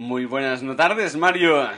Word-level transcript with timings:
Muy 0.00 0.24
buenas 0.24 0.62
no 0.62 0.76
tardes, 0.76 1.14
Mario. 1.14 1.68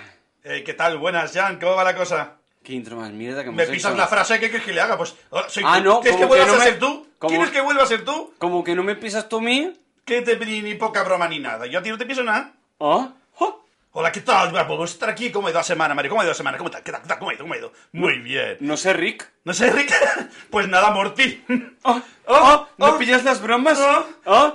Eh, 0.45 0.63
¿Qué 0.65 0.74
tal? 0.74 0.97
Buenas, 0.97 1.32
Jan. 1.32 1.59
¿Cómo 1.59 1.74
va 1.74 1.82
la 1.82 1.97
cosa? 1.97 2.37
Qué 2.62 2.72
intro 2.72 2.95
más 2.95 3.10
mierda 3.10 3.42
que 3.42 3.48
hemos 3.48 3.56
¿Me 3.56 3.67
pisas 3.67 3.91
hecho. 3.91 3.98
la 4.00 4.06
frase? 4.06 4.38
¿Qué 4.38 4.48
quieres 4.48 4.64
que 4.64 4.72
le 4.72 4.80
haga? 4.80 4.96
Pues, 4.96 5.17
ahora 5.33 5.48
soy 5.48 5.64
Ah, 5.67 5.79
tú. 5.79 5.83
no, 5.83 6.00
¿Quieres 6.00 6.20
que 6.20 6.26
vuelvas 6.26 6.46
no 6.46 6.54
a 6.54 6.58
me- 6.58 6.64
ser 6.64 6.78
tú? 6.78 7.08
¿Quieres 7.18 7.50
que 7.50 7.60
vuelva 7.60 7.82
a 7.82 7.86
ser 7.86 8.04
tú? 8.04 8.32
Como 8.38 8.62
que 8.62 8.77
no 8.77 8.85
me 8.85 8.95
pisas 8.95 9.29
tú 9.29 9.38
a 9.38 9.43
mí. 9.43 9.77
Que 10.04 10.22
te 10.22 10.37
ni, 10.46 10.62
ni 10.62 10.77
poca 10.77 11.03
broma 11.03 11.27
ni 11.27 11.40
nada. 11.40 11.66
Yo 11.66 11.80
a 11.80 11.82
ti 11.82 11.90
no 11.90 11.98
te 11.98 12.06
pienso 12.06 12.22
nada. 12.22 12.53
¿Oh? 12.79 13.11
¿Oh? 13.40 13.62
Hola, 13.95 14.11
¿qué 14.11 14.23
tal? 14.23 14.51
Bueno, 14.53 14.66
Podemos 14.66 14.91
estar 14.91 15.11
aquí. 15.11 15.30
¿Cómo 15.30 15.48
ha 15.48 15.51
ido 15.51 15.61
la 15.61 15.64
semana, 15.64 15.95
Mario? 15.95 16.09
¿Cómo 16.09 16.23
ha 16.23 16.25
ido 16.25 16.30
la 16.30 16.37
semana? 16.37 16.57
¿Cómo, 16.57 16.71
tal? 16.71 16.83
¿Qué 16.83 16.93
tal? 16.93 17.19
¿Cómo 17.19 17.30
ha 17.30 17.35
ido? 17.35 17.45
¿Cómo 17.45 17.53
ha 17.53 17.59
ido? 17.59 17.73
Muy 17.93 18.21
bien. 18.21 18.57
No 18.61 18.79
sé, 18.79 18.95
Rick. 18.95 19.30
¿No 19.45 19.53
sé, 19.53 19.71
Rick? 19.71 19.93
Pues 20.51 20.66
nada, 20.66 20.91
Morty. 20.93 21.45
¿Oh? 21.83 22.01
Oh, 22.25 22.34
¿Oh? 22.34 22.69
¿No 22.79 22.95
oh. 22.95 22.98
pillas 22.98 23.23
las 23.23 23.43
bromas? 23.43 23.79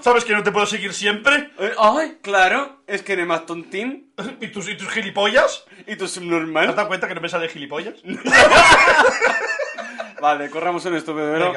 ¿Sabes 0.02 0.26
que 0.26 0.34
no 0.34 0.42
te 0.42 0.52
puedo 0.52 0.66
seguir 0.66 0.92
siempre? 0.92 1.52
Eh, 1.60 1.72
¡Ay, 1.78 2.18
claro! 2.24 2.82
Es 2.88 3.04
que 3.04 3.14
eres 3.14 3.28
más 3.28 3.46
tontín 3.46 4.12
¿Y 4.42 4.48
tus, 4.48 4.68
y 4.70 4.76
tus 4.76 4.90
gilipollas? 4.90 5.66
y 5.86 5.92
tú 5.92 5.98
¿Te 6.00 6.06
has 6.06 6.12
subnormal. 6.12 6.76
dado 6.76 6.88
cuenta 6.88 7.08
que 7.08 7.14
no 7.14 7.22
me 7.22 7.30
sale 7.30 7.48
gilipollas? 7.50 7.96
Vale, 10.20 10.50
corramos 10.50 10.84
en 10.88 10.96
esto, 10.96 11.14
bebero. 11.14 11.54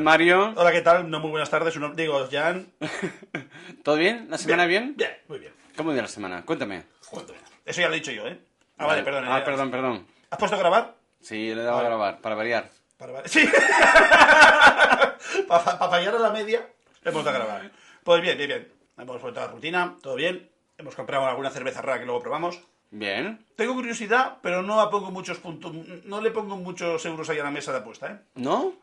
Mario. 0.00 0.52
Hola, 0.56 0.72
¿qué 0.72 0.80
tal? 0.80 1.10
No, 1.10 1.20
muy 1.20 1.30
buenas 1.30 1.50
tardes. 1.50 1.76
Uno- 1.76 1.94
digo, 1.94 2.26
Jan. 2.30 2.66
¿Todo 3.82 3.96
bien? 3.96 4.26
¿La 4.30 4.38
semana 4.38 4.66
bien? 4.66 4.94
Bien, 4.96 5.10
muy 5.28 5.38
bien. 5.38 5.52
¿Cómo 5.76 5.92
de 5.92 6.02
la 6.02 6.08
semana? 6.08 6.44
Cuéntame. 6.44 6.84
Cuéntame. 7.10 7.38
Eso 7.64 7.80
ya 7.80 7.88
lo 7.88 7.94
he 7.94 7.98
dicho 7.98 8.12
yo, 8.12 8.26
¿eh? 8.26 8.38
Ah, 8.78 8.86
vale, 8.86 9.02
perdón. 9.02 9.24
Ah, 9.28 9.38
eh. 9.38 9.42
perdón, 9.42 9.70
perdón. 9.70 10.06
¿Has 10.30 10.38
puesto 10.38 10.56
a 10.56 10.58
grabar? 10.58 10.94
Sí, 11.20 11.54
le 11.54 11.62
he 11.62 11.64
dado 11.64 11.78
a 11.78 11.82
grabar, 11.84 12.20
para 12.20 12.34
variar. 12.34 12.70
Para, 12.96 13.12
para- 13.14 13.28
Sí. 13.28 13.48
Para 15.48 15.60
fallar 15.88 16.14
a 16.14 16.18
la 16.18 16.30
media, 16.30 16.66
hemos 17.04 17.24
de 17.24 17.32
grabar. 17.32 17.70
Pues 18.04 18.22
bien, 18.22 18.36
bien, 18.36 18.48
bien. 18.48 18.72
Hemos 18.98 19.20
vuelto 19.20 19.40
a 19.40 19.46
la 19.46 19.50
rutina, 19.52 19.96
todo 20.02 20.14
bien. 20.14 20.48
Hemos 20.78 20.94
comprado 20.94 21.26
alguna 21.26 21.50
cerveza 21.50 21.82
rara 21.82 21.98
que 22.00 22.04
luego 22.06 22.20
probamos. 22.20 22.60
Bien. 22.90 23.44
Tengo 23.56 23.74
curiosidad, 23.74 24.36
pero 24.42 24.62
no 24.62 24.80
muchos 25.10 25.38
puntos, 25.38 25.72
no 26.04 26.20
le 26.20 26.30
pongo 26.30 26.56
muchos 26.56 27.04
euros 27.06 27.28
ahí 27.30 27.38
a 27.40 27.44
la 27.44 27.50
mesa 27.50 27.72
de 27.72 27.78
apuesta, 27.78 28.06
¿eh? 28.12 28.18
¿No? 28.36 28.74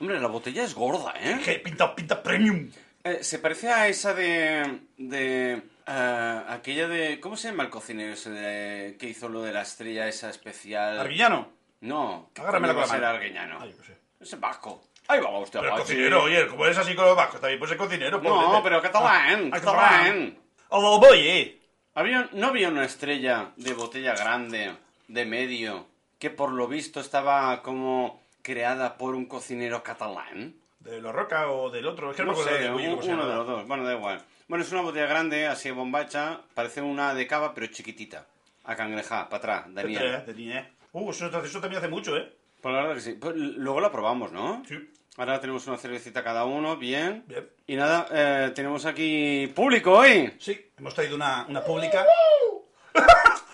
Hombre, 0.00 0.20
la 0.20 0.28
botella 0.28 0.64
es 0.64 0.74
gorda, 0.74 1.14
¿eh? 1.20 1.40
Que 1.44 1.54
pinta, 1.60 1.94
pinta 1.94 2.22
premium. 2.22 2.70
Eh, 3.04 3.18
se 3.22 3.38
parece 3.38 3.68
a 3.70 3.88
esa 3.88 4.14
de. 4.14 4.80
de. 4.96 5.62
eh, 5.86 6.42
aquella 6.48 6.88
de. 6.88 7.20
¿Cómo 7.20 7.36
se 7.36 7.48
llama 7.48 7.64
el 7.64 7.70
cocinero 7.70 8.12
ese 8.12 8.30
de- 8.30 8.96
que 8.98 9.08
hizo 9.08 9.28
lo 9.28 9.42
de 9.42 9.52
la 9.52 9.62
estrella 9.62 10.06
esa 10.08 10.30
especial? 10.30 10.98
Arguillano. 10.98 11.48
No, 11.80 12.30
que 12.34 12.40
Agárramela 12.40 12.74
coño 12.74 12.86
con 12.86 12.90
va 12.90 12.96
a 12.96 12.98
la 12.98 13.00
ser 13.00 13.00
mano. 13.02 13.14
arguiñano. 13.14 13.58
Ay, 13.62 13.74
yo 13.76 13.84
sé. 13.84 13.96
Ese 14.20 14.36
vasco. 14.36 14.82
Ahí 15.06 15.20
va 15.20 15.38
usted, 15.38 15.60
Pero 15.60 15.74
el 15.74 15.80
cocinero, 15.80 16.22
oye, 16.24 16.46
como 16.48 16.64
eres 16.66 16.76
así 16.76 16.94
con 16.94 17.06
los 17.06 17.16
vascos, 17.16 17.40
también 17.40 17.58
puede 17.58 17.70
ser 17.70 17.78
cocinero. 17.78 18.20
No, 18.20 18.22
pobrete. 18.22 18.62
pero 18.64 18.82
catalán, 18.82 19.50
Ah, 19.52 19.56
catalán. 19.60 20.38
Oh, 20.68 20.98
voy, 21.00 21.18
eh. 21.28 21.60
Había, 21.94 22.28
¿No 22.32 22.48
había 22.48 22.68
una 22.68 22.84
estrella 22.84 23.52
de 23.56 23.72
botella 23.72 24.14
grande, 24.14 24.72
de 25.06 25.24
medio, 25.24 25.86
que 26.18 26.28
por 26.30 26.52
lo 26.52 26.68
visto 26.68 27.00
estaba 27.00 27.62
como 27.62 28.22
creada 28.52 28.96
por 28.96 29.14
un 29.14 29.26
cocinero 29.26 29.82
catalán? 29.82 30.54
¿De 30.80 31.00
los 31.02 31.14
Roca 31.14 31.50
o 31.50 31.68
del 31.70 31.86
otro? 31.86 32.10
Es 32.12 32.16
que 32.16 32.24
no, 32.24 32.32
No 32.32 32.38
sé, 32.42 32.70
Bulli, 32.70 32.86
un- 32.86 32.98
uno 33.10 33.28
de 33.28 33.34
los 33.34 33.46
dos. 33.46 33.66
Bueno, 33.68 33.84
da 33.84 33.94
igual. 33.94 34.22
Bueno, 34.48 34.64
es 34.64 34.72
una 34.72 34.80
botella 34.80 35.06
grande, 35.06 35.46
así 35.46 35.70
bombacha, 35.70 36.40
parece 36.54 36.80
una 36.80 37.12
de 37.14 37.26
cava, 37.26 37.52
pero 37.52 37.66
chiquitita. 37.66 38.24
A 38.64 38.74
cangreja, 38.74 39.28
para 39.28 39.36
atrás, 39.38 39.64
Daniel. 39.74 40.02
Eh, 40.14 40.22
tenía. 40.24 40.70
Uh, 40.92 41.10
eso, 41.10 41.26
eso 41.44 41.60
también 41.60 41.78
hace 41.80 41.88
mucho, 41.90 42.16
¿eh? 42.16 42.32
Pues 42.62 42.74
la 42.74 42.80
verdad 42.80 42.94
que 42.94 43.00
sí. 43.02 43.12
Pues 43.20 43.36
luego 43.36 43.80
la 43.80 43.92
probamos, 43.92 44.32
¿no? 44.32 44.62
Sí. 44.66 44.76
Ahora 45.18 45.40
tenemos 45.40 45.66
una 45.66 45.76
cervecita 45.76 46.22
cada 46.24 46.44
uno, 46.46 46.76
bien. 46.76 47.24
Bien. 47.26 47.46
Y 47.66 47.76
nada, 47.76 48.06
eh, 48.10 48.52
tenemos 48.54 48.86
aquí 48.86 49.50
público 49.54 49.92
hoy. 49.92 50.32
Sí, 50.38 50.70
hemos 50.78 50.94
traído 50.94 51.16
una, 51.16 51.44
una 51.48 51.62
pública. 51.62 52.06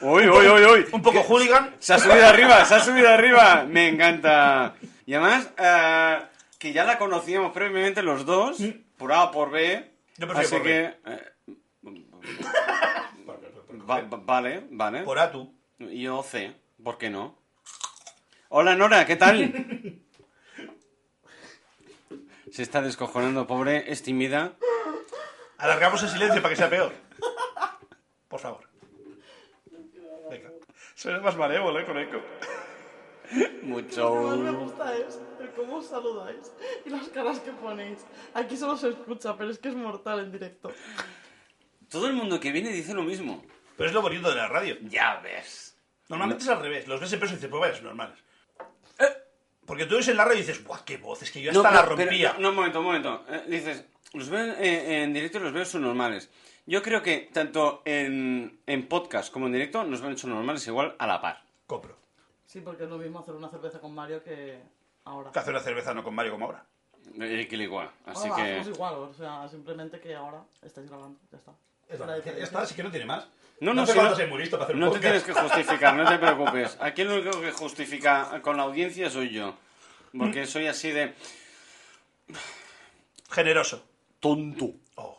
Uy, 0.01 0.29
uy, 0.29 0.47
uy, 0.47 0.65
uy. 0.65 0.87
Un 0.93 1.03
poco 1.03 1.23
hooligan. 1.23 1.75
Se 1.79 1.95
ha 1.95 1.99
subido 1.99 2.27
arriba, 2.27 2.65
se 2.65 2.75
ha 2.75 2.81
subido 2.81 3.09
arriba. 3.09 3.65
Me 3.67 3.89
encanta. 3.89 4.75
Y 5.07 5.15
además, 5.15 5.51
eh, 5.59 6.19
que 6.59 6.73
ya 6.73 6.85
la 6.85 6.99
conocíamos 6.99 7.53
previamente 7.53 8.03
los 8.03 8.25
dos, 8.25 8.59
por 8.97 9.13
A 9.13 9.25
o 9.25 9.31
por 9.31 9.51
B. 9.51 9.91
Yo 10.17 10.27
prefiero 10.29 10.41
así 10.41 10.55
por 10.57 10.63
que. 10.63 10.95
eh, 11.07 11.33
va- 13.89 14.01
va- 14.03 14.21
vale, 14.25 14.67
vale. 14.71 15.03
Por 15.03 15.19
Atu. 15.19 15.53
Yo 15.79 16.23
C, 16.23 16.55
¿por 16.83 16.97
qué 16.99 17.11
no? 17.11 17.37
Hola 18.49 18.77
Nora, 18.77 19.05
¿qué 19.07 19.17
tal? 19.17 20.01
Se 22.53 22.63
está 22.63 22.81
descojonando, 22.83 23.47
pobre, 23.49 23.91
es 23.91 24.03
tímida. 24.05 24.53
Alargamos 25.59 26.03
el 26.05 26.09
silencio 26.11 26.41
para 26.41 26.51
que 26.53 26.57
sea 26.57 26.71
peor. 26.71 26.93
Por 28.29 28.39
favor. 28.39 28.69
Venga. 30.31 30.51
Suena 30.95 31.19
más 31.21 31.37
malévolo, 31.37 31.81
¿eh? 31.81 31.85
Con 31.85 31.99
eco. 31.99 32.21
Mucho. 33.63 34.15
Lo 34.15 34.21
que 34.21 34.27
más 34.27 34.39
me 34.53 34.59
gusta 34.59 34.97
es 34.97 35.21
el 35.41 35.51
cómo 35.53 35.77
os 35.77 35.87
saludáis 35.87 36.53
y 36.85 36.91
las 36.91 37.09
caras 37.09 37.41
que 37.41 37.51
ponéis. 37.53 38.05
Aquí 38.35 38.57
solo 38.57 38.77
se 38.77 38.91
escucha, 38.91 39.37
pero 39.37 39.51
es 39.51 39.59
que 39.59 39.69
es 39.69 39.75
mortal 39.75 40.21
en 40.21 40.33
directo. 40.33 40.71
Todo 41.91 42.07
el 42.07 42.13
mundo 42.15 42.39
que 42.41 42.53
viene 42.53 42.71
dice 42.71 42.95
lo 42.95 43.03
mismo. 43.03 43.45
Pero 43.77 43.89
es 43.89 43.95
lo 43.95 44.03
bonito 44.03 44.29
de 44.31 44.37
la 44.37 44.49
radio. 44.49 44.77
Ya 44.83 45.21
ves. 45.21 45.77
Normalmente 46.09 46.45
es 46.45 46.51
al 46.51 46.61
revés. 46.61 46.87
Los 46.87 47.01
ves 47.01 47.13
en 47.13 47.19
persona 47.21 47.35
y 47.35 47.39
dices, 47.39 47.51
pues 47.51 47.61
vaya, 47.61 47.75
son 47.75 47.85
normales. 47.85 48.19
Porque 49.67 49.87
tú 49.87 49.97
ves 49.97 50.09
en 50.09 50.19
la 50.19 50.25
radio 50.27 50.39
y 50.39 50.43
dices, 50.43 50.63
¡guau, 50.63 50.81
qué 50.85 50.99
voz! 50.99 51.23
Es 51.23 51.31
que 51.31 51.41
yo 51.41 51.51
hasta 51.51 51.63
la 51.71 51.83
pero- 51.85 51.97
pero- 51.97 52.11
rompía. 52.11 52.37
no, 52.39 52.51
un 52.51 52.55
momento, 52.55 52.81
un 52.81 52.85
momento. 52.85 53.25
Eh, 53.31 53.45
dices, 53.49 53.85
los 54.13 54.29
veo 54.29 54.45
en, 54.45 54.63
en 54.63 55.15
directo 55.15 55.39
y 55.39 55.41
los 55.41 55.53
veo 55.55 55.65
son 55.65 55.81
normales. 55.83 56.29
Yo 56.67 56.83
creo 56.83 57.03
que 57.03 57.31
tanto 57.33 57.81
en, 57.87 58.61
en 58.67 58.87
podcast 58.89 59.33
como 59.33 59.47
en 59.47 59.53
directo 59.55 59.83
nos 59.85 60.03
ven 60.03 60.19
son 60.19 60.31
normales 60.31 60.67
igual 60.67 60.95
a 60.99 61.07
la 61.07 61.21
par. 61.23 61.43
Compro. 61.67 61.97
Sí, 62.55 62.61
porque 62.61 62.85
es 62.85 62.89
lo 62.89 62.99
mismo 62.99 63.19
hacer 63.19 63.35
una 63.35 63.49
cerveza 63.49 63.81
con 63.81 63.93
Mario 63.93 64.23
que 64.23 64.63
ahora. 65.07 65.33
Que 65.33 65.41
hace 65.41 65.51
una 65.51 65.59
cerveza 65.59 65.93
no 65.93 66.05
con 66.05 66.15
Mario 66.15 66.31
como 66.31 66.45
ahora. 66.47 66.65
Eh, 67.21 67.49
que 67.51 67.57
igual. 67.57 67.91
Así 68.07 68.29
Ahora 68.29 68.45
que... 68.45 68.53
hacemos 68.61 68.77
igual, 68.77 68.95
o 68.95 69.13
sea, 69.13 69.49
simplemente 69.49 69.99
que 69.99 70.15
ahora 70.15 70.41
estáis 70.63 70.89
grabando, 70.89 71.19
ya 71.33 71.39
está. 71.39 71.53
Es 71.89 71.99
La 71.99 72.17
ya 72.21 72.31
está, 72.45 72.61
así 72.61 72.77
que 72.77 72.85
no 72.85 72.93
tiene 72.93 73.07
más. 73.07 73.27
No, 73.59 73.75
no, 73.75 73.83
hace 73.83 73.91
si 73.91 73.99
no- 73.99 74.03
para 74.05 74.15
hacer 74.63 74.77
un 74.77 74.81
No 74.81 74.93
te 74.93 75.01
tienes 75.01 75.25
que 75.25 75.33
justificar, 75.33 75.97
no 75.97 76.09
te 76.09 76.17
preocupes. 76.17 76.79
Aquí 76.81 77.03
el 77.03 77.09
único 77.11 77.41
que 77.41 77.51
justifica 77.51 78.41
con 78.41 78.57
la 78.57 78.63
audiencia 78.63 79.11
soy 79.11 79.31
yo. 79.31 79.57
Porque 80.17 80.47
soy 80.47 80.69
así 80.69 80.93
de 80.93 81.13
Generoso. 83.33 83.85
tonto. 84.21 84.71
Oh. 84.95 85.19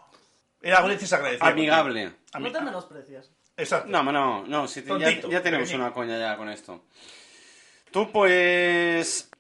Era 0.62 0.78
audiencia 0.78 1.06
se 1.06 1.16
agradecida. 1.16 1.48
Amigable. 1.50 2.14
No 2.40 2.50
te 2.50 2.62
menosprecias. 2.62 3.30
Exacto. 3.58 3.90
No, 3.90 4.04
no, 4.10 4.46
no, 4.48 4.68
si 4.70 4.84
te- 4.84 5.30
ya, 5.30 5.42
tenemos 5.42 5.70
una 5.74 5.92
coña 5.92 6.18
ya 6.18 6.38
con 6.38 6.48
esto. 6.48 6.86
Tú 7.96 8.12
pues 8.12 9.32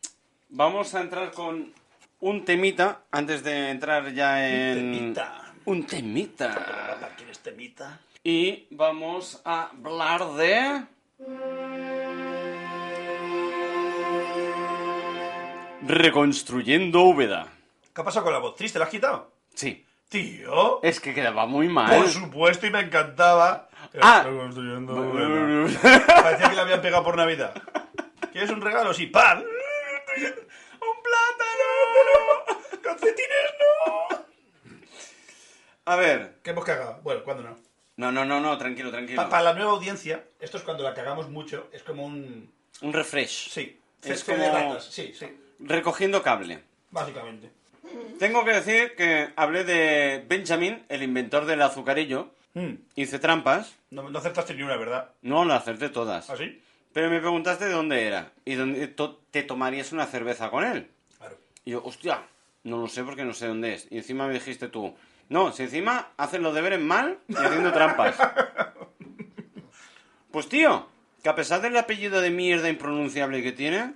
vamos 0.48 0.96
a 0.96 1.02
entrar 1.02 1.34
con 1.34 1.74
un 2.22 2.46
temita 2.46 3.02
antes 3.12 3.44
de 3.44 3.70
entrar 3.70 4.14
ya 4.14 4.48
en 4.48 4.94
temita. 4.94 5.54
un 5.66 5.86
temita 5.86 6.56
¿Para 6.56 7.16
quién 7.18 7.30
es 7.32 7.40
temita? 7.40 8.00
y 8.24 8.66
vamos 8.70 9.42
a 9.44 9.72
hablar 9.72 10.36
de 10.36 10.86
reconstruyendo 15.86 17.02
Úbeda. 17.02 17.50
¿Qué 17.94 18.00
ha 18.00 18.06
pasado 18.06 18.24
con 18.24 18.32
la 18.32 18.40
voz 18.40 18.56
triste? 18.56 18.80
¿La 18.80 18.86
has 18.86 18.92
quitado? 18.92 19.32
Sí, 19.54 19.86
Tío. 20.08 20.82
es 20.82 21.02
que 21.02 21.14
quedaba 21.14 21.46
muy 21.46 21.68
mal. 21.68 21.94
Por 21.94 22.08
supuesto, 22.08 22.66
y 22.66 22.72
me 22.72 22.80
encantaba. 22.80 23.68
Ah. 24.02 24.20
Estoy 24.20 24.38
construyendo 24.38 24.94
una. 24.94 25.68
Parecía 26.08 26.50
que 26.50 26.56
le 26.56 26.62
habían 26.62 26.82
pegado 26.82 27.04
por 27.04 27.18
Navidad. 27.18 27.54
¿Quieres 28.36 28.52
un 28.52 28.60
regalo? 28.60 28.94
Sí, 28.94 29.08
¡pan! 29.08 29.38
¡Un 29.40 31.04
plátano! 31.06 32.82
¡Calcetines 32.82 33.54
no! 33.62 34.26
A 35.86 35.96
ver, 35.96 36.34
¿Qué 36.44 36.50
hemos 36.50 36.66
cagado? 36.66 37.00
Bueno, 37.02 37.24
¿cuándo 37.24 37.44
no? 37.44 37.58
no, 37.96 38.12
no, 38.12 38.26
no, 38.26 38.42
no, 38.42 38.58
tranquilo, 38.58 38.92
tranquilo. 38.92 39.22
Pa- 39.22 39.30
para 39.30 39.44
la 39.44 39.54
nueva 39.54 39.72
audiencia, 39.72 40.22
esto 40.42 40.58
es 40.58 40.64
cuando 40.64 40.84
la 40.84 40.94
cagamos 40.94 41.30
mucho, 41.30 41.70
es 41.72 41.82
como 41.84 42.06
un... 42.06 42.52
Un 42.82 42.92
refresh. 42.92 43.52
Sí. 43.52 43.80
Es 44.04 44.26
de 44.28 44.34
como- 44.36 44.52
ratas. 44.52 44.84
Sí, 44.92 45.14
sí. 45.18 45.28
Recogiendo 45.60 46.22
cable. 46.22 46.62
Básicamente. 46.92 47.50
Tengo 48.20 48.44
que 48.44 48.52
decir 48.52 48.96
que 48.98 49.30
hablé 49.38 49.64
de 49.64 50.26
Benjamin, 50.28 50.84
el 50.90 51.04
inventor 51.04 51.46
del 51.46 51.62
azucarillo. 51.62 52.32
Mm. 52.54 52.74
Hice 52.96 53.18
trampas. 53.18 53.78
No, 53.92 54.10
no 54.10 54.20
acertaste 54.20 54.56
ni 54.56 54.64
una, 54.64 54.76
¿verdad? 54.76 55.12
No, 55.22 55.46
las 55.46 55.62
acerté 55.62 55.88
todas. 55.88 56.30
¿Así? 56.30 56.62
Pero 56.96 57.10
me 57.10 57.20
preguntaste 57.20 57.66
de 57.66 57.72
dónde 57.74 58.08
era. 58.08 58.32
Y 58.46 58.56
dónde 58.56 58.88
to- 58.88 59.20
te 59.30 59.44
tomarías 59.44 59.92
una 59.92 60.06
cerveza 60.06 60.50
con 60.50 60.64
él. 60.64 60.88
Claro. 61.18 61.36
Y 61.66 61.72
yo, 61.72 61.84
hostia, 61.84 62.22
no 62.64 62.78
lo 62.80 62.88
sé 62.88 63.04
porque 63.04 63.26
no 63.26 63.34
sé 63.34 63.48
dónde 63.48 63.74
es. 63.74 63.88
Y 63.92 63.98
encima 63.98 64.28
me 64.28 64.34
dijiste 64.36 64.70
tú, 64.70 64.96
no, 65.28 65.52
si 65.52 65.64
encima 65.64 66.12
hacen 66.16 66.42
los 66.42 66.56
deberes 66.56 66.80
mal 66.80 67.18
y 67.28 67.36
haciendo 67.36 67.74
trampas. 67.74 68.16
Pues 70.32 70.50
tío, 70.50 70.88
que 71.24 71.30
a 71.30 71.36
pesar 71.36 71.62
del 71.62 71.78
apellido 71.78 72.20
de 72.22 72.30
mierda 72.30 72.68
impronunciable 72.70 73.42
que 73.42 73.52
tiene, 73.54 73.94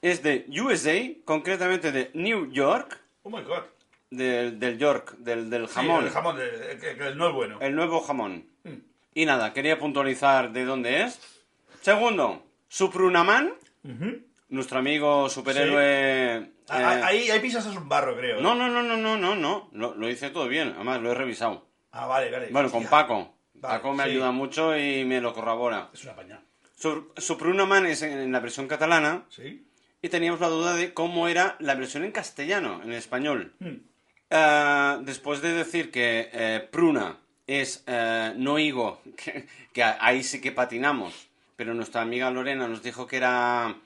es 0.00 0.22
de 0.22 0.46
USA, 0.60 0.94
concretamente 1.26 1.92
de 1.92 2.10
New 2.14 2.50
York, 2.50 2.98
Oh 3.22 3.28
my 3.30 3.42
god. 3.42 3.64
del, 4.10 4.58
del 4.58 4.78
York, 4.78 5.16
del, 5.18 5.50
del 5.50 5.68
Sí, 5.68 5.74
jamón, 5.74 6.04
el 6.06 6.10
jamón, 6.10 6.40
el- 6.40 6.82
el 7.02 7.18
no 7.18 7.28
es 7.28 7.34
bueno. 7.34 7.58
el 7.60 7.74
nuevo 7.76 8.00
jamón. 8.00 8.46
Mm. 8.64 8.70
Y 9.14 9.26
nada, 9.26 9.52
quería 9.52 9.78
puntualizar 9.78 10.50
de 10.52 10.64
dónde 10.64 11.02
es. 11.02 11.20
Segundo, 11.80 12.44
Suprunaman, 12.68 13.52
Ujú. 13.84 14.22
nuestro 14.50 14.78
amigo 14.78 15.28
superhéroe... 15.28 16.50
Ah, 16.68 16.80
eh, 16.80 16.84
ah, 17.02 17.06
Ahí, 17.06 17.30
ahí 17.30 17.40
pisas 17.40 17.66
es 17.66 17.74
un 17.76 17.88
barro, 17.88 18.16
creo. 18.16 18.38
¿eh? 18.38 18.42
No, 18.42 18.54
no, 18.54 18.68
no, 18.68 18.82
no, 18.82 18.96
no, 18.96 19.16
no, 19.16 19.34
no. 19.34 19.68
Lo, 19.72 19.94
lo 19.94 20.08
hice 20.08 20.30
todo 20.30 20.46
bien. 20.46 20.72
Además, 20.76 21.00
lo 21.00 21.10
he 21.10 21.14
revisado. 21.14 21.66
Ah, 21.90 22.06
vale, 22.06 22.30
vale. 22.30 22.48
Bueno, 22.52 22.70
con. 22.70 22.84
Paco. 22.86 23.34
Vale, 23.54 23.76
Paco 23.78 23.92
me 23.92 24.04
sí. 24.04 24.10
ayuda 24.10 24.30
mucho 24.30 24.76
y 24.78 25.04
me 25.04 25.20
lo 25.20 25.34
corrobora. 25.34 25.90
Es 25.92 26.04
una 26.04 26.14
paña. 26.14 26.40
Suprunaman 27.16 27.86
es 27.86 28.02
en, 28.02 28.30
la 28.30 28.38
versión 28.40 28.68
catalana 28.68 29.24
Sí. 29.30 29.66
y 30.00 30.08
teníamos 30.08 30.40
la 30.40 30.48
duda 30.48 30.74
de 30.74 30.94
cómo 30.94 31.26
era 31.28 31.56
la 31.58 31.74
versión 31.74 32.04
en 32.04 32.12
castellano, 32.12 32.80
en 32.84 32.92
español. 32.92 33.52
Eh, 34.30 34.98
después 35.02 35.42
de 35.42 35.52
decir 35.52 35.90
que 35.90 36.30
eh, 36.32 36.68
pruna 36.70 37.18
es 37.46 37.84
no 38.36 38.58
higo, 38.60 39.02
que, 39.16 39.46
que 39.72 39.82
ahí 39.82 40.22
sí 40.22 40.40
que 40.40 40.52
patinamos, 40.52 41.28
pero 41.60 41.74
nuestra 41.74 42.00
amiga 42.00 42.30
Lorena 42.30 42.66
nos 42.66 42.82
dijo 42.82 43.06
que 43.06 43.18
era... 43.18 43.76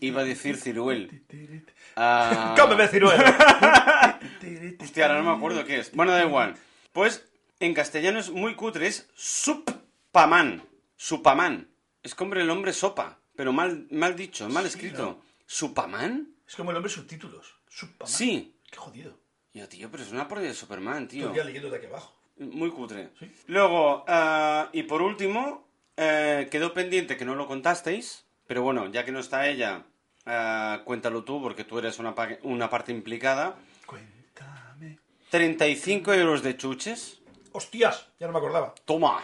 Iba 0.00 0.20
a 0.20 0.24
decir 0.24 0.58
ciruel. 0.58 1.22
Ah, 1.96 2.54
¡Cómeme 2.58 2.86
ciruelo! 2.86 3.24
Hostia, 4.80 5.06
ahora 5.06 5.22
no 5.22 5.30
me 5.30 5.36
acuerdo 5.36 5.64
qué 5.64 5.78
es. 5.78 5.92
Bueno, 5.92 6.12
da 6.12 6.22
igual. 6.22 6.56
Pues 6.92 7.26
en 7.58 7.72
castellano 7.72 8.18
es 8.18 8.28
muy 8.28 8.54
cutre, 8.54 8.86
es 8.86 9.08
supaman. 9.14 10.62
Supaman. 10.94 11.70
Es 12.02 12.14
como 12.14 12.34
el 12.34 12.50
hombre 12.50 12.74
sopa, 12.74 13.18
pero 13.34 13.54
mal, 13.54 13.86
mal 13.90 14.14
dicho, 14.14 14.46
mal 14.50 14.66
escrito. 14.66 15.22
¿Supaman? 15.46 16.34
Es 16.46 16.54
como 16.54 16.70
el 16.70 16.76
hombre 16.76 16.92
subtítulos. 16.92 17.54
Superman. 17.66 18.12
Sí. 18.12 18.54
Qué 18.70 18.76
jodido. 18.76 19.18
Yo, 19.54 19.66
tío, 19.70 19.90
pero 19.90 20.02
es 20.02 20.12
una 20.12 20.28
parodia 20.28 20.50
de 20.50 20.54
Superman, 20.54 21.08
tío. 21.08 21.28
Estoy 21.28 21.38
ya 21.38 21.44
leyendo 21.44 21.70
de 21.70 21.78
aquí 21.78 21.86
abajo. 21.86 22.19
Muy 22.40 22.70
cutre. 22.70 23.10
Sí. 23.18 23.30
Luego, 23.46 24.04
ah, 24.08 24.68
y 24.72 24.82
por 24.84 25.02
último, 25.02 25.68
eh, 25.96 26.48
quedó 26.50 26.72
pendiente 26.74 27.16
que 27.16 27.24
no 27.24 27.34
lo 27.34 27.46
contasteis, 27.46 28.24
pero 28.46 28.62
bueno, 28.62 28.86
ya 28.90 29.04
que 29.04 29.12
no 29.12 29.20
está 29.20 29.46
ella, 29.46 29.84
ah, 30.26 30.80
cuéntalo 30.84 31.22
tú, 31.22 31.40
porque 31.42 31.64
tú 31.64 31.78
eres 31.78 31.98
una, 31.98 32.14
pa- 32.14 32.38
una 32.42 32.68
parte 32.70 32.92
implicada. 32.92 33.56
Cuéntame. 33.86 34.98
35 35.30 36.12
euros 36.14 36.42
de 36.42 36.56
chuches. 36.56 37.20
¡Hostias! 37.52 38.06
Ya 38.18 38.26
no 38.26 38.32
me 38.32 38.38
acordaba. 38.38 38.74
Toma. 38.84 39.22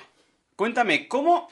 Cuéntame, 0.54 1.08
¿cómo 1.08 1.48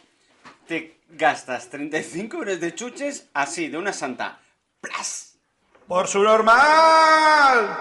te 0.66 0.99
gastas 1.08 1.70
35 1.70 2.37
euros 2.38 2.61
de 2.61 2.75
chuches 2.75 3.28
así, 3.34 3.69
de 3.69 3.78
una 3.78 3.93
santa? 3.93 4.38
¡Plas! 4.81 5.38
¡Por 5.88 6.08
su 6.08 6.22
normal! 6.22 7.76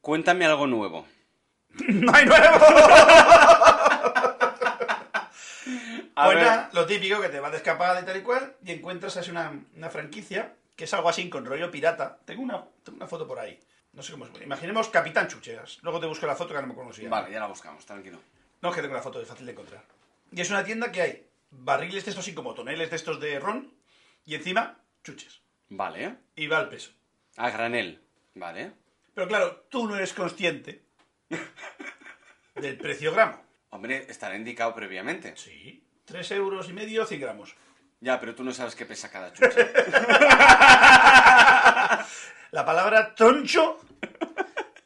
Cuéntame 0.00 0.46
algo 0.46 0.66
nuevo. 0.66 1.06
¡No 1.88 2.12
hay 2.14 2.26
nuevo! 2.26 2.66
A 6.14 6.24
Pues 6.24 6.36
nada, 6.38 6.70
lo 6.72 6.84
típico 6.86 7.20
que 7.20 7.28
te 7.28 7.38
vas 7.38 7.52
de 7.52 7.58
escapada 7.58 8.00
y 8.00 8.04
tal 8.04 8.16
y 8.16 8.22
cual, 8.22 8.56
y 8.64 8.72
encuentras 8.72 9.16
así 9.16 9.30
una, 9.30 9.52
una 9.76 9.88
franquicia 9.88 10.54
que 10.74 10.84
es 10.84 10.94
algo 10.94 11.08
así 11.08 11.28
con 11.28 11.44
rollo 11.44 11.70
pirata. 11.70 12.18
Tengo 12.24 12.42
una, 12.42 12.64
tengo 12.82 12.96
una 12.96 13.06
foto 13.06 13.26
por 13.26 13.38
ahí. 13.38 13.58
No 13.92 14.02
sé 14.02 14.12
cómo 14.12 14.26
es. 14.26 14.42
Imaginemos 14.42 14.88
Capitán 14.88 15.28
Chucheras. 15.28 15.78
Luego 15.82 16.00
te 16.00 16.06
busco 16.06 16.26
la 16.26 16.36
foto 16.36 16.54
que 16.54 16.60
no 16.60 16.68
me 16.68 16.74
llama. 16.74 17.20
Vale, 17.20 17.32
ya 17.32 17.40
la 17.40 17.46
buscamos, 17.46 17.84
tranquilo. 17.84 18.18
No, 18.60 18.70
es 18.70 18.74
que 18.76 18.82
tengo 18.82 18.94
la 18.94 19.02
foto, 19.02 19.20
es 19.20 19.28
fácil 19.28 19.46
de 19.46 19.52
encontrar. 19.52 19.82
Y 20.32 20.40
es 20.40 20.50
una 20.50 20.64
tienda 20.64 20.92
que 20.92 21.02
hay 21.02 21.26
barriles 21.50 22.04
de 22.04 22.10
estos 22.10 22.24
así 22.24 22.34
como 22.34 22.54
toneles 22.54 22.90
de 22.90 22.96
estos 22.96 23.20
de 23.20 23.38
ron 23.40 23.72
y 24.24 24.34
encima 24.34 24.78
chuches. 25.02 25.40
Vale. 25.68 26.16
Y 26.36 26.46
va 26.46 26.58
al 26.58 26.68
peso. 26.68 26.92
A 27.36 27.50
granel. 27.50 28.00
Vale. 28.34 28.72
Pero 29.14 29.26
claro, 29.26 29.66
tú 29.68 29.86
no 29.86 29.96
eres 29.96 30.12
consciente 30.12 30.82
del 32.54 32.76
precio 32.78 33.12
gramo. 33.12 33.42
Hombre, 33.70 34.06
estará 34.08 34.36
indicado 34.36 34.74
previamente. 34.74 35.36
Sí. 35.36 35.84
3 36.04 36.30
euros 36.32 36.68
y 36.68 36.72
medio, 36.72 37.04
100 37.04 37.20
gramos. 37.20 37.54
Ya, 38.00 38.18
pero 38.20 38.34
tú 38.34 38.44
no 38.44 38.52
sabes 38.52 38.74
qué 38.74 38.86
pesa 38.86 39.10
cada 39.10 39.32
chuche. 39.32 39.72
La 42.50 42.64
palabra 42.64 43.14
troncho. 43.14 43.78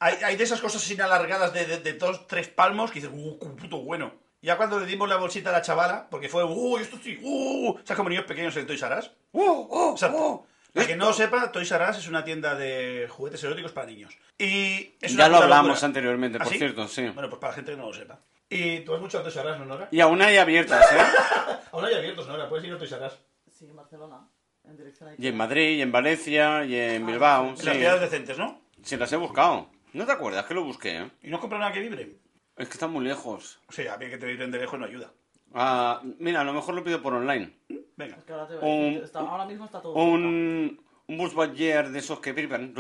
Hay, 0.01 0.17
hay 0.25 0.37
de 0.37 0.45
esas 0.45 0.61
cosas 0.61 0.83
sin 0.83 1.01
alargadas 1.01 1.53
de, 1.53 1.65
de, 1.65 1.79
de 1.79 1.93
dos, 1.93 2.27
tres 2.27 2.49
palmos 2.49 2.91
que 2.91 3.01
dices, 3.01 3.15
uh, 3.15 3.57
puto 3.57 3.83
bueno. 3.83 4.13
Ya 4.41 4.57
cuando 4.57 4.81
le 4.81 4.87
dimos 4.87 5.09
la 5.09 5.17
bolsita 5.17 5.51
a 5.51 5.53
la 5.53 5.63
chavala, 5.63 6.09
porque 6.11 6.29
fue, 6.29 6.43
uh, 6.43 6.79
esto 6.79 6.99
sí, 7.01 7.21
uh, 7.23 7.79
¿sabes 7.85 7.97
como 7.97 8.09
niños 8.09 8.25
pequeños 8.25 8.57
en 8.57 8.67
Toys 8.67 8.83
R 8.83 8.99
Us? 8.99 9.13
¡Oh, 9.31 9.69
oh, 9.71 9.93
Exacto. 9.93 10.19
oh! 10.19 10.47
Para 10.73 10.87
que 10.87 10.97
no 10.97 11.07
lo 11.07 11.13
sepa, 11.13 11.53
Toys 11.53 11.71
R 11.71 11.91
Us 11.91 11.99
es 11.99 12.09
una 12.09 12.25
tienda 12.25 12.55
de 12.55 13.07
juguetes 13.11 13.43
eróticos 13.45 13.73
para 13.73 13.87
niños. 13.87 14.17
Y 14.39 14.95
es 15.01 15.13
Ya 15.15 15.27
una 15.27 15.29
lo 15.29 15.37
hablamos 15.45 15.69
locura. 15.71 15.87
anteriormente, 15.87 16.39
¿Ah, 16.41 16.45
por 16.45 16.53
sí? 16.53 16.59
cierto, 16.59 16.89
sí. 16.89 17.09
Bueno, 17.09 17.29
pues 17.29 17.41
para 17.41 17.51
la 17.53 17.57
gente 17.57 17.71
que 17.73 17.77
no 17.77 17.87
lo 17.89 17.93
sepa. 17.93 18.21
Y 18.49 18.81
tú 18.81 18.95
has 18.95 19.01
mucho 19.01 19.19
a 19.19 19.23
Toys 19.23 19.37
R 19.37 19.51
Us, 19.53 19.59
¿no, 19.59 19.65
Nora? 19.67 19.89
Y 19.91 20.01
aún 20.01 20.21
hay 20.23 20.37
abiertas, 20.39 20.85
¿eh? 20.93 20.97
Aún 21.73 21.85
hay 21.87 21.95
abiertos, 21.95 22.27
Nora, 22.29 22.49
puedes 22.49 22.65
ir 22.67 22.73
a 22.73 22.79
Toys 22.79 22.93
R 22.93 23.07
Us. 23.07 23.13
Sí, 23.51 23.67
en 23.67 23.77
Barcelona. 23.77 24.27
En 24.65 24.77
dirección 24.77 25.09
a 25.11 25.15
Y 25.19 25.27
en 25.27 25.37
Madrid, 25.37 25.77
y 25.79 25.83
en 25.83 25.93
Valencia, 25.93 26.65
y 26.65 26.75
en 26.77 27.07
Bilbao. 27.07 27.49
En 27.51 27.57
Sí, 27.57 27.67
las 27.67 27.77
ciudades 27.77 28.01
decentes, 28.03 28.39
¿no? 28.39 28.61
Sí, 28.83 28.97
las 28.97 29.13
he 29.13 29.17
buscado. 29.17 29.69
¿No 29.93 30.07
te 30.07 30.13
acuerdas 30.13 30.47
que 30.47 30.55
lo 30.55 30.65
busqué, 30.65 30.99
eh? 30.99 31.11
Y 31.23 31.29
no 31.31 31.39
compras 31.41 31.61
nada 31.61 31.73
que 31.73 31.81
vibre. 31.81 32.17
Es 32.57 32.69
que 32.69 32.75
están 32.75 32.91
muy 32.93 33.05
lejos. 33.05 33.61
O 33.69 33.73
sea, 33.73 33.95
a 33.95 33.97
mí 33.99 34.09
que 34.09 34.19
te 34.19 34.27
vibren 34.27 34.51
de 34.51 34.59
lejos 34.59 34.79
no 34.79 34.87
ayuda. 34.87 35.11
Ah, 35.55 36.01
mira, 36.19 36.41
a 36.41 36.45
lo 36.45 36.53
mejor 36.53 36.75
lo 36.75 36.83
pido 36.85 37.03
por 37.03 37.15
online. 37.15 37.53
Venga. 37.97 38.17
Es 38.17 38.25
que 38.25 38.33
ahora, 38.33 38.47
te 38.49 38.57
voy 38.57 38.65
a 38.65 38.75
decir, 38.75 38.99
Un- 38.99 39.05
está- 39.05 39.19
ahora 39.21 39.45
mismo 39.45 39.65
está 39.67 39.81
todo. 39.83 39.93
Un, 39.95 40.83
un 41.07 41.19
bus 41.19 41.35
Badger 41.35 41.91
de 41.91 41.99
esos 41.99 42.21
que 42.21 42.33
vibran. 42.33 42.75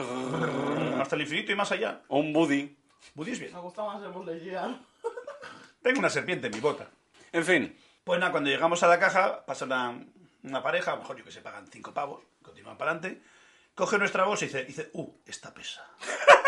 Hasta 1.00 1.16
el 1.16 1.22
infinito 1.22 1.52
y 1.52 1.54
más 1.56 1.70
allá. 1.72 2.02
O 2.08 2.18
un 2.18 2.32
Buddy. 2.32 2.76
Buddy 3.14 3.32
es 3.32 3.38
bien. 3.40 3.52
Me 3.52 3.60
gusta 3.60 3.84
más 3.84 4.02
el 4.02 4.10
Buzz 4.10 4.26
Lightyear. 4.26 4.78
Tengo 5.82 5.98
una 5.98 6.10
serpiente 6.10 6.46
en 6.46 6.54
mi 6.54 6.60
bota. 6.60 6.88
En 7.32 7.44
fin. 7.44 7.76
Pues 8.04 8.18
nada, 8.20 8.32
cuando 8.32 8.50
llegamos 8.50 8.82
a 8.82 8.88
la 8.88 8.98
caja, 8.98 9.44
pasa 9.44 9.64
una, 9.64 10.04
una 10.42 10.62
pareja, 10.62 10.92
a 10.92 10.94
lo 10.94 11.00
mejor 11.02 11.16
yo 11.18 11.24
que 11.24 11.30
se 11.32 11.40
pagan 11.40 11.66
cinco 11.68 11.92
pavos, 11.94 12.22
continúan 12.42 12.76
para 12.78 12.92
adelante, 12.92 13.22
coge 13.74 13.98
nuestra 13.98 14.24
bolsa 14.24 14.44
y 14.44 14.48
dice, 14.48 14.64
dice, 14.64 14.90
uh, 14.94 15.08
esta 15.26 15.52
pesa. 15.54 15.84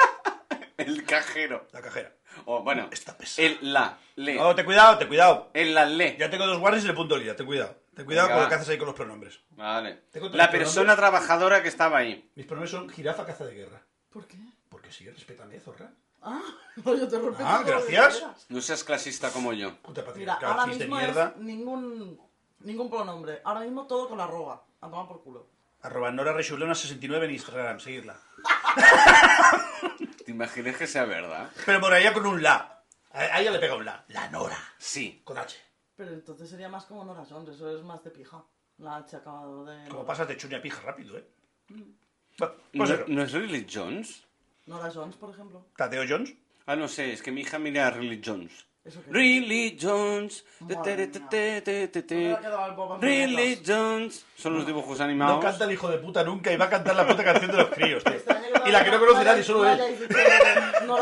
El 0.79 1.05
cajero. 1.05 1.67
La 1.73 1.81
cajera. 1.83 2.13
O 2.47 2.63
bueno, 2.63 2.89
Esta 2.91 3.17
pesa. 3.17 3.41
el 3.43 3.59
la, 3.61 3.97
le. 4.17 4.41
Oh, 4.41 4.55
te 4.55 4.65
cuidado, 4.65 4.99
te 4.99 5.07
cuidado. 5.07 5.51
El 5.55 5.75
la, 5.75 5.85
le. 5.87 6.17
Ya 6.17 6.29
tengo 6.31 6.47
dos 6.47 6.59
guardias 6.59 6.85
y 6.85 6.89
le 6.89 6.95
punto 6.95 7.17
lía, 7.17 7.37
ten 7.37 7.47
cuidado. 7.47 7.77
Ten 7.95 8.05
cuidado 8.05 8.27
Venga. 8.29 8.35
con 8.41 8.43
lo 8.45 8.49
que 8.49 8.55
haces 8.57 8.69
ahí 8.71 8.79
con 8.79 8.87
los 8.87 8.97
pronombres. 8.97 9.41
Vale. 9.51 10.03
¿Te 10.11 10.21
La 10.21 10.29
los 10.45 10.49
persona 10.49 10.97
trabajadora 10.97 11.63
que 11.63 11.69
estaba 11.69 11.99
ahí. 11.99 12.29
Mis 12.35 12.45
pronombres 12.47 12.73
son 12.73 12.89
jirafa, 12.89 13.25
caza 13.25 13.45
de 13.47 13.55
guerra. 13.55 13.83
¿Por 14.11 14.27
qué? 14.27 14.37
Porque 14.69 14.91
sí, 14.91 15.09
respétame, 15.09 15.61
zorra. 15.61 15.93
Ah, 16.23 16.41
no, 16.85 16.97
yo 16.97 17.07
te 17.07 17.19
respeto 17.21 17.45
Ah, 17.49 17.63
todo 17.65 17.75
lo 17.75 17.87
que 17.87 17.93
gracias. 17.93 18.17
quieras. 18.19 18.47
No 18.49 18.61
seas 18.61 18.83
clasista 18.83 19.31
como 19.31 19.53
yo. 19.53 19.77
Puta 19.77 20.01
Mira, 20.01 20.07
patriarcal, 20.39 20.51
ahora 20.51 20.65
de 20.73 20.79
mismo 20.79 20.97
mierda. 20.97 21.35
es 21.37 21.41
ningún, 21.43 22.21
ningún 22.61 22.91
pronombre. 22.91 23.41
Ahora 23.45 23.61
mismo 23.61 23.87
todo 23.87 24.09
con 24.09 24.19
la 24.19 24.25
arroba. 24.25 24.65
A 24.81 24.89
tomar 24.91 25.07
por 25.07 25.23
culo. 25.23 25.47
Arroba 25.83 26.11
Nora 26.11 26.33
Rechulona 26.33 26.75
69 26.75 27.27
en 27.27 27.33
Instagram, 27.33 27.79
seguirla. 27.79 28.17
¿Te 30.25 30.33
imaginas 30.33 30.77
que 30.77 30.87
sea 30.87 31.05
verdad? 31.05 31.51
Pero 31.67 31.81
moraría 31.81 32.13
con 32.13 32.27
un 32.27 32.43
la. 32.43 32.83
A 33.13 33.21
a 33.21 33.41
ella 33.41 33.51
le 33.51 33.59
pega 33.59 33.77
un 33.77 33.85
la. 33.85 34.05
La 34.09 34.29
Nora. 34.31 34.59
Sí. 34.79 35.21
Con 35.25 35.39
H. 35.39 35.57
Pero 35.97 36.13
entonces 36.13 36.49
sería 36.49 36.69
más 36.69 36.85
como 36.87 37.05
Nora 37.05 37.25
Jones. 37.29 37.55
Eso 37.55 37.77
es 37.77 37.83
más 37.83 38.03
de 38.03 38.11
pija. 38.11 38.45
La 38.79 38.97
H 38.97 39.17
acabado 39.17 39.65
de... 39.65 39.89
Como 39.89 40.05
pasas 40.05 40.27
de 40.27 40.37
chuña 40.37 40.59
a 40.59 40.63
pija 40.63 40.81
rápido, 40.83 41.17
¿eh? 41.17 41.29
Mm. 41.69 41.83
Bueno, 42.39 42.55
¿No, 42.73 42.79
pues 42.79 42.91
eso. 42.91 43.05
¿No 43.07 43.23
es 43.23 43.33
Lily 43.33 43.67
Jones? 43.73 44.25
Nora 44.67 44.91
Jones, 44.91 45.17
por 45.17 45.31
ejemplo. 45.31 45.67
Tateo 45.77 46.05
Jones. 46.09 46.35
Ah, 46.67 46.75
no 46.75 46.89
sé, 46.89 47.13
es 47.13 47.23
que 47.23 47.31
mi 47.31 47.43
hija 47.43 47.59
mira 47.59 47.87
a 47.87 47.97
Lily 47.97 48.21
Jones. 48.25 48.67
Lily 49.11 49.79
Jones. 49.81 50.45
Fett. 50.69 51.19
Jones. 53.67 54.25
Son 54.37 54.55
los 54.55 54.67
dibujos 54.67 54.99
No 54.99 55.05
animados. 55.05 55.45
canta 55.45 55.65
el 55.65 55.73
hijo 55.73 55.89
de 55.91 55.99
puta 55.99 56.23
nunca 56.23 56.53
y 56.53 56.57
va 56.57 56.67
a 56.67 56.71
cantar 56.71 56.95
la 56.97 57.07
puta 57.07 57.25
canción 57.25 57.51
de 57.51 57.57
los 57.57 57.69
críos, 57.71 58.05
tío. 58.05 58.15
Y 58.67 58.71
la 58.71 58.85
que 58.85 58.91
no 58.91 58.99
conoce 58.99 59.25
nadie, 59.25 59.43
solo 59.43 59.71
él. 59.71 59.81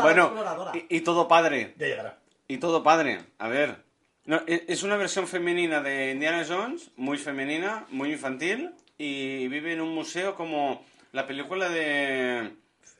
Bueno, 0.01 0.33
y, 0.73 0.97
y 0.97 1.01
todo 1.01 1.27
padre. 1.27 1.73
Ya 1.77 1.87
llegará. 1.87 2.19
Y 2.47 2.57
todo 2.57 2.83
padre. 2.83 3.21
A 3.37 3.47
ver. 3.47 3.83
No, 4.25 4.41
e- 4.47 4.65
es 4.69 4.83
una 4.83 4.95
versión 4.95 5.27
femenina 5.27 5.81
de 5.81 6.11
Indiana 6.11 6.45
Jones, 6.47 6.91
muy 6.95 7.17
femenina, 7.17 7.85
muy 7.89 8.13
infantil, 8.13 8.71
y 8.97 9.47
vive 9.49 9.73
en 9.73 9.81
un 9.81 9.93
museo 9.93 10.35
como 10.35 10.85
la 11.11 11.27
película 11.27 11.69
de... 11.69 12.53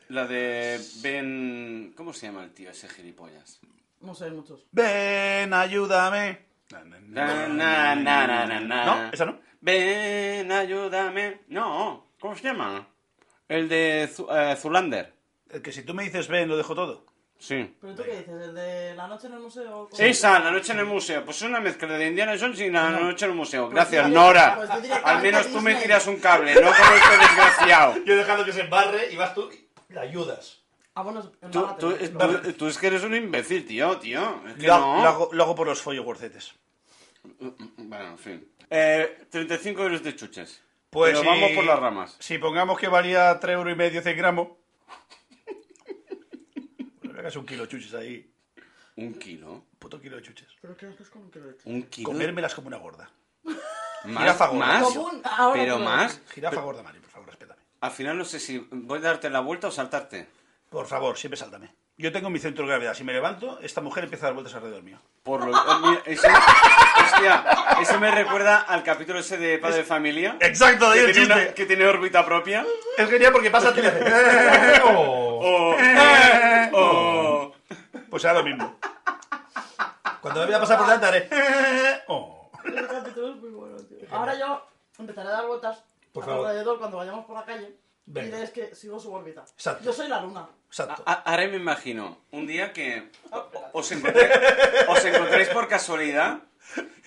La 0.09 0.27
de 0.27 0.79
Ben... 1.01 1.93
¿Cómo 1.95 2.13
se 2.13 2.27
llama 2.27 2.43
el 2.43 2.51
tío 2.51 2.69
ese 2.69 2.89
gilipollas? 2.89 3.59
No 4.03 4.13
sé, 4.13 4.29
muchos. 4.29 4.65
Ven, 4.71 5.53
ayúdame. 5.53 6.45
Na, 6.71 6.83
na, 6.83 6.97
Na, 6.99 7.25
na. 7.25 7.47
na, 7.47 7.95
na, 7.95 8.27
na, 8.27 8.45
na, 8.45 8.59
na. 8.59 8.85
No, 8.85 9.09
esa 9.13 9.25
no. 9.25 9.39
Ven, 9.61 10.51
ayúdame. 10.51 11.41
No, 11.47 12.07
¿cómo 12.19 12.35
se 12.35 12.43
llama? 12.43 12.87
El 13.47 13.67
de 13.69 14.09
Zu- 14.13 14.27
eh, 14.31 14.55
Zulander. 14.55 15.13
El 15.49 15.61
que 15.61 15.71
si 15.71 15.83
tú 15.83 15.93
me 15.93 16.03
dices 16.03 16.27
ven, 16.27 16.49
lo 16.49 16.57
dejo 16.57 16.75
todo. 16.75 17.05
Sí. 17.37 17.75
¿Pero 17.81 17.93
tú 17.95 18.03
qué 18.03 18.11
dices? 18.17 18.29
¿El 18.29 18.55
de 18.55 18.95
la 18.95 19.03
la 19.03 19.07
noche 19.09 19.27
en 19.27 19.33
el 19.33 19.39
museo. 19.39 19.89
Esa, 19.97 20.39
la 20.39 20.51
noche 20.51 20.71
en 20.73 20.79
el 20.79 20.85
museo. 20.85 21.23
Pues 21.25 21.37
es 21.37 21.43
una 21.43 21.59
mezcla 21.59 21.87
de 21.97 22.07
Indiana 22.07 22.35
Jones 22.39 22.59
y 22.61 22.69
la 22.71 22.89
noche 22.89 23.25
en 23.25 23.31
el 23.31 23.37
museo. 23.37 23.69
Gracias, 23.69 24.01
Pues 24.03 24.13
Nora. 24.13 24.55
pues 24.55 24.69
directamente 24.81 25.09
Al 25.09 25.21
menos 25.21 25.47
tú 25.51 25.59
me 25.61 25.71
Disney. 25.71 25.83
tiras 25.87 26.07
un 26.07 26.17
cable, 26.19 26.53
no 26.55 26.61
como 26.61 26.71
este 26.95 27.17
desgraciado. 27.17 27.95
Yo 28.05 28.13
he 28.13 28.17
dejado 28.17 28.45
que 28.45 28.53
se 28.53 28.61
embarre 28.61 29.11
y 29.11 29.15
vas 29.17 29.33
tú 29.35 29.49
y 29.89 29.93
le 29.93 29.99
ayudas. 29.99 30.62
Ah, 30.95 31.01
bueno, 31.01 31.23
Tú, 31.51 31.67
tú- 31.79 31.95
pero- 32.17 32.41
tú- 32.41 32.53
tú 32.53 32.67
es 32.67 32.77
que 32.77 32.87
eres 32.87 33.03
un 33.03 33.15
imbécil, 33.15 33.65
tío, 33.65 33.97
tío. 33.97 34.41
Es 34.47 34.53
que 34.55 34.67
Lo, 34.67 34.77
no. 34.79 35.01
lo 35.01 35.07
hago, 35.09 35.29
lo 35.33 35.43
hago 35.43 35.55
por 35.55 35.67
los 35.67 35.81
follos 35.81 36.05
gorcetes. 36.05 36.53
Bueno, 37.77 38.09
en 38.11 38.17
fin. 38.19 38.47
Eh, 38.69 39.25
35 39.29 39.81
euros 39.83 40.03
de 40.03 40.15
chuches. 40.15 40.61
Pues 40.89 41.11
Pero 41.17 41.21
si- 41.21 41.27
vamos 41.27 41.51
por 41.55 41.63
las 41.65 41.79
ramas. 41.79 42.15
Si 42.19 42.37
pongamos 42.37 42.77
que 42.77 42.87
valía 42.87 43.39
3 43.39 43.55
euros 43.55 43.73
y 43.73 43.75
medio 43.75 44.01
100 44.03 44.15
gramos. 44.17 44.49
Hagas 47.17 47.35
un 47.37 47.45
kilo 47.45 47.63
de 47.63 47.69
chuches 47.69 47.93
ahí. 47.93 48.29
Un 48.97 49.13
kilo. 49.15 49.63
Puto 49.79 49.99
kilo 49.99 50.17
de 50.17 50.21
chuches. 50.23 50.47
¿Pero 50.61 50.75
qué 50.77 50.85
haces 50.87 51.09
con 51.09 51.23
un 51.23 51.31
kilo 51.31 51.45
de 51.47 51.53
chuches? 51.53 51.65
Un 51.73 51.83
kilo. 51.83 52.09
Comérmelas 52.09 52.53
como 52.53 52.67
una 52.67 52.77
gorda. 52.77 53.09
Más, 53.43 54.17
jirafa 54.23 54.47
gorda. 54.47 54.59
más. 54.67 54.93
Pero 55.53 55.79
más. 55.79 56.21
Jirafa 56.33 56.61
gorda, 56.61 56.83
Mari, 56.83 56.99
por 56.99 57.09
favor, 57.09 57.27
respétame. 57.29 57.61
Al 57.81 57.91
final 57.91 58.17
no 58.17 58.25
sé 58.25 58.39
si 58.39 58.57
voy 58.71 58.99
a 58.99 59.01
darte 59.01 59.29
la 59.29 59.39
vuelta 59.39 59.67
o 59.67 59.71
saltarte. 59.71 60.27
Por 60.73 60.87
favor, 60.87 61.15
siempre 61.17 61.37
sáltame. 61.37 61.71
Yo 61.97 62.11
tengo 62.11 62.31
mi 62.31 62.39
centro 62.39 62.65
de 62.65 62.69
gravedad. 62.71 62.95
Si 62.95 63.03
me 63.03 63.13
levanto, 63.13 63.59
esta 63.61 63.79
mujer 63.79 64.05
empieza 64.05 64.25
a 64.25 64.29
dar 64.29 64.33
vueltas 64.33 64.55
alrededor 64.55 64.81
mío. 64.81 64.99
Por 65.21 65.45
lo, 65.45 65.55
eh, 65.93 66.01
ese, 66.05 66.27
hostia, 66.27 67.45
eso 67.79 67.99
me 67.99 68.09
recuerda 68.09 68.61
al 68.61 68.81
capítulo 68.81 69.19
ese 69.19 69.37
de 69.37 69.59
Padre 69.59 69.77
de 69.77 69.83
Familia. 69.83 70.35
Exacto, 70.39 70.89
de 70.89 70.93
ahí 70.99 71.05
Que 71.05 71.11
el 71.11 71.15
tiene, 71.15 71.25
una- 71.27 71.35
chiste. 71.35 71.53
que 71.53 71.65
tiene 71.67 71.85
órbita 71.85 72.25
propia. 72.25 72.65
Es 72.97 73.07
genial 73.07 73.31
porque 73.31 73.51
pasa 73.51 73.69
a 73.69 73.73
ti 73.73 73.81
y 73.81 73.83
le 73.83 73.89
hace, 73.89 74.81
oh. 74.83 75.39
O, 75.45 75.75
eh, 75.79 76.71
o- 76.73 77.53
Pues 78.09 78.21
será 78.23 78.33
lo 78.33 78.43
mismo. 78.43 78.79
Cuando 80.21 80.39
me 80.39 80.45
voy 80.47 80.55
a 80.55 80.59
pasar 80.59 80.77
por 80.79 80.87
delante 80.87 81.05
haré. 81.05 81.29
oh. 82.07 82.49
Ese 82.65 82.87
capítulo 82.87 83.29
es 83.29 83.35
muy 83.35 83.49
bueno, 83.51 83.75
tío. 83.77 83.99
Ahora 84.09 84.33
yo 84.39 84.65
empezaré 84.97 85.29
a 85.29 85.33
dar 85.33 85.45
vueltas 85.45 85.83
Por 86.11 86.25
favor. 86.25 86.47
alrededor 86.47 86.79
cuando 86.79 86.97
vayamos 86.97 87.25
por 87.25 87.35
la 87.35 87.45
calle. 87.45 87.75
Venga. 88.05 88.37
Y 88.37 88.41
ves 88.41 88.49
que 88.51 88.75
sigo 88.75 88.99
su 88.99 89.13
órbita. 89.13 89.41
Exacto. 89.41 89.83
Yo 89.85 89.93
soy 89.93 90.07
la 90.09 90.21
luna. 90.21 90.47
Exacto. 90.67 91.03
A- 91.05 91.13
Ahora 91.25 91.47
me 91.47 91.55
imagino 91.57 92.17
un 92.31 92.45
día 92.47 92.73
que 92.73 93.09
os, 93.73 93.91
encontré- 93.91 94.85
os 94.87 95.05
encontréis 95.05 95.49
por 95.49 95.67
casualidad 95.67 96.39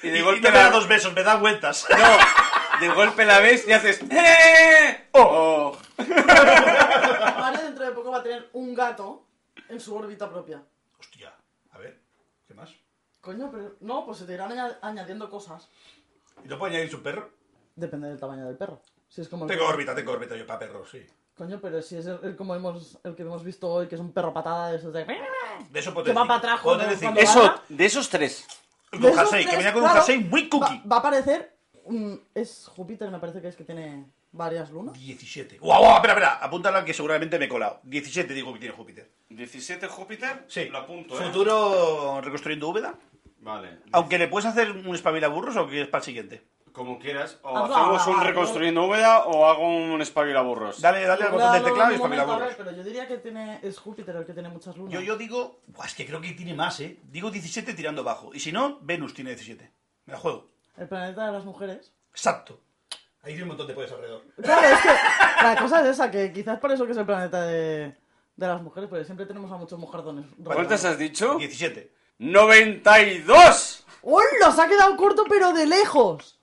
y 0.03 0.09
Y, 0.09 0.11
de 0.11 0.19
y 0.19 0.23
golpe 0.23 0.49
no 0.49 0.53
me 0.53 0.59
da 0.59 0.65
la, 0.65 0.71
dos 0.71 0.89
besos, 0.89 1.13
me 1.13 1.23
da 1.23 1.37
vueltas. 1.37 1.87
no, 1.91 2.81
de 2.81 2.95
golpe 2.95 3.25
la 3.25 3.41
ves 3.41 3.67
y 3.69 3.73
haces 3.73 4.01
¡Eh! 4.11 5.09
Oh. 5.13 5.77
Oh. 5.77 6.03
Mario 7.41 7.63
dentro 7.63 7.85
de 7.85 7.93
poco 7.93 8.11
va 8.11 8.19
a 8.19 8.23
tener 8.23 8.49
un 8.53 8.75
gato 8.75 9.27
en 9.69 9.81
su 9.81 9.95
órbita 9.97 10.31
propia. 10.31 10.63
Hostia. 10.99 11.33
A 11.73 11.79
ver, 11.79 12.01
¿qué 12.47 12.55
más? 12.55 12.71
Coño, 13.21 13.51
pero 13.51 13.77
no, 13.81 14.05
pues 14.05 14.19
se 14.19 14.25
te 14.25 14.35
irán 14.35 14.53
aña- 14.53 14.79
añadiendo 14.83 15.29
cosas. 15.29 15.69
¿Y 16.45 16.49
no 16.49 16.59
puedo 16.59 16.73
añadir 16.73 16.91
su 16.91 17.03
perro? 17.03 17.31
Depende 17.77 18.09
del 18.09 18.19
tamaño 18.19 18.47
del 18.47 18.57
perro. 18.57 18.81
Si 19.09 19.21
es 19.21 19.29
como 19.29 19.45
el 19.45 19.51
Tengo 19.51 19.67
órbita, 19.69 19.95
tengo 19.95 20.13
órbita 20.13 20.35
yo 20.37 20.47
para 20.47 20.59
perros, 20.59 20.89
sí. 20.91 21.05
Coño, 21.37 21.61
pero 21.61 21.83
si 21.83 21.97
es 21.97 22.07
el, 22.07 22.19
el 22.23 22.35
como 22.37 22.55
hemos, 22.55 22.99
el 23.05 23.15
que 23.15 23.23
hemos 23.23 23.45
visto 23.45 23.71
hoy, 23.71 23.87
que 23.87 23.95
es 23.95 24.01
un 24.01 24.13
perro 24.13 24.33
patada 24.33 24.71
de 24.71 24.79
esos 24.79 24.93
de... 24.93 25.05
De 25.71 25.79
eso 25.81 25.93
Que 26.03 26.13
va 26.15 26.27
para 26.27 26.37
atrás 26.39 26.61
decir. 26.89 27.01
cuando- 27.03 27.21
Eso, 27.21 27.55
de 27.69 27.85
esos 27.85 28.09
tres. 28.09 28.47
Con 28.91 29.03
De 29.03 29.09
esos 29.09 29.21
jersey, 29.21 29.41
que 29.45 29.51
tres, 29.51 29.59
venía 29.59 29.73
con 29.75 29.83
un 29.83 29.89
claro, 29.91 30.05
jersey 30.07 30.25
muy 30.25 30.49
cookie. 30.49 30.79
Va, 30.79 30.89
va 30.91 30.97
a 30.97 30.99
aparecer... 31.01 31.55
mm, 31.87 32.15
es 32.35 32.67
Júpiter, 32.75 33.11
me 33.11 33.19
parece 33.19 33.43
que 33.43 33.49
es 33.49 33.57
que 33.57 33.65
tiene 33.65 34.07
varias 34.33 34.71
lunas. 34.71 34.95
17. 34.99 35.59
¡Guau, 35.59 35.83
guau! 35.83 35.97
Espera, 35.97 36.15
espera. 36.15 36.35
Apúntala 36.37 36.85
que 36.85 36.95
seguramente 36.95 37.39
me 37.39 37.45
he 37.45 37.49
colado. 37.49 37.81
17 37.83 38.33
digo 38.33 38.53
que 38.55 38.59
tiene 38.61 38.75
Júpiter. 38.75 39.11
17 39.29 39.87
Júpiter. 39.89 40.45
Sí. 40.49 40.65
Lo 40.71 40.79
apunto, 40.79 41.21
¿eh? 41.21 41.25
Futuro 41.27 42.21
reconstruyendo 42.23 42.69
Úbeda. 42.69 42.95
Vale. 43.41 43.81
Aunque 43.93 44.19
le 44.19 44.29
puedes 44.29 44.47
hacer 44.47 44.71
un 44.73 44.95
espabilaburros 44.95 45.57
o 45.57 45.67
quieres 45.69 45.89
para 45.89 46.01
el 46.01 46.05
siguiente. 46.07 46.43
Como 46.77 46.99
quieras. 46.99 47.39
O 47.41 47.57
Hazlo 47.57 47.75
hacemos 47.75 48.07
un 48.07 48.23
reconstruyendo 48.23 48.85
Úbeda 48.85 49.25
o 49.25 49.47
hago 49.47 49.67
un 49.67 50.03
espabilaburros. 50.03 50.79
Dale, 50.79 51.07
dale 51.07 51.25
al 51.25 51.33
botón 51.33 51.53
del 51.55 51.65
teclado 51.65 51.91
y 51.91 51.95
espabilaburros. 51.95 52.49
ver, 52.49 52.57
pero 52.59 52.71
yo 52.73 52.85
diría 52.85 53.09
que 53.09 53.17
tiene, 53.17 53.61
es 53.63 53.79
Júpiter 53.79 54.15
el 54.15 54.27
que 54.27 54.35
tiene 54.35 54.51
muchas 54.51 54.77
lunas. 54.77 54.93
Yo, 54.93 55.01
yo 55.01 55.17
digo. 55.17 55.61
Buah, 55.69 55.87
es 55.87 55.95
que 55.95 56.05
creo 56.05 56.21
que 56.21 56.33
tiene 56.33 56.53
más, 56.53 56.79
¿eh? 56.81 57.01
Digo 57.05 57.31
17 57.31 57.73
tirando 57.73 58.03
abajo. 58.03 58.31
Y 58.35 58.41
si 58.41 58.53
no, 58.53 58.79
Venus 58.83 59.15
tiene 59.15 59.31
17. 59.31 59.73
Me 60.05 60.13
la 60.13 60.19
juego. 60.19 60.51
El 60.77 60.87
planeta 60.87 61.25
de 61.25 61.33
las 61.33 61.47
mujeres. 61.47 61.95
Exacto. 62.11 62.61
Ahí 63.23 63.33
tiene 63.33 63.45
un 63.45 63.49
montón 63.49 63.69
de 63.69 63.73
poderes 63.73 63.95
alrededor. 63.95 64.25
Claro, 64.43 64.67
es 64.69 64.81
que 64.83 64.89
la 65.45 65.57
cosa 65.59 65.81
es 65.81 65.87
esa, 65.87 66.11
que 66.11 66.31
quizás 66.31 66.59
por 66.59 66.73
eso 66.73 66.85
que 66.85 66.93
es 66.93 66.99
el 66.99 67.07
planeta 67.07 67.47
de, 67.47 67.97
de 68.37 68.47
las 68.47 68.61
mujeres, 68.61 68.91
porque 68.91 69.07
siempre 69.07 69.25
tenemos 69.25 69.51
a 69.51 69.57
muchos 69.57 69.79
mujerdones. 69.79 70.27
¿Cuántas 70.45 70.85
has 70.85 70.99
dicho? 70.99 71.39
17. 71.39 71.91
¡92! 72.21 73.85
¡Hola! 74.09 74.53
Se 74.55 74.63
ha 74.63 74.69
quedado 74.69 74.97
corto, 74.97 75.25
pero 75.29 75.53
de 75.53 75.67
lejos. 75.67 76.36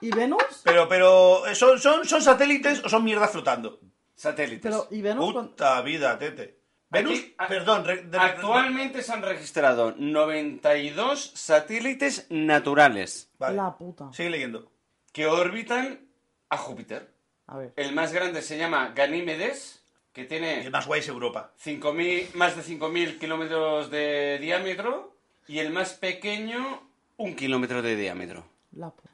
¿Y 0.00 0.10
Venus? 0.10 0.42
Pero, 0.64 0.88
pero. 0.88 1.46
eh, 1.46 1.54
¿son, 1.54 1.78
son, 1.78 2.04
¿Son 2.04 2.22
satélites 2.22 2.84
o 2.84 2.88
son 2.88 3.04
mierda 3.04 3.28
flotando? 3.28 3.80
Satélites. 4.14 4.62
Pero, 4.62 4.86
¿y 4.90 5.00
Venus? 5.02 5.32
Puta 5.32 5.80
vida, 5.82 6.18
tete. 6.18 6.58
Venus, 6.90 7.18
Aquí- 7.18 7.34
a- 7.38 7.46
perdón. 7.48 7.84
re- 7.84 8.02
de- 8.04 8.18
Actualmente 8.18 9.02
se 9.02 9.12
han 9.12 9.22
registrado 9.22 9.94
92 9.98 11.32
satélites 11.34 12.26
naturales 12.30 13.30
Vale. 13.38 13.56
La 13.56 13.76
puta. 13.76 14.10
Sigue 14.12 14.30
leyendo. 14.30 14.70
que 15.12 15.26
orbitan 15.26 16.00
a 16.48 16.56
Júpiter. 16.56 17.12
A 17.46 17.58
ver. 17.58 17.72
El 17.76 17.92
más 17.94 18.12
grande 18.12 18.40
se 18.42 18.56
llama 18.58 18.92
Ganímedes, 18.94 19.82
que 20.12 20.22
Y 20.22 20.24
el 20.24 20.28
tiene 20.28 20.70
más 20.70 20.86
guay 20.86 21.00
es 21.00 21.08
Europa. 21.08 21.52
5.000 21.62 22.34
más 22.34 22.56
de 22.56 22.62
5.000 22.62 23.18
kilómetros 23.18 23.90
de 23.90 24.38
diámetro 24.40 25.14
y 25.46 25.58
el 25.58 25.70
más 25.70 25.94
pequeño 25.94 26.82
un 27.16 27.34
kilómetro 27.36 27.82
de 27.82 27.96
diámetro. 27.96 28.44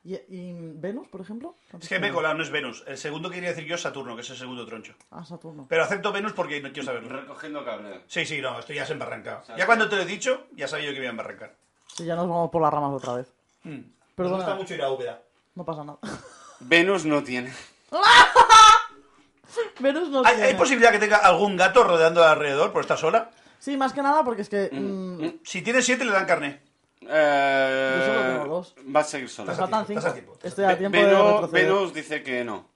¿Y, 0.04 0.14
y 0.14 0.52
Venus, 0.74 1.08
por 1.08 1.20
ejemplo? 1.22 1.56
Es 1.80 1.88
que 1.88 2.12
colado, 2.12 2.34
no 2.34 2.42
es 2.42 2.50
Venus. 2.50 2.84
El 2.86 2.98
segundo 2.98 3.28
que 3.30 3.36
quería 3.36 3.50
decir 3.50 3.64
yo 3.64 3.76
es 3.76 3.80
Saturno, 3.80 4.14
que 4.14 4.20
es 4.22 4.30
el 4.30 4.36
segundo 4.36 4.66
troncho. 4.66 4.94
Ah, 5.10 5.24
Saturno. 5.24 5.66
Pero 5.68 5.84
acepto 5.84 6.12
Venus 6.12 6.32
porque 6.32 6.60
no 6.60 6.70
quiero 6.72 6.84
saberlo. 6.86 7.08
Recogiendo 7.20 7.64
cable. 7.64 8.02
Sí, 8.06 8.26
sí, 8.26 8.40
no, 8.40 8.58
estoy 8.58 8.76
ya 8.76 8.86
embarrancado. 8.86 9.42
sea, 9.44 9.56
Ya 9.56 9.66
cuando 9.66 9.88
te 9.88 9.96
lo 9.96 10.02
he 10.02 10.06
dicho, 10.06 10.46
ya 10.52 10.68
sabía 10.68 10.86
yo 10.86 10.92
que 10.92 10.98
me 10.98 11.04
iba 11.04 11.10
a 11.10 11.12
embarrancar. 11.12 11.54
Sí, 11.86 12.04
ya 12.04 12.14
nos 12.16 12.28
vamos 12.28 12.50
por 12.50 12.60
las 12.62 12.72
ramas 12.72 12.92
otra 12.92 13.14
vez. 13.14 13.32
Hmm. 13.62 13.80
Perdona. 14.14 14.36
Me 14.38 14.42
gusta 14.44 14.54
mucho 14.56 14.74
ir 14.74 14.82
a 14.82 14.90
Úbeda. 14.90 15.22
No 15.54 15.64
pasa 15.64 15.82
nada. 15.84 15.98
Venus 16.60 17.04
no 17.04 17.22
tiene. 17.24 17.52
Venus 19.78 20.08
no 20.08 20.20
¿Hay, 20.24 20.34
tiene. 20.34 20.48
hay 20.50 20.54
posibilidad 20.54 20.90
que 20.92 20.98
tenga 20.98 21.16
algún 21.18 21.56
gato 21.56 21.84
rodeando 21.84 22.24
alrededor 22.24 22.72
por 22.72 22.82
estar 22.82 22.98
sola? 22.98 23.30
Sí, 23.58 23.76
más 23.76 23.92
que 23.92 24.02
nada 24.02 24.24
porque 24.24 24.42
es 24.42 24.48
que... 24.48 24.68
mm, 24.72 25.40
Si 25.44 25.62
tiene 25.62 25.80
siete, 25.82 26.04
le 26.04 26.12
dan 26.12 26.26
carne. 26.26 26.60
Eh, 27.08 27.94
Yo 27.98 28.06
solo 28.06 28.22
tengo 28.32 28.54
dos. 28.54 28.74
Va 28.94 29.00
a 29.00 29.04
seguir 29.04 29.28
sola. 29.28 29.46
me 29.46 29.52
Estás 29.52 29.68
a 29.68 29.70
faltan 29.70 29.86
tiempo, 29.86 29.86
cinco. 29.86 29.98
estás 29.98 30.10
a 30.10 30.14
tiempo. 30.14 30.38
Estoy 30.42 30.64
a 30.64 30.78
tiempo 30.78 30.98
de 30.98 31.04
Venus, 31.04 31.32
retroceder. 31.32 31.66
Venus 31.66 31.94
dice 31.94 32.22
que 32.22 32.44
no. 32.44 32.68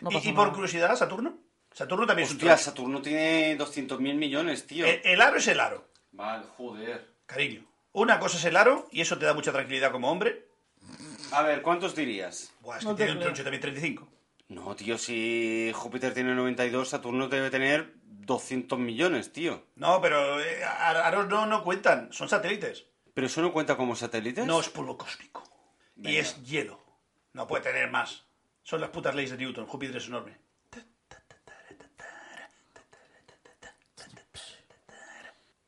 No 0.00 0.10
y, 0.10 0.14
pasa 0.14 0.28
y 0.28 0.32
por 0.32 0.44
nada. 0.44 0.54
curiosidad, 0.54 0.96
Saturno. 0.96 1.38
Saturno 1.72 2.06
también 2.06 2.28
es 2.28 2.34
un. 2.34 2.56
Saturno 2.58 3.02
tiene 3.02 3.58
200.000 3.58 3.98
millones, 4.14 4.66
tío. 4.66 4.86
El, 4.86 5.00
el 5.04 5.20
aro 5.20 5.36
es 5.38 5.48
el 5.48 5.58
aro, 5.60 5.88
Vale, 6.12 6.44
joder. 6.56 7.08
cariño. 7.26 7.64
Una 7.92 8.18
cosa 8.20 8.36
es 8.38 8.44
el 8.44 8.56
aro, 8.56 8.88
y 8.90 9.00
eso 9.00 9.18
te 9.18 9.24
da 9.24 9.34
mucha 9.34 9.52
tranquilidad 9.52 9.90
como 9.92 10.10
hombre. 10.10 10.46
A 11.32 11.42
ver, 11.42 11.62
¿cuántos 11.62 11.94
dirías? 11.96 12.52
Buah, 12.60 12.76
es 12.78 12.84
que 12.84 12.90
No 12.90 12.94
te 12.94 12.98
tiene 12.98 13.12
un 13.12 13.18
creo. 13.18 13.26
troncho 13.28 13.42
también 13.44 13.60
35. 13.62 14.08
No, 14.48 14.76
tío, 14.76 14.98
si 14.98 15.72
Júpiter 15.74 16.12
tiene 16.14 16.34
92, 16.34 16.88
Saturno 16.88 17.28
debe 17.28 17.50
tener 17.50 17.94
200 18.04 18.78
millones, 18.78 19.32
tío. 19.32 19.64
No, 19.76 20.00
pero 20.00 20.40
eh, 20.40 20.62
ar- 20.64 20.98
aros 20.98 21.28
no, 21.28 21.46
no 21.46 21.64
cuentan, 21.64 22.12
son 22.12 22.28
satélites. 22.28 22.86
¿Pero 23.14 23.26
eso 23.28 23.40
no 23.40 23.52
cuenta 23.52 23.76
como 23.76 23.94
satélites? 23.94 24.44
No 24.44 24.60
es 24.60 24.68
polvo 24.68 24.98
cósmico. 24.98 25.42
Y 25.96 26.16
es 26.16 26.42
hielo. 26.44 26.80
No 27.32 27.46
puede 27.46 27.62
tener 27.62 27.90
más. 27.90 28.24
Son 28.64 28.80
las 28.80 28.90
putas 28.90 29.14
leyes 29.14 29.30
de 29.30 29.38
Newton. 29.38 29.66
Júpiter 29.66 29.96
es 29.96 30.06
enorme. 30.08 30.36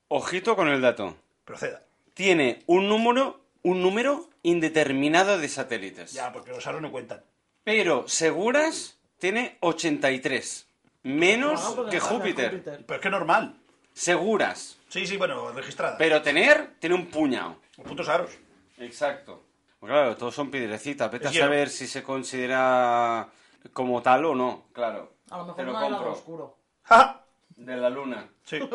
Ojito 0.09 0.57
con 0.57 0.69
el 0.69 0.81
dato. 0.81 1.17
Proceda. 1.45 1.83
Tiene 2.15 2.63
un 2.67 2.89
número, 2.89 3.41
un 3.63 3.83
número 3.83 4.29
indeterminado 4.43 5.39
de 5.39 5.49
satélites. 5.49 6.13
Ya, 6.13 6.33
porque 6.33 6.51
los 6.53 6.67
aros 6.67 6.81
no 6.81 6.91
cuentan. 6.93 7.23
Pero 7.65 8.07
seguras 8.09 8.99
tiene 9.19 9.57
83. 9.61 10.67
Menos 11.03 11.61
Ah, 11.63 11.75
que 11.91 11.97
entonces, 11.97 12.03
Júpiter. 12.03 12.63
Pero 12.87 12.95
es 12.97 13.01
que 13.01 13.11
normal. 13.11 13.57
Seguras. 13.93 14.76
Sí, 14.89 15.07
sí, 15.07 15.17
bueno, 15.17 15.53
registrada. 15.53 15.97
Pero 15.99 16.23
tener, 16.23 16.75
tiene 16.79 16.95
un 16.95 17.07
puñado. 17.07 17.57
Los 17.77 17.87
putos 17.87 18.09
aros. 18.09 18.31
Exacto. 18.79 19.43
Pues 19.81 19.91
claro, 19.91 20.17
todos 20.17 20.35
son 20.35 20.51
piedrecitas. 20.51 21.11
Vete 21.11 21.25
Es 21.27 21.31
a 21.31 21.35
hielo. 21.35 21.45
saber 21.47 21.69
si 21.69 21.87
se 21.87 22.03
considera 22.03 23.29
como 23.73 24.01
tal 24.03 24.25
o 24.27 24.35
no. 24.35 24.65
Claro. 24.73 25.13
A 25.31 25.39
lo 25.39 25.55
Te 25.55 25.63
mejor 25.63 25.67
lo 25.67 25.73
no 25.73 25.81
lado 25.81 25.95
compro. 25.97 26.13
oscuro. 26.13 26.57
¡Ja! 26.85 27.23
De 27.57 27.77
la 27.77 27.91
luna. 27.91 28.29
Sí. 28.45 28.59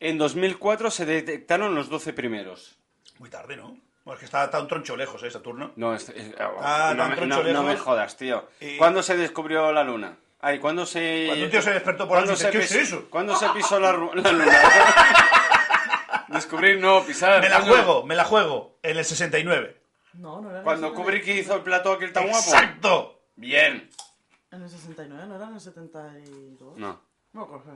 En 0.00 0.18
2004 0.18 0.90
se 0.90 1.06
detectaron 1.06 1.76
los 1.76 1.88
12 1.88 2.12
primeros. 2.12 2.76
Muy 3.20 3.30
tarde, 3.30 3.56
¿no? 3.56 3.76
Bueno, 4.04 4.14
es 4.14 4.18
que 4.18 4.24
está 4.24 4.50
tan 4.50 4.66
troncho 4.66 4.96
lejos, 4.96 5.22
¿eh? 5.22 5.30
Saturno. 5.30 5.70
No, 5.76 5.94
es- 5.94 6.08
es- 6.08 6.34
Ah, 6.40 6.92
no, 6.96 7.02
tan 7.04 7.10
me, 7.10 7.16
troncho 7.16 7.36
no- 7.36 7.42
lejos. 7.44 7.62
no 7.62 7.68
me 7.68 7.76
jodas, 7.76 8.16
tío. 8.16 8.48
Y- 8.60 8.78
¿Cuándo 8.78 9.00
se 9.00 9.16
descubrió 9.16 9.70
la 9.70 9.84
luna? 9.84 10.16
Ay, 10.40 10.58
¿cuándo 10.58 10.84
se... 10.86 11.26
Cuando 11.28 11.44
un 11.44 11.50
tío 11.52 11.62
se 11.62 11.70
despertó 11.72 12.08
por 12.08 12.16
la 12.16 12.24
¿Cuándo 12.24 12.32
noche, 12.32 12.44
se 12.46 12.50
¿qué 12.50 12.58
es 12.64 12.72
pis- 12.72 12.82
eso? 12.82 13.06
¿Cuándo 13.10 13.36
se 13.36 13.48
pisó 13.50 13.78
la, 13.78 13.92
ru- 13.92 14.12
la 14.12 14.32
luna? 14.32 14.46
Descubrir, 16.32 16.80
no, 16.80 17.02
pisar. 17.04 17.40
Me 17.40 17.48
la 17.48 17.60
coño. 17.60 17.72
juego, 17.72 18.06
me 18.06 18.14
la 18.16 18.24
juego. 18.24 18.78
En 18.82 18.96
el 18.96 19.04
69. 19.04 19.80
No, 20.14 20.40
no 20.40 20.50
era 20.50 20.58
en 20.58 20.64
Cuando 20.64 20.88
el 20.88 20.92
Kubrick 20.94 21.26
hizo 21.28 21.56
el 21.56 21.62
plato 21.62 21.92
aquel 21.92 22.12
tan 22.12 22.24
guapo. 22.28 22.38
¡Exacto! 22.38 23.22
Bien. 23.36 23.88
En 24.50 24.62
el 24.62 24.68
69, 24.68 25.26
no 25.26 25.36
era 25.36 25.46
en 25.48 25.54
el 25.54 25.60
72. 25.60 26.76
No. 26.76 27.00
No 27.32 27.46
coge. 27.48 27.70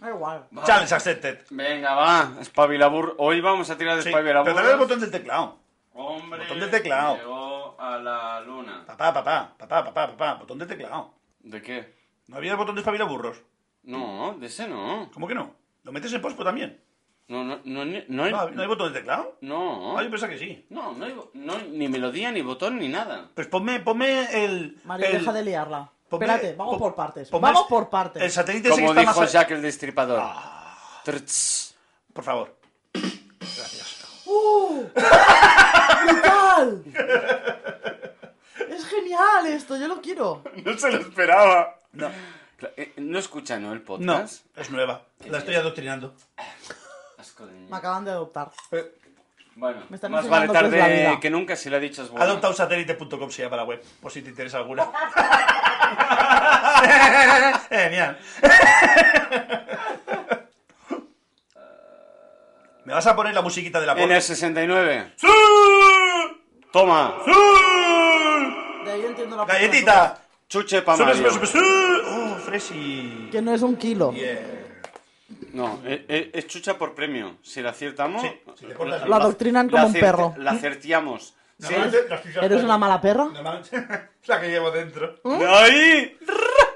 Da 0.00 0.10
igual. 0.10 0.46
Va. 0.56 0.64
Challenge 0.64 0.94
accepted. 0.94 1.38
Venga, 1.50 1.94
va. 1.94 2.32
Espabilabur. 2.40 3.14
Hoy 3.18 3.40
vamos 3.40 3.70
a 3.70 3.78
tirar 3.78 3.96
de 3.96 4.02
Sí, 4.02 4.08
espabilabur. 4.08 4.44
pero 4.46 4.56
dale 4.56 4.72
el 4.72 4.78
botón 4.78 5.00
del 5.00 5.10
teclado. 5.10 5.58
Hombre. 5.94 6.42
botón 6.42 6.60
de 6.60 6.68
teclado. 6.68 7.16
Llegó 7.16 7.80
a 7.80 7.98
la 7.98 8.40
luna. 8.40 8.84
Papá, 8.86 9.12
papá, 9.14 9.54
papá, 9.58 9.84
papá, 9.84 10.06
papá. 10.08 10.34
Botón 10.34 10.58
del 10.58 10.68
teclado. 10.68 11.14
¿De 11.40 11.62
qué? 11.62 11.94
¿No 12.26 12.36
había 12.36 12.52
el 12.52 12.56
botón 12.56 12.74
de 12.74 12.80
espabilaburros? 12.80 13.40
No, 13.84 14.36
de 14.38 14.46
ese 14.46 14.68
no. 14.68 15.10
¿Cómo 15.14 15.26
que 15.26 15.34
no? 15.34 15.54
¿Lo 15.84 15.92
metes 15.92 16.12
en 16.12 16.20
pospo 16.20 16.44
también? 16.44 16.78
No, 17.28 17.44
no, 17.44 17.60
no, 17.64 17.84
no 17.84 18.24
hay. 18.24 18.32
¿No, 18.32 18.50
¿no 18.50 18.62
hay 18.62 18.68
botón 18.68 18.90
de 18.92 19.00
teclado? 19.00 19.36
No. 19.42 19.98
Ah, 19.98 20.02
yo 20.02 20.10
pensaba 20.10 20.32
que 20.32 20.38
sí. 20.38 20.64
No, 20.70 20.92
no 20.92 21.04
hay, 21.04 21.14
no 21.34 21.52
hay 21.54 21.68
ni 21.70 21.86
melodía, 21.88 22.32
ni 22.32 22.40
botón, 22.40 22.78
ni 22.78 22.88
nada. 22.88 23.28
Pues 23.34 23.46
ponme, 23.48 23.80
ponme 23.80 24.44
el... 24.44 24.78
Mario, 24.84 25.06
el- 25.06 25.18
deja 25.18 25.32
de 25.34 25.44
liarla. 25.44 25.90
ponme- 26.08 26.24
Espérate, 26.24 26.54
vamos 26.56 26.78
por 26.78 26.94
partes. 26.94 27.30
Vamos 27.30 27.66
por 27.68 27.90
partes. 27.90 28.22
El 28.22 28.30
satélite 28.30 28.70
Como 28.70 28.94
dijo 28.94 29.20
más... 29.20 29.30
Jack 29.32 29.50
el 29.50 29.60
Destripador. 29.60 30.22
Trts. 31.04 31.74
Por 32.14 32.24
favor. 32.24 32.56
Gracias. 32.94 34.04
¡Uh! 34.24 34.84
¡Brutal! 36.04 36.82
es 38.70 38.86
genial 38.86 39.46
esto, 39.48 39.76
yo 39.76 39.86
lo 39.88 40.00
quiero. 40.00 40.42
No 40.64 40.78
se 40.78 40.90
lo 40.92 40.98
esperaba. 41.00 41.78
No, 41.92 42.10
eh, 42.76 42.92
No 42.96 43.18
escucha, 43.18 43.58
¿no? 43.58 43.72
El 43.72 43.80
no, 43.80 43.84
podcast. 43.84 44.44
es 44.56 44.70
nueva. 44.70 45.02
La 45.26 45.38
estoy 45.38 45.54
adoctrinando. 45.56 46.14
Asco 47.38 47.46
de 47.46 47.52
niño. 47.52 47.68
Me 47.70 47.76
acaban 47.76 48.04
de 48.04 48.10
adoptar. 48.10 48.50
Bueno, 49.54 49.82
Me 49.88 49.96
están 49.96 50.10
más 50.12 50.28
vale 50.28 50.46
enseñando 50.46 50.76
la 50.76 50.82
tarde 50.82 50.98
vida. 51.00 51.20
que 51.20 51.30
nunca 51.30 51.54
si 51.56 51.70
la 51.70 51.78
dicho 51.78 52.02
es 52.02 52.10
bueno. 52.10 52.24
Adoptausatélite.com 52.24 53.30
se 53.30 53.42
llama 53.42 53.56
la 53.56 53.64
web, 53.64 53.82
por 54.00 54.10
si 54.10 54.22
te 54.22 54.30
interesa 54.30 54.58
alguna. 54.58 54.86
Genial. 57.68 58.18
¿Me 62.84 62.94
vas 62.94 63.06
a 63.06 63.14
poner 63.14 63.34
la 63.34 63.42
musiquita 63.42 63.80
de 63.80 63.86
la 63.86 63.92
En 63.92 64.10
el 64.12 64.22
69. 64.22 65.12
¡Sí! 65.16 65.26
Toma. 66.72 67.14
¡Sí! 67.24 67.32
De 68.84 68.92
ahí 68.92 69.04
entiendo 69.06 69.36
la 69.36 69.44
¡Galletita! 69.44 70.18
Chuche 70.48 70.82
pa' 70.82 70.96
¡Sube, 70.96 71.06
Mario. 71.06 71.28
¡Oh, 72.06 72.36
Fresi! 72.36 73.28
Que 73.30 73.42
no 73.42 73.52
es 73.52 73.62
un 73.62 73.76
kilo. 73.76 74.12
Yeah. 74.12 74.67
No, 75.58 75.80
eh, 75.84 76.06
eh, 76.08 76.30
es 76.34 76.46
chucha 76.46 76.78
por 76.78 76.94
premio. 76.94 77.38
Si 77.42 77.60
la 77.60 77.70
aciertamos... 77.70 78.22
Sí, 78.22 78.30
si 78.60 78.66
le 78.66 78.74
cortas 78.74 79.08
Lo 79.08 79.16
adoctrinan 79.16 79.68
como 79.68 79.82
la 79.82 79.86
un 79.88 79.92
perro. 79.92 80.34
La 80.38 80.52
acertiamos. 80.52 81.34
Sí. 81.58 81.74
¿Eres 82.40 82.62
una 82.62 82.78
mala 82.78 83.00
perra? 83.00 83.26
La 84.26 84.40
que 84.40 84.48
llevo 84.48 84.70
dentro. 84.70 85.16
¡Ahí! 85.24 86.16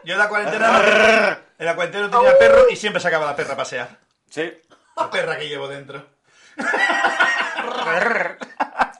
Yo 0.02 0.14
en 0.14 0.18
la 0.18 0.28
cuarentena... 0.28 1.38
En 1.60 1.66
la 1.66 1.76
cuarentena 1.76 2.08
no 2.08 2.18
tenía 2.18 2.36
perro 2.36 2.68
y 2.68 2.74
siempre 2.74 3.00
sacaba 3.00 3.24
la 3.24 3.36
perra 3.36 3.54
a 3.54 3.56
pasear. 3.56 4.00
Sí. 4.28 4.52
La 4.96 5.08
perra 5.08 5.38
que 5.38 5.48
llevo 5.48 5.68
dentro. 5.68 6.04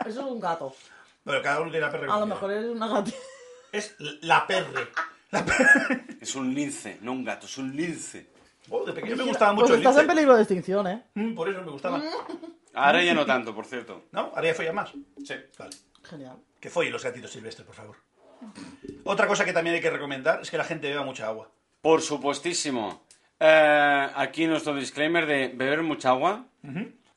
Eso 0.07 0.11
es 0.11 0.17
un 0.17 0.39
gato. 0.39 0.77
Bueno, 1.25 1.43
cada 1.43 1.61
uno 1.61 1.73
tiene 1.73 1.87
la 1.87 1.91
perra 1.91 2.07
que 2.07 2.13
A 2.13 2.21
lo 2.21 2.27
mejor 2.27 2.53
eres 2.53 2.71
una 2.71 2.87
gatita. 2.87 3.17
Es 3.73 3.97
la 3.99 4.47
perre. 4.47 4.87
La 5.33 5.45
perre. 5.45 6.05
Es 6.21 6.37
un 6.37 6.55
lince, 6.55 6.99
no 7.01 7.11
un 7.11 7.25
gato, 7.25 7.47
es 7.47 7.59
un 7.59 7.75
lince. 7.75 8.31
Oh, 8.71 8.85
de 8.85 8.93
pequeño 8.93 9.17
me 9.17 9.25
gustaba 9.25 9.53
mucho 9.53 9.67
Pues 9.67 9.75
el 9.75 9.79
estás 9.81 9.97
en 9.97 10.03
lince. 10.03 10.15
peligro 10.15 10.37
de 10.37 10.43
extinción, 10.43 10.87
¿eh? 10.87 11.03
Mm, 11.15 11.35
por 11.35 11.49
eso 11.49 11.63
me 11.63 11.71
gustaba. 11.71 12.01
Ahora 12.75 13.03
ya 13.03 13.13
no 13.15 13.27
tanto, 13.27 13.55
por 13.55 13.67
cierto. 13.67 14.05
¿No? 14.13 14.33
Ahora 14.35 14.45
ya 14.49 14.55
follan 14.55 14.75
más. 14.75 14.91
Sí. 15.25 15.35
Vale. 15.59 15.77
Genial. 16.05 16.37
Que 16.61 16.71
follen 16.71 16.93
los 16.93 17.05
gatitos 17.05 17.31
silvestres, 17.31 17.67
por 17.67 17.75
favor. 17.75 17.97
Otra 19.05 19.27
cosa 19.27 19.45
que 19.45 19.53
también 19.53 19.77
hay 19.77 19.83
que 19.83 19.91
recomendar 19.91 20.41
es 20.43 20.51
que 20.51 20.57
la 20.59 20.65
gente 20.65 20.89
beba 20.89 21.05
mucha 21.05 21.27
agua. 21.27 21.49
Por 21.81 22.01
supuestísimo. 22.03 23.03
Eh, 23.39 24.09
aquí 24.15 24.47
nuestro 24.47 24.75
disclaimer 24.75 25.27
de 25.27 25.49
beber 25.55 25.83
mucha 25.83 26.11
agua 26.11 26.45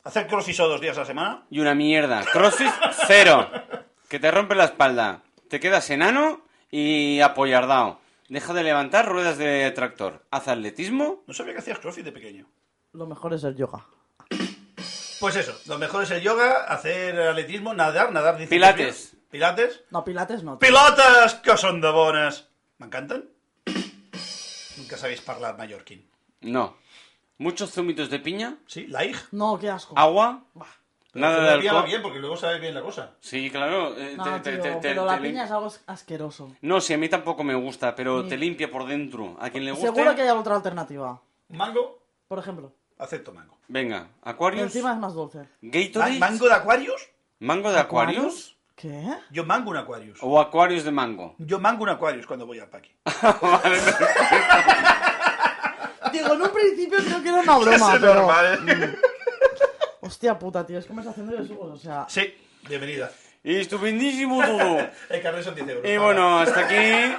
Hacer 0.03 0.27
crossfit 0.27 0.55
solo 0.55 0.69
dos 0.69 0.81
días 0.81 0.97
a 0.97 1.01
la 1.01 1.05
semana. 1.05 1.43
y 1.49 1.59
una 1.59 1.73
mierda. 1.75 2.23
CrossFit, 2.31 2.71
cero. 3.07 3.49
Que 4.09 4.19
te 4.19 4.29
rompe 4.31 4.55
la 4.55 4.65
espalda. 4.65 5.21
Te 5.49 5.59
quedas 5.59 5.89
enano 5.89 6.41
y 6.69 7.21
apoyardao. 7.21 7.99
Deja 8.27 8.53
de 8.53 8.63
levantar 8.63 9.07
ruedas 9.07 9.37
de 9.37 9.69
tractor. 9.71 10.25
Haz 10.31 10.47
atletismo. 10.47 11.23
No 11.27 11.33
sabía 11.33 11.53
que 11.53 11.59
hacías 11.59 11.79
crossfit 11.79 12.05
de 12.05 12.11
pequeño. 12.11 12.47
Lo 12.93 13.05
mejor 13.05 13.33
es 13.33 13.43
el 13.43 13.55
yoga. 13.55 13.85
Pues 15.19 15.35
eso, 15.35 15.57
lo 15.67 15.77
mejor 15.77 16.03
es 16.03 16.11
el 16.11 16.21
yoga, 16.21 16.65
hacer 16.65 17.19
atletismo, 17.19 17.73
nadar, 17.73 18.11
nadar... 18.11 18.37
dice 18.37 18.49
Pilates. 18.49 19.11
bien. 19.11 19.25
Pilates. 19.31 19.83
No, 19.89 20.03
pilates 20.03 20.43
no. 20.43 20.57
tío. 20.57 20.67
¡Pilotes, 20.67 21.35
que 21.35 21.57
son 21.57 21.81
de 21.81 21.89
bones! 21.89 22.47
Me 22.77 22.87
encantan. 22.87 23.25
Nunca 24.77 24.97
sabéis 24.97 25.27
hablar 25.27 25.57
mallorquín. 25.57 26.09
No. 26.41 26.77
Muchos 27.37 27.71
zumitos 27.71 28.09
de 28.09 28.19
piña. 28.19 28.57
¿Sí? 28.67 28.87
¿Laig? 28.87 29.15
No, 29.31 29.57
qué 29.59 29.69
asco. 29.69 29.97
Agua. 29.97 30.43
Bah. 30.53 30.67
Nada 31.15 31.39
de 31.39 31.47
Pero 31.47 31.59
piña 31.61 31.71
va 31.73 31.79
alcohol. 31.79 31.89
bien, 31.89 32.01
porque 32.01 32.19
luego 32.19 32.35
sabe 32.37 32.59
bien 32.59 32.73
la 32.75 32.81
cosa. 32.81 33.11
Sí, 33.21 33.49
claro. 33.49 33.97
eh, 33.97 34.13
No, 34.17 34.23
te- 34.25 34.39
te- 34.39 34.51
tío, 34.53 34.61
te- 34.61 34.69
te- 34.71 34.77
pero 34.81 35.05
te 35.05 35.11
la 35.11 35.17
lim- 35.17 35.21
piña 35.31 35.45
es 35.45 35.51
algo 35.51 35.71
asqueroso. 35.87 36.51
No, 36.61 36.81
sí, 36.81 36.93
a 36.93 36.97
mí 36.97 37.07
tampoco 37.09 37.43
me 37.43 37.55
gusta, 37.55 37.95
pero 37.95 38.25
te 38.27 38.37
limpia 38.37 38.69
por 38.69 38.85
dentro. 38.85 39.35
A 39.39 39.49
quien 39.49 39.63
le 39.65 39.71
guste. 39.71 39.87
Seguro 39.87 40.13
que 40.13 40.21
hay 40.23 40.29
otra 40.29 40.55
alternativa. 40.55 41.19
Mango, 41.49 41.99
Por 42.27 42.39
ejemplo. 42.39 42.71
acepto 42.99 43.31
mango. 43.33 43.57
Venga, 43.67 44.07
Y 44.25 44.29
Aquarius. 44.29 44.63
encima 44.63 44.91
es 44.93 44.97
más 44.99 45.13
dulce. 45.13 45.39
Ma- 45.39 45.45
Gatorade. 45.61 46.19
¿Mango 46.19 46.47
de 46.47 46.53
Aquarius? 46.53 47.09
¿Mango 47.39 47.71
de 47.71 47.79
Aquarius? 47.79 48.55
¿Qué? 48.75 49.07
Yo 49.31 49.45
mango 49.45 49.71
un 49.71 49.77
Aquarius. 49.77 50.19
¿O 50.21 50.37
Aquarius 50.39 50.83
de 50.83 50.91
mango? 50.91 51.35
Yo 51.37 51.59
mango 51.59 51.83
un 51.83 51.89
Aquarius 51.89 52.27
cuando 52.27 52.45
voy 52.45 52.59
a 52.59 52.69
Paqui. 52.69 52.91
Digo, 56.11 56.33
en 56.33 56.41
un 56.41 56.49
principio 56.51 56.97
creo 56.99 57.23
que 57.23 57.29
era 57.29 57.39
una 57.39 57.57
broma, 57.57 57.93
pero... 57.99 58.13
normal, 58.15 58.59
¿eh? 58.67 58.95
Hostia 60.05 60.37
puta, 60.37 60.63
tío, 60.63 60.77
es 60.77 60.85
conversación 60.85 61.27
de 61.27 61.37
besugos, 61.37 61.71
o 61.71 61.77
sea... 61.77 62.05
Sí, 62.07 62.31
bienvenida. 62.69 63.11
Y 63.43 63.55
estupendísimo 63.55 64.39
todo. 64.45 64.87
El 65.09 65.21
carnet 65.21 65.43
son 65.43 65.55
10 65.55 65.67
euros. 65.67 65.89
Y 65.91 65.97
bueno, 65.97 66.39
hasta 66.39 66.59
aquí 66.59 67.15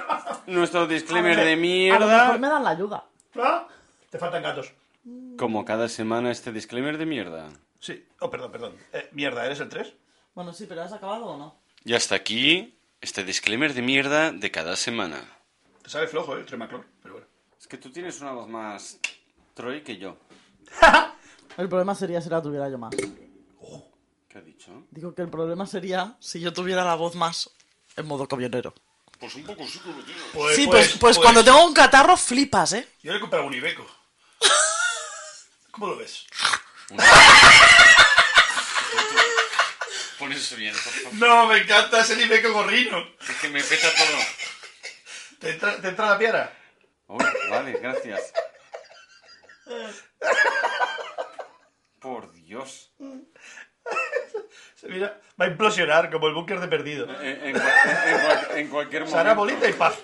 nuestro 0.47 0.87
disclaimer 0.87 1.37
A 1.37 1.43
de 1.43 1.55
lo 1.55 1.57
mejor 1.57 1.59
me 1.59 2.37
mierda. 2.37 2.49
dan 2.49 2.63
la 2.63 2.69
ayuda. 2.69 3.05
¿Ah? 3.35 3.67
Te 4.09 4.17
faltan 4.17 4.41
gatos. 4.41 4.71
Como 5.37 5.65
cada 5.65 5.89
semana 5.89 6.31
este 6.31 6.53
disclaimer 6.53 6.97
de 6.97 7.05
mierda. 7.05 7.49
Sí. 7.81 8.05
Oh, 8.19 8.29
perdón, 8.29 8.51
perdón. 8.53 8.75
Eh, 8.93 9.09
mierda, 9.11 9.45
¿eres 9.45 9.59
el 9.59 9.67
3? 9.67 9.93
Bueno, 10.33 10.53
sí, 10.53 10.65
pero 10.65 10.81
¿has 10.83 10.93
acabado 10.93 11.25
o 11.25 11.37
no? 11.37 11.59
Y 11.83 11.93
hasta 11.93 12.15
aquí 12.15 12.79
este 13.01 13.25
disclaimer 13.25 13.73
de 13.73 13.81
mierda 13.81 14.31
de 14.31 14.49
cada 14.49 14.77
semana. 14.77 15.17
Te 15.83 15.89
sabe 15.89 16.07
flojo, 16.07 16.37
¿eh? 16.37 16.39
El 16.39 16.45
Tremaclor. 16.45 16.85
Pero 17.01 17.15
bueno. 17.15 17.27
Es 17.59 17.67
que 17.67 17.77
tú 17.77 17.89
tienes 17.91 18.21
una 18.21 18.31
voz 18.31 18.47
más 18.47 18.97
Troy 19.55 19.81
que 19.81 19.97
yo. 19.97 20.15
El 21.57 21.67
problema 21.67 21.95
sería 21.95 22.21
si 22.21 22.29
la 22.29 22.41
tuviera 22.41 22.69
yo 22.69 22.77
más. 22.77 22.95
¿Qué 22.95 24.37
ha 24.37 24.41
dicho? 24.41 24.85
Digo 24.91 25.15
que 25.15 25.23
el 25.23 25.29
problema 25.29 25.65
sería 25.65 26.15
si 26.19 26.39
yo 26.39 26.53
tuviera 26.53 26.85
la 26.85 26.93
voz 26.93 27.15
más 27.15 27.49
en 27.95 28.05
modo 28.05 28.27
camionero. 28.27 28.75
Pues 29.19 29.33
un 29.33 29.43
poco 29.43 29.65
sí, 29.65 29.81
pero 29.83 30.03
tío. 30.03 30.15
Pues, 30.33 30.55
sí, 30.55 30.67
pues, 30.67 30.97
pues, 30.99 31.17
cuando 31.17 31.43
tengo 31.43 31.65
un 31.65 31.73
catarro 31.73 32.15
flipas, 32.15 32.73
¿eh? 32.73 32.87
Yo 33.01 33.11
le 33.11 33.17
he 33.17 33.21
comprado 33.21 33.47
un 33.47 33.53
Ibeco. 33.55 33.83
¿Cómo 35.71 35.87
lo 35.87 35.97
ves? 35.97 36.27
Pon 40.19 40.31
eso 40.31 40.55
bien, 40.55 40.75
por 40.75 40.93
favor. 40.93 41.13
No, 41.15 41.47
me 41.47 41.57
encanta 41.57 42.01
ese 42.01 42.21
Ibeco 42.21 42.53
gorrino. 42.53 42.99
Es 43.27 43.35
que 43.41 43.49
me 43.49 43.63
peta 43.63 43.87
todo. 43.95 44.17
¿Te 45.39 45.49
entra, 45.53 45.81
te 45.81 45.87
entra 45.87 46.09
la 46.09 46.17
piara? 46.19 46.55
Oh, 47.07 47.17
vale, 47.49 47.71
gracias. 47.81 48.31
Por 51.99 52.31
Dios. 52.33 52.91
Se 54.75 54.87
mira, 54.89 55.19
va 55.39 55.45
a 55.45 55.47
implosionar 55.47 56.11
como 56.11 56.27
el 56.27 56.33
búnker 56.33 56.59
de 56.59 56.67
perdido. 56.67 57.05
En, 57.21 57.47
en 57.49 57.55
en 57.55 57.61
en 58.57 58.67
cualquier 58.67 59.03
momento. 59.05 59.17
Serà 59.17 59.33
bolita 59.33 59.67
i 59.69 59.73
paf. 59.73 59.97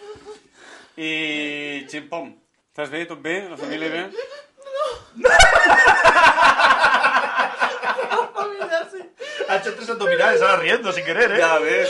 I 0.98 1.86
Chimpom. 1.90 2.34
Estàs 2.74 2.90
bé? 2.90 3.06
Tot 3.06 3.22
bé? 3.22 3.50
La 3.50 3.58
família 3.58 3.90
bé? 3.90 4.10
Sí. 4.12 5.24
Ha 9.50 9.58
hecho 9.58 9.74
tres 9.76 9.90
abdominales, 9.90 10.42
ahora 10.42 10.58
riendo 10.58 10.92
sin 10.92 11.04
querer, 11.06 11.32
¿eh? 11.34 11.38
Ya 11.38 11.60
ves. 11.60 11.90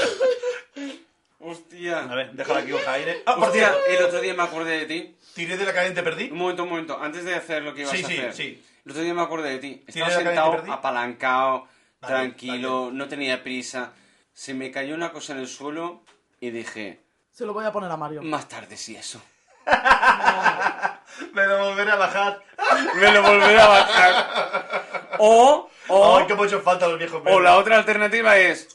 Hostia. 1.39 1.99
A 1.99 2.15
ver, 2.15 2.31
déjala 2.33 2.59
aquí, 2.59 2.71
hoja 2.71 2.93
aire. 2.93 3.21
Ah, 3.25 3.35
por 3.35 3.49
Hostia, 3.49 3.69
cierto, 3.69 3.85
el 3.87 4.03
otro 4.05 4.21
día 4.21 4.33
me 4.33 4.43
acordé 4.43 4.79
de 4.79 4.85
ti. 4.85 5.15
tiré 5.35 5.57
de 5.57 5.65
la 5.65 5.73
cadena 5.73 5.91
y 5.91 5.95
te 5.95 6.03
perdí. 6.03 6.29
Un 6.31 6.37
momento, 6.37 6.63
un 6.63 6.69
momento. 6.69 6.99
Antes 6.99 7.25
de 7.25 7.35
hacer 7.35 7.63
lo 7.63 7.73
que 7.73 7.81
ibas 7.81 7.91
Sí, 7.95 8.03
a 8.03 8.07
sí, 8.07 8.17
hacer. 8.17 8.33
sí. 8.33 8.65
El 8.85 8.91
otro 8.91 9.03
día 9.03 9.13
me 9.13 9.21
acordé 9.21 9.49
de 9.51 9.59
ti. 9.59 9.83
Estaba 9.87 10.07
¿Tienes 10.09 10.15
la 10.15 10.23
cadena 10.23 10.31
y 10.31 10.51
te 10.51 10.57
sentado, 10.57 10.73
apalancado, 10.73 11.67
Vale, 12.01 12.13
tranquilo, 12.15 12.89
no 12.91 13.07
tenía 13.07 13.43
prisa. 13.43 13.93
Se 14.33 14.53
me 14.53 14.71
cayó 14.71 14.93
una 14.95 15.11
cosa 15.11 15.33
en 15.33 15.39
el 15.39 15.47
suelo 15.47 16.03
y 16.39 16.49
dije, 16.49 16.99
Se 17.31 17.45
lo 17.45 17.53
voy 17.53 17.65
a 17.65 17.71
poner 17.71 17.89
a 17.91 17.97
Mario. 17.97 18.21
más 18.23 18.47
tarde 18.49 18.75
sí 18.77 18.95
eso. 18.95 19.21
Me 21.33 21.45
lo 21.45 21.59
volveré 21.69 21.91
a 21.91 21.95
bajar. 21.95 22.43
Me 22.95 23.11
lo 23.11 23.21
volveré 23.21 23.59
a 23.59 23.67
bajar. 23.67 25.15
O 25.19 25.69
O- 25.87 26.17
Ay, 26.17 26.25
he 26.29 26.45
hecho 26.45 26.61
falta 26.61 26.87
los 26.87 26.97
viejos 26.97 27.21
O 27.25 27.39
la 27.41 27.57
otra 27.57 27.77
alternativa 27.77 28.37
es, 28.37 28.69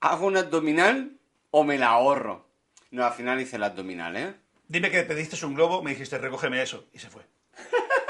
¿hago 0.00 0.26
un 0.26 0.36
abdominal 0.36 1.12
o 1.50 1.64
me 1.64 1.76
la 1.76 1.88
ahorro? 1.88 2.46
No, 2.90 3.04
al 3.04 3.12
final 3.12 3.40
hice 3.40 3.56
el 3.56 3.64
abdominal, 3.64 4.16
¿eh? 4.16 4.34
Dime 4.68 4.90
que 4.90 5.02
pediste 5.02 5.44
un 5.44 5.54
globo, 5.54 5.82
me 5.82 5.90
dijiste, 5.90 6.18
recógeme 6.18 6.62
eso. 6.62 6.86
Y 6.92 6.98
se 6.98 7.10
fue. 7.10 7.22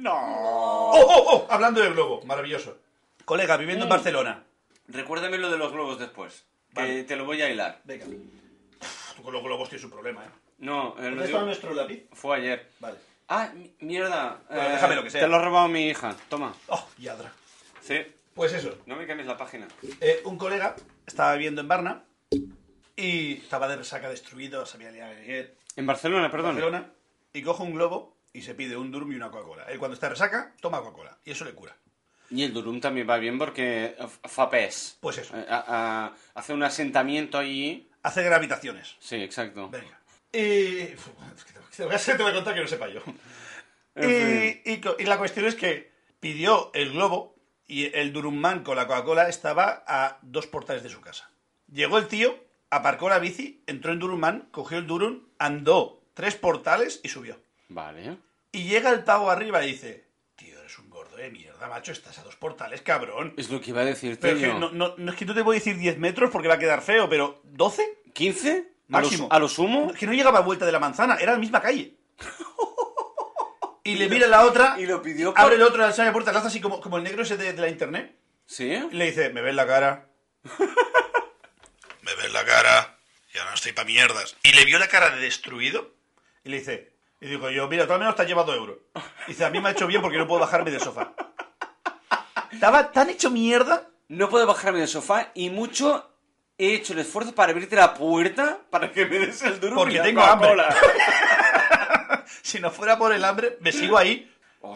No. 0.00 0.12
¡Oh, 0.14 1.00
oh, 1.00 1.24
oh! 1.32 1.46
Hablando 1.50 1.80
del 1.80 1.92
globo, 1.94 2.22
maravilloso. 2.24 2.78
Colega, 3.24 3.56
viviendo 3.56 3.84
Mm. 3.84 3.88
en 3.88 3.90
Barcelona. 3.90 4.44
Recuérdame 4.88 5.38
lo 5.38 5.50
de 5.50 5.58
los 5.58 5.72
globos 5.72 5.98
después, 5.98 6.44
que 6.74 6.80
Vale. 6.80 7.04
te 7.04 7.16
lo 7.16 7.24
voy 7.26 7.42
a 7.42 7.50
hilar. 7.50 7.80
Venga. 7.84 8.06
Tú 9.16 9.22
con 9.22 9.32
los 9.32 9.42
globos 9.42 9.68
tienes 9.68 9.84
un 9.84 9.90
problema, 9.90 10.24
¿eh? 10.24 10.28
No, 10.58 10.94
eh, 10.98 11.02
lo 11.02 11.10
¿Dónde 11.10 11.26
digo- 11.26 11.38
está 11.38 11.42
nuestro 11.44 11.74
lápiz? 11.74 12.06
fue 12.12 12.36
ayer. 12.38 12.70
Vale. 12.80 12.96
Ah, 13.28 13.50
mi- 13.54 13.72
mierda. 13.80 14.40
Bueno, 14.48 14.62
eh, 14.64 14.72
déjame 14.72 14.94
lo 14.96 15.02
que 15.02 15.10
sea. 15.10 15.20
Te 15.20 15.28
lo 15.28 15.36
ha 15.36 15.44
robado 15.44 15.68
mi 15.68 15.88
hija. 15.88 16.16
Toma. 16.28 16.54
¡Oh, 16.68 16.86
yadra! 16.98 17.30
Sí. 17.82 17.98
Pues 18.34 18.52
eso. 18.54 18.78
No 18.86 18.96
me 18.96 19.06
cambies 19.06 19.26
la 19.26 19.36
página. 19.36 19.66
Eh, 20.00 20.20
un 20.24 20.38
colega 20.38 20.76
estaba 21.06 21.32
viviendo 21.34 21.60
en 21.60 21.68
Barna 21.68 22.04
y 22.96 23.34
estaba 23.34 23.68
de 23.68 23.76
resaca 23.76 24.08
destruido, 24.08 24.64
sabía 24.64 24.90
liar 24.90 25.10
ayer. 25.10 25.56
En 25.76 25.86
Barcelona, 25.86 26.30
perdón. 26.30 26.54
Barcelona 26.54 26.90
y 27.32 27.42
coge 27.42 27.62
un 27.64 27.74
globo 27.74 28.16
y 28.32 28.42
se 28.42 28.54
pide 28.54 28.76
un 28.76 28.90
durum 28.90 29.12
y 29.12 29.16
una 29.16 29.30
Coca-Cola. 29.30 29.64
Él 29.64 29.78
cuando 29.78 29.94
está 29.94 30.08
resaca, 30.08 30.54
toma 30.60 30.78
Coca-Cola 30.80 31.18
y 31.24 31.30
eso 31.32 31.44
le 31.44 31.54
cura. 31.54 31.76
Y 32.30 32.42
el 32.44 32.52
durum 32.52 32.80
también 32.80 33.08
va 33.08 33.16
bien 33.16 33.38
porque 33.38 33.96
f- 33.98 34.18
fa 34.28 34.50
pes. 34.50 34.98
Pues 35.00 35.18
eso. 35.18 35.36
Eh, 35.38 35.46
a- 35.48 35.64
a- 36.06 36.14
hace 36.38 36.52
un 36.52 36.62
asentamiento 36.62 37.38
allí. 37.38 37.88
Hace 38.02 38.22
gravitaciones. 38.22 38.96
Sí, 39.00 39.16
exacto. 39.16 39.68
Venga. 39.70 39.98
Y... 40.32 40.94
Te- 41.76 41.84
voy 41.84 41.94
a- 41.94 42.34
contar 42.34 42.54
que 42.54 42.60
no 42.60 42.66
sepa 42.68 42.88
yo. 42.88 43.00
Y, 44.00 44.62
y 44.70 44.80
y 45.00 45.04
la 45.06 45.18
cuestión 45.18 45.46
es 45.46 45.56
que 45.56 45.90
pidió 46.20 46.70
el 46.72 46.92
globo 46.92 47.34
y 47.66 47.86
el 47.98 48.12
Durumman 48.12 48.62
con 48.62 48.76
la 48.76 48.86
Coca-Cola 48.86 49.28
estaba 49.28 49.82
a 49.88 50.18
dos 50.22 50.46
portales 50.46 50.84
de 50.84 50.88
su 50.88 51.00
casa. 51.00 51.30
Llegó 51.66 51.98
el 51.98 52.06
tío, 52.06 52.38
aparcó 52.70 53.08
la 53.08 53.18
bici, 53.18 53.64
entró 53.66 53.92
en 53.92 53.98
Durumman, 53.98 54.48
cogió 54.52 54.78
el 54.78 54.86
Durum, 54.86 55.24
andó 55.40 56.00
tres 56.14 56.36
portales 56.36 57.00
y 57.02 57.08
subió. 57.08 57.40
Vale. 57.68 58.16
Y 58.52 58.64
llega 58.64 58.90
el 58.90 59.04
pavo 59.04 59.30
arriba 59.30 59.62
y 59.64 59.72
dice, 59.72 60.06
tío, 60.36 60.58
eres 60.58 60.78
un 60.78 60.88
gordo 60.90 61.16
de 61.16 61.30
mierda, 61.30 61.68
macho, 61.68 61.92
estás 61.92 62.18
a 62.18 62.22
dos 62.22 62.36
portales, 62.36 62.80
cabrón. 62.82 63.34
Es 63.36 63.50
lo 63.50 63.60
que 63.60 63.70
iba 63.70 63.82
a 63.82 63.84
decirte 63.84 64.22
Pero 64.28 64.36
que 64.40 64.46
yo. 64.46 64.58
no, 64.58 64.70
no- 64.70 64.94
no 64.96 65.12
es 65.12 65.18
que 65.18 65.24
no 65.26 65.34
te 65.34 65.42
voy 65.42 65.56
a 65.56 65.58
decir 65.60 65.76
10 65.76 65.98
metros 65.98 66.30
porque 66.30 66.48
va 66.48 66.54
a 66.54 66.58
quedar 66.58 66.82
feo, 66.82 67.08
pero 67.08 67.42
¿12? 67.54 67.82
¿15? 68.14 68.66
Máximo. 68.88 69.26
¿A 69.26 69.28
lo, 69.28 69.34
a 69.36 69.38
lo 69.40 69.48
sumo? 69.48 69.92
Que 69.92 70.06
no 70.06 70.12
llegaba 70.14 70.38
a 70.38 70.42
vuelta 70.42 70.64
de 70.64 70.72
la 70.72 70.78
manzana, 70.78 71.16
era 71.16 71.32
la 71.32 71.38
misma 71.38 71.60
calle. 71.60 71.94
Y 73.84 73.94
le 73.94 74.06
mira 74.10 74.26
la 74.26 74.44
otra, 74.44 74.76
y 74.78 74.84
lo 74.84 75.00
pidió 75.00 75.32
por- 75.32 75.40
abre 75.40 75.54
el 75.56 75.62
otro, 75.62 75.78
le 75.78 75.84
abre 75.84 76.04
la 76.04 76.12
puerta, 76.12 76.30
le 76.30 76.36
hace 76.38 76.48
así 76.48 76.60
como, 76.60 76.78
como 76.78 76.98
el 76.98 77.04
negro 77.04 77.22
ese 77.22 77.38
de, 77.38 77.54
de 77.54 77.60
la 77.62 77.70
internet. 77.70 78.14
¿Sí? 78.44 78.70
Y 78.70 78.94
le 78.94 79.06
dice, 79.06 79.30
¿me 79.30 79.40
ves 79.40 79.54
la 79.54 79.66
cara? 79.66 80.08
¿Me 82.02 82.14
ves 82.16 82.30
la 82.34 82.44
cara? 82.44 82.98
Ya 83.32 83.44
no 83.46 83.54
estoy 83.54 83.72
pa' 83.72 83.84
mierdas. 83.84 84.36
Y 84.42 84.52
le 84.52 84.66
vio 84.66 84.78
la 84.78 84.88
cara 84.88 85.08
de 85.16 85.22
destruido. 85.22 85.94
Y 86.44 86.50
le 86.50 86.58
dice, 86.58 86.92
y 87.20 87.26
digo 87.26 87.50
yo, 87.50 87.66
mira, 87.68 87.86
tú 87.86 87.92
al 87.92 87.98
menos 87.98 88.14
te 88.14 88.22
has 88.22 88.28
llevado 88.28 88.54
euro. 88.54 88.78
Y 89.26 89.30
dice, 89.32 89.44
a 89.44 89.50
mí 89.50 89.60
me 89.60 89.68
ha 89.68 89.72
hecho 89.72 89.86
bien 89.86 90.00
porque 90.02 90.18
no 90.18 90.26
puedo 90.26 90.40
bajarme 90.40 90.70
del 90.70 90.80
sofá. 90.80 91.12
Estaba 92.52 92.90
tan 92.92 93.10
hecho 93.10 93.30
mierda 93.30 93.88
No 94.08 94.28
puedo 94.30 94.46
bajarme 94.46 94.78
del 94.78 94.88
sofá 94.88 95.30
y 95.34 95.50
mucho 95.50 96.10
he 96.56 96.74
hecho 96.74 96.92
el 96.94 97.00
esfuerzo 97.00 97.34
para 97.34 97.52
abrirte 97.52 97.76
la 97.76 97.94
puerta 97.94 98.58
para 98.70 98.90
que 98.90 99.06
me 99.06 99.18
des 99.18 99.42
el 99.42 99.60
duro 99.60 99.76
Porque 99.76 100.00
tengo 100.00 100.22
hambre. 100.22 100.50
Coca-Cola. 100.50 102.24
si 102.42 102.58
no 102.60 102.70
fuera 102.70 102.98
por 102.98 103.12
el 103.12 103.24
hambre, 103.24 103.58
me 103.60 103.70
sigo 103.72 103.98
ahí. 103.98 104.32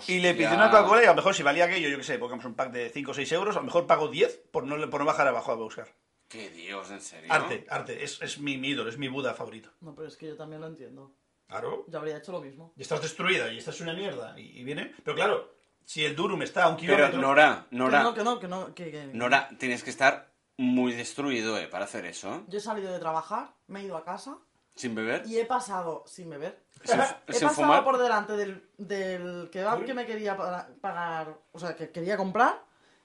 Y 0.06 0.20
le 0.20 0.30
Hostia. 0.30 0.52
una 0.52 0.70
Coca-Cola 0.70 1.02
y 1.02 1.06
a 1.06 1.10
lo 1.10 1.16
mejor 1.16 1.34
si 1.34 1.42
valía 1.42 1.64
aquello, 1.64 1.88
yo 1.88 1.96
qué 1.96 2.04
sé, 2.04 2.18
pongamos 2.18 2.44
un 2.44 2.54
pack 2.54 2.70
de 2.70 2.90
5 2.90 3.10
o 3.10 3.14
6 3.14 3.32
euros, 3.32 3.56
a 3.56 3.60
lo 3.60 3.64
mejor 3.66 3.86
pago 3.86 4.08
10 4.08 4.42
por 4.52 4.64
no, 4.64 4.90
por 4.90 5.00
no 5.00 5.06
bajar 5.06 5.26
abajo 5.26 5.50
a 5.50 5.56
buscar. 5.56 5.88
Qué 6.28 6.50
Dios, 6.50 6.90
en 6.90 7.00
serio. 7.00 7.32
Arte, 7.32 7.66
arte, 7.68 8.04
es, 8.04 8.22
es 8.22 8.38
mi, 8.38 8.56
mi 8.58 8.68
ídolo, 8.70 8.88
es 8.88 8.96
mi 8.96 9.08
Buda 9.08 9.34
favorito. 9.34 9.70
No, 9.80 9.94
pero 9.94 10.08
es 10.08 10.16
que 10.16 10.28
yo 10.28 10.36
también 10.36 10.60
lo 10.60 10.68
entiendo. 10.68 11.12
Claro. 11.52 11.84
Yo 11.86 11.98
habría 11.98 12.16
hecho 12.16 12.32
lo 12.32 12.40
mismo. 12.40 12.72
Y 12.76 12.82
estás 12.82 13.02
destruida 13.02 13.52
y 13.52 13.58
estás 13.58 13.80
una 13.82 13.92
mierda. 13.92 14.34
Y, 14.38 14.60
y 14.60 14.64
viene. 14.64 14.94
Pero 15.04 15.14
claro, 15.14 15.54
si 15.84 16.04
el 16.04 16.16
Durum 16.16 16.42
está 16.42 16.64
a 16.64 16.68
un 16.68 16.76
Pero 16.76 16.94
kilómetro. 16.96 17.20
Nora, 17.20 17.66
Nora, 17.70 17.98
Que 17.98 18.04
no, 18.04 18.14
que 18.14 18.24
no, 18.24 18.38
que 18.40 18.48
no, 18.48 18.74
que, 18.74 18.90
que- 18.90 19.06
Nora, 19.12 19.48
tienes 19.58 19.82
que 19.84 19.90
estar 19.90 20.32
muy 20.56 20.92
destruido, 20.94 21.58
¿eh? 21.58 21.68
Para 21.68 21.84
hacer 21.84 22.06
eso. 22.06 22.44
Yo 22.48 22.58
he 22.58 22.60
salido 22.60 22.92
de 22.92 22.98
trabajar, 22.98 23.52
me 23.66 23.80
he 23.80 23.84
ido 23.84 23.96
a 23.96 24.04
casa 24.04 24.38
Sin 24.74 24.94
beber. 24.94 25.24
y 25.26 25.38
he 25.38 25.44
pasado, 25.44 26.04
sin 26.06 26.30
beber, 26.30 26.58
Sin, 26.84 27.00
he 27.26 27.32
sin 27.34 27.48
pasado 27.48 27.54
fumar. 27.66 27.84
por 27.84 27.98
delante 27.98 28.34
del, 28.36 28.66
del 28.78 29.50
kebab 29.50 29.84
que 29.84 29.92
me 29.94 30.06
quería 30.06 30.36
pa- 30.36 30.68
pagar, 30.80 31.36
o 31.52 31.58
sea, 31.58 31.74
que 31.76 31.90
quería 31.90 32.16
comprar 32.16 32.62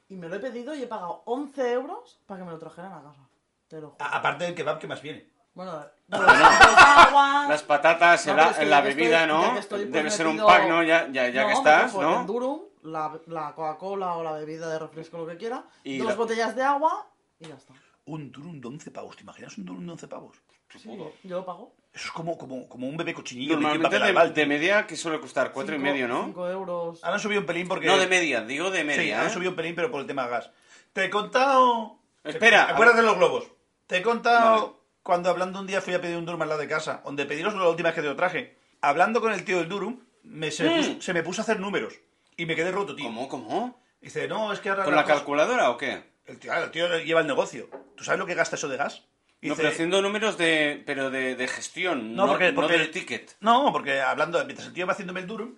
y 0.10 0.16
me 0.16 0.30
lo 0.30 0.36
he 0.36 0.40
pedido 0.40 0.74
y 0.74 0.84
he 0.84 0.88
pagado 0.88 1.24
11 1.26 1.72
euros 1.74 2.20
para 2.26 2.40
que 2.40 2.46
me 2.46 2.52
lo 2.52 2.60
trajeran 2.60 2.94
a 2.94 3.02
casa. 3.04 3.28
Te 3.68 3.82
lo 3.82 3.90
juro. 3.92 4.06
A- 4.06 4.18
aparte 4.18 4.46
del 4.46 4.56
kebab 4.56 4.80
que 4.80 4.88
más 4.88 5.02
viene. 5.02 5.30
Bueno, 5.58 5.72
los- 6.08 6.20
de 6.22 6.28
los 6.28 6.78
agua... 6.78 7.48
Las 7.50 7.63
patatas, 7.63 8.28
No, 8.28 8.36
que 8.36 8.65
la 8.65 8.78
ya 8.78 8.82
que 8.84 8.88
bebida, 8.93 9.24
estoy- 9.24 9.28
¿no? 9.28 9.54
pues 9.67 9.91
Debe 9.91 10.12
ser 10.12 10.28
un 10.28 10.38
pack, 10.38 10.67
¿no? 10.70 10.84
Ya, 10.84 11.08
ya, 11.12 11.30
ya 11.30 11.41
No, 11.41 11.48
que 11.48 11.54
me 11.54 11.58
estás, 11.60 11.93
¿no? 11.96 12.22
El 12.22 12.28
Durum, 12.28 12.60
la, 12.84 13.20
la 13.26 13.54
Coca-Cola 13.56 14.13
o 14.13 14.24
la 14.24 14.34
bebida 14.34 14.70
de 14.72 14.78
refresco, 14.78 15.17
lo 15.17 15.26
que 15.26 15.36
quiera, 15.36 15.63
Y 15.84 15.98
dos 15.98 16.10
la- 16.10 16.15
botellas 16.15 16.56
de 16.56 16.62
agua 16.62 17.08
y 17.39 17.48
ya 17.48 17.56
está. 17.56 17.74
Un 18.06 18.32
Durum 18.32 18.62
de 18.62 18.67
11 18.67 18.91
pavos. 18.91 19.15
¿Te 19.17 19.24
imaginas 19.24 19.58
un 19.58 19.65
Durum 19.65 19.86
de 19.86 19.91
11 19.93 20.08
pavos? 20.08 20.38
Sí, 20.78 20.89
yo 21.24 21.38
lo 21.38 21.46
pago. 21.46 21.74
Eso 21.91 22.06
es 22.06 22.12
como, 22.12 22.38
como, 22.38 22.70
como 22.70 22.88
un 22.88 22.96
bebé 22.96 23.13
cochinillo 23.15 23.56
en 23.56 23.62
Normalmente 23.63 24.00
de, 24.00 24.30
de 24.30 24.46
media, 24.46 24.86
que 24.86 24.96
suele 24.96 25.20
costar 25.20 25.52
cuatro 25.52 25.76
y 25.76 25.80
medio, 25.80 26.08
¿no? 26.08 26.26
Cinco 26.26 26.48
euros. 26.48 27.04
Ahora 27.04 27.15
han 27.15 27.20
subido 27.20 27.41
un 27.41 27.48
pelín 27.48 27.67
porque. 27.67 27.88
No, 27.88 27.98
de 27.98 28.06
media, 28.06 28.41
digo 28.41 28.70
de 28.70 28.82
Sí, 28.82 28.86
media, 28.86 29.22
han 29.22 29.28
¿eh? 29.28 29.30
subido 29.32 29.50
un 29.52 29.56
pelín, 29.56 29.74
pero 29.74 29.89
por 29.89 30.02
el 30.02 30.06
tema 30.08 30.26
de 30.26 30.30
gas. 30.30 30.52
Te 30.93 31.06
he 31.06 31.10
contado. 31.10 31.98
Espera. 32.24 32.70
Acuérdate 32.70 33.02
de 33.02 33.08
los 33.08 33.17
globos. 33.17 33.46
Te 33.88 33.98
he 33.98 34.02
contado 34.04 34.62
Vale. 34.62 34.74
Cuando 35.08 35.30
hablando 35.30 35.60
un 35.62 35.67
día 35.67 35.80
fui 35.82 35.93
a 35.93 36.02
pedir 36.02 36.17
un 36.17 36.26
Durum 36.26 36.41
al 36.41 36.50
lado 36.50 36.60
de 36.60 36.67
casa, 36.67 37.02
donde 37.06 37.26
pedí 37.26 37.41
los 37.41 37.54
la 37.56 37.70
última 37.70 37.89
vez 37.89 37.96
que 37.96 38.02
te 38.02 38.08
lo 38.08 38.15
traje. 38.17 38.58
Hablando 38.82 39.22
con 39.22 39.32
el 39.32 39.46
tío 39.46 39.58
del 39.60 39.70
Durum, 39.70 40.02
me, 40.24 40.52
se, 40.52 40.63
me 40.65 40.70
Mm. 40.70 40.76
puso, 40.78 41.02
se 41.02 41.13
me 41.13 41.24
puso 41.24 41.41
a 41.41 41.43
hacer 41.43 41.60
números. 41.62 41.93
Y 42.36 42.46
me 42.46 42.56
quedé 42.58 42.72
roto, 42.72 42.93
tío. 42.93 43.06
¿Cómo, 43.06 43.30
cómo? 43.30 43.82
Dice, 44.02 44.28
no, 44.28 44.52
es 44.52 44.60
que 44.60 44.70
ahora. 44.70 44.84
¿Con 44.84 44.96
la 44.96 45.06
calculadora 45.06 45.70
o 45.72 45.78
qué? 45.78 46.04
El 46.26 46.38
tío, 46.39 46.54
el 46.54 46.72
tío 46.72 47.00
lleva 47.00 47.22
el 47.22 47.28
negocio. 47.28 47.70
¿Tú 47.96 48.04
sabes 48.04 48.20
lo 48.20 48.26
que 48.26 48.36
gasta 48.36 48.58
eso 48.58 48.67
de 48.67 48.76
gas? 48.78 49.06
No, 49.41 49.56
pero 49.56 49.70
haciendo 49.70 50.02
números 50.02 50.38
de, 50.38 50.84
pero 50.86 51.10
de, 51.10 51.36
de 51.36 51.48
gestión, 51.48 52.13
no, 52.15 52.26
No, 52.26 52.32
porque- 52.34 52.52
no 52.52 52.56
porque- 52.62 52.78
del 52.78 52.91
ticket. 52.91 53.38
No, 53.39 53.72
porque 53.72 54.02
hablando, 54.02 54.43
mientras 54.43 54.67
el 54.67 54.74
tío 54.74 54.84
iba 54.84 54.91
haciéndome 54.93 55.22
el 55.22 55.28
durum, 55.28 55.56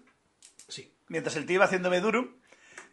sí, 0.67 0.93
mientras 1.07 1.35
el 1.37 1.45
tío 1.47 1.55
iba 1.55 1.65
haciéndome 1.65 1.99
durum, 2.01 2.27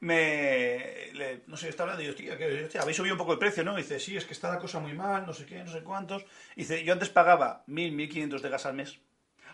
me, 0.01 1.11
le- 1.15 1.43
no 1.47 1.57
sé, 1.57 1.69
está 1.69 1.83
hablando 1.85 2.03
y 2.03 2.07
yo, 2.07 2.13
"Hostia, 2.13 2.81
habéis 2.83 2.97
subido 2.97 3.15
un 3.15 3.19
poco 3.19 3.33
el 3.33 3.39
precio, 3.39 3.65
¿no? 3.65 3.75
dice, 3.77 3.99
sí, 4.01 4.17
es 4.17 4.25
que 4.25 4.33
está 4.33 4.51
la 4.51 4.59
cosa 4.59 4.79
muy 4.79 4.93
mal, 4.93 5.27
no 5.27 5.33
sé 5.33 5.47
qué, 5.47 5.63
no 5.65 5.71
sé 5.73 5.83
cuántos. 5.83 6.25
dice, 6.55 6.85
yo 6.85 6.93
antes 6.93 7.09
pagaba 7.11 7.65
1.000, 7.67 7.93
1.500 7.95 8.41
de 8.43 8.49
gas 8.49 8.67
al 8.67 8.75
mes. 8.75 8.99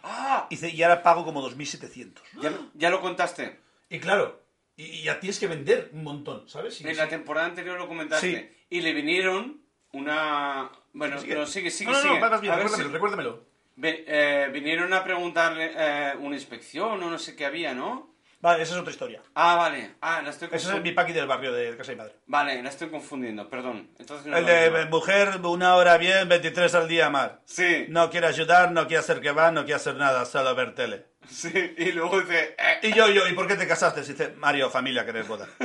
¡Ah! 0.02 0.46
dice, 0.50 0.68
y 0.70 0.82
ahora 0.82 1.02
pago 1.02 1.24
como 1.24 1.40
2.700. 1.48 2.20
Ya, 2.40 2.52
ya 2.74 2.90
lo 2.90 3.00
contaste. 3.00 3.58
Y 3.88 3.98
claro, 4.00 4.42
y, 4.76 4.84
y 4.84 5.02
ya 5.02 5.20
tienes 5.20 5.38
que 5.38 5.46
vender 5.46 5.90
un 5.92 6.02
montón, 6.02 6.48
¿sabes? 6.48 6.80
Y- 6.80 6.88
En 6.88 6.96
la 6.96 7.08
temporada 7.08 7.46
anterior 7.46 7.78
lo 7.78 7.86
comentaste. 7.88 8.50
Sí. 8.52 8.64
Y 8.70 8.80
le 8.80 8.92
vinieron 8.94 9.60
una... 9.92 10.70
Bueno, 10.94 11.18
Sigue. 11.20 11.34
no, 11.34 11.46
sigue, 11.46 11.70
sigue, 11.70 11.90
no, 11.90 11.96
no, 11.96 12.02
sigue. 12.02 12.20
no, 12.20 12.40
bien, 12.40 12.54
recuérdamelo, 12.54 12.88
si- 12.88 12.92
recuérdamelo. 12.92 13.44
Ve- 13.76 14.04
eh, 14.06 14.50
vinieron 14.52 14.92
a 14.92 15.02
preguntarle 15.04 15.72
eh, 15.74 16.12
una 16.18 16.34
inspección 16.36 17.02
o 17.02 17.10
no 17.10 17.18
sé 17.18 17.34
qué 17.36 17.46
había, 17.46 17.72
¿no? 17.74 18.11
Vale, 18.42 18.62
esa 18.64 18.74
es 18.74 18.80
otra 18.80 18.90
historia. 18.90 19.22
Ah, 19.34 19.54
vale. 19.54 19.94
Ah, 20.00 20.20
la 20.20 20.30
estoy 20.30 20.48
Ese 20.48 20.56
es 20.56 20.62
confundiendo. 20.64 20.90
mi 20.90 20.94
paqui 20.96 21.12
del 21.12 21.26
barrio 21.28 21.52
de 21.52 21.76
casa 21.76 21.92
de 21.92 21.96
mi 21.96 22.02
madre. 22.02 22.16
Vale, 22.26 22.60
la 22.62 22.68
estoy 22.70 22.88
confundiendo, 22.90 23.48
perdón. 23.48 23.88
Entonces 24.00 24.26
no 24.26 24.36
El 24.36 24.44
de 24.46 24.84
mujer, 24.86 25.38
una 25.44 25.76
hora 25.76 25.96
bien, 25.96 26.28
23 26.28 26.74
al 26.74 26.88
día 26.88 27.08
mal. 27.08 27.38
Sí, 27.44 27.86
No 27.88 28.10
quiere 28.10 28.26
ayudar, 28.26 28.72
no 28.72 28.88
quiere 28.88 28.98
hacer 28.98 29.20
que 29.20 29.30
va, 29.30 29.52
no 29.52 29.60
quiere 29.60 29.76
hacer 29.76 29.94
nada, 29.94 30.24
solo 30.24 30.54
ver 30.56 30.74
tele. 30.74 31.06
sí. 31.28 31.52
Y 31.78 31.92
luego 31.92 32.20
dice... 32.20 32.56
eh, 32.58 32.80
Y 32.82 32.92
yo, 32.92 33.08
yo, 33.08 33.28
¿y 33.28 33.32
por 33.32 33.46
qué 33.46 33.54
te 33.54 33.68
casaste? 33.68 34.02
Dice, 34.02 34.34
Mario, 34.36 34.68
familia, 34.70 35.06
querés 35.06 35.28
boda. 35.28 35.46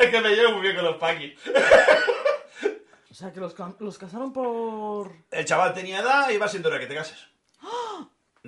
es 0.00 0.10
que 0.10 0.20
me 0.20 0.30
llevo 0.34 0.52
muy 0.52 0.62
bien 0.62 0.76
con 0.76 0.84
los 0.86 0.96
paquis. 0.96 1.34
O 3.10 3.14
sea, 3.14 3.32
que 3.32 3.40
los, 3.40 3.54
los 3.80 3.98
casaron 3.98 4.32
por... 4.32 5.12
El 5.30 5.44
chaval 5.44 5.74
tenía 5.74 5.98
edad 6.00 6.30
y 6.30 6.38
va 6.38 6.48
siendo 6.48 6.68
hora 6.70 6.78
que 6.78 6.86
te 6.86 6.94
cases. 6.94 7.18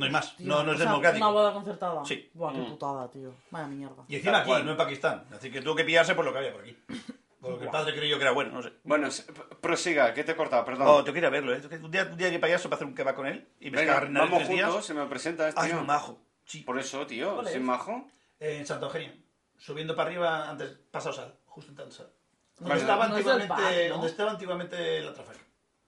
No 0.01 0.07
hay 0.07 0.13
más, 0.13 0.37
Tío, 0.37 0.47
no, 0.49 0.63
no 0.65 0.71
o 0.71 0.73
es 0.73 0.79
sea, 0.79 0.87
democrático. 0.89 1.25
Una 1.27 1.33
boda 1.35 1.53
concertada. 1.53 2.05
Sí. 2.05 2.31
Buah, 2.35 2.53
qué 2.53 2.59
Mm. 2.59 2.69
putada, 2.71 3.11
tío. 3.11 3.33
Vaya 3.51 3.67
mierda. 3.69 4.05
Y 4.09 4.17
encima 4.17 4.33
Tal 4.33 4.41
aquí, 4.41 4.49
cual. 4.51 4.65
no 4.65 4.71
en 4.73 4.77
Pakistán. 4.77 5.25
Así 5.33 5.51
que 5.51 5.61
tuvo 5.63 5.75
que 5.77 5.85
pillarse 5.85 6.15
por 6.15 6.25
lo 6.25 6.33
que 6.33 6.39
había 6.39 6.53
por 6.53 6.63
aquí. 6.63 6.77
Por 7.41 7.53
lo 7.53 7.59
que 7.59 7.65
el 7.65 7.71
padre 7.71 7.95
creyó 7.95 8.17
que 8.19 8.23
era 8.23 8.33
bueno, 8.33 8.51
no 8.53 8.63
sé. 8.63 8.73
Bueno, 8.85 9.09
prosiga, 9.61 10.13
que 10.13 10.25
te 10.25 10.33
he 10.33 10.37
cortado, 10.37 10.65
perdón. 10.65 10.87
Oh, 10.89 11.05
te 11.05 11.13
quería 11.13 11.31
verlo, 11.31 11.55
¿eh? 11.55 11.61
Un 11.83 11.91
día, 11.91 12.09
un 12.11 12.17
día 12.17 12.31
que 12.31 12.39
payaso 12.39 12.69
para 12.69 12.77
hacer 12.77 12.87
un 12.89 12.95
kebab 12.95 13.15
con 13.15 13.27
él 13.27 13.49
y 13.61 13.71
me 13.71 13.79
Venga, 13.79 14.01
vamos 14.01 14.39
tres 14.41 14.49
días. 14.51 14.67
juntos, 14.69 14.87
se 14.87 14.95
me 14.95 15.07
presenta 15.07 15.49
este 15.49 15.61
Ay, 15.61 15.71
tío. 15.71 15.81
un 15.81 15.87
majo. 15.87 16.19
Sí. 16.45 16.61
Por 16.63 16.79
eso, 16.79 17.07
tío, 17.07 17.35
¿Cuál 17.37 17.47
soy 17.47 17.55
es? 17.57 17.61
majo. 17.63 18.09
Eh, 18.41 18.59
en 18.59 18.67
Santa 18.67 18.87
Eugenia. 18.87 19.15
Subiendo 19.57 19.95
para 19.95 20.09
arriba 20.11 20.51
antes, 20.51 20.71
pasado 20.91 21.15
sal, 21.15 21.35
justo 21.47 21.71
en 21.83 21.93
sal. 21.93 22.09
No 22.59 22.69
Donde 22.69 22.75
es- 22.77 22.81
estaba 22.83 23.09
no 23.09 23.17
es 23.17 23.25
el 23.27 23.33
antiguamente, 23.33 23.89
donde 23.89 24.07
estaba 24.09 24.31
antiguamente 24.33 25.01
la 25.01 25.15
trafaca. 25.15 25.39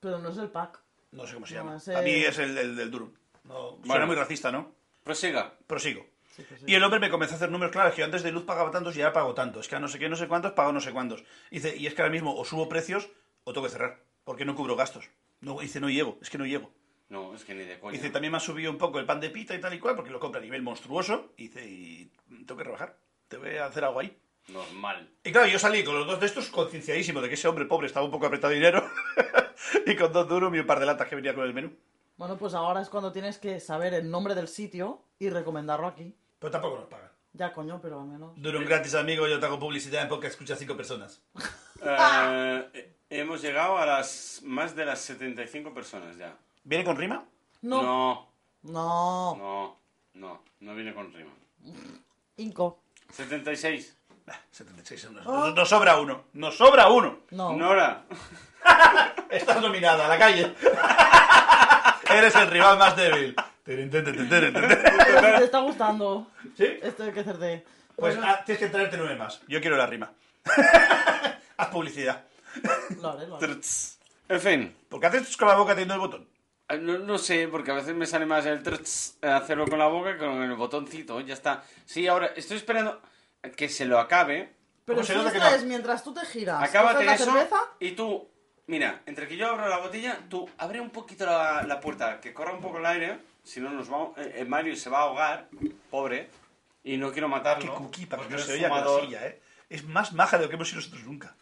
Pero 0.00 0.18
no 0.18 0.28
es 0.30 0.38
el 0.38 0.48
pack. 0.48 0.80
No 1.12 1.26
sé 1.26 1.34
cómo 1.34 1.46
se 1.46 1.54
No, 1.54 1.60
llama. 1.60 1.76
ese- 1.76 1.94
A 1.96 2.00
mí 2.00 2.10
es 2.12 2.38
el 2.38 2.54
del, 2.54 2.76
del 2.76 2.90
Durum. 2.90 3.12
No, 3.52 3.70
suena 3.70 3.80
Bueno. 3.86 4.06
muy 4.06 4.16
racista, 4.16 4.50
¿no? 4.50 4.72
Prosiga. 5.04 5.54
Prosigo. 5.66 6.06
Sí 6.34 6.44
que 6.44 6.56
sí. 6.56 6.64
Y 6.66 6.74
el 6.74 6.82
hombre 6.82 6.98
me 7.00 7.10
comenzó 7.10 7.34
a 7.34 7.36
hacer 7.36 7.50
números 7.50 7.72
claros, 7.72 7.92
que 7.94 8.00
yo 8.00 8.04
antes 8.06 8.22
de 8.22 8.32
luz 8.32 8.44
pagaba 8.44 8.70
tantos 8.70 8.96
y 8.96 9.02
ahora 9.02 9.12
pago 9.12 9.34
tanto. 9.34 9.60
Es 9.60 9.68
que 9.68 9.76
a 9.76 9.80
no 9.80 9.88
sé 9.88 9.98
qué, 9.98 10.08
no 10.08 10.16
sé 10.16 10.28
cuántos, 10.28 10.52
pago 10.52 10.72
no 10.72 10.80
sé 10.80 10.92
cuántos. 10.92 11.22
Y 11.50 11.56
dice, 11.56 11.76
y 11.76 11.86
es 11.86 11.94
que 11.94 12.02
ahora 12.02 12.12
mismo 12.12 12.34
o 12.34 12.44
subo 12.44 12.68
precios 12.68 13.10
o 13.44 13.52
tengo 13.52 13.66
que 13.66 13.72
cerrar, 13.72 14.00
porque 14.24 14.44
no 14.44 14.54
cubro 14.54 14.76
gastos. 14.76 15.10
No, 15.40 15.60
dice, 15.60 15.80
no 15.80 15.90
llego, 15.90 16.18
es 16.22 16.30
que 16.30 16.38
no 16.38 16.46
llego. 16.46 16.70
No, 17.10 17.34
es 17.34 17.44
que 17.44 17.54
ni 17.54 17.64
de 17.64 17.78
coña. 17.78 17.92
Dice, 17.92 18.08
también 18.08 18.32
me 18.32 18.38
ha 18.38 18.40
subido 18.40 18.70
un 18.70 18.78
poco 18.78 18.98
el 18.98 19.04
pan 19.04 19.20
de 19.20 19.28
pita 19.28 19.54
y 19.54 19.60
tal 19.60 19.74
y 19.74 19.78
cual, 19.78 19.94
porque 19.94 20.10
lo 20.10 20.18
compra 20.18 20.40
a 20.40 20.44
nivel 20.44 20.62
monstruoso. 20.62 21.32
Y 21.36 21.48
dice, 21.48 21.68
y 21.68 22.10
tengo 22.46 22.56
que 22.56 22.64
rebajar, 22.64 22.96
te 23.28 23.36
voy 23.36 23.56
a 23.56 23.66
hacer 23.66 23.84
algo 23.84 24.00
ahí. 24.00 24.16
Normal. 24.48 25.10
Y 25.22 25.30
claro, 25.30 25.46
yo 25.48 25.58
salí 25.58 25.84
con 25.84 25.94
los 25.98 26.06
dos 26.06 26.18
de 26.20 26.26
estos 26.26 26.48
concienciadísimo 26.48 27.20
de 27.20 27.28
que 27.28 27.34
ese 27.34 27.48
hombre 27.48 27.66
pobre 27.66 27.86
estaba 27.86 28.06
un 28.06 28.10
poco 28.10 28.26
apretado 28.26 28.50
de 28.50 28.56
dinero. 28.56 28.88
y 29.86 29.94
con 29.94 30.10
dos 30.12 30.26
duros 30.26 30.54
y 30.54 30.58
un 30.60 30.66
par 30.66 30.80
de 30.80 30.86
latas 30.86 31.06
que 31.08 31.16
venía 31.16 31.34
con 31.34 31.44
el 31.44 31.52
menú. 31.52 31.72
Bueno, 32.22 32.36
pues 32.36 32.54
ahora 32.54 32.80
es 32.80 32.88
cuando 32.88 33.10
tienes 33.10 33.36
que 33.36 33.58
saber 33.58 33.94
el 33.94 34.08
nombre 34.08 34.36
del 34.36 34.46
sitio 34.46 35.02
y 35.18 35.28
recomendarlo 35.28 35.88
aquí. 35.88 36.14
Pero 36.38 36.52
tampoco 36.52 36.76
nos 36.78 36.86
pagan. 36.86 37.10
Ya, 37.32 37.52
coño, 37.52 37.80
pero 37.82 38.00
al 38.00 38.06
menos. 38.06 38.40
Durum 38.40 38.64
gratis, 38.64 38.94
amigo, 38.94 39.26
yo 39.26 39.40
te 39.40 39.46
hago 39.46 39.58
publicidad 39.58 40.02
en 40.02 40.08
podcast, 40.08 40.34
escucha 40.34 40.54
cinco 40.54 40.76
personas. 40.76 41.20
Eh, 41.84 42.94
hemos 43.10 43.42
llegado 43.42 43.76
a 43.76 43.84
las 43.84 44.40
más 44.44 44.76
de 44.76 44.84
las 44.84 45.00
75 45.00 45.74
personas 45.74 46.16
ya. 46.16 46.36
¿Viene 46.62 46.84
con 46.84 46.96
rima? 46.96 47.24
No. 47.62 47.82
No, 47.82 48.28
No. 48.62 49.34
no, 49.36 49.76
no, 50.14 50.42
no 50.60 50.74
viene 50.76 50.94
con 50.94 51.12
rima. 51.12 51.32
Inco. 52.36 52.78
76. 53.12 53.96
Bah, 54.24 54.38
76 54.52 55.10
nos, 55.10 55.24
nos- 55.26 55.54
nos 55.56 55.68
sobra 55.68 55.98
uno. 55.98 56.26
Nos 56.34 56.56
sobra 56.56 56.88
uno. 56.88 57.18
No. 57.32 57.52
Nora. 57.56 58.04
Estás 59.28 59.60
nominada 59.60 60.04
a 60.04 60.08
la 60.08 60.18
calle. 60.20 60.54
Eres 62.18 62.34
el 62.34 62.48
rival 62.48 62.78
más 62.78 62.96
débil. 62.96 63.34
Te 63.64 65.44
está 65.44 65.60
gustando. 65.60 66.26
¿Sí? 66.56 66.66
Esto 66.82 67.04
hay 67.04 67.12
que 67.12 67.20
hacerte. 67.20 67.64
Pues 67.96 68.16
Bueno, 68.16 68.30
ah, 68.32 68.42
tienes 68.44 68.60
que 68.62 68.68
traerte 68.70 68.96
nueve 68.96 69.16
más. 69.16 69.40
Yo 69.46 69.60
quiero 69.60 69.76
la 69.76 69.86
rima. 69.86 70.10
Haz 71.56 71.68
publicidad. 71.68 72.24
lo 73.00 73.10
haré, 73.10 73.26
lo 73.26 73.36
haré. 73.36 73.46
Trts. 73.46 73.98
En 74.28 74.40
fin. 74.40 74.76
¿Por 74.88 75.00
qué 75.00 75.06
haces 75.06 75.36
con 75.36 75.48
la 75.48 75.54
boca 75.54 75.72
teniendo 75.72 75.94
el 75.94 76.00
botón? 76.00 76.28
Eh, 76.68 76.78
No, 76.78 76.98
no 76.98 77.18
sé, 77.18 77.48
porque 77.48 77.70
a 77.70 77.74
veces 77.74 77.94
me 77.94 78.06
sale 78.06 78.26
más 78.26 78.46
el 78.46 78.62
trts, 78.62 79.18
eh, 79.22 79.28
hacerlo 79.28 79.66
con 79.66 79.78
la 79.78 79.86
boca 79.86 80.12
que 80.14 80.18
con 80.18 80.42
el 80.42 80.54
botoncito. 80.54 81.20
Ya 81.20 81.34
está. 81.34 81.62
Sí, 81.84 82.06
ahora 82.08 82.32
estoy 82.34 82.56
esperando 82.56 83.00
que 83.56 83.68
se 83.68 83.84
lo 83.84 83.98
acabe. 84.00 84.54
Pero 84.84 84.96
¿Cómo 84.96 85.06
se 85.06 85.12
si 85.12 85.18
nota 85.18 85.32
que 85.32 85.38
no? 85.38 85.46
es 85.48 85.64
mientras 85.64 86.02
tú 86.02 86.12
te 86.12 86.24
giras. 86.26 86.60
Acábate 86.62 86.94
coges 86.94 87.06
la 87.06 87.14
eso 87.14 87.24
cerveza. 87.26 87.56
y 87.78 87.92
tú, 87.92 88.28
mira, 88.66 89.02
entre 89.06 89.28
que 89.28 89.36
yo 89.36 89.48
abro 89.48 89.68
la 89.68 89.78
botella, 89.78 90.18
tú 90.28 90.48
abre 90.58 90.80
un 90.80 90.90
poquito 90.90 91.26
la, 91.26 91.62
la 91.62 91.80
puerta, 91.80 92.20
que 92.20 92.32
corra 92.32 92.52
un 92.52 92.60
poco 92.60 92.78
el 92.78 92.86
aire, 92.86 93.18
si 93.42 93.60
no 93.60 93.70
nos 93.70 93.88
vamos, 93.88 94.16
eh, 94.18 94.34
eh, 94.36 94.44
Mario 94.44 94.76
se 94.76 94.90
va 94.90 94.98
a 94.98 95.02
ahogar, 95.02 95.48
pobre, 95.90 96.28
y 96.84 96.96
no 96.96 97.12
quiero 97.12 97.28
Qué 97.28 97.34
matarlo. 97.34 97.74
cookie 97.74 98.06
para 98.06 98.22
que 98.24 98.30
no 98.30 98.36
es 98.36 98.44
se 98.44 98.52
oiga 98.54 98.68
con 98.68 98.84
la 98.84 99.00
silla, 99.00 99.26
¿eh? 99.26 99.40
Es 99.68 99.84
más 99.84 100.12
maja 100.12 100.36
de 100.36 100.44
lo 100.44 100.48
que 100.50 100.56
hemos 100.56 100.68
sido 100.68 100.80
nosotros 100.80 101.04
nunca. 101.04 101.34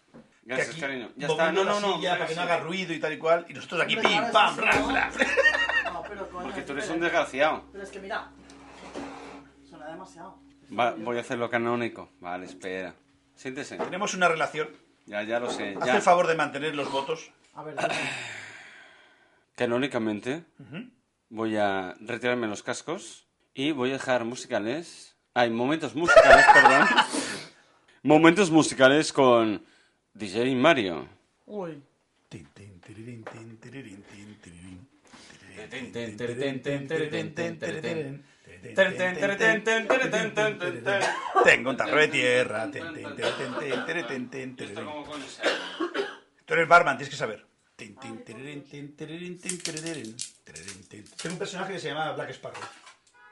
Gracias, 0.44 0.68
que 0.68 0.72
aquí, 0.72 0.80
cariño. 0.80 1.11
Ya 1.16 1.26
está, 1.28 1.52
no, 1.52 1.64
no, 1.64 1.80
no. 1.80 2.00
para 2.00 2.26
que 2.26 2.35
no 2.35 2.42
haga 2.42 2.59
ruido 2.59 2.92
y 2.92 2.98
tal 2.98 3.12
y 3.12 3.18
cual. 3.18 3.46
Y 3.48 3.54
nosotros 3.54 3.80
aquí, 3.83 3.96
pim, 3.96 4.30
pam, 4.33 4.54
sí, 4.54 4.61
bla, 4.61 5.11
¿no? 5.92 6.02
pero 6.09 6.28
coño. 6.28 6.44
Porque 6.44 6.62
tú 6.62 6.72
eres 6.72 6.88
un 6.90 7.00
desgraciado. 7.00 7.64
Pero 7.72 7.85
es 7.85 7.90
que 7.90 8.00
mira. 8.00 8.30
Suena 9.68 9.88
demasiado. 9.88 10.38
Va, 10.76 10.92
voy 10.92 11.18
a 11.18 11.20
hacerlo 11.20 11.50
canónico. 11.50 12.11
Vale, 12.20 12.46
espera. 12.46 12.94
Siéntese. 13.35 13.76
Tenemos 13.76 14.14
una 14.14 14.28
relación. 14.28 14.68
Ya, 15.06 15.22
ya 15.22 15.40
lo 15.40 15.50
sé. 15.50 15.76
Haz 15.80 15.86
Ya. 15.86 15.96
el 15.96 16.02
favor 16.02 16.26
de 16.26 16.34
mantener 16.34 16.74
los 16.74 16.90
votos. 16.90 17.30
A 17.54 17.62
ver. 17.64 17.74
Canónicamente, 19.56 20.44
voy 21.28 21.56
a 21.56 21.94
retirarme 22.00 22.46
los 22.46 22.62
cascos 22.62 23.26
y 23.54 23.72
voy 23.72 23.90
a 23.90 23.94
dejar 23.94 24.24
musicales. 24.24 25.16
Hay 25.34 25.50
momentos 25.50 25.94
musicales, 25.94 26.46
perdón. 26.52 26.86
Momentos 28.02 28.50
musicales 28.50 29.12
con 29.12 29.62
DJ 30.14 30.54
Mario. 30.56 31.06
Uy. 31.46 31.82
Tengo 41.44 41.70
un 41.70 41.76
tarro 41.76 41.96
de 41.96 42.08
tierra. 42.08 42.70
Tú 46.44 46.54
eres 46.54 46.68
barman, 46.68 46.96
tienes 46.96 47.10
que 47.10 47.16
saber. 47.16 47.46
Tengo 47.76 48.00
un 51.30 51.38
personaje 51.38 51.72
que 51.72 51.78
se 51.78 51.88
llama 51.88 52.12
Black 52.12 52.30
Sparrow. 52.30 52.62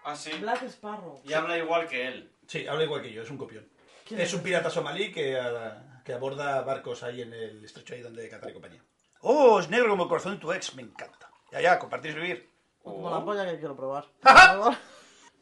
Ah, 0.05 0.17
sí. 0.17 0.31
Black 0.41 0.63
Sparrow. 0.65 1.21
Y 1.25 1.35
habla 1.35 1.59
igual 1.59 1.87
que 1.87 2.09
él. 2.09 2.33
Sí, 2.47 2.67
habla 2.67 2.85
igual 2.85 3.03
que 3.03 3.13
yo, 3.13 3.23
es 3.23 3.31
un 3.31 3.37
copión. 3.37 3.69
Es 4.11 4.33
un 4.33 4.41
pirata 4.41 4.71
somalí 4.71 5.13
ah, 5.39 5.83
que, 6.03 6.13
aborda 6.15 6.63
barcos 6.63 7.03
ahí 7.03 7.21
en 7.21 7.35
el 7.35 7.63
estrecho 7.63 7.93
ahí 7.93 8.01
donde 8.01 8.27
Qatar 8.29 8.49
y 8.51 8.55
compañía. 8.55 8.83
¡Oh, 9.21 9.61
es 9.61 9.69
negro 9.69 9.91
como 9.91 10.05
el 10.05 10.09
corazón 10.09 10.33
de 10.33 10.39
tu 10.39 10.51
ex! 10.53 10.75
Me 10.75 10.83
encanta. 10.83 11.29
Ya, 11.53 11.61
ya, 11.61 11.79
compartir 11.79 12.15
vivir. 12.15 12.49
Como 12.83 13.11
la 13.11 13.19
oh. 13.19 13.25
polla 13.25 13.45
que 13.45 13.59
quiero 13.59 13.77
probar. 13.77 14.07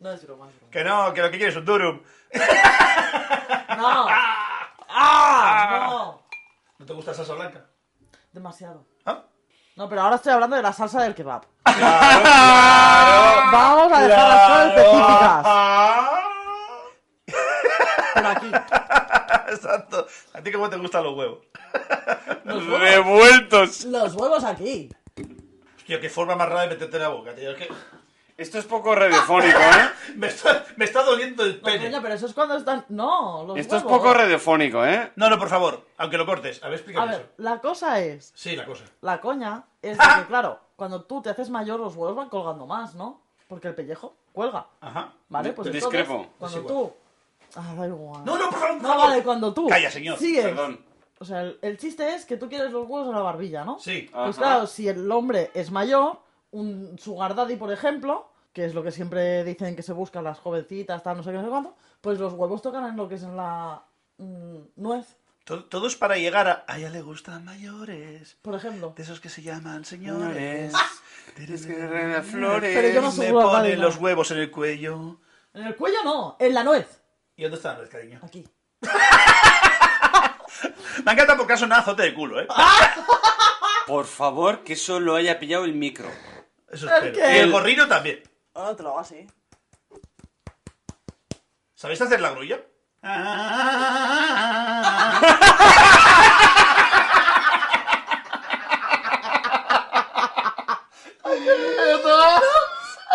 no 0.00 0.12
es 0.12 0.24
broma, 0.26 0.48
es 0.48 0.56
broma. 0.56 0.70
Que 0.70 0.84
no, 0.84 1.12
que 1.14 1.22
lo 1.22 1.30
que 1.30 1.36
quieres 1.38 1.54
es 1.54 1.58
un 1.60 1.64
durum. 1.66 2.00
¡No! 3.76 4.06
¡Ah! 4.88 5.86
¡No! 5.90 6.22
¿No 6.78 6.86
te 6.86 6.92
gusta 6.92 7.10
la 7.12 7.16
salsa 7.16 7.34
blanca? 7.34 7.64
Demasiado. 8.32 8.86
¿Ah? 9.04 9.24
No, 9.76 9.88
pero 9.88 10.02
ahora 10.02 10.16
estoy 10.16 10.32
hablando 10.32 10.56
de 10.56 10.62
la 10.62 10.72
salsa 10.72 11.02
del 11.02 11.14
kebab. 11.14 11.42
Vamos 13.52 13.92
a 13.92 14.00
dejar 14.06 14.28
las 14.28 14.48
cosas 14.48 14.66
específicas. 14.68 15.46
Pero 18.14 18.28
aquí. 18.28 18.46
Exacto. 19.52 20.06
¿A 20.34 20.40
ti 20.42 20.52
cómo 20.52 20.68
te 20.70 20.76
gustan 20.76 21.04
los 21.04 21.16
huevos? 21.16 21.38
Los 22.44 22.62
huevos, 22.66 22.80
Revueltos. 22.80 23.84
los 23.84 24.14
huevos 24.14 24.44
aquí. 24.44 24.90
Hostia, 25.76 26.00
qué 26.00 26.08
forma 26.10 26.34
más 26.36 26.48
rara 26.48 26.62
de 26.62 26.68
meterte 26.68 26.96
en 26.96 27.02
la 27.02 27.08
boca, 27.08 27.34
tío. 27.34 27.50
Es 27.52 27.56
que 27.58 27.68
Esto 28.36 28.58
es 28.58 28.66
poco 28.66 28.94
radiofónico, 28.94 29.58
¿eh? 29.58 29.90
me 30.16 30.26
está, 30.26 30.64
me 30.76 30.84
está 30.84 31.02
doliendo 31.02 31.42
el 31.44 31.56
No, 31.56 31.62
pene. 31.62 31.86
coño, 31.86 32.02
pero 32.02 32.14
eso 32.14 32.26
es 32.26 32.34
cuando 32.34 32.56
están. 32.56 32.84
No, 32.90 33.44
los 33.46 33.56
Esto 33.58 33.76
es 33.76 33.82
huevos. 33.84 33.98
poco 33.98 34.12
radiofónico, 34.12 34.84
¿eh? 34.84 35.12
No, 35.16 35.30
no, 35.30 35.38
por 35.38 35.48
favor, 35.48 35.86
aunque 35.96 36.18
lo 36.18 36.26
cortes. 36.26 36.62
A 36.62 36.66
ver, 36.68 36.74
A 36.74 36.76
explícame 36.76 37.12
eso. 37.14 37.22
la 37.38 37.60
cosa 37.60 38.00
es. 38.00 38.32
Sí, 38.34 38.54
la 38.54 38.66
cosa. 38.66 38.84
La 39.00 39.20
coña 39.22 39.64
es 39.80 39.96
de 39.96 40.04
que, 40.18 40.26
claro, 40.26 40.60
cuando 40.76 41.02
tú 41.04 41.22
te 41.22 41.30
haces 41.30 41.48
mayor, 41.48 41.80
los 41.80 41.96
huevos 41.96 42.14
van 42.14 42.28
colgando 42.28 42.66
más, 42.66 42.94
¿no? 42.94 43.22
Porque 43.48 43.68
el 43.68 43.74
pellejo 43.74 44.14
cuelga. 44.32 44.66
Ajá. 44.82 45.12
¿Vale? 45.30 45.52
Pues 45.54 45.72
discrepo. 45.72 46.26
entonces, 46.34 46.60
cuando 46.60 46.60
Es 46.60 46.66
tú. 46.66 46.94
Ah, 47.58 47.74
da 47.74 47.86
igual. 47.86 48.22
No, 48.24 48.36
no, 48.36 48.50
por 48.50 48.58
favor, 48.58 48.74
por 48.74 48.82
No, 48.82 48.88
favor. 48.88 49.06
vale, 49.08 49.22
cuando 49.22 49.54
tú. 49.54 49.68
Calla, 49.68 49.90
señor. 49.90 50.18
Sigues. 50.18 50.44
Perdón. 50.44 50.84
O 51.18 51.24
sea, 51.24 51.40
el, 51.40 51.58
el 51.62 51.78
chiste 51.78 52.14
es 52.14 52.26
que 52.26 52.36
tú 52.36 52.50
quieres 52.50 52.70
los 52.70 52.86
huevos 52.86 53.08
en 53.08 53.14
la 53.14 53.20
barbilla, 53.22 53.64
¿no? 53.64 53.78
Sí. 53.78 54.10
Pues 54.12 54.36
Ajá. 54.36 54.46
claro, 54.46 54.66
si 54.66 54.86
el 54.88 55.10
hombre 55.10 55.50
es 55.54 55.70
mayor, 55.70 56.18
un 56.58 56.98
sugar 56.98 57.34
daddy, 57.34 57.56
por 57.56 57.72
ejemplo, 57.72 58.30
que 58.52 58.64
es 58.64 58.74
lo 58.74 58.82
que 58.82 58.90
siempre 58.90 59.44
dicen 59.44 59.76
que 59.76 59.82
se 59.82 59.92
buscan 59.92 60.24
las 60.24 60.38
jovencitas, 60.38 61.02
tal, 61.02 61.16
no 61.18 61.22
sé 61.22 61.30
qué, 61.30 61.36
no 61.36 61.44
sé 61.44 61.50
cuánto, 61.50 61.76
pues 62.00 62.18
los 62.18 62.32
huevos 62.32 62.62
tocan 62.62 62.86
en 62.86 62.96
lo 62.96 63.08
que 63.08 63.16
es 63.16 63.22
en 63.22 63.36
la 63.36 63.82
mm, 64.18 64.56
nuez, 64.76 65.16
Todo, 65.44 65.64
todo 65.64 65.86
es 65.86 65.96
para 65.96 66.16
llegar 66.16 66.48
a... 66.48 66.64
A 66.66 66.78
ella 66.78 66.90
le 66.90 67.02
gustan 67.02 67.44
mayores. 67.44 68.36
por 68.42 68.54
ejemplo. 68.54 68.94
De 68.96 69.02
esos 69.02 69.20
que 69.20 69.28
se 69.28 69.42
llaman 69.42 69.84
señores. 69.84 70.72
Tienes 71.36 71.66
que 71.66 71.74
regalar 71.86 72.24
flores. 72.24 72.74
Pero 72.74 72.88
yo 72.94 73.00
no 73.02 73.12
soy 73.12 73.26
Me 73.26 73.30
sugar 73.32 73.46
pone 73.46 73.76
no. 73.76 73.82
los 73.82 73.96
huevos 73.98 74.30
en 74.30 74.38
el 74.38 74.50
cuello. 74.50 75.20
En 75.54 75.64
el 75.64 75.76
cuello 75.76 76.02
no, 76.04 76.36
en 76.38 76.54
la 76.54 76.64
nuez. 76.64 77.02
¿Y 77.36 77.42
dónde 77.42 77.56
está 77.58 77.72
la 77.72 77.78
nuez, 77.78 77.90
cariño? 77.90 78.20
Aquí. 78.22 78.48
Me 81.04 81.12
encanta 81.12 81.36
porque 81.36 81.52
ha 81.52 81.56
sonado 81.58 81.82
azote 81.82 82.02
de 82.04 82.14
culo, 82.14 82.40
¿eh? 82.40 82.48
Por 83.86 84.06
favor, 84.06 84.64
que 84.64 84.72
eso 84.72 84.98
lo 84.98 85.14
haya 85.14 85.38
pillado 85.38 85.64
el 85.64 85.74
micro. 85.74 86.08
Eso 86.68 86.86
¿El 86.88 86.92
espero. 87.06 87.12
qué? 87.14 87.36
Y 87.36 87.38
el 87.40 87.52
gorrino 87.52 87.86
también. 87.88 88.22
Ahora 88.54 88.76
te 88.76 88.82
lo 88.82 88.90
hago 88.90 89.00
así. 89.00 89.26
¿Sabéis 91.74 92.00
hacer 92.00 92.20
la 92.20 92.30
grulla? 92.30 92.60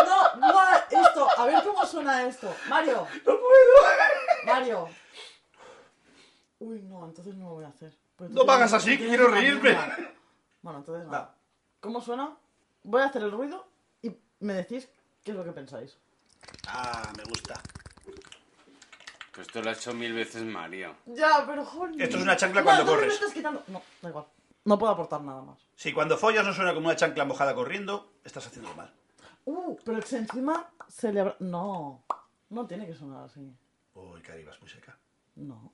No, 0.05 0.35
no, 0.35 0.59
esto, 0.89 1.27
a 1.37 1.45
ver 1.45 1.63
cómo 1.63 1.85
suena 1.85 2.23
esto. 2.23 2.53
Mario, 2.67 3.07
¡No 3.17 3.23
puedo! 3.23 4.45
Mario. 4.45 4.89
Uy, 6.59 6.81
no, 6.83 7.05
entonces 7.05 7.35
no 7.35 7.49
lo 7.49 7.53
voy 7.55 7.65
a 7.65 7.69
hacer. 7.69 7.93
Pues 8.15 8.29
No 8.31 8.41
hagas 8.43 8.71
tienes- 8.71 8.73
así, 8.73 8.91
que 8.91 8.97
tienes 8.97 9.09
quiero 9.17 9.27
una 9.31 9.41
reírme. 9.41 9.61
mierda. 9.71 9.97
Bueno, 10.61 10.79
entonces. 10.79 11.11
Va. 11.11 11.35
¿Cómo 11.79 12.01
suena? 12.01 12.35
Voy 12.83 13.01
a 13.01 13.05
hacer 13.05 13.23
el 13.23 13.31
ruido 13.31 13.67
y 14.01 14.15
me 14.39 14.53
decís 14.53 14.89
qué 15.23 15.31
es 15.31 15.37
lo 15.37 15.43
que 15.43 15.51
pensáis. 15.51 15.97
Ah, 16.67 17.11
me 17.15 17.23
gusta. 17.23 17.61
Pues 19.33 19.47
esto 19.47 19.61
lo 19.61 19.69
ha 19.69 19.73
hecho 19.73 19.93
mil 19.93 20.13
veces 20.13 20.43
Mario. 20.43 20.95
Ya, 21.05 21.43
pero 21.45 21.63
joder. 21.63 22.01
Esto 22.01 22.17
es 22.17 22.23
una 22.23 22.35
chancla 22.35 22.63
cuando 22.63 22.85
corres. 22.85 23.07
me 23.07 23.13
estás 23.13 23.33
quitando. 23.33 23.63
No, 23.67 23.81
da 24.01 24.09
igual. 24.09 24.25
No 24.65 24.77
puedo 24.77 24.91
aportar 24.91 25.21
nada 25.21 25.41
más. 25.41 25.59
Si 25.75 25.93
cuando 25.93 26.17
follas 26.17 26.45
no 26.45 26.53
suena 26.53 26.73
como 26.73 26.87
una 26.87 26.95
chancla 26.95 27.25
mojada 27.25 27.55
corriendo, 27.55 28.13
estás 28.23 28.45
haciendo 28.47 28.73
mal. 28.75 28.93
Uh, 29.45 29.75
pero 29.83 29.99
es 29.99 30.05
que 30.05 30.17
encima 30.17 30.69
se 30.87 31.11
le 31.11 31.21
habrá... 31.21 31.35
No. 31.39 32.03
No 32.49 32.67
tiene 32.67 32.85
que 32.85 32.93
sonar 32.93 33.25
así. 33.25 33.51
Uy, 33.95 34.21
Cari, 34.21 34.43
vas 34.43 34.59
muy 34.59 34.69
seca. 34.69 34.97
No. 35.35 35.71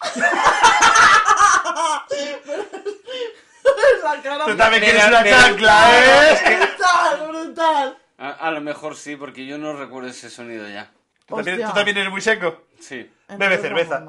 Cara 4.22 4.44
Tú 4.44 4.56
también 4.56 4.82
quieres 4.84 5.06
una 5.06 5.24
chancla, 5.24 5.90
¿eh? 5.98 6.58
brutal, 6.58 7.28
brutal. 7.28 7.98
A, 8.18 8.30
a 8.30 8.50
lo 8.50 8.60
mejor 8.60 8.94
sí, 8.96 9.16
porque 9.16 9.46
yo 9.46 9.58
no 9.58 9.72
recuerdo 9.74 10.08
ese 10.10 10.28
sonido 10.30 10.68
ya. 10.68 10.90
¿Tú 11.26 11.36
también, 11.36 11.54
Hostia. 11.56 11.68
tú 11.68 11.74
también 11.74 11.96
eres 11.96 12.10
muy 12.10 12.20
seco. 12.20 12.64
Sí. 12.78 13.10
Bebe 13.36 13.58
cerveza. 13.58 14.04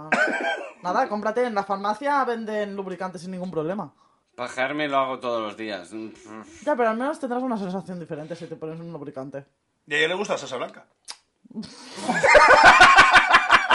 Nada, 0.82 1.08
cómprate. 1.08 1.46
En 1.46 1.56
la 1.56 1.64
farmacia 1.64 2.24
venden 2.26 2.76
lubricantes 2.76 3.22
sin 3.22 3.32
ningún 3.32 3.50
problema. 3.52 3.94
Pajearme 4.36 4.88
lo 4.88 4.98
hago 4.98 5.20
todos 5.20 5.42
los 5.42 5.56
días. 5.56 5.92
Ya, 6.64 6.76
pero 6.76 6.90
al 6.90 6.98
menos 6.98 7.20
tendrás 7.20 7.42
una 7.42 7.58
sensación 7.58 8.00
diferente 8.00 8.36
si 8.36 8.46
te 8.48 8.56
pones 8.56 8.80
un 8.80 8.92
lubricante. 8.92 9.46
Y 9.88 9.94
a 9.94 9.98
ella 10.00 10.08
le 10.10 10.16
gusta 10.16 10.34
la 10.34 10.40
salsa 10.40 10.58
blanca. 10.58 10.86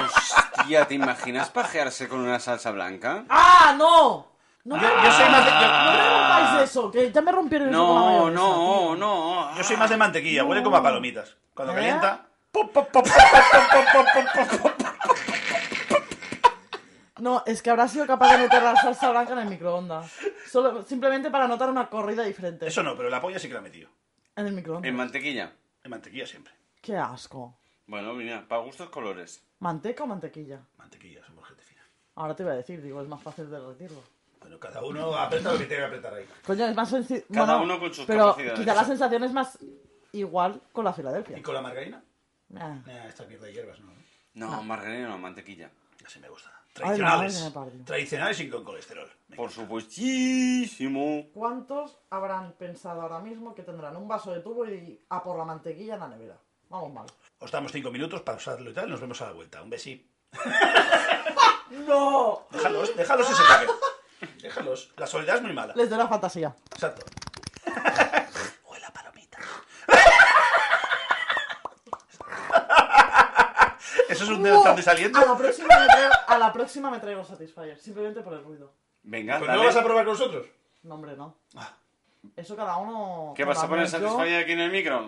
Hostia, 0.04 0.86
¿te 0.86 0.94
imaginas 0.94 1.50
pajearse 1.50 2.08
con 2.08 2.20
una 2.20 2.38
salsa 2.38 2.70
blanca? 2.70 3.24
¡Ah, 3.28 3.74
no! 3.78 4.37
No, 4.64 4.76
Yo, 4.76 5.12
soy 5.12 5.28
más 5.30 5.44
de, 5.44 5.50
yo, 5.50 5.68
no 5.68 5.92
me 5.92 6.08
rompáis 6.10 6.62
eso, 6.70 6.90
que 6.90 7.10
ya 7.10 7.22
me 7.22 7.32
rompieron 7.32 7.68
con 7.68 7.72
la 7.72 7.78
No, 7.78 7.94
mayonesa, 7.94 8.40
no, 8.42 8.86
tío. 8.88 8.96
no. 8.96 9.56
yo 9.56 9.64
soy 9.64 9.76
más 9.76 9.90
de 9.90 9.96
mantequilla, 9.96 10.44
huele 10.44 10.62
como 10.62 10.76
a 10.76 10.82
palomitas. 10.82 11.36
Cuando 11.54 11.72
¿Eh? 11.72 11.76
calienta. 11.76 12.26
No, 17.20 17.42
es 17.46 17.62
que 17.62 17.70
habrá 17.70 17.88
sido 17.88 18.06
capaz 18.06 18.32
de 18.32 18.38
meter 18.44 18.62
la 18.62 18.76
salsa 18.76 19.10
blanca 19.10 19.32
en 19.32 19.40
el 19.40 19.48
microondas. 19.48 20.12
Solo, 20.48 20.82
simplemente 20.82 21.30
para 21.30 21.48
notar 21.48 21.68
una 21.68 21.88
corrida 21.90 22.22
diferente. 22.22 22.66
Eso 22.66 22.82
no, 22.84 22.96
pero 22.96 23.08
la 23.10 23.20
polla 23.20 23.38
sí 23.40 23.48
que 23.48 23.54
la 23.54 23.60
he 23.60 23.62
metido. 23.62 23.88
En 24.36 24.46
el 24.46 24.52
microondas. 24.54 24.88
En 24.88 24.94
mantequilla. 24.94 25.52
En 25.82 25.90
mantequilla 25.90 26.26
siempre. 26.26 26.52
Qué 26.80 26.96
asco. 26.96 27.56
Bueno, 27.86 28.12
mira, 28.14 28.46
para 28.46 28.62
gustos 28.62 28.88
colores. 28.90 29.42
¿Manteca 29.58 30.04
o 30.04 30.06
mantequilla? 30.06 30.60
Mantequilla, 30.76 31.24
somos 31.26 31.44
gente 31.48 31.64
fina. 31.64 31.82
Ahora 32.14 32.36
te 32.36 32.44
iba 32.44 32.52
a 32.52 32.56
decir, 32.56 32.80
digo, 32.82 33.02
es 33.02 33.08
más 33.08 33.20
fácil 33.22 33.50
de 33.50 33.58
derretirlo. 33.58 34.00
Bueno, 34.40 34.58
cada 34.58 34.82
uno 34.84 35.14
aprieta 35.16 35.52
lo 35.52 35.58
que 35.58 35.64
tiene 35.66 35.82
que 35.82 35.86
apretar 35.86 36.14
ahí. 36.14 36.26
Coño, 36.46 36.66
es 36.66 36.74
más 36.76 36.88
sencillo. 36.88 37.22
Cada 37.32 37.56
bueno, 37.58 37.74
uno 37.74 37.80
con 37.80 37.94
sus 37.94 38.06
Pero 38.06 38.26
capacidades. 38.28 38.60
quizá 38.60 38.74
la 38.74 38.84
sensación 38.84 39.24
es 39.24 39.32
más 39.32 39.58
igual 40.12 40.60
con 40.72 40.84
la 40.84 40.92
Filadelfia. 40.92 41.38
¿Y 41.38 41.42
con 41.42 41.54
la 41.54 41.62
margarina? 41.62 42.02
Ah. 42.56 42.78
Nah, 42.86 43.06
esta 43.06 43.24
mierda 43.24 43.46
de 43.46 43.52
hierbas, 43.52 43.80
no. 43.80 43.92
No, 44.34 44.62
margarina 44.62 45.08
no, 45.08 45.18
mantequilla. 45.18 45.70
Así 46.06 46.18
me 46.20 46.28
gusta. 46.28 46.50
Ay, 46.82 46.98
la 46.98 47.16
madre 47.16 47.28
Tradicionales. 47.28 47.84
Tradicionales 47.84 48.40
y 48.40 48.48
con 48.48 48.64
colesterol. 48.64 49.10
Me 49.28 49.36
Por 49.36 49.46
encanta. 49.46 49.62
supuestísimo. 49.62 51.26
¿Cuántos 51.34 51.98
habrán 52.10 52.52
pensado 52.52 53.02
ahora 53.02 53.18
mismo 53.18 53.54
que 53.54 53.62
tendrán 53.64 53.96
un 53.96 54.06
vaso 54.06 54.30
de 54.32 54.40
tubo 54.40 54.64
y 54.64 55.00
a 55.08 55.22
por 55.22 55.36
la 55.36 55.44
mantequilla 55.44 55.94
en 55.94 56.00
la 56.00 56.08
nevera? 56.08 56.38
Vamos 56.68 56.92
mal. 56.92 57.06
Os 57.40 57.50
damos 57.50 57.72
cinco 57.72 57.90
minutos 57.90 58.20
para 58.22 58.38
usarlo 58.38 58.70
y 58.70 58.74
tal. 58.74 58.88
Nos 58.88 59.00
vemos 59.00 59.20
a 59.22 59.26
la 59.26 59.32
vuelta. 59.32 59.60
Un 59.62 59.70
besí. 59.70 60.08
¡No! 61.86 62.46
Déjalos, 62.50 62.96
déjalos 62.96 63.30
ese 63.30 63.42
toque. 63.42 63.72
Déjalos. 64.48 64.90
La 64.96 65.06
soledad 65.06 65.36
es 65.36 65.42
muy 65.42 65.52
mala. 65.52 65.74
Les 65.76 65.90
doy 65.90 65.98
la 65.98 66.08
fantasía. 66.08 66.54
Exacto. 66.72 67.04
Huele 68.66 68.86
a 68.86 68.90
palomita. 68.90 69.36
¿Eso 74.08 74.24
es 74.24 74.30
un 74.30 74.42
dedo 74.42 74.56
estando 74.58 74.80
saliendo? 74.80 75.18
A 75.18 75.26
la 75.26 75.36
próxima 75.36 75.68
me 75.78 75.86
traigo, 75.86 76.12
a 76.26 76.38
la 76.38 76.50
próxima 76.52 76.90
me 76.90 76.98
traigo 76.98 77.24
Satisfyer, 77.26 77.78
simplemente 77.78 78.22
por 78.22 78.32
el 78.32 78.42
ruido. 78.42 78.72
Venga, 79.02 79.34
dale. 79.34 79.46
no 79.48 79.54
lo 79.56 79.64
vas 79.64 79.76
a 79.76 79.84
probar 79.84 80.04
con 80.06 80.14
nosotros. 80.14 80.46
No, 80.84 80.94
hombre, 80.94 81.14
no. 81.14 81.34
Ah. 81.56 81.74
Eso 82.34 82.56
cada 82.56 82.78
uno... 82.78 83.34
¿Qué 83.36 83.44
vas 83.44 83.62
a 83.62 83.68
poner 83.68 83.84
yo- 83.86 83.90
Satisfyer 83.90 84.42
aquí 84.44 84.52
en 84.52 84.60
el 84.60 84.70
micro? 84.72 85.06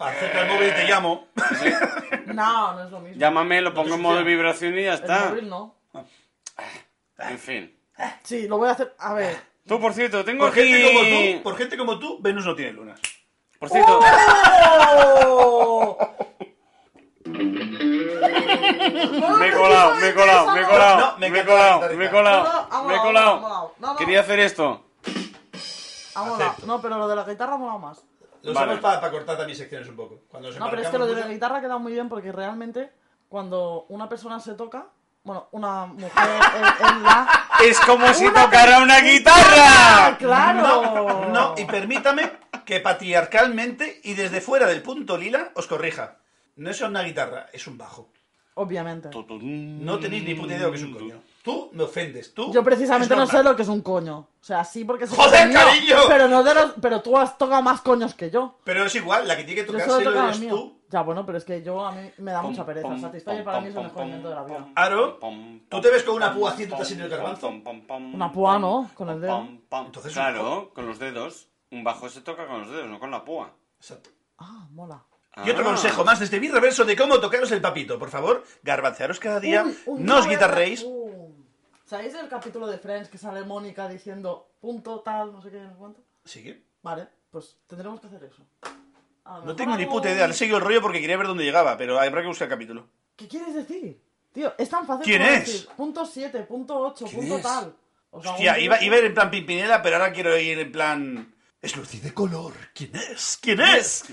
Acerca 0.00 0.42
el 0.42 0.48
móvil 0.48 0.68
y 0.68 0.72
te 0.72 0.84
llamo. 0.88 1.28
No, 2.34 2.72
no 2.72 2.84
es 2.84 2.90
lo 2.90 2.98
mismo. 2.98 3.16
Llámame, 3.20 3.60
lo 3.60 3.72
pongo 3.72 3.94
en 3.94 4.00
modo 4.00 4.24
vibración 4.24 4.76
y 4.76 4.82
ya 4.82 4.94
El 4.94 5.00
está. 5.00 5.26
móvil 5.28 5.48
no. 5.48 5.76
En 7.18 7.38
fin. 7.38 7.78
Sí, 8.22 8.48
lo 8.48 8.58
voy 8.58 8.68
a 8.68 8.72
hacer... 8.72 8.94
A 8.98 9.14
ver... 9.14 9.36
Tú, 9.66 9.80
por 9.80 9.94
cierto, 9.94 10.24
tengo 10.24 10.44
Por 10.44 10.52
gente 10.52 10.84
aquí... 10.84 10.94
como 10.94 11.08
tú, 11.08 11.42
por 11.42 11.56
gente 11.56 11.76
como 11.76 11.98
tú, 11.98 12.18
Venus 12.20 12.44
no 12.44 12.54
tiene 12.54 12.72
lunas. 12.72 13.00
Por 13.58 13.70
cierto, 13.70 13.98
¡Oh! 15.26 15.96
me 17.24 17.40
he 19.48 19.52
colado, 19.52 19.94
me 19.96 20.08
he 20.08 20.14
colado, 20.14 20.52
me 20.52 20.60
he 20.60 20.64
colado, 20.64 21.18
me 21.18 21.26
he 21.26 21.44
colado, 21.44 21.96
me 21.96 22.04
he 22.04 22.10
colado, 22.10 22.68
me 22.86 22.94
he 22.94 22.98
colado. 22.98 23.74
Quería 23.96 24.20
hacer 24.20 24.40
esto. 24.40 24.84
Ha 26.14 26.24
molado. 26.24 26.54
No, 26.66 26.82
pero 26.82 26.98
lo 26.98 27.08
de 27.08 27.16
la 27.16 27.24
guitarra 27.24 27.54
ha 27.54 27.58
molado 27.58 27.78
más. 27.78 28.04
Lo 28.42 28.52
Vale. 28.52 28.74
usamos 28.74 29.00
para, 29.00 29.10
cortar 29.10 29.38
también 29.38 29.56
secciones 29.56 29.88
un 29.88 29.96
poco. 29.96 30.20
Cuando 30.28 30.50
nos 30.50 30.58
No, 30.58 30.68
pero 30.68 30.82
es 30.82 30.88
que 30.88 30.98
lo 30.98 31.06
de 31.06 31.18
la 31.18 31.28
guitarra 31.28 31.62
queda 31.62 31.78
muy 31.78 31.92
bien 31.92 32.10
porque 32.10 32.30
realmente 32.30 32.92
cuando 33.28 33.86
una 33.88 34.06
persona 34.08 34.38
se 34.38 34.52
toca, 34.54 34.88
bueno, 35.24 35.48
una 35.52 35.86
mujer 35.86 36.12
en, 36.16 36.86
en 36.86 37.02
la... 37.02 37.46
Es 37.64 37.80
como 37.80 38.12
si 38.12 38.26
¡Una 38.26 38.44
tocara 38.44 38.78
una 38.82 38.96
¡Ah, 38.96 39.00
guitarra. 39.00 40.18
claro! 40.18 40.62
No, 40.62 41.28
no, 41.30 41.54
y 41.56 41.64
permítame 41.64 42.30
que 42.64 42.80
patriarcalmente 42.80 44.00
y 44.04 44.14
desde 44.14 44.40
fuera 44.40 44.66
del 44.66 44.82
punto 44.82 45.16
lila 45.16 45.50
os 45.54 45.66
corrija. 45.66 46.16
No 46.56 46.70
es 46.70 46.80
una 46.82 47.02
guitarra, 47.02 47.46
es 47.52 47.66
un 47.66 47.78
bajo. 47.78 48.08
Obviamente. 48.54 49.08
No 49.10 49.98
tenéis 49.98 50.24
ni 50.24 50.34
puta 50.34 50.48
idea 50.54 50.58
de 50.58 50.64
lo 50.66 50.70
que 50.70 50.78
es 50.78 50.84
un 50.84 50.92
coño. 50.94 51.16
Tú 51.42 51.70
me 51.72 51.82
ofendes, 51.84 52.32
tú. 52.32 52.52
Yo 52.52 52.62
precisamente 52.62 53.16
no 53.16 53.26
sé 53.26 53.42
lo 53.42 53.56
que 53.56 53.62
es 53.62 53.68
un 53.68 53.82
coño. 53.82 54.16
O 54.18 54.44
sea, 54.44 54.64
sí 54.64 54.84
porque 54.84 55.06
¡Joder, 55.06 55.42
es 55.42 55.48
mío, 55.48 55.58
cariño! 55.58 55.96
Pero 56.08 56.28
no 56.28 56.42
de 56.42 56.54
los, 56.54 56.72
pero 56.80 57.00
tú 57.02 57.18
has 57.18 57.36
tocado 57.36 57.60
más 57.62 57.80
coños 57.80 58.14
que 58.14 58.30
yo. 58.30 58.58
Pero 58.64 58.86
es 58.86 58.94
igual, 58.94 59.26
la 59.26 59.36
que 59.36 59.44
tiene 59.44 59.62
que 59.62 59.66
tocárselo 59.66 59.98
tocado 60.02 60.28
eres 60.28 60.40
mío. 60.40 60.54
tú. 60.54 60.73
Ya, 60.90 61.02
bueno, 61.02 61.24
pero 61.26 61.38
es 61.38 61.44
que 61.44 61.62
yo 61.62 61.84
a 61.84 61.92
mí 61.92 62.10
me 62.18 62.30
da 62.30 62.42
mucha 62.42 62.64
pereza. 62.64 62.86
Pom, 62.88 63.00
Satisfyer 63.00 63.36
pom, 63.36 63.44
para 63.44 63.56
pom, 63.58 63.64
mí 63.64 63.70
es 63.70 63.74
el 63.76 63.82
pom, 63.82 63.84
mejor 63.90 64.04
invento 64.06 64.28
de 64.28 64.34
la 64.34 64.44
vida. 64.44 64.68
Aro, 64.76 65.18
¿tú 65.68 65.80
te 65.80 65.90
ves 65.90 66.02
con 66.04 66.14
una 66.14 66.32
púa 66.34 66.50
haciéndote 66.50 66.76
pom, 66.76 66.82
así 66.82 66.94
en 66.94 67.00
el 67.00 67.08
garbanzo? 67.08 67.48
Una 68.12 68.32
púa, 68.32 68.58
¿no? 68.58 68.90
Con 68.94 69.08
el 69.10 69.20
dedo. 69.20 69.48
Entonces, 69.72 70.12
Claro, 70.12 70.70
con 70.74 70.86
los 70.86 70.98
dedos. 70.98 71.48
Un 71.70 71.82
bajo 71.82 72.08
se 72.08 72.20
toca 72.20 72.46
con 72.46 72.60
los 72.60 72.70
dedos, 72.70 72.86
no 72.88 73.00
con 73.00 73.10
la 73.10 73.24
púa. 73.24 73.50
Exacto. 73.78 74.10
Ah, 74.38 74.66
mola. 74.70 75.02
Y 75.44 75.50
otro 75.50 75.62
Ah. 75.64 75.66
consejo 75.66 76.04
más 76.04 76.20
desde 76.20 76.38
mi 76.38 76.48
reverso 76.48 76.84
de 76.84 76.94
cómo 76.96 77.18
tocaros 77.18 77.50
el 77.50 77.60
papito. 77.60 77.98
Por 77.98 78.10
favor, 78.10 78.44
garbancearos 78.62 79.18
cada 79.18 79.40
día, 79.40 79.64
Uy, 79.64 79.76
un 79.86 80.04
no 80.04 80.18
os 80.18 80.28
guitarréis. 80.28 80.84
Uh. 80.86 81.34
¿Sabéis 81.86 82.12
del 82.12 82.28
capítulo 82.28 82.68
de 82.68 82.78
Friends 82.78 83.08
que 83.08 83.18
sale 83.18 83.42
Mónica 83.44 83.88
diciendo 83.88 84.48
punto 84.60 85.00
tal, 85.00 85.32
no 85.32 85.42
sé 85.42 85.50
qué, 85.50 85.60
no 85.60 85.70
sé 85.70 85.76
cuánto? 85.76 86.00
¿Sigue? 86.24 86.62
Vale, 86.82 87.08
pues 87.30 87.58
tendremos 87.66 88.00
que 88.00 88.06
hacer 88.06 88.22
eso. 88.24 88.44
A 89.24 89.38
lo 89.38 89.44
No 89.46 89.56
tengo 89.56 89.76
ni 89.76 89.86
puta 89.86 90.10
idea, 90.10 90.26
le 90.26 90.34
he 90.34 90.36
seguido 90.36 90.58
el 90.58 90.64
rollo 90.64 90.82
porque 90.82 91.00
quería 91.00 91.16
ver 91.16 91.26
dónde 91.26 91.44
llegaba, 91.44 91.76
pero 91.76 91.98
habrá 91.98 92.20
que 92.20 92.28
buscar 92.28 92.46
el 92.46 92.50
capítulo. 92.54 92.88
¿Qué 93.16 93.26
quieres 93.28 93.54
decir? 93.54 93.98
Tío, 94.32 94.52
es 94.58 94.68
tan 94.68 94.86
fácil 94.86 95.04
¿Quién 95.04 95.22
como 95.22 95.32
es? 95.34 95.46
decir 95.46 95.68
punto 95.76 96.04
7, 96.04 96.40
punto 96.42 96.78
8, 96.78 97.04
¿Quién 97.06 97.20
punto 97.20 97.36
es? 97.36 97.42
tal. 97.42 97.74
O 98.10 98.22
sea, 98.22 98.32
Hostia, 98.32 98.58
iba, 98.58 98.80
iba 98.82 98.96
a 98.96 98.98
ir 98.98 99.04
en 99.06 99.14
plan 99.14 99.30
Pimpinela, 99.30 99.80
pero 99.82 99.96
ahora 99.96 100.12
quiero 100.12 100.36
ir 100.38 100.58
en 100.58 100.70
plan... 100.72 101.34
Es 101.62 101.76
luz 101.76 101.94
y 101.94 102.00
de 102.00 102.12
color. 102.12 102.52
¿Quién 102.74 102.94
es? 102.94 103.38
¿Quién 103.40 103.60
es? 103.60 104.04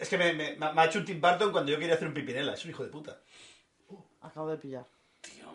Es 0.00 0.08
que 0.08 0.18
me, 0.18 0.32
me- 0.32 0.56
me 0.56 0.66
ha 0.80 0.84
hecho 0.86 0.98
un 0.98 1.04
Tim 1.04 1.20
Burton 1.20 1.52
cuando 1.52 1.70
yo 1.70 1.78
quería 1.78 1.94
hacer 1.94 2.08
un 2.08 2.14
Pimpinela. 2.14 2.54
Es 2.54 2.64
un 2.64 2.72
hijo 2.72 2.82
de 2.82 2.90
puta. 2.90 3.20
Acabo 4.22 4.48
de 4.50 4.56
pillar. 4.56 4.84
Tío. 5.20 5.46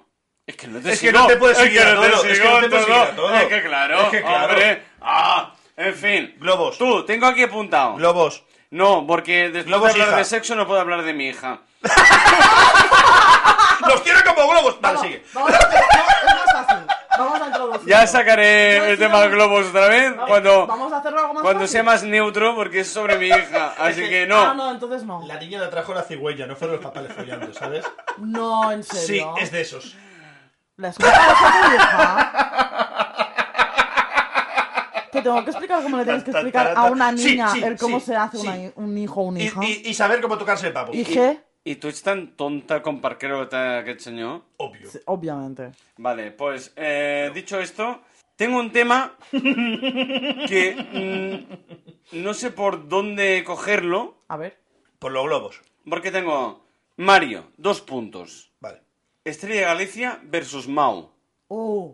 Es 0.47 0.55
que 0.55 0.67
no 0.67 0.79
te 0.79 0.91
Es 0.93 0.99
que 1.01 1.07
sigo. 1.07 1.19
no 1.19 1.27
te 1.27 1.35
puedes 1.37 1.57
Es 1.57 1.63
seguir 1.65 1.79
es 1.79 1.83
que 1.85 1.89
sigo 2.35 2.49
no 2.49 2.59
te 2.61 2.69
puedes 2.69 2.85
todo. 2.85 2.95
seguir 2.95 3.11
a 3.11 3.15
todo. 3.15 3.35
Es 3.35 3.47
que 3.47 3.61
claro, 3.63 4.01
Es 4.03 4.09
que 4.09 4.21
claro. 4.21 4.53
hombre. 4.53 4.83
Ah, 5.01 5.55
en 5.79 5.95
fin. 5.95 6.35
Globos. 6.39 6.77
Tú, 6.77 7.05
tengo 7.05 7.25
aquí 7.27 7.43
apuntado. 7.43 7.95
Globos. 7.95 8.43
No, 8.71 9.05
porque 9.07 9.43
después 9.45 9.65
Globos, 9.65 9.87
de 9.87 9.93
hablar 9.93 10.07
hija. 10.09 10.17
de 10.17 10.25
sexo 10.25 10.55
no 10.55 10.67
puedo 10.67 10.79
hablar 10.79 11.01
de 11.03 11.13
mi 11.13 11.27
hija. 11.29 11.59
¡Los 13.87 14.01
quiero 14.01 14.19
como 14.25 14.47
globos! 14.49 14.79
Vale, 14.81 14.95
Vamos, 14.97 15.01
sigue. 15.01 15.23
Vamos 15.33 15.51
a, 15.51 15.57
no, 15.57 16.35
más 16.35 16.51
fácil. 16.67 16.85
Vamos 17.17 17.41
a. 17.41 17.79
Ya 17.87 18.05
sacaré 18.07 18.79
No, 18.79 18.85
el 18.85 18.97
sí, 18.97 19.03
tema 19.03 19.17
vamos- 19.19 19.31
globos 19.33 19.67
otra 19.67 19.87
vez 19.87 20.11
Vamos- 20.11 20.29
cuando, 20.29 20.67
Vamos 20.67 20.93
a 20.93 20.97
hacerlo 20.97 21.19
algo 21.19 21.33
más 21.33 21.43
cuando 21.43 21.61
fácil. 21.61 21.71
sea 21.73 21.83
más 21.83 22.03
neutro 22.03 22.55
porque 22.55 22.81
es 22.81 22.91
sobre 22.91 23.17
mi 23.17 23.27
hija. 23.27 23.73
Así 23.79 24.01
que- 24.01 24.09
que 24.09 24.23
Ah, 24.23 24.27
no. 24.27 24.53
no, 24.53 24.71
entonces 24.71 25.03
no. 25.03 25.23
La 25.25 25.37
niña 25.39 25.59
la 25.59 25.69
trajo 25.69 25.93
la 25.93 26.03
cigüeña, 26.03 26.45
no 26.45 26.55
fueron 26.55 26.77
los 26.77 26.85
papales 26.85 27.13
follando, 27.13 27.53
¿sabes? 27.53 27.85
No, 28.17 28.71
en 28.71 28.83
Sí, 28.83 28.97
serio. 28.97 29.33
es 29.39 29.51
de 29.51 29.61
esos. 29.61 29.95
¿La 30.77 30.89
escuchas 30.89 31.17
a 31.17 31.69
tu 31.69 31.75
hija? 31.75 33.25
Te 35.11 35.21
tengo 35.21 35.43
que 35.43 35.51
explicar 35.51 35.83
cómo 35.83 35.97
le 35.97 36.03
tienes 36.05 36.23
que 36.23 36.31
explicar 36.31 36.73
a 36.75 36.85
una 36.85 37.11
niña 37.11 37.49
sí, 37.49 37.61
el 37.63 37.77
cómo 37.77 37.99
sí, 37.99 38.07
se 38.07 38.15
hace 38.15 38.37
sí. 38.37 38.47
una- 38.47 38.71
un 38.75 38.97
hijo 38.97 39.21
o 39.21 39.23
una 39.25 39.39
Y, 39.39 39.43
hija. 39.45 39.59
y- 39.63 39.81
y 39.89 39.93
saber 39.93 40.21
cómo 40.21 40.37
tocarse 40.37 40.67
el 40.67 40.73
papo. 40.73 40.91
¿Y 40.93 41.03
qué? 41.03 41.39
¿Y 41.63 41.75
tú 41.75 41.87
ets 41.89 42.01
tan 42.01 42.35
tonta 42.37 42.81
con 42.81 43.01
parquero 43.01 43.47
que 43.49 43.91
enseñó? 43.91 44.45
Obvio. 44.57 44.89
Sí, 44.89 44.99
Obviamente. 45.05 45.71
Vale, 45.97 46.31
pues 46.31 46.71
eh, 46.75 47.29
dicho 47.33 47.59
esto, 47.59 48.01
tengo 48.35 48.57
un 48.59 48.71
tema 48.71 49.17
que 50.47 51.45
mm, 52.13 52.23
no 52.23 52.33
sé 52.33 52.51
por 52.51 52.87
dónde 52.87 53.43
cogerlo, 53.43 54.17
A 54.29 54.37
ver. 54.37 54.57
Por 54.99 55.11
los 55.11 55.23
globos. 55.25 55.61
porque 55.89 56.11
tengo 56.11 56.65
Mario, 56.97 57.51
dos 57.57 57.81
puntos. 57.81 58.51
Vale. 58.59 58.81
Estrella 59.23 59.59
de 59.61 59.65
Galicia 59.65 60.19
versus 60.23 60.67
Mau. 60.67 61.11
Uh, 61.49 61.93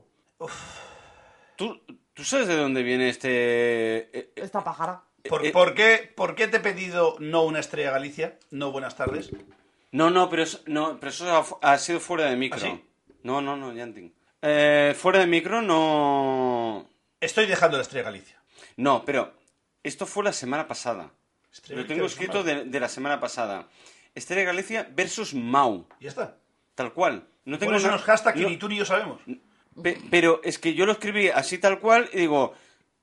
¿Tú, 1.56 1.80
¿Tú 2.16 2.24
sabes 2.24 2.48
de 2.48 2.56
dónde 2.56 2.82
viene 2.82 3.10
este... 3.10 3.30
eh, 3.30 4.10
eh, 4.14 4.32
esta 4.38 4.64
pájara. 4.64 5.04
¿Por, 5.30 5.46
Eh, 5.46 5.52
por 5.52 5.74
qué, 5.76 6.12
¿Por 6.16 6.34
qué 6.36 6.48
te 6.48 6.58
he 6.58 6.60
pedido 6.62 7.16
no 7.20 7.44
una 7.44 7.60
estrella 7.60 7.92
Galicia? 7.92 8.40
No 8.52 8.72
buenas 8.72 8.96
tardes. 8.96 9.32
No, 9.92 10.10
no, 10.10 10.30
pero 10.30 10.44
eso, 10.44 10.62
no, 10.66 10.98
pero 11.00 11.10
eso 11.12 11.58
ha, 11.62 11.74
ha 11.74 11.78
sido 11.78 12.00
fuera 12.00 12.26
de 12.26 12.36
micro. 12.36 12.58
¿Ah, 12.60 12.62
sí? 12.62 12.84
No, 13.24 13.42
no, 13.42 13.56
no, 13.58 13.74
ya 13.74 13.84
entiendo. 13.84 14.14
Eh, 14.42 14.96
fuera 14.98 15.20
de 15.20 15.28
micro 15.28 15.62
no... 15.62 16.90
Estoy 17.20 17.46
dejando 17.48 17.78
la 17.78 17.84
estrella 17.84 18.06
Galicia. 18.06 18.42
No, 18.78 19.04
pero 19.06 19.34
esto 19.84 20.06
fue 20.06 20.24
la 20.24 20.34
semana 20.34 20.68
pasada. 20.68 21.12
Estrella 21.52 21.82
Lo 21.82 21.88
tengo 21.88 22.06
escrito 22.06 22.44
de, 22.44 22.66
de 22.66 22.80
la 22.80 22.90
semana 22.90 23.20
pasada. 23.20 23.68
Estrella 24.14 24.44
Galicia 24.46 24.88
versus 24.94 25.34
Mau. 25.34 25.88
Ya 26.00 26.10
está. 26.10 26.38
Tal 26.76 26.94
cual. 26.94 27.28
No 27.46 27.58
tengo 27.58 27.72
unos 27.76 28.02
hashtags 28.04 28.36
que 28.38 28.44
no- 28.44 28.50
ni 28.50 28.58
tú 28.58 28.68
ni 28.70 28.76
yo 28.78 28.86
sabemos. 28.86 29.22
Pe- 29.82 30.02
pero 30.10 30.42
es 30.44 30.58
que 30.60 30.74
yo 30.74 30.86
lo 30.86 30.94
escribí 30.94 31.30
así 31.30 31.58
tal 31.58 31.80
cual 31.80 32.10
y 32.14 32.18
digo, 32.20 32.54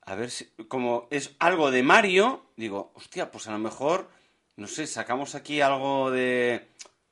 a 0.01 0.15
ver 0.15 0.31
si, 0.31 0.45
como 0.67 1.07
es 1.11 1.31
algo 1.39 1.69
de 1.71 1.83
Mario, 1.83 2.43
digo, 2.55 2.91
hostia, 2.95 3.31
pues 3.31 3.47
a 3.47 3.51
lo 3.51 3.59
mejor, 3.59 4.09
no 4.55 4.67
sé, 4.67 4.87
sacamos 4.87 5.35
aquí 5.35 5.61
algo 5.61 6.09
de, 6.11 6.67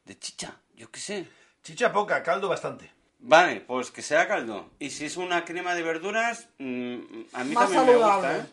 de 0.06 0.20
chicha, 0.20 0.56
yo 0.76 0.90
qué 0.92 1.00
sé. 1.00 1.28
Chicha 1.64 1.92
poca, 1.94 2.24
caldo 2.24 2.50
bastante. 2.50 2.92
Vale, 3.20 3.62
pues 3.62 3.92
que 3.92 4.02
sea 4.02 4.28
caldo. 4.28 4.72
Y 4.80 4.90
si 4.90 5.06
es 5.06 5.16
una 5.16 5.46
crema 5.46 5.76
de 5.76 5.84
verduras, 5.84 6.50
mm, 6.58 6.96
a 7.34 7.44
mí 7.44 7.54
Más 7.54 7.70
también 7.72 7.86
me 7.86 8.04
gusta. 8.04 8.38
¿eh? 8.38 8.46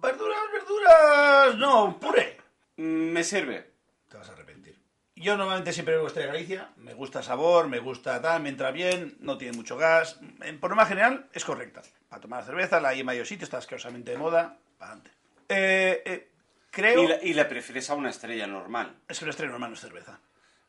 Verduras, 0.00 0.40
verduras. 0.52 1.56
No, 1.58 1.98
puré. 2.00 2.38
Mm, 2.76 3.12
Me 3.12 3.22
sirve. 3.22 3.70
Te 4.08 4.16
vas 4.16 4.28
a 4.28 4.32
arrepentir. 4.32 4.51
Yo 5.22 5.36
normalmente 5.36 5.72
siempre 5.72 5.94
bebo 5.94 6.08
Estrella 6.08 6.32
Galicia. 6.32 6.70
Me 6.76 6.94
gusta 6.94 7.20
el 7.20 7.24
sabor, 7.24 7.68
me 7.68 7.78
gusta 7.78 8.20
tal, 8.20 8.42
me 8.42 8.48
entra 8.48 8.70
bien, 8.72 9.16
no 9.20 9.38
tiene 9.38 9.56
mucho 9.56 9.76
gas. 9.76 10.18
En, 10.42 10.58
por 10.58 10.70
norma 10.70 10.84
general 10.86 11.28
es 11.32 11.44
correcta. 11.44 11.82
Para 12.08 12.20
tomar 12.20 12.44
cerveza, 12.44 12.80
la 12.80 12.90
hay 12.90 13.00
en 13.00 13.06
varios 13.06 13.28
sitios, 13.28 13.44
está 13.46 13.58
asquerosamente 13.58 14.10
de 14.10 14.18
moda. 14.18 14.58
Para 14.78 14.92
adelante. 14.92 15.10
Eh, 15.48 16.02
eh, 16.04 16.30
creo. 16.70 17.02
Y 17.04 17.06
la, 17.08 17.22
y 17.22 17.34
la 17.34 17.48
prefieres 17.48 17.88
a 17.90 17.94
una 17.94 18.10
estrella 18.10 18.46
normal. 18.46 18.96
Es 19.08 19.18
que 19.18 19.24
la 19.26 19.30
estrella 19.30 19.52
normal 19.52 19.70
no 19.70 19.74
es 19.74 19.80
cerveza. 19.80 20.18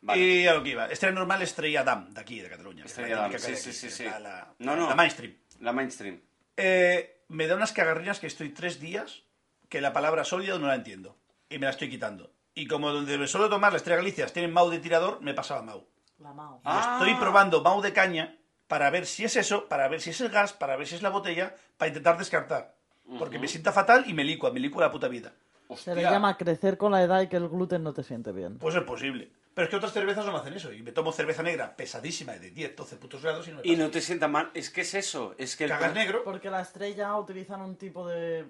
Vale. 0.01 0.22
Y 0.22 0.47
a 0.47 0.54
lo 0.54 0.62
que 0.64 0.70
iba. 0.72 0.86
Estrella 0.88 1.16
normal, 1.16 1.41
estrella 1.41 1.84
DAM, 1.84 2.14
de 2.14 2.22
aquí, 2.22 2.39
de 2.41 2.49
Cataluña. 2.49 2.86
Estrella 2.86 3.24
típica 3.24 3.39
sí, 3.39 3.51
que 3.51 3.58
sí, 3.58 3.74
sí, 3.74 3.89
sí. 3.89 4.04
La, 4.04 4.20
la- 4.20 4.54
No, 4.60 4.76
no. 4.76 4.88
la 4.89 4.95
mainstream. 4.95 5.36
La 5.62 5.72
mainstream. 5.72 6.22
Eh, 6.58 7.22
me 7.30 7.47
da 7.47 7.56
unas 7.56 7.72
cagarrinas 7.72 8.20
que 8.20 8.28
estoy 8.28 8.49
tres 8.49 8.80
días 8.80 9.24
que 9.70 9.82
la 9.82 9.93
palabra 9.93 10.24
sólido 10.26 10.60
no 10.60 10.68
la 10.68 10.76
entiendo. 10.76 11.18
Y 11.49 11.58
me 11.58 11.66
la 11.66 11.72
estoy 11.72 11.89
quitando. 11.89 12.32
Y 12.56 12.68
como 12.68 12.91
donde 12.91 13.18
me 13.18 13.28
suelo 13.28 13.49
tomar 13.49 13.72
la 13.72 13.78
Estrella 13.78 13.97
Galicia 13.97 14.26
tienen 14.28 14.54
Mau 14.54 14.70
de 14.70 14.80
tirador, 14.80 15.22
me 15.22 15.34
pasaba 15.34 15.62
Mau. 15.62 15.86
La 16.20 16.34
Mao. 16.34 16.58
Y 16.58 16.62
Ah. 16.66 16.97
Estoy 16.99 17.16
probando 17.16 17.62
Mau 17.62 17.82
de 17.82 17.93
caña 17.93 18.38
para 18.68 18.89
ver 18.89 19.06
si 19.06 19.24
es 19.24 19.36
eso, 19.36 19.68
para 19.68 19.88
ver 19.88 20.01
si 20.01 20.12
es 20.12 20.22
el 20.22 20.30
gas, 20.30 20.54
para 20.54 20.76
ver 20.78 20.88
si 20.88 20.95
es 20.95 21.01
la 21.01 21.10
botella, 21.10 21.56
para 21.78 21.89
intentar 21.89 22.18
descartar. 22.18 22.76
Porque 23.20 23.38
me 23.38 23.47
sienta 23.47 23.72
fatal 23.72 24.06
y 24.08 24.14
me 24.14 24.24
licua, 24.24 24.51
me 24.51 24.60
licua 24.60 24.84
la 24.86 24.91
puta 24.91 25.08
vida. 25.08 25.34
Se 25.76 25.93
le 25.93 26.04
llama 26.04 26.38
crecer 26.38 26.78
con 26.78 26.91
la 26.91 27.04
edad 27.04 27.22
y 27.22 27.28
que 27.28 27.38
el 27.38 27.49
gluten 27.49 27.84
no 27.84 27.93
te 27.93 28.04
siente 28.04 28.32
bien. 28.32 28.60
Pues 28.60 28.76
es 28.76 28.84
posible. 28.84 29.32
Pero 29.54 29.66
es 29.66 29.70
que 29.70 29.76
otras 29.76 29.91
cervezas 29.93 30.26
no 30.26 30.32
me 30.32 30.38
hacen 30.39 30.54
eso. 30.54 30.72
Y 30.72 30.82
me 30.82 30.91
tomo 30.91 31.12
cerveza 31.12 31.43
negra 31.43 31.76
pesadísima 31.76 32.34
de 32.34 32.49
10, 32.51 32.76
12 32.76 32.95
putos 32.97 33.22
grados 33.22 33.47
y 33.47 33.51
no 33.51 33.58
me 33.58 33.62
Y 33.66 33.76
no 33.76 33.89
te 33.91 34.01
sienta 34.01 34.28
mal. 34.28 34.49
Es 34.54 34.70
que 34.70 34.82
es 34.82 34.93
eso. 34.93 35.36
Es 35.38 35.56
que 35.56 35.66
el 35.66 35.70
Cagas 35.72 35.93
negro, 35.93 36.24
Porque 36.24 36.49
la 36.49 36.62
estrella 36.62 37.16
utilizan 37.18 37.62
un 37.62 37.76
tipo 37.76 38.08
de, 38.08 38.45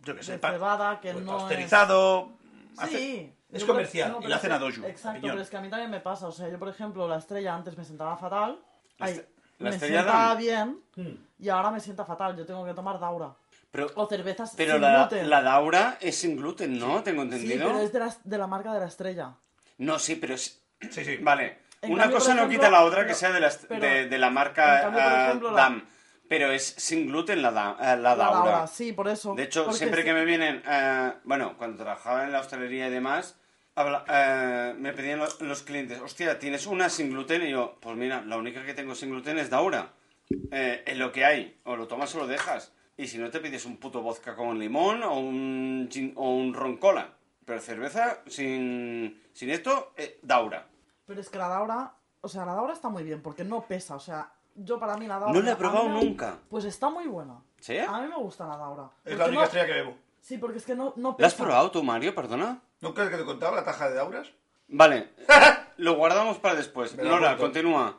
yo 0.00 0.16
qué 0.16 0.22
sé, 0.22 0.32
de 0.32 0.38
cebada 0.38 1.00
que 1.00 1.12
pues 1.12 1.24
no 1.24 1.36
es... 1.36 1.42
pasteurizado. 1.42 2.32
Hace- 2.78 2.98
Sí. 2.98 3.32
es 3.52 3.60
Yo, 3.62 3.66
comercial, 3.66 4.12
no, 4.12 4.20
y 4.22 4.28
la 4.28 4.36
hacen 4.36 4.52
a 4.52 4.58
doju, 4.58 4.84
a 4.84 4.88
Exacto, 4.88 5.20
pero 5.22 5.40
es 5.40 5.50
que 5.50 5.56
a 5.56 5.60
mí 5.60 5.68
también 5.70 5.90
me 5.90 6.00
pasa. 6.00 6.26
O 6.28 6.32
sea, 6.32 6.48
yo, 6.48 6.58
por 6.58 6.68
ejemplo, 6.68 7.06
la 7.08 7.18
estrella 7.18 7.54
antes 7.54 7.76
me 7.76 7.84
sentaba 7.84 8.16
fatal. 8.16 8.58
La 8.98 9.06
Ay, 9.06 9.14
estre- 9.14 9.26
la 9.58 9.70
me 9.70 10.02
Damm. 10.04 10.38
bien 10.38 10.80
Hmm. 10.96 11.16
y 11.38 11.48
ahora 11.48 11.70
me 11.70 11.80
sienta 11.80 12.04
fatal. 12.04 12.36
Yo 12.36 12.44
tengo 12.46 12.64
que 12.64 12.74
tomar 12.74 12.98
Daura. 12.98 13.34
Pero, 13.70 13.90
O 13.94 14.06
cervezas 14.06 14.54
pero 14.56 14.72
sin 14.74 14.80
la, 14.82 14.98
gluten. 15.06 15.28
la 15.30 15.42
Daura 15.42 15.98
es 16.00 16.16
sin 16.16 16.36
gluten, 16.36 16.78
¿no? 16.78 17.02
Tengo 17.02 17.22
Sí, 17.22 17.28
entendido. 17.28 17.66
pero 17.66 17.80
es 17.80 17.92
de 17.92 17.98
la, 17.98 18.16
de 18.24 18.38
la 18.38 18.46
marca 18.46 18.72
de 18.72 18.80
la 18.80 18.86
estrella. 18.86 19.34
No, 19.78 19.98
sí, 19.98 20.16
pero 20.16 20.34
es... 20.34 20.62
Sí, 20.90 21.04
sí. 21.04 21.16
Vale. 21.18 21.58
En 21.82 21.92
Una 21.92 22.04
cambio, 22.04 22.18
cosa 22.18 22.34
no 22.34 22.48
quita 22.48 22.70
la 22.70 22.82
otra 22.84 23.00
que 23.02 23.08
pero- 23.08 23.18
sea 23.18 23.32
de 23.32 23.40
la, 23.40 23.48
est- 23.48 23.66
pero- 23.68 23.80
de, 23.82 24.08
de 24.08 24.18
la 24.18 24.30
marca 24.30 24.80
cambio, 24.82 25.00
ah, 25.02 25.26
ejemplo, 25.26 25.52
DAM. 25.52 25.84
Pero 26.28 26.50
es 26.50 26.64
sin 26.78 27.06
gluten 27.06 27.40
la, 27.42 27.52
da- 27.52 27.76
eh, 27.80 27.84
la 27.84 27.96
La 27.96 28.16
Daura. 28.16 28.38
Daura, 28.50 28.66
sí, 28.66 28.92
por 28.92 29.08
eso. 29.08 29.34
De 29.34 29.44
hecho, 29.44 29.72
siempre 29.72 30.02
sí. 30.02 30.06
que 30.06 30.12
me 30.14 30.24
vienen, 30.24 30.62
eh, 30.68 31.12
bueno, 31.24 31.56
cuando 31.56 31.76
trabajaba 31.82 32.24
en 32.24 32.32
la 32.32 32.40
hostelería 32.40 32.88
y 32.88 32.90
demás, 32.90 33.38
habla- 33.76 34.04
eh, 34.08 34.74
me 34.78 34.92
pedían 34.92 35.18
los, 35.20 35.40
los 35.40 35.62
clientes, 35.62 36.00
hostia, 36.00 36.38
¿tienes 36.38 36.66
una 36.66 36.88
sin 36.88 37.10
gluten? 37.10 37.42
Y 37.46 37.50
yo, 37.50 37.76
pues 37.80 37.96
mira, 37.96 38.22
la 38.22 38.36
única 38.38 38.64
que 38.64 38.74
tengo 38.74 38.94
sin 38.94 39.10
gluten 39.10 39.38
es 39.38 39.50
Daura. 39.50 39.92
Eh, 40.50 40.82
es 40.86 40.96
lo 40.98 41.12
que 41.12 41.24
hay, 41.24 41.60
o 41.64 41.76
lo 41.76 41.86
tomas 41.86 42.12
o 42.16 42.18
lo 42.18 42.26
dejas. 42.26 42.72
Y 42.96 43.06
si 43.06 43.18
no 43.18 43.30
te 43.30 43.38
pides 43.38 43.64
un 43.66 43.76
puto 43.76 44.02
vodka 44.02 44.34
con 44.34 44.58
limón 44.58 45.02
o 45.04 45.18
un, 45.20 45.88
gin- 45.92 46.12
o 46.16 46.34
un 46.34 46.54
ron 46.54 46.78
cola. 46.78 47.10
Pero 47.44 47.60
cerveza 47.60 48.22
sin, 48.26 49.22
sin 49.32 49.50
esto, 49.50 49.92
Daura. 50.22 50.66
Pero 51.06 51.20
es 51.20 51.28
que 51.30 51.38
la 51.38 51.46
Daura, 51.46 51.94
o 52.20 52.28
sea, 52.28 52.44
la 52.44 52.54
Daura 52.54 52.72
está 52.72 52.88
muy 52.88 53.04
bien 53.04 53.22
porque 53.22 53.44
no 53.44 53.60
pesa, 53.68 53.94
o 53.94 54.00
sea, 54.00 54.32
yo 54.56 54.78
para 54.78 54.96
mí 54.96 55.06
la 55.06 55.18
Daura... 55.18 55.32
No 55.34 55.40
la 55.40 55.50
he 55.50 55.54
mí 55.54 55.58
probado 55.58 55.88
me- 55.88 56.02
nunca. 56.04 56.38
Pues 56.48 56.64
está 56.64 56.88
muy 56.90 57.06
buena. 57.06 57.34
¿Sí? 57.60 57.78
A 57.78 58.00
mí 58.00 58.08
me 58.08 58.16
gusta 58.16 58.46
la 58.46 58.56
Daura. 58.56 58.90
Es 59.04 59.16
la 59.18 59.24
única 59.26 59.40
no- 59.40 59.44
estrella 59.44 59.66
que 59.66 59.72
bebo. 59.72 59.96
Sí, 60.20 60.38
porque 60.38 60.58
es 60.58 60.64
que 60.66 60.74
no, 60.74 60.92
no 60.96 61.16
pesa. 61.16 61.22
¿La 61.22 61.26
has 61.28 61.34
probado 61.34 61.70
tú, 61.70 61.82
Mario? 61.84 62.14
Perdona. 62.14 62.60
¿Nunca 62.80 63.04
es 63.04 63.10
que 63.10 63.16
te 63.16 63.22
he 63.22 63.26
contado 63.26 63.54
la 63.54 63.64
taja 63.64 63.88
de 63.88 63.94
Dauras? 63.96 64.28
Vale, 64.68 65.10
lo 65.76 65.94
guardamos 65.96 66.38
para 66.38 66.56
después. 66.56 66.96
Nora, 66.96 67.36
continúa. 67.36 67.96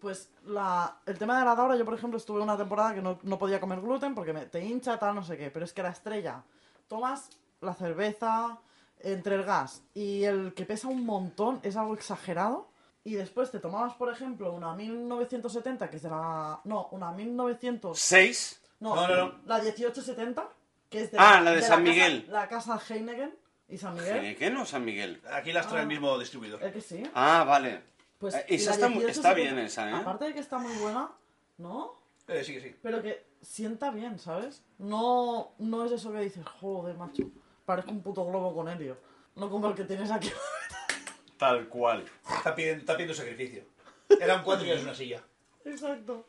Pues 0.00 0.30
la, 0.46 0.96
el 1.06 1.18
tema 1.18 1.38
de 1.38 1.44
la 1.44 1.54
Daura, 1.54 1.76
yo 1.76 1.84
por 1.84 1.94
ejemplo 1.94 2.16
estuve 2.18 2.40
una 2.40 2.56
temporada 2.56 2.94
que 2.94 3.02
no, 3.02 3.18
no 3.22 3.38
podía 3.38 3.60
comer 3.60 3.80
gluten 3.80 4.14
porque 4.14 4.32
me, 4.32 4.46
te 4.46 4.64
hincha, 4.64 4.98
tal, 4.98 5.14
no 5.14 5.22
sé 5.22 5.36
qué. 5.36 5.50
Pero 5.50 5.64
es 5.64 5.72
que 5.72 5.82
la 5.82 5.90
estrella, 5.90 6.42
tomas 6.88 7.30
la 7.60 7.74
cerveza 7.74 8.58
entre 9.00 9.34
el 9.36 9.44
gas 9.44 9.82
y 9.94 10.24
el 10.24 10.52
que 10.54 10.64
pesa 10.66 10.88
un 10.88 11.04
montón, 11.06 11.60
es 11.62 11.76
algo 11.76 11.94
exagerado. 11.94 12.68
Y 13.04 13.14
después 13.14 13.50
te 13.50 13.60
tomabas, 13.60 13.94
por 13.94 14.12
ejemplo, 14.12 14.52
una 14.52 14.74
1970, 14.74 15.88
que 15.88 15.96
es 15.96 16.02
de 16.02 16.10
la... 16.10 16.60
No, 16.64 16.88
una 16.92 17.12
1900... 17.12 17.98
¿Seis? 17.98 18.60
No, 18.80 18.94
No, 18.94 19.08
no, 19.08 19.16
no. 19.16 19.34
la 19.46 19.58
1870, 19.58 20.48
que 20.88 21.02
es 21.02 21.10
de 21.12 21.18
Ah, 21.18 21.40
la 21.40 21.52
de 21.52 21.60
San 21.62 21.70
casa- 21.70 21.82
Miguel. 21.82 22.26
la 22.28 22.48
casa 22.48 22.78
Heineken 22.88 23.34
y 23.68 23.78
San 23.78 23.94
Miguel. 23.94 24.16
¿Heineken 24.18 24.56
o 24.58 24.66
San 24.66 24.84
Miguel? 24.84 25.22
Aquí 25.32 25.52
las 25.52 25.66
trae 25.68 25.82
el 25.82 25.86
mismo 25.88 26.18
distribuidor. 26.18 26.62
¿Eh 26.62 26.72
que 26.72 26.80
sí? 26.80 27.02
Ah, 27.14 27.44
vale. 27.44 27.82
Pues, 28.18 28.34
Eh, 28.34 28.44
y 28.50 28.54
esa 28.56 28.70
la 28.70 28.74
está, 28.76 28.88
mu- 28.88 28.96
1870, 28.96 29.10
está 29.28 29.34
bien 29.34 29.58
esa, 29.64 29.90
¿eh? 29.90 29.94
Aparte 29.94 30.24
de 30.26 30.34
que 30.34 30.40
está 30.40 30.58
muy 30.58 30.74
buena, 30.76 31.10
¿no? 31.58 31.94
Eh, 32.28 32.44
sí, 32.44 32.52
que 32.54 32.60
sí. 32.60 32.76
Pero 32.82 33.00
que 33.02 33.26
sienta 33.40 33.90
bien, 33.90 34.18
¿sabes? 34.18 34.62
No, 34.78 35.52
no 35.58 35.84
es 35.86 35.92
eso 35.92 36.12
que 36.12 36.20
dices, 36.20 36.44
joder, 36.60 36.96
macho, 36.98 37.22
parezco 37.64 37.90
un 37.92 38.02
puto 38.02 38.26
globo 38.26 38.54
con 38.54 38.68
helio. 38.68 38.98
No 39.36 39.48
como 39.48 39.68
el 39.68 39.74
que 39.74 39.84
tienes 39.84 40.10
aquí. 40.10 40.30
Tal 41.40 41.66
cual. 41.68 42.04
Está 42.36 42.54
pidiendo, 42.54 42.80
está 42.82 42.92
pidiendo 42.94 43.14
sacrificio. 43.14 43.64
Era 44.20 44.36
un 44.36 44.42
cuatro 44.42 44.64
y 44.66 44.70
es 44.70 44.82
una 44.82 44.94
silla. 44.94 45.20
Exacto. 45.64 46.26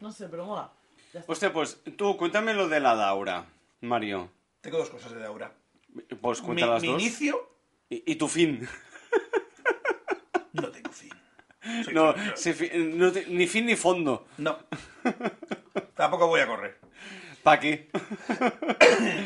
No 0.00 0.12
sé, 0.12 0.28
pero 0.28 0.44
mola. 0.44 0.70
Ya 1.12 1.20
está. 1.20 1.32
Hostia, 1.32 1.52
pues 1.52 1.80
tú 1.96 2.16
cuéntame 2.16 2.54
lo 2.54 2.68
de 2.68 2.78
la 2.80 2.94
Daura, 2.94 3.46
Mario. 3.80 4.28
Tengo 4.60 4.78
dos 4.78 4.90
cosas 4.90 5.12
de 5.12 5.20
Daura. 5.20 5.52
Pues 6.20 6.40
Mi, 6.40 6.46
cuenta 6.46 6.66
las 6.66 6.82
mi 6.82 6.88
dos. 6.88 7.00
inicio, 7.02 7.50
Y, 7.90 8.12
y 8.12 8.14
tu 8.16 8.28
fin. 8.28 8.68
no 10.52 10.70
tengo 10.70 10.90
fin. 10.92 11.10
Soy 11.84 11.94
No, 11.94 12.12
feliz. 12.12 12.32
si 12.36 12.52
fi- 12.52 12.70
no 12.94 13.12
te- 13.12 13.26
ni 13.26 13.46
fin 13.46 13.66
ni 13.66 13.76
fondo. 13.76 14.26
No. 14.38 14.58
Tampoco 15.94 16.26
voy 16.26 16.40
a 16.40 16.46
correr. 16.46 16.78
¿Para 17.42 17.58
qué? 17.60 17.88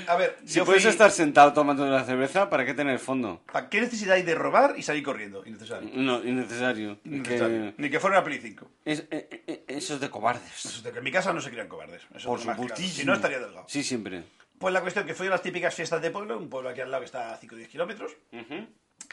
A 0.08 0.16
ver, 0.16 0.38
Si 0.46 0.54
yo 0.58 0.64
puedes 0.64 0.82
fui- 0.82 0.90
estar 0.90 1.10
sentado 1.10 1.52
tomando 1.52 1.86
la 1.86 2.02
cerveza, 2.04 2.48
¿para 2.48 2.64
qué 2.64 2.72
tener 2.72 2.98
fondo? 2.98 3.42
¿Para 3.52 3.68
qué 3.68 3.80
necesidad 3.80 4.14
hay 4.16 4.22
de 4.22 4.34
robar 4.34 4.74
y 4.78 4.82
salir 4.82 5.02
corriendo? 5.02 5.44
Innecesario. 5.44 5.90
No, 5.92 6.24
innecesario. 6.24 6.98
Innecesario. 7.04 7.74
Que- 7.76 7.82
Ni 7.82 7.90
que 7.90 8.00
fuera 8.00 8.16
una 8.18 8.24
Play 8.24 8.38
5. 8.38 8.70
es- 8.84 9.04
eh, 9.10 9.42
eh, 9.46 9.64
eso 9.68 9.94
es 9.94 10.00
de 10.00 10.08
cobardes. 10.10 10.64
Eso 10.64 10.78
es 10.78 10.82
de 10.82 10.92
que 10.92 10.98
en 10.98 11.04
mi 11.04 11.12
casa 11.12 11.32
no 11.34 11.40
se 11.42 11.50
crean 11.50 11.68
cobardes. 11.68 12.02
Eso 12.14 12.28
Por 12.28 12.40
es 12.40 12.46
más 12.46 12.56
claro. 12.56 12.62
supuestísimo. 12.68 13.00
Si 13.00 13.04
no, 13.06 13.14
estaría 13.14 13.38
delgado. 13.38 13.66
Sí, 13.68 13.82
siempre. 13.82 14.22
Pues 14.58 14.72
la 14.72 14.80
cuestión 14.80 15.04
que 15.06 15.12
fui 15.14 15.26
a 15.26 15.30
las 15.30 15.42
típicas 15.42 15.74
fiestas 15.74 16.00
de 16.00 16.10
pueblo, 16.10 16.38
un 16.38 16.48
pueblo 16.48 16.70
aquí 16.70 16.80
al 16.80 16.90
lado 16.90 17.02
que 17.02 17.06
está 17.06 17.34
a 17.34 17.36
5 17.36 17.54
o 17.54 17.58
10 17.58 17.68
kilómetros. 17.68 18.12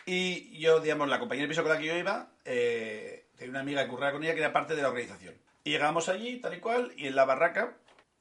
Y 0.06 0.58
yo, 0.60 0.80
digamos, 0.80 1.10
la 1.10 1.20
compañía 1.20 1.44
de 1.44 1.50
piso 1.50 1.64
con 1.64 1.72
la 1.74 1.78
que 1.78 1.86
yo 1.88 1.98
iba, 1.98 2.30
eh, 2.46 3.26
tenía 3.36 3.52
una 3.52 3.60
amiga 3.60 3.84
que 3.84 3.90
curraba 3.90 4.14
con 4.14 4.24
ella 4.24 4.34
que 4.34 4.40
era 4.40 4.54
parte 4.54 4.76
de 4.76 4.82
la 4.82 4.88
organización. 4.90 5.36
Y 5.66 5.72
llegamos 5.72 6.10
allí, 6.10 6.40
tal 6.40 6.54
y 6.56 6.60
cual, 6.60 6.92
y 6.98 7.08
en 7.08 7.16
la 7.16 7.26
barraca, 7.26 7.74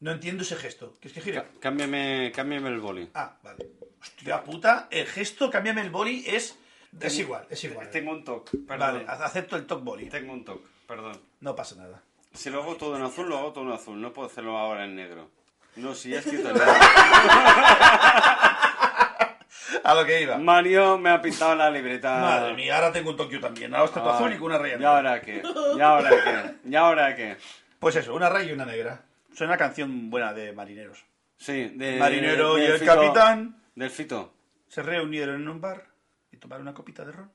no 0.03 0.11
entiendo 0.13 0.43
ese 0.43 0.57
gesto. 0.57 0.95
¿Qué 1.01 1.09
es 1.09 1.15
que 1.15 1.21
gire? 1.23 1.39
Cá- 1.39 1.47
Cámbiame, 1.61 2.31
cámbiame 2.35 2.69
el 2.69 2.79
boli. 2.81 3.09
Ah, 3.15 3.37
vale. 3.43 3.67
Hostia 4.01 4.43
puta, 4.45 4.89
el 4.91 5.07
gesto, 5.07 5.49
cámbiame 5.51 5.81
el 5.81 5.91
boli, 5.91 6.25
es... 6.27 6.59
Es 7.01 7.19
igual, 7.19 7.47
es 7.49 7.65
igual. 7.65 7.89
Tengo 7.91 8.11
un 8.13 8.23
toque, 8.23 8.59
perdón. 8.69 9.05
Vale, 9.07 9.25
acepto 9.25 9.57
el 9.57 9.67
top 9.67 9.83
boli. 9.83 10.11
Tengo 10.11 10.33
un 10.35 10.45
toque, 10.45 10.67
perdón. 10.87 11.19
No 11.41 11.57
pasa 11.57 11.77
nada. 11.77 12.03
Si 12.35 12.51
lo 12.51 12.63
hago 12.63 12.77
todo 12.77 12.97
en 12.97 13.03
azul, 13.03 13.29
lo 13.29 13.39
hago 13.39 13.53
todo 13.53 13.65
en 13.65 13.73
azul. 13.73 13.99
No 14.01 14.13
puedo 14.13 14.29
hacerlo 14.29 14.59
ahora 14.59 14.85
en 14.85 14.95
negro. 14.97 15.31
No, 15.77 15.95
si 15.95 16.11
ya 16.11 16.17
he 16.17 16.19
escrito 16.19 16.49
en 16.51 16.55
negro. 16.59 16.73
A 19.85 19.95
lo 19.95 20.05
que 20.05 20.21
iba. 20.23 20.37
Mario 20.39 20.99
me 20.99 21.11
ha 21.11 21.21
pintado 21.23 21.55
la 21.55 21.71
libreta. 21.71 22.19
Madre 22.19 22.55
mía, 22.55 22.77
ahora 22.77 22.93
tengo 22.93 23.11
un 23.11 23.17
Tokio 23.17 23.41
también. 23.41 23.73
Ahora 23.75 23.87
está 23.87 24.01
todo 24.01 24.11
Ay, 24.11 24.17
azul 24.17 24.33
y 24.35 24.37
con 24.37 24.47
una 24.47 24.59
raya 24.59 24.75
¿Y 24.75 24.79
negra. 24.79 24.97
ahora 24.97 25.21
qué? 25.23 25.43
¿Y 25.77 25.81
ahora 25.81 26.11
qué? 26.11 26.69
¿Y 26.71 26.75
ahora 26.77 27.17
qué? 27.17 27.37
Pues 27.79 27.97
eso, 27.97 28.15
una 28.15 28.29
raya 28.29 28.51
y 28.51 28.53
una 28.53 28.65
negra. 28.67 29.01
Suena 29.35 29.53
una 29.53 29.59
canción 29.59 30.11
buena 30.11 30.33
de 30.33 30.53
marineros. 30.53 31.05
Sí, 31.37 31.71
de, 31.75 31.99
Marinero 31.99 32.59
y 32.59 32.63
el 32.65 32.79
Fito- 32.79 32.95
capitán 32.95 33.57
Del 33.75 33.91
Fito, 33.91 34.33
se 34.69 34.83
reunieron 34.83 35.37
en 35.43 35.49
un 35.49 35.61
bar 35.61 35.87
y 36.31 36.37
tomaron 36.37 36.63
una 36.63 36.75
copita 36.75 37.05
de 37.05 37.13
ron. 37.13 37.31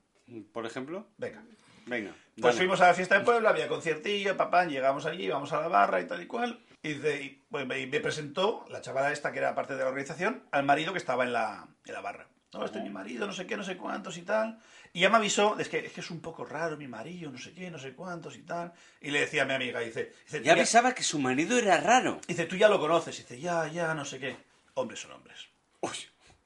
por 0.53 0.65
ejemplo. 0.65 1.07
Venga. 1.17 1.41
Venga. 1.85 2.11
Pues 2.35 2.43
dale. 2.55 2.57
fuimos 2.57 2.81
a 2.81 2.87
la 2.87 2.93
fiesta 2.93 3.17
de 3.17 3.25
Puebla, 3.25 3.49
había 3.49 3.67
conciertillo, 3.67 4.35
papá, 4.37 4.65
llegamos 4.65 5.05
allí, 5.05 5.27
vamos 5.29 5.51
a 5.53 5.61
la 5.61 5.67
barra 5.69 6.01
y 6.01 6.05
tal 6.07 6.21
y 6.21 6.27
cual. 6.27 6.59
Y, 6.83 6.93
dice- 6.93 7.21
y, 7.23 7.29
pues, 7.49 7.65
me, 7.65 7.85
me 7.87 7.99
presentó 7.99 8.65
la 8.69 8.81
chavala 8.81 9.11
esta 9.11 9.31
que 9.31 9.39
era 9.39 9.55
parte 9.55 9.75
de 9.75 9.83
la 9.83 9.89
organización 9.89 10.43
al 10.51 10.63
marido 10.65 10.91
que 10.93 10.99
estaba 10.99 11.23
en 11.23 11.33
la, 11.33 11.67
en 11.85 11.93
la 11.93 12.01
barra. 12.01 12.27
No, 12.53 12.63
este 12.65 12.77
es 12.79 12.83
mi 12.83 12.89
marido, 12.89 13.25
no 13.27 13.33
sé 13.33 13.45
qué, 13.45 13.57
no 13.57 13.63
sé 13.63 13.75
cuántos 13.77 14.17
y 14.17 14.21
tal. 14.21 14.59
Y 14.97 15.01
ya 15.01 15.11
me 15.11 15.17
avisó, 15.17 15.59
es 15.59 15.69
que, 15.69 15.77
es 15.85 15.91
que 15.91 16.01
es 16.01 16.09
un 16.09 16.21
poco 16.21 16.43
raro 16.43 16.75
mi 16.75 16.87
marido, 16.87 17.29
no 17.29 17.37
sé 17.37 17.53
qué, 17.53 17.69
no 17.69 17.77
sé 17.77 17.93
cuántos 17.93 18.35
y 18.35 18.41
tal. 18.41 18.73
Y 18.99 19.11
le 19.11 19.19
decía 19.19 19.43
a 19.43 19.45
mi 19.45 19.53
amiga, 19.53 19.79
dice, 19.79 20.11
dice, 20.25 20.41
Ya 20.41 20.53
"Tú 20.55 20.59
avisaba 20.59 20.95
que 20.95 21.03
su 21.03 21.19
marido 21.19 21.55
era 21.59 21.79
raro. 21.79 22.19
dice, 22.27 22.47
tú 22.47 22.55
ya 22.55 22.67
lo 22.67 22.79
conoces. 22.79 23.15
Dice, 23.15 23.39
ya, 23.39 23.67
ya, 23.67 23.93
no 23.93 24.05
sé 24.05 24.17
qué. 24.17 24.35
Hombres 24.73 25.01
son 25.01 25.11
hombres. 25.11 25.49
Uy. 25.81 25.91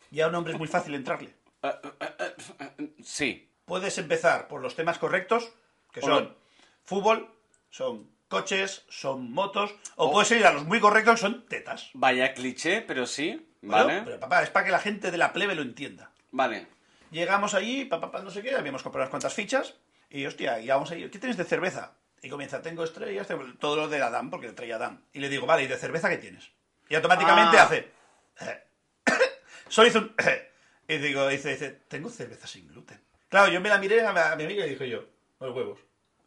Ya 0.10 0.26
a 0.26 0.28
un 0.28 0.36
hombre 0.36 0.52
es 0.52 0.60
muy 0.60 0.68
fácil 0.68 0.94
entrarle. 0.96 1.34
Ah, 1.64 1.80
ah, 2.02 2.14
ah, 2.20 2.72
sí. 3.02 3.50
Puedes 3.64 3.98
empezar 3.98 4.50
por 4.50 4.62
los 4.62 4.76
temas 4.76 4.98
correctos, 4.98 5.50
que 5.94 6.02
son 6.02 6.12
Hola. 6.12 6.36
fútbol, 6.84 7.34
son 7.70 8.10
coches, 8.28 8.84
son 8.90 9.32
motos, 9.32 9.72
o 9.96 10.08
Oh. 10.08 10.12
puedes 10.12 10.30
ir 10.32 10.46
a 10.46 10.52
los 10.52 10.66
muy 10.66 10.82
correctos, 10.82 11.14
que 11.16 11.22
son 11.22 11.46
tetas. 11.46 11.90
Vaya 11.94 12.34
cliché, 12.34 12.82
pero 12.82 13.06
sí. 13.06 13.48
Bueno, 13.62 13.86
Vale. 13.86 14.02
Pero 14.04 14.20
papá, 14.20 14.44
es 14.44 14.50
para 14.50 14.66
que 14.66 14.72
la 14.74 14.80
gente 14.80 15.10
de 15.10 15.18
la 15.18 15.32
plebe 15.32 15.56
lo 15.56 15.62
entienda. 15.62 16.12
Vale. 16.32 16.68
Llegamos 17.12 17.54
allí, 17.54 17.86
papá, 17.86 18.10
papá, 18.12 18.24
no 18.24 18.32
sé 18.32 18.42
qué, 18.42 18.56
habíamos 18.56 18.82
comprado 18.84 19.04
unas 19.04 19.10
cuantas 19.12 19.34
fichas, 19.34 19.76
y 20.10 20.26
hostia, 20.26 20.60
y 20.60 20.68
vamos 20.68 20.90
ahí, 20.92 21.10
¿qué 21.10 21.20
tienes 21.20 21.38
de 21.38 21.44
cerveza? 21.44 21.94
Y 22.22 22.30
comienza, 22.30 22.62
tengo 22.62 22.84
estrellas, 22.84 23.28
tengo 23.28 23.46
todo 23.60 23.76
lo 23.76 23.88
de 23.90 24.02
Adam, 24.02 24.30
porque 24.30 24.48
le 24.48 24.54
traía 24.54 24.76
Adam. 24.78 25.04
Y 25.12 25.20
le 25.20 25.30
digo, 25.30 25.46
vale, 25.46 25.64
¿y 25.64 25.68
de 25.68 25.78
cerveza 25.78 26.10
qué 26.10 26.18
tienes? 26.18 26.52
Y 26.90 26.96
automáticamente 26.96 27.58
Ah. 27.58 27.64
hace... 27.64 27.92
Solo 29.68 29.88
hizo 29.88 30.00
un... 30.00 30.16
y 30.88 30.98
digo, 30.98 31.28
dice, 31.28 31.50
dice, 31.50 31.82
tengo 31.88 32.10
cerveza 32.10 32.48
sin 32.48 32.68
gluten. 32.68 33.02
Claro, 33.30 33.52
yo 33.52 33.62
me 33.62 33.70
la 33.70 33.78
miré 33.78 34.06
a 34.06 34.36
mi, 34.36 34.44
amiga 34.44 34.66
y 34.66 34.72
dije 34.72 34.90
yo, 34.90 35.06
los 35.40 35.56
huevos. 35.56 35.80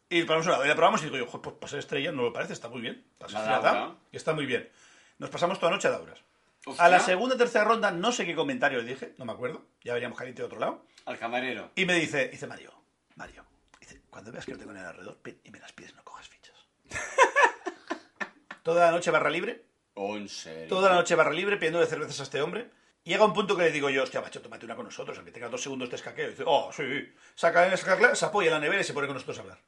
Y 0.09 0.23
probamos 0.23 0.47
una, 0.47 0.65
y 0.65 0.67
la 0.67 0.75
probamos 0.75 1.01
y 1.01 1.05
digo 1.05 1.17
yo, 1.17 1.25
"Joder, 1.25 1.41
pues 1.41 1.55
para 1.55 1.69
ser 1.69 1.79
estrella 1.79 2.11
no 2.11 2.23
lo 2.23 2.33
parece, 2.33 2.53
está 2.53 2.69
muy 2.69 2.81
bien. 2.81 3.05
Para 3.17 3.31
ser. 3.31 3.49
Adam, 3.49 3.97
está 4.11 4.33
muy 4.33 4.45
bien. 4.45 4.69
Nos 5.17 5.29
pasamos 5.29 5.59
toda 5.59 5.71
noche 5.71 5.87
a 5.87 5.91
Dauras. 5.91 6.19
Hostia. 6.65 6.83
A 6.85 6.89
la 6.89 6.99
segunda 6.99 7.35
o 7.35 7.37
tercera 7.37 7.63
ronda, 7.63 7.91
no 7.91 8.11
sé 8.11 8.25
qué 8.25 8.33
comentario 8.35 8.79
le 8.81 8.85
dije, 8.93 9.13
no 9.17 9.25
me 9.25 9.33
acuerdo, 9.33 9.65
ya 9.83 9.93
veríamos 9.93 10.17
caliente 10.17 10.41
de 10.41 10.45
otro 10.47 10.59
lado. 10.59 10.85
Al 11.05 11.17
camarero. 11.19 11.71
Y 11.75 11.85
me 11.85 11.93
dice, 11.93 12.27
dice 12.29 12.47
Mario, 12.47 12.73
Mario, 13.15 13.45
dice, 13.79 14.01
cuando 14.09 14.31
veas 14.31 14.45
que 14.45 14.53
no 14.53 14.57
tengo 14.57 14.73
nada 14.73 14.89
alrededor, 14.89 15.19
ven 15.23 15.39
y 15.43 15.51
me 15.51 15.59
las 15.59 15.71
pides, 15.73 15.93
no 15.95 16.03
cojas 16.03 16.27
fichas. 16.27 16.55
Toda 18.63 18.85
la 18.87 18.91
noche 18.91 19.11
barra 19.11 19.29
libre, 19.29 19.63
Oh, 19.97 20.17
en 20.17 20.27
serio. 20.27 20.67
toda 20.67 20.89
la 20.89 20.95
noche 20.95 21.15
barra 21.15 21.31
libre, 21.31 21.55
pidiendo 21.55 21.79
de 21.79 21.85
cervezas 21.85 22.19
a 22.19 22.23
este 22.23 22.41
hombre. 22.41 22.69
Llega 23.05 23.23
un 23.23 23.33
punto 23.33 23.55
que 23.55 23.63
le 23.63 23.71
digo 23.71 23.89
yo, 23.89 24.03
hostia, 24.03 24.19
macho, 24.19 24.41
tómate 24.41 24.65
una 24.65 24.75
con 24.75 24.83
nosotros, 24.85 25.15
aunque 25.17 25.31
tengas 25.31 25.51
dos 25.51 25.61
segundos 25.61 25.89
de 25.89 25.95
escaqueo. 25.95 26.27
Y 26.27 26.31
dice, 26.31 26.43
oh, 26.45 26.69
sí, 26.73 26.83
sí. 26.83 27.13
Saca, 27.35 27.77
saca, 27.77 28.13
se 28.15 28.25
apoya 28.25 28.47
en 28.47 28.55
la 28.55 28.59
nevera 28.59 28.81
y 28.81 28.83
se 28.83 28.93
pone 28.93 29.07
con 29.07 29.13
nosotros 29.13 29.37
a 29.37 29.41
hablar. 29.41 29.59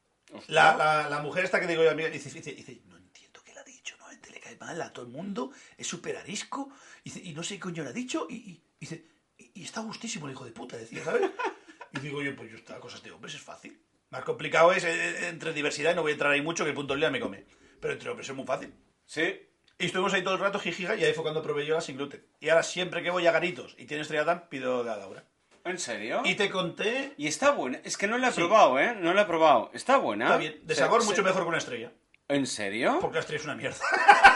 La, 0.48 0.76
la, 0.76 1.10
la 1.10 1.20
mujer 1.22 1.46
esta 1.46 1.60
que 1.62 1.68
digo 1.68 1.84
yo, 1.84 1.92
amiga, 1.92 2.10
dice, 2.10 2.30
dice, 2.30 2.52
dice, 2.52 2.82
no 2.88 2.98
entiendo 2.98 3.42
qué 3.46 3.54
le 3.54 3.60
ha 3.60 3.64
dicho, 3.64 3.96
no, 4.00 4.08
gente 4.08 4.32
le 4.32 4.40
cae 4.42 4.47
mal 4.60 4.82
a 4.82 4.92
todo 4.94 5.06
el 5.06 5.12
mundo, 5.12 5.52
es 5.78 5.88
súper 5.88 6.18
arisco, 6.18 6.70
dice, 7.04 7.22
y 7.24 7.34
no 7.34 7.44
sé 7.44 7.56
qué 7.56 7.60
coño 7.62 7.84
le 7.84 7.90
ha 7.90 7.94
dicho, 7.94 8.28
y, 8.30 8.36
y- 8.36 8.52
y 8.52 8.62
dice, 8.82 9.06
y, 9.38 9.52
y 9.56 9.64
está 9.64 9.82
gustísimo 9.82 10.26
el 10.28 10.34
hijo 10.34 10.46
de 10.46 10.52
puta, 10.52 10.78
decía, 10.78 11.04
¿sabes? 11.04 11.30
Y 11.94 12.00
digo 12.00 12.22
yo, 12.22 12.36
pues 12.36 12.52
yo 12.52 12.58
está, 12.58 12.80
cosas 12.80 13.02
de 13.02 13.12
hombres 13.12 13.34
es 13.34 13.42
fácil. 13.42 13.80
Más 14.10 14.24
complicado 14.24 14.72
es 14.74 14.84
eh, 14.84 15.30
entre 15.30 15.54
diversidad, 15.54 15.94
y 15.94 15.96
no 15.96 16.02
voy 16.02 16.12
a 16.12 16.14
entrar 16.14 16.32
ahí 16.32 16.42
mucho, 16.42 16.64
que 16.64 16.70
el 16.72 16.76
punto 16.76 16.96
día 16.96 17.10
me 17.10 17.20
come. 17.20 17.46
Pero 17.80 17.94
entre 17.94 18.10
hombres 18.10 18.28
es 18.30 18.36
muy 18.36 18.46
fácil. 18.46 18.74
Sí. 19.06 19.42
Y 19.80 19.86
estuvimos 19.86 20.14
ahí 20.14 20.22
todo 20.24 20.34
el 20.34 20.40
rato, 20.42 20.60
jijiga, 20.60 20.96
y 20.96 21.04
ahí 21.06 21.14
fue 21.14 21.24
cuando 21.24 21.42
probé 21.42 21.66
yo 21.66 21.76
la 21.76 21.82
sin 21.82 21.96
gluten. 21.98 22.26
Y 22.40 22.50
ahora 22.50 22.64
siempre 22.64 23.02
que 23.04 23.10
voy 23.10 23.26
a 23.26 23.32
Garitos 23.32 23.74
y 23.78 23.86
tiene 23.86 24.02
estrella 24.02 24.26
Dan, 24.26 24.50
pido 24.50 24.84
de 24.84 24.90
Laura. 24.90 25.24
¿En 25.64 25.80
serio? 25.80 26.22
Y 26.26 26.36
te 26.36 26.50
conté, 26.50 27.14
Y 27.18 27.28
está 27.28 27.52
buena. 27.52 27.80
Es 27.84 27.98
que 27.98 28.08
no 28.08 28.18
la 28.18 28.30
he 28.30 28.32
Sí. 28.32 28.38
probado, 28.38 28.80
¿eh? 28.80 28.96
No 28.96 29.14
la 29.14 29.22
he 29.24 29.26
probado. 29.26 29.70
Está 29.74 29.98
buena. 29.98 30.26
está 30.26 30.38
bien, 30.38 30.60
de 30.66 30.76
Se- 30.76 30.82
sabor 30.82 31.02
se- 31.02 31.08
mucho 31.10 31.24
mejor 31.24 31.44
que 31.44 31.48
una 31.50 31.58
estrella. 31.58 31.92
¿En 32.28 32.46
serio? 32.48 32.98
Porque 33.02 33.16
la 33.16 33.20
estrella 33.22 33.40
es 33.40 33.46
una 33.46 33.56
mierda. 33.56 33.78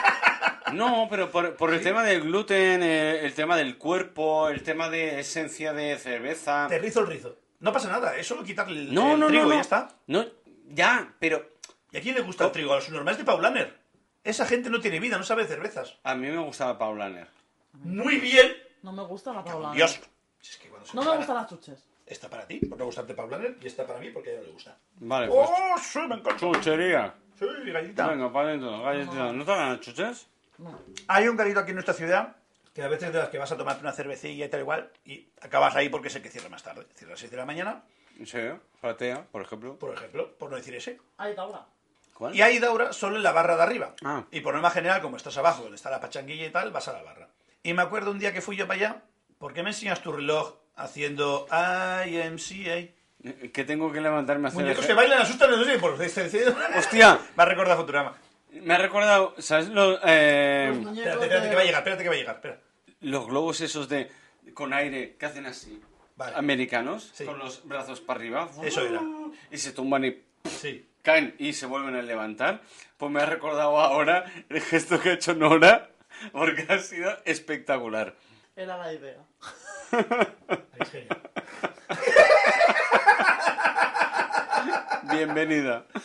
No, 0.74 1.08
pero 1.10 1.30
por, 1.32 1.56
por 1.56 1.74
el 1.74 1.82
tema 1.82 2.04
del 2.04 2.22
gluten, 2.22 2.84
eh, 2.84 3.26
el 3.26 3.34
tema 3.34 3.56
del 3.58 3.78
cuerpo, 3.78 4.50
el 4.50 4.64
tema 4.64 4.90
de 4.90 5.20
esencia 5.20 5.74
de 5.74 5.98
cerveza. 5.98 6.68
Te 6.68 6.80
rizo 6.80 7.02
el 7.02 7.08
rizo. 7.08 7.38
No 7.60 7.72
pasa 7.72 7.90
nada, 7.90 8.16
es 8.16 8.26
solo 8.28 8.44
quitarle 8.44 8.82
el, 8.82 8.94
No, 8.94 9.14
el 9.14 9.20
no, 9.20 9.28
trigo 9.28 9.44
no, 9.44 9.48
y 9.48 9.52
no. 9.52 9.56
ya 9.56 9.62
está. 9.62 9.90
No, 10.08 10.26
ya, 10.70 11.14
pero 11.20 11.52
¿Y 11.92 11.98
a 11.98 12.02
quién 12.02 12.16
le 12.16 12.22
gusta 12.22 12.46
el 12.46 12.52
trigo? 12.52 12.72
A 12.72 12.78
los 12.78 12.90
normales 12.90 13.18
de 13.18 13.26
Paulaner. 13.26 13.78
Esa 14.24 14.46
gente 14.46 14.70
no 14.70 14.80
tiene 14.80 15.00
vida, 15.00 15.18
no 15.18 15.24
sabe 15.24 15.44
de 15.44 15.50
cervezas. 15.50 15.98
a 16.04 16.16
mí 16.16 16.28
me 16.30 16.38
gustaba 16.38 16.78
Paulaner. 16.78 17.28
Muy 17.74 18.18
bien. 18.18 18.56
No 18.82 18.94
me 18.94 19.04
gusta 19.04 19.34
la 19.34 19.44
Paula. 19.44 19.72
Dios. 19.74 20.00
Si 20.40 20.52
es 20.52 20.58
que 20.58 20.70
cuando 20.70 20.88
se 20.88 20.96
No 20.96 21.04
me 21.04 21.18
gustan 21.18 21.36
las 21.36 21.50
chuches. 21.50 21.88
Esta 22.06 22.30
para 22.30 22.46
ti, 22.46 22.60
por 22.66 22.78
no 22.78 22.86
gustarte 22.86 23.14
Paulaner, 23.14 23.58
y 23.62 23.68
esta 23.68 23.86
para 23.86 24.00
mí 24.00 24.10
porque 24.10 24.30
a 24.30 24.34
ella 24.34 24.42
no 24.42 24.48
le 24.48 24.54
gusta. 24.54 24.78
Vale, 25.00 25.28
pues. 25.28 25.50
¡Oh, 25.50 25.76
sí, 25.78 26.00
me 26.00 26.16
encanta! 26.16 26.38
Chuchería. 26.38 27.14
Sí, 27.38 27.46
gallita. 27.72 28.08
Venga, 28.08 28.32
para 28.32 28.50
adentro, 28.50 28.82
galletita. 28.82 29.32
¿No 29.34 29.46
te 29.46 29.52
hagan 29.52 29.80
chuches? 29.80 30.28
Hay 31.08 31.28
un 31.28 31.36
garito 31.38 31.60
aquí 31.60 31.70
en 31.72 31.76
nuestra 31.76 31.94
ciudad 31.94 32.36
que 32.74 32.82
a 32.84 32.88
veces 32.88 33.12
de 33.12 33.20
las 33.20 33.30
que 33.30 33.38
vas 33.38 33.52
a 33.52 33.58
tomarte 33.58 33.82
una 33.82 33.92
cervecilla 33.92 34.46
y 34.46 34.50
tal 34.50 34.62
igual 34.62 34.92
y 35.06 35.28
acabas 35.42 35.76
ahí 35.76 35.90
porque 35.90 36.10
sé 36.10 36.22
que 36.22 36.30
cierra 36.30 36.50
más 36.50 36.64
tarde. 36.64 36.86
Cierra 36.96 37.12
a 37.12 37.14
las 37.14 37.20
6 37.20 37.32
de 37.32 37.38
la 37.38 37.46
mañana, 37.46 37.84
Sí, 38.26 38.38
platea, 38.80 39.26
por 39.32 39.42
ejemplo. 39.42 39.78
por 39.78 39.94
ejemplo, 39.94 40.32
por 40.38 40.50
no 40.52 40.56
decir 40.58 40.76
ese. 40.76 41.00
Ahí 41.18 41.34
Taura. 41.36 41.66
¿Cuál? 42.14 42.36
Y 42.36 42.42
hay 42.42 42.60
Daura 42.60 42.94
solo 42.94 43.16
en 43.18 43.24
la 43.24 43.32
barra 43.32 43.56
de 43.58 43.64
arriba. 43.64 43.96
Ah. 44.04 44.24
Y 44.32 44.42
por 44.42 44.54
norma 44.54 44.70
general, 44.70 45.02
como 45.02 45.18
estás 45.18 45.36
abajo, 45.38 45.64
donde 45.64 45.76
está 45.78 45.90
la 45.90 46.00
pachanguilla 46.00 46.46
y 46.46 46.52
tal, 46.52 46.72
vas 46.72 46.88
a 46.88 46.94
la 46.94 47.02
barra. 47.04 47.28
Y 47.64 47.74
me 47.74 47.82
acuerdo 47.82 48.12
un 48.12 48.20
día 48.20 48.32
que 48.34 48.42
fui 48.42 48.56
yo 48.56 48.68
para 48.68 48.78
allá, 48.80 49.02
¿por 49.40 49.54
qué 49.54 49.64
me 49.64 49.70
enseñas 49.72 50.02
tu 50.02 50.12
reloj 50.12 50.56
haciendo 50.76 51.48
IMCA? 52.08 52.76
Eh, 53.24 53.52
Que 53.54 53.64
tengo 53.64 53.92
que 53.92 54.02
levantarme 54.02 54.48
a 54.48 54.50
hacer... 54.50 54.62
Muñecos 54.62 54.86
que 54.86 54.94
bailan 54.94 55.22
asustan, 55.22 55.52
no 55.52 55.64
sé, 55.64 55.80
por 55.80 55.98
Me 55.98 56.06
¡Hostia! 56.78 57.20
ha 57.36 57.46
recordado 57.46 57.78
Futurama. 57.80 58.16
Me 58.52 58.74
ha 58.74 58.78
recordado, 58.78 59.34
¿sabes? 59.38 59.70
Los, 59.70 60.00
eh, 60.06 60.68
Los 60.70 60.78
muñecos 60.78 60.98
Espérate, 60.98 61.24
espérate 61.24 61.44
de- 61.46 61.50
que 61.50 61.56
va 61.56 61.62
a 61.62 61.66
llegar, 61.66 61.80
espérate 61.82 62.04
que 62.04 62.10
va 62.10 62.16
a 62.16 62.18
llegar. 62.18 62.36
Espera. 62.36 62.60
los 63.02 63.26
globos 63.28 63.62
esos 63.62 63.90
de 63.90 64.12
con 64.54 64.74
aire 64.74 65.16
que 65.18 65.26
hacen 65.26 65.46
así. 65.48 65.82
Vale. 66.18 66.36
Americanos, 66.36 67.10
Sí. 67.16 67.26
con 67.26 67.40
los 67.40 67.68
brazos 67.68 68.00
para 68.02 68.20
arriba. 68.20 68.50
Eso 68.64 68.86
era. 68.86 69.02
Y 69.50 69.58
se 69.58 69.72
tumban 69.72 70.06
y 70.06 70.22
Sí. 70.48 70.88
caen 71.02 71.34
y 71.40 71.54
se 71.54 71.66
vuelven 71.66 71.96
a 71.96 72.02
levantar. 72.04 72.62
Pues 72.98 73.12
me 73.12 73.22
ha 73.22 73.26
recordado 73.26 73.80
ahora 73.80 74.26
el 74.50 74.62
gesto 74.62 75.00
que 75.00 75.10
ha 75.10 75.14
hecho 75.14 75.34
Nora, 75.34 75.90
porque 76.32 76.66
ha 76.70 76.78
sido 76.80 77.18
espectacular. 77.26 78.16
Era 78.56 78.78
la 78.78 78.94
idea. 78.94 79.18
Es 80.80 80.90
genial. 80.92 81.22
Bienvenida. 85.12 85.86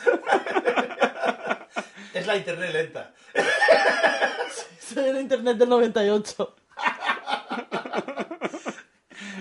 Es 2.17 2.27
la 2.27 2.37
internet 2.37 2.73
lenta. 2.73 3.15
Soy 4.81 5.09
en 5.11 5.17
internet 5.21 5.57
del 5.57 5.69
98. 5.69 6.55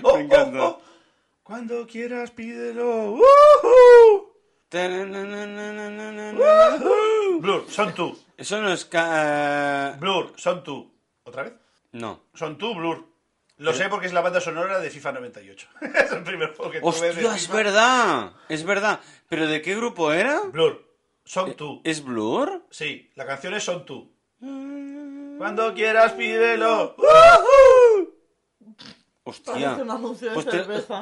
Oh, 0.02 0.16
Me 0.16 0.24
encanta. 0.24 0.62
oh, 0.62 0.66
oh. 0.68 0.82
Cuando 1.42 1.86
quieras 1.86 2.30
pídelo. 2.32 3.12
¡Woohoo! 3.12 4.32
Blur, 7.40 7.64
son 7.70 7.94
tú. 7.94 8.18
Eso 8.36 8.60
no 8.60 8.72
es... 8.72 8.84
ca- 8.84 9.96
Blur, 9.98 10.32
son 10.36 10.62
tú. 10.62 10.92
¿Otra 11.24 11.44
vez? 11.44 11.54
No. 11.92 12.24
Son 12.34 12.58
tú, 12.58 12.74
Blur. 12.74 13.06
Lo 13.58 13.72
sé 13.72 13.88
porque 13.88 14.06
es 14.06 14.12
la 14.12 14.20
banda 14.20 14.40
sonora 14.40 14.78
de 14.80 14.90
FIFA 14.90 15.12
98. 15.12 15.68
es 16.04 16.12
el 16.12 16.22
primer 16.24 16.54
juego 16.54 16.70
que 16.72 16.80
tuve 16.80 16.90
de 16.90 17.08
¡Hostia, 17.10 17.34
es 17.36 17.42
FIFA. 17.46 17.56
verdad! 17.56 18.32
Es 18.50 18.64
verdad. 18.64 19.00
¿Pero 19.28 19.46
de 19.46 19.62
qué 19.62 19.74
grupo 19.76 20.12
era? 20.12 20.40
Blur, 20.52 20.84
son 21.26 21.54
tú. 21.54 21.82
¿Es 21.84 22.02
Blur? 22.02 22.64
Sí, 22.70 23.10
la 23.14 23.26
canción 23.26 23.52
es 23.54 23.64
Son 23.64 23.84
tú. 23.84 24.10
Cuando 25.38 25.74
quieras 25.74 26.12
pídelo. 26.12 26.94
¡Woohoo! 26.96 28.14
Hostia. 29.24 29.76
Pues 30.32 30.46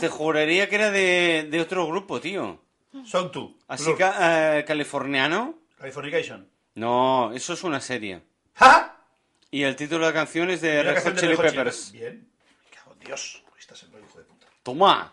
te, 0.00 0.08
juraría 0.08 0.68
que 0.68 0.74
era 0.74 0.90
de, 0.90 1.46
de 1.50 1.60
otro 1.60 1.86
grupo, 1.86 2.20
tío. 2.20 2.58
Son 3.04 3.30
tú. 3.30 3.56
Así 3.68 3.94
que 3.94 4.04
eh, 4.20 4.64
californiano. 4.66 5.54
Californication. 5.78 6.48
No, 6.74 7.32
eso 7.32 7.52
es 7.52 7.62
una 7.62 7.80
serie. 7.80 8.22
¡Ja! 8.54 8.96
Y 9.50 9.62
el 9.62 9.76
título 9.76 10.06
de 10.06 10.12
la 10.12 10.18
canción 10.18 10.50
es 10.50 10.60
de 10.62 10.82
Red 10.82 11.02
Hot 11.04 11.16
Chili 11.20 11.36
Peppers. 11.36 11.92
Bien. 11.92 12.26
Me 12.64 12.76
cago 12.76 12.92
en 12.94 12.98
Dios. 13.00 13.42
Hoy 13.52 13.58
estás 13.60 13.82
en 13.84 13.92
rollo, 13.92 14.04
hijo 14.06 14.18
de 14.18 14.24
puta. 14.24 14.46
Toma. 14.62 15.12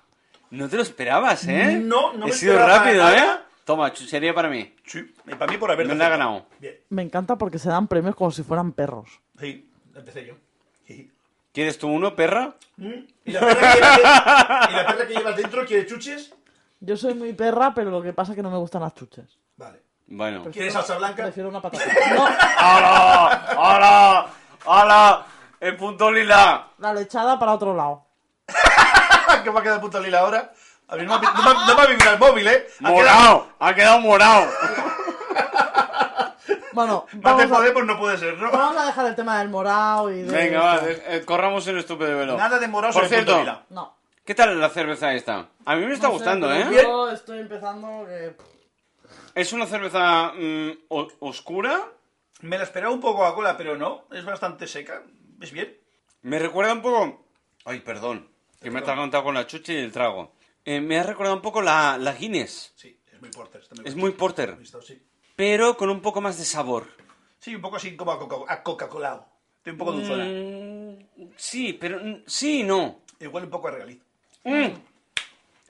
No 0.52 0.68
te 0.70 0.78
lo 0.78 0.82
esperabas, 0.82 1.48
¿eh? 1.48 1.80
No, 1.82 2.14
no 2.14 2.26
He 2.28 2.30
me 2.30 2.36
sido 2.36 2.54
esperaba 2.54 2.84
rápido, 2.84 3.04
nada. 3.04 3.36
¿eh? 3.36 3.40
Toma, 3.72 3.94
chuchería 3.94 4.34
para 4.34 4.50
mí. 4.50 4.76
Sí, 4.86 5.00
y 5.26 5.36
para 5.36 5.50
mí 5.50 5.58
por 5.58 5.72
haber 5.72 5.88
Me 5.88 5.96
la 5.96 6.08
ha 6.08 6.10
ganado. 6.10 6.46
Bien. 6.60 6.76
Me 6.90 7.04
encanta 7.04 7.38
porque 7.38 7.58
se 7.58 7.70
dan 7.70 7.88
premios 7.88 8.18
como 8.18 8.30
si 8.30 8.44
fueran 8.44 8.74
perros. 8.74 9.22
Sí, 9.40 9.72
empecé 9.96 10.26
yo. 10.26 10.34
Sí. 10.86 11.10
¿Quieres 11.54 11.78
tú 11.78 11.88
uno, 11.88 12.14
perra? 12.14 12.54
¿Mm? 12.76 12.92
¿Y, 13.24 13.32
la 13.32 13.40
perra 13.40 13.72
que 13.72 13.80
llevas, 13.80 14.70
¿Y 14.70 14.74
la 14.74 14.88
perra 14.88 15.08
que 15.08 15.14
llevas 15.14 15.38
dentro 15.38 15.66
quiere 15.66 15.86
chuches? 15.86 16.34
Yo 16.82 16.98
soy 16.98 17.14
muy 17.14 17.32
perra, 17.32 17.74
pero 17.74 17.92
lo 17.92 18.02
que 18.02 18.12
pasa 18.12 18.34
es 18.34 18.36
que 18.36 18.44
no 18.44 18.52
me 18.52 18.58
gustan 18.58 18.82
las 18.82 18.94
chuches. 18.94 19.40
Vale. 19.56 19.80
Bueno. 20.08 20.44
¿Quieres 20.52 20.74
salsa 20.74 20.98
blanca? 20.98 21.24
Prefiero 21.24 21.48
una 21.48 21.62
patata. 21.62 21.86
No, 22.14 22.26
¡Hala! 22.28 23.46
¡Hala! 23.58 24.28
¡Hala! 24.66 25.26
El 25.62 25.78
punto 25.78 26.12
lila. 26.12 26.72
La 26.80 26.94
lechada 26.94 27.40
para 27.40 27.54
otro 27.54 27.74
lado. 27.74 28.06
¿Qué 29.46 29.50
me 29.50 29.60
ha 29.60 29.62
quedado 29.62 29.78
el 29.78 29.82
punto 29.82 30.02
lila 30.02 30.20
ahora? 30.20 30.52
A 30.92 30.96
mí 30.98 31.06
no 31.06 31.20
me, 31.20 31.28
ha- 31.28 31.32
no 31.34 31.44
me- 31.44 31.66
no 31.68 31.76
me 31.76 31.82
ha 31.82 31.86
vibrado 31.88 32.14
el 32.14 32.20
móvil, 32.20 32.48
¿eh? 32.48 32.68
Ha 32.84 32.88
quedado- 32.88 32.94
Morado. 32.96 33.48
Ha 33.60 33.76
quedado 33.76 34.00
morado. 34.02 34.52
Bueno, 36.74 37.06
Más 37.14 37.38
de 37.38 37.46
vamos 37.46 37.52
a, 37.52 37.56
Podemos 37.58 37.86
no 37.86 38.00
puede 38.00 38.18
ser, 38.18 38.38
¿no? 38.38 38.52
vamos 38.52 38.78
a 38.82 38.86
dejar 38.86 39.06
el 39.08 39.16
tema 39.16 39.40
del 39.40 39.50
morado 39.50 40.12
y 40.12 40.22
de... 40.24 40.32
Venga, 40.32 40.60
va. 40.62 40.76
eh, 40.90 41.04
eh, 41.08 41.22
corramos 41.26 41.68
el 41.68 41.78
estúpido 41.80 42.18
velo. 42.18 42.38
Nada 42.38 42.60
de 42.60 42.68
morado 42.68 42.94
Por 42.94 43.08
cierto. 43.08 43.44
No. 43.70 43.96
¿qué 44.26 44.36
tal 44.36 44.60
la 44.60 44.70
cerveza 44.70 45.14
esta? 45.14 45.48
A 45.66 45.76
mí 45.76 45.86
me 45.86 45.94
está 45.94 46.08
No 46.08 46.14
gustando, 46.14 46.54
¿eh? 46.54 46.66
Yo 46.84 47.10
estoy 47.10 47.40
empezando 47.40 48.06
que... 48.08 48.36
Es 49.36 49.52
una 49.54 49.66
cerveza 49.66 50.32
mm, 50.36 50.72
oscura. 51.20 51.80
Me 52.42 52.58
la 52.58 52.64
esperaba 52.64 52.94
un 52.94 53.00
poco 53.02 53.20
Coca-Cola, 53.20 53.56
pero 53.58 53.78
no. 53.78 54.06
Es 54.12 54.26
bastante 54.26 54.68
seca. 54.68 55.04
¿Es 55.42 55.52
bien? 55.52 55.78
Me 56.24 56.38
recuerda 56.40 56.74
un 56.74 56.82
poco. 56.82 57.26
Ay, 57.66 57.80
perdón. 57.80 58.28
Que 58.62 58.70
me 58.72 58.80
he 58.80 58.82
atragantado 58.82 59.24
con 59.24 59.36
la 59.36 59.48
chucha 59.48 59.74
y 59.74 59.78
el 59.78 59.92
trago. 59.92 60.34
Eh, 60.66 60.80
me 60.82 60.98
ha 61.00 61.04
recordado 61.04 61.36
un 61.36 61.42
poco 61.42 61.62
la, 61.62 61.98
la 61.98 62.14
Guinness. 62.14 62.74
Sí, 62.76 63.00
es 63.12 63.20
muy 63.22 63.30
porter. 63.30 63.62
está 63.62 63.76
Es 63.84 63.96
muy 63.96 64.12
porter. 64.12 64.58
Sí. 64.86 65.02
Pero 65.36 65.76
con 65.78 65.90
un 65.90 66.02
poco 66.02 66.22
más 66.22 66.38
de 66.38 66.46
sabor. 66.46 66.88
Sí, 67.40 67.56
un 67.56 67.62
poco 67.62 67.78
así 67.78 67.96
como 67.96 68.12
a 68.12 68.20
Coca- 68.20 68.52
a 68.54 68.62
Coca-Cola. 68.64 69.28
Estoy 69.58 69.72
un 69.74 69.78
poco 69.80 69.92
dulzona. 69.94 70.26
Mm, 70.26 71.30
sí, 71.36 71.74
pero 71.74 72.00
mm, 72.04 72.24
sí 72.28 72.60
y 72.60 72.64
no. 72.64 73.02
Igual 73.20 73.46
un 73.46 73.50
poco 73.50 73.68
a 73.68 73.72
regaliz. 73.72 74.00
Mm. 74.44 74.68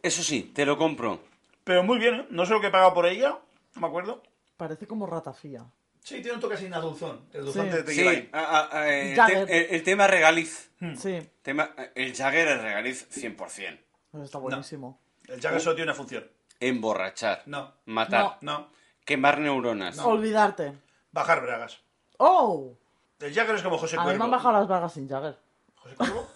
Eso 0.04 0.24
sí, 0.24 0.52
te 0.54 0.66
lo 0.66 0.78
compro. 0.78 1.22
Pero 1.64 1.84
muy 1.84 2.00
bien, 2.00 2.16
¿eh? 2.16 2.28
No 2.30 2.46
sé 2.46 2.54
lo 2.54 2.62
que 2.62 2.68
he 2.68 2.72
pagado 2.72 2.94
por 2.94 3.06
ella. 3.06 3.38
No 3.76 3.82
me 3.82 3.88
acuerdo. 3.88 4.24
Parece 4.58 4.88
como 4.88 5.06
ratafía. 5.06 5.64
Sí, 6.04 6.16
tiene 6.16 6.34
un 6.34 6.40
toque 6.40 6.56
así 6.56 6.66
a 6.72 6.80
dulzón. 6.80 7.22
El 7.32 7.46
dulzón 7.46 7.68
Sí. 7.70 7.72
te, 7.78 7.84
te 7.84 7.92
Sí, 7.94 7.98
lleva 8.00 8.12
ahí. 8.12 8.30
a- 8.34 8.90
el, 8.90 9.16
te- 9.16 9.42
el- 9.68 9.76
el 9.76 9.84
tema 9.84 10.08
regaliz. 10.08 10.72
Sí, 10.98 11.20
Tema, 11.44 11.76
el 11.96 12.16
Jagger 12.16 12.48
es 12.48 12.62
regaliz 12.62 13.08
100%. 13.12 13.78
Pues 14.12 14.24
está 14.26 14.38
buenísimo. 14.40 15.00
El 15.28 15.40
Jagger 15.42 15.62
solo 15.62 15.76
tiene 15.76 15.92
una 15.92 15.98
función. 15.98 16.30
Emborrachar. 16.60 17.44
No. 17.46 17.74
Matar. 17.86 18.38
No. 18.42 18.70
Quemar 19.06 19.40
neuronas. 19.40 19.98
Olvidarte. 20.00 20.74
Bajar 21.12 21.42
bragas. 21.42 21.80
¡Oh! 22.18 22.74
El 23.20 23.34
Jagger 23.34 23.56
es 23.56 23.64
como 23.64 23.78
José 23.78 23.96
A 23.98 24.00
mí 24.00 24.06
me 24.06 24.12
Cuervo. 24.12 24.24
han 24.26 24.32
bajado 24.32 24.54
las 24.60 24.68
bragas 24.68 24.94
sin 24.94 25.08
Jagger. 25.10 25.38
¿José 25.76 25.96
Cuervo? 25.96 26.28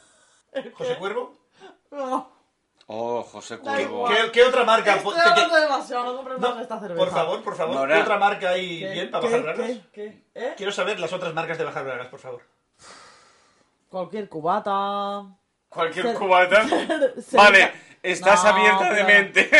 ¿José 0.74 0.98
Cuervo? 0.98 1.38
No, 1.92 2.36
Oh, 2.88 3.24
José 3.24 3.58
Cuervo. 3.58 4.08
¿Qué, 4.08 4.32
qué 4.32 4.44
otra 4.44 4.64
marca? 4.64 4.96
Estoy 4.96 5.18
hablando 5.20 5.56
demasiado, 5.56 6.04
no 6.06 6.16
compres 6.18 6.38
No, 6.40 6.52
más 6.54 6.62
esta 6.62 6.80
cerveza. 6.80 7.00
por 7.04 7.10
favor, 7.12 7.44
por 7.44 7.56
favor. 7.56 7.76
Nora. 7.76 7.96
¿Qué 7.96 8.02
otra 8.04 8.18
marca 8.20 8.50
hay 8.52 8.80
¿Qué? 8.80 8.92
bien 8.92 9.12
para 9.12 9.22
¿Qué? 9.28 9.28
bajar 9.40 9.44
bragas? 9.44 9.68
¿Qué? 9.68 9.82
¿Qué? 9.92 10.24
¿Eh? 10.36 10.54
Quiero 10.56 10.72
saber 10.72 11.00
las 11.00 11.12
otras 11.12 11.34
marcas 11.34 11.58
de 11.58 11.64
bajar 11.64 11.84
bragas, 11.84 12.08
por 12.08 12.20
favor. 12.20 12.44
Cualquier 13.90 14.30
cubata. 14.30 15.24
Cualquier 15.76 16.06
Ser- 16.08 16.16
cubata. 16.18 16.68
ser- 16.68 17.38
Vale, 17.38 17.72
estás 18.02 18.44
No, 18.44 18.50
abierta 18.50 18.84
de 18.86 18.90
pero- 19.04 19.08
mente. 19.08 19.50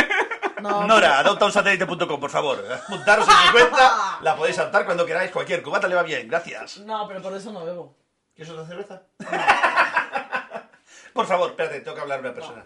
No, 0.61 0.88
Nora, 0.88 1.20
adoptaunsatélite.com, 1.20 2.20
por 2.20 2.30
favor. 2.32 2.66
Apuntaros 2.72 3.28
en 3.28 3.34
su 3.34 3.51
cuenta. 3.51 4.18
La 4.22 4.36
podéis 4.36 4.55
saltar 4.55 4.86
cuando 4.86 5.05
queráis. 5.05 5.30
Cualquier 5.30 5.61
cubata 5.61 5.88
le 5.88 5.93
va 5.95 6.01
bien. 6.01 6.28
Gracias. 6.28 6.78
No, 6.80 7.07
pero 7.07 7.22
por 7.22 7.36
eso 7.36 7.51
no 7.51 7.63
bebo. 7.66 7.95
¿Quieres 8.34 8.51
otra 8.51 8.66
cerveza? 8.66 9.03
por 11.13 11.26
favor, 11.28 11.49
espérate, 11.51 11.82
tengo 11.82 11.93
que 11.95 12.01
hablar 12.01 12.18
a 12.18 12.22
una 12.22 12.34
persona. 12.34 12.66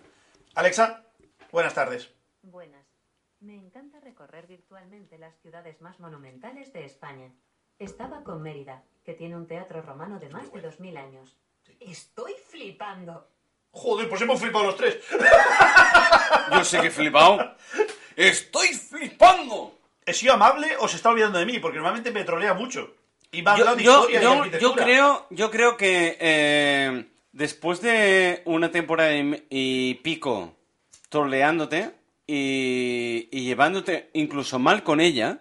Alexa, 0.55 1.03
buenas 1.51 1.73
tardes. 1.73 2.09
Buenas. 2.43 2.85
Me 3.41 3.55
encanta 3.55 3.99
recorrer 3.99 4.47
virtualmente 4.47 5.17
las 5.17 5.35
ciudades 5.41 5.81
más 5.81 5.99
monumentales 5.99 6.71
de 6.71 6.85
España. 6.85 7.31
Estaba 7.79 8.23
con 8.23 8.41
Mérida, 8.41 8.83
que 9.03 9.13
tiene 9.13 9.35
un 9.35 9.47
teatro 9.47 9.81
romano 9.81 10.19
de 10.19 10.29
más 10.29 10.51
de 10.53 10.61
2000 10.61 10.95
años. 10.95 11.35
Estoy 11.79 12.33
flipando. 12.49 13.27
Joder, 13.71 14.09
pues 14.09 14.21
hemos 14.21 14.39
flipado 14.39 14.65
los 14.65 14.75
tres. 14.75 14.97
Yo 16.51 16.63
sé 16.63 16.81
que 16.81 16.87
he 16.87 16.91
flipado. 16.91 17.55
¡Estoy 18.15 18.67
flipando! 18.69 19.77
¿He 20.05 20.13
sido 20.13 20.33
amable 20.33 20.67
o 20.79 20.87
se 20.87 20.97
está 20.97 21.09
olvidando 21.09 21.39
de 21.39 21.45
mí? 21.45 21.59
Porque 21.59 21.77
normalmente 21.77 22.11
me 22.11 22.23
trolea 22.23 22.53
mucho. 22.53 22.95
Y 23.31 23.41
me 23.41 23.51
ha 23.51 23.53
hablado 23.53 23.75
de 23.75 23.83
yo, 23.83 24.09
historia 24.09 24.19
y 24.19 24.23
yo, 24.23 24.59
yo 24.59 24.75
creo, 24.75 25.27
yo 25.29 25.51
creo 25.51 25.77
que 25.77 26.17
eh, 26.19 27.05
después 27.31 27.79
de 27.81 28.41
una 28.45 28.71
temporada 28.71 29.13
y, 29.49 29.93
pico 29.95 30.55
troleándote 31.09 31.91
y, 32.25 33.29
y 33.31 33.43
llevándote 33.45 34.09
incluso 34.13 34.57
mal 34.57 34.83
con 34.83 34.99
ella, 34.99 35.39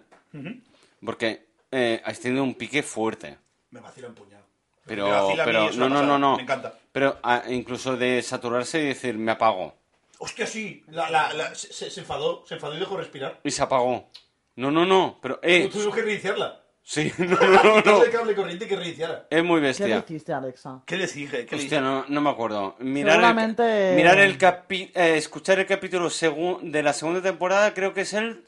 porque 1.03 1.47
eh, 1.71 2.01
has 2.03 2.19
tenido 2.19 2.43
un 2.43 2.53
pique 2.53 2.83
fuerte. 2.83 3.37
Me 3.71 3.79
vacila 3.79 4.07
un 4.07 4.15
puñado. 4.15 4.45
Pero, 4.85 5.05
Me 5.05 5.11
vacila 5.11 5.43
a 5.43 5.45
mí, 5.45 5.51
pero 5.51 5.69
es 5.69 5.77
no, 5.77 5.89
no, 5.89 6.03
no, 6.03 6.17
no. 6.17 6.37
Me 6.37 6.43
encanta. 6.43 6.78
Pero 6.91 7.17
ah, 7.23 7.43
incluso 7.49 7.95
de 7.97 8.21
saturarse 8.21 8.81
y 8.81 8.87
decir, 8.87 9.17
me 9.17 9.31
apago. 9.31 9.75
Hostia, 10.17 10.45
sí. 10.47 10.83
La, 10.89 11.09
la, 11.09 11.31
la- 11.33 11.55
se, 11.55 11.87
enfadó. 11.99 12.43
Se 12.47 12.55
enfadó 12.55 12.75
y 12.75 12.79
dejó 12.79 12.97
respirar. 12.97 13.39
Y 13.43 13.51
se 13.51 13.61
apagó. 13.61 14.09
No, 14.55 14.71
no, 14.71 14.85
no. 14.85 15.19
Pero, 15.21 15.39
eh, 15.41 15.69
Tuvimos 15.71 15.95
que 15.95 16.01
reiniciarla. 16.01 16.61
sí, 16.83 17.11
no, 17.19 17.35
no, 17.35 17.81
no. 17.81 18.03
El 18.03 18.11
cable 18.11 18.35
corriente 18.35 18.65
y 18.65 18.67
que 18.67 18.75
reiniciara. 18.75 19.27
Es 19.29 19.43
muy 19.43 19.57
¿Qué 19.57 19.61
le 19.61 19.67
bestia. 19.67 19.97
hiciste, 20.05 20.33
Alexa? 20.33 20.81
¿Qué 20.85 20.97
les 20.97 21.13
dije? 21.13 21.45
¿Qué 21.45 21.55
le 21.55 21.61
Hostia, 21.61 21.79
dije? 21.79 21.89
no, 21.91 22.05
no 22.09 22.21
me 22.21 22.29
acuerdo. 22.31 22.75
Mirar 22.79 23.13
Seguramente- 23.13 23.89
el, 23.91 23.95
mirar 23.95 24.19
el 24.19 24.37
capi- 24.37 24.91
eh, 24.95 25.15
escuchar 25.17 25.59
el 25.59 25.65
capítulo 25.67 26.09
segun- 26.09 26.71
de 26.71 26.83
la 26.83 26.91
segunda 26.93 27.21
temporada, 27.21 27.73
creo 27.73 27.93
que 27.93 28.01
es 28.01 28.11
el 28.13 28.43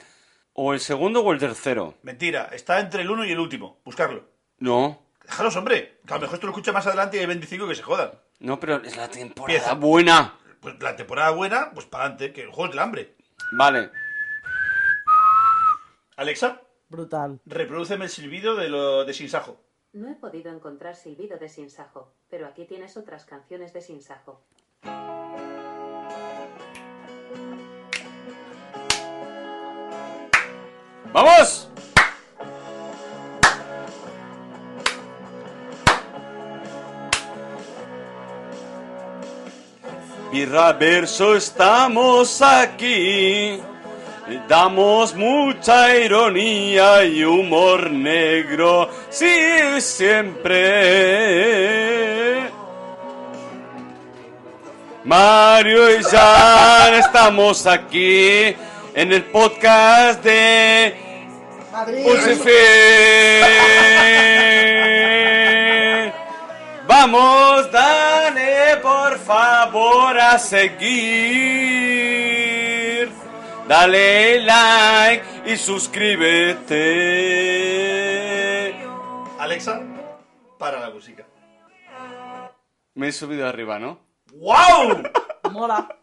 o 0.53 0.73
el 0.73 0.81
segundo 0.81 1.21
o 1.21 1.31
el 1.31 1.39
tercero. 1.39 1.93
Mentira. 2.03 2.49
Está 2.51 2.79
entre 2.81 3.03
el 3.03 3.09
uno 3.11 3.23
y 3.23 3.31
el 3.31 3.39
último. 3.39 3.79
Buscarlo. 3.85 4.25
No, 4.59 4.99
Déjalos, 5.23 5.55
hombre. 5.55 5.99
Que 6.05 6.13
a 6.13 6.17
lo 6.17 6.21
mejor 6.23 6.35
esto 6.35 6.47
lo 6.47 6.51
escucha 6.51 6.73
más 6.73 6.85
adelante 6.87 7.15
y 7.15 7.19
hay 7.21 7.25
25 7.27 7.65
que 7.69 7.75
se 7.75 7.83
jodan. 7.83 8.11
No, 8.41 8.59
pero 8.59 8.77
es 8.83 8.97
la 8.97 9.07
temporada 9.09 9.53
Empieza. 9.57 9.73
buena. 9.75 10.37
Pues 10.59 10.81
la 10.81 10.95
temporada 10.95 11.31
buena, 11.31 11.71
pues 11.73 11.85
para 11.87 12.03
adelante, 12.05 12.33
que 12.33 12.41
el 12.43 12.49
juego 12.49 12.65
es 12.65 12.71
del 12.71 12.79
hambre. 12.79 13.15
Vale. 13.53 13.89
Alexa, 16.17 16.61
Brutal. 16.89 17.39
reprodúceme 17.45 18.05
el 18.05 18.11
silbido 18.11 18.55
de 18.55 18.69
lo 18.69 19.05
de 19.05 19.13
Sinsajo. 19.13 19.59
No 19.93 20.09
he 20.09 20.15
podido 20.15 20.51
encontrar 20.53 20.95
Silbido 20.95 21.37
de 21.37 21.49
Sinsajo, 21.49 22.13
pero 22.29 22.45
aquí 22.47 22.65
tienes 22.65 22.95
otras 22.95 23.25
canciones 23.25 23.73
de 23.73 23.81
Sinsajo. 23.81 24.41
¡Vamos! 31.13 31.70
Birra 40.31 40.71
verso 40.71 41.35
estamos 41.35 42.41
aquí. 42.41 43.59
Damos 44.47 45.13
mucha 45.13 45.93
ironía 45.97 47.03
y 47.03 47.25
humor 47.25 47.91
negro, 47.91 48.89
sí, 49.09 49.27
siempre. 49.79 50.61
Mario 55.03 55.99
y 55.99 56.03
Jan 56.03 56.93
estamos 56.93 57.67
aquí 57.67 58.55
en 58.93 59.11
el 59.11 59.25
podcast 59.25 60.23
de 60.23 60.95
Madrid. 61.73 62.05
Vamos, 67.03 67.71
dale 67.71 68.77
por 68.77 69.17
favor 69.17 70.19
a 70.19 70.37
seguir. 70.37 70.69
Dale 73.67 74.39
like 74.41 75.25
y 75.47 75.57
suscríbete. 75.57 76.75
Alexa, 79.39 79.81
para 80.59 80.79
la 80.79 80.91
música. 80.91 81.25
Me 82.93 83.07
he 83.07 83.11
subido 83.11 83.47
arriba, 83.47 83.79
¿no? 83.79 83.97
¡Wow! 84.35 85.01
Mola. 85.51 85.97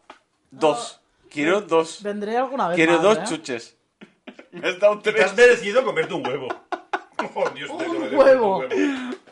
Dos. 0.51 0.99
Quiero 1.29 1.61
dos. 1.61 2.03
Vendré 2.03 2.35
alguna 2.35 2.67
vez 2.67 2.75
Quiero 2.75 2.95
más, 2.95 3.03
dos 3.03 3.19
¿eh? 3.19 3.23
chuches. 3.25 3.77
Me 4.51 4.67
has 4.67 4.77
dado 4.81 4.99
Te 4.99 5.11
has 5.11 5.33
tres. 5.33 5.47
merecido 5.47 5.81
comerte 5.85 6.13
un 6.13 6.27
huevo. 6.27 6.49
Oh, 7.35 7.49
Dios, 7.49 7.69
te 7.77 7.85
Un 7.89 7.99
lo 7.99 8.05
he 8.05 8.15
huevo. 8.15 8.63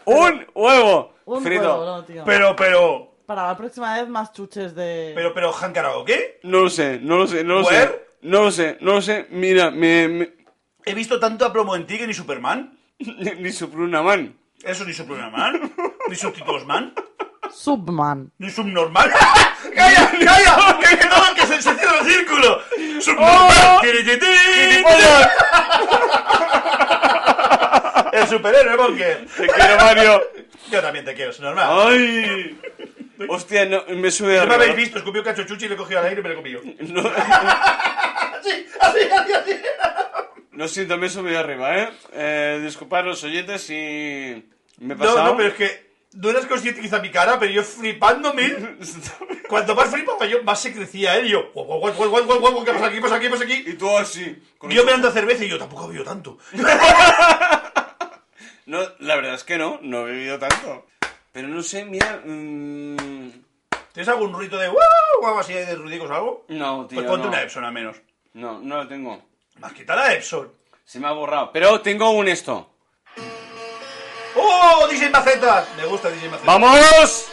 Un 0.08 0.48
huevo. 0.56 1.14
Un 1.26 1.44
frito. 1.44 1.64
huevo, 1.64 1.86
no, 1.86 2.04
tío. 2.06 2.24
Pero, 2.26 2.56
pero, 2.56 3.14
Para 3.26 3.48
la 3.48 3.58
próxima 3.58 3.94
vez 4.00 4.08
más 4.08 4.32
chuches 4.32 4.74
de... 4.74 5.12
pero, 5.16 5.34
pero, 5.34 5.54
Han 5.62 5.74
Karaoke. 5.74 6.40
No 6.44 6.62
lo 6.62 6.70
sé, 6.70 7.00
no 7.02 7.18
lo 7.18 7.28
sé, 7.28 7.44
no 7.44 7.56
lo 7.56 7.64
sé. 7.66 7.74
¿Where? 7.76 8.08
No 8.22 8.44
lo 8.44 8.52
sé, 8.52 8.78
no 8.82 8.94
lo 8.94 9.02
sé. 9.02 9.28
Mira, 9.30 9.70
me, 9.70 10.08
me- 10.08 10.34
He 10.86 10.94
visto 10.94 11.20
tanto 11.20 11.46
a 11.46 11.52
plomo 11.52 11.76
en 11.76 11.86
ti 11.86 11.98
que 11.98 12.08
ni 12.08 12.14
Superman. 12.14 12.78
ni 13.00 13.52
Supruna 13.52 14.02
Man. 14.02 14.38
Eso 14.64 14.86
ni 14.86 14.94
Superman. 14.94 15.74
Ni 16.08 16.16
Subtítulos 16.16 16.66
Man. 16.66 16.94
Subman. 17.54 18.32
Ni 18.40 18.50
Subnormal. 18.50 19.12
¡Calla! 19.76 20.12
¡Calla! 20.12 20.80
¡Que, 20.80 20.98
que, 20.98 21.06
no, 21.06 21.16
que 21.36 21.46
se, 21.48 21.62
se 21.62 21.76
cierra 21.76 22.00
el 22.02 22.06
círculo! 22.06 22.60
¡Subnormal! 23.02 23.82
Tiri, 23.82 24.04
tiri, 24.04 24.20
tiri. 24.20 24.84
Superhéroe, 28.28 28.76
Bonker. 28.76 29.26
Te 29.38 29.48
quiero, 29.48 29.76
Mario. 29.78 30.24
Yo 30.72 30.82
también 30.82 31.06
te 31.06 31.14
quiero, 31.14 31.32
es 31.32 31.40
normal. 31.40 31.68
¡Ay! 31.90 32.60
Hostia, 33.30 33.66
no, 33.66 33.84
me 33.96 34.12
sube 34.12 34.38
No 34.38 34.46
me 34.46 34.54
habéis 34.56 34.76
visto, 34.76 34.98
escupí 35.00 35.18
un 35.20 35.26
cacho 35.26 35.44
chuchi 35.44 35.66
y 35.66 35.70
le 35.70 35.74
he 35.74 35.78
cogido 35.78 36.00
al 36.00 36.06
aire 36.06 36.20
y 36.20 36.24
me 36.24 36.30
lo 36.30 36.34
he 36.36 36.38
comido. 36.38 36.62
No, 36.82 37.02
Así, 38.38 38.66
así, 38.80 39.00
así, 39.12 39.34
así. 39.34 39.60
lo 40.52 40.68
siento, 40.68 40.98
me 40.98 41.08
he 41.08 41.10
subido 41.10 41.40
arriba, 41.40 41.78
¿eh? 41.78 41.90
eh 42.14 42.62
disculpad 42.64 43.06
los 43.06 43.24
oyentes 43.24 43.62
si 43.64 43.74
me 44.78 44.94
he 44.94 44.98
No, 44.98 44.98
pasado. 44.98 45.24
no, 45.26 45.38
pero 45.38 45.50
es 45.50 45.56
que 45.56 45.88
no 46.14 46.30
eres 46.30 46.46
consciente 46.46 46.80
quizá 46.82 47.00
mi 47.00 47.10
cara, 47.10 47.40
pero 47.40 47.52
yo 47.52 47.64
flipándome. 47.64 48.56
Cuanto 49.50 49.76
más 49.76 49.90
flipaba 49.90 50.26
yo, 50.26 50.44
más 50.44 50.62
se 50.62 50.74
crecía 50.74 51.16
él. 51.18 51.28
Y 51.28 51.30
yo, 51.30 51.52
guau, 51.54 51.66
guau, 51.80 51.94
guau, 51.94 52.24
guau, 52.26 52.40
guau, 52.40 52.66
¿qué 52.66 52.74
pasa 52.74 52.86
aquí? 52.88 52.96
¿Qué 52.98 53.02
pasa 53.02 53.16
aquí? 53.16 53.26
¿Qué 53.26 53.30
pasa 53.32 53.44
aquí? 53.46 53.64
Y 53.66 53.74
tú 53.74 53.98
así. 53.98 54.44
con 54.58 54.70
Yo 54.70 54.84
me 54.84 54.92
dando 54.92 55.10
cerveza 55.12 55.44
y 55.46 55.50
yo 55.50 55.58
tampoco 55.58 55.88
bebido 55.88 56.04
tanto. 56.04 56.38
No, 58.68 58.80
la 59.00 59.16
verdad 59.16 59.34
es 59.34 59.44
que 59.44 59.58
no, 59.58 59.80
no 59.82 60.02
he 60.08 60.12
bebido 60.12 60.38
tanto. 60.38 60.86
Pero 61.32 61.48
no 61.48 61.64
sé, 61.64 61.86
mira... 61.86 62.22
mm, 62.24 63.30
¿Tienes 63.94 64.10
algún 64.10 64.32
ruido 64.34 64.60
de 64.60 64.68
wow 64.68 64.78
o 65.22 65.28
algo 65.28 65.40
así 65.40 65.54
de 65.54 65.74
ruidicos 65.76 66.10
o 66.12 66.14
algo? 66.14 66.46
No, 66.50 66.86
tío, 66.86 66.98
Pues 66.98 67.08
ponte 67.10 67.24
no. 67.24 67.30
una 67.30 67.42
Epson 67.42 67.64
al 67.66 67.74
menos. 67.74 67.98
No, 68.34 68.60
no 68.60 68.78
lo 68.78 68.88
tengo. 68.88 69.24
Más 69.60 69.74
quita 69.74 69.96
la 69.96 70.14
Epson. 70.14 70.52
Se 70.86 71.00
me 71.00 71.08
ha 71.08 71.12
borrado. 71.14 71.52
Pero 71.52 71.82
tengo 71.82 72.12
un 72.12 72.28
esto. 72.28 72.70
¡Oh! 74.36 74.88
DJ 74.90 75.10
Macetas. 75.10 75.68
Me 75.76 75.86
gusta 75.86 76.10
DJ 76.12 76.30
Macetas. 76.30 76.46
¡Vamos! 76.46 77.28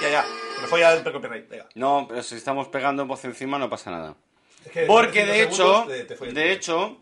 Ya, 0.00 0.08
ya. 0.10 0.24
Me 0.60 0.66
fue 0.66 0.80
ya 0.80 0.92
el 0.92 1.02
copyright. 1.04 1.48
Venga. 1.48 1.66
No, 1.74 2.06
pero 2.08 2.22
si 2.22 2.34
estamos 2.34 2.68
pegando 2.68 3.06
voz 3.06 3.24
encima 3.24 3.58
no 3.58 3.68
pasa 3.70 3.90
nada. 3.90 4.14
Es 4.64 4.72
que 4.72 4.82
Porque 4.86 5.24
de 5.24 5.42
hecho, 5.42 5.84
te- 5.88 6.04
te 6.04 6.24
el- 6.24 6.34
de 6.34 6.52
hecho, 6.52 6.98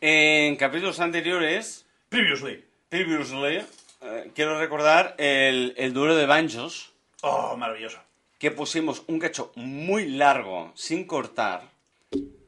en 0.00 0.56
capítulos 0.56 1.00
anteriores, 1.00 1.86
Previously. 2.08 2.64
previously, 2.88 3.64
eh, 4.02 4.30
quiero 4.34 4.58
recordar 4.58 5.14
el, 5.18 5.74
el 5.76 5.92
duelo 5.92 6.14
de 6.16 6.26
banjos, 6.26 6.92
Oh, 7.22 7.56
maravilloso. 7.56 7.98
que 8.38 8.50
pusimos 8.50 9.02
un 9.08 9.18
cacho 9.18 9.52
muy 9.56 10.06
largo, 10.08 10.72
sin 10.74 11.04
cortar, 11.06 11.62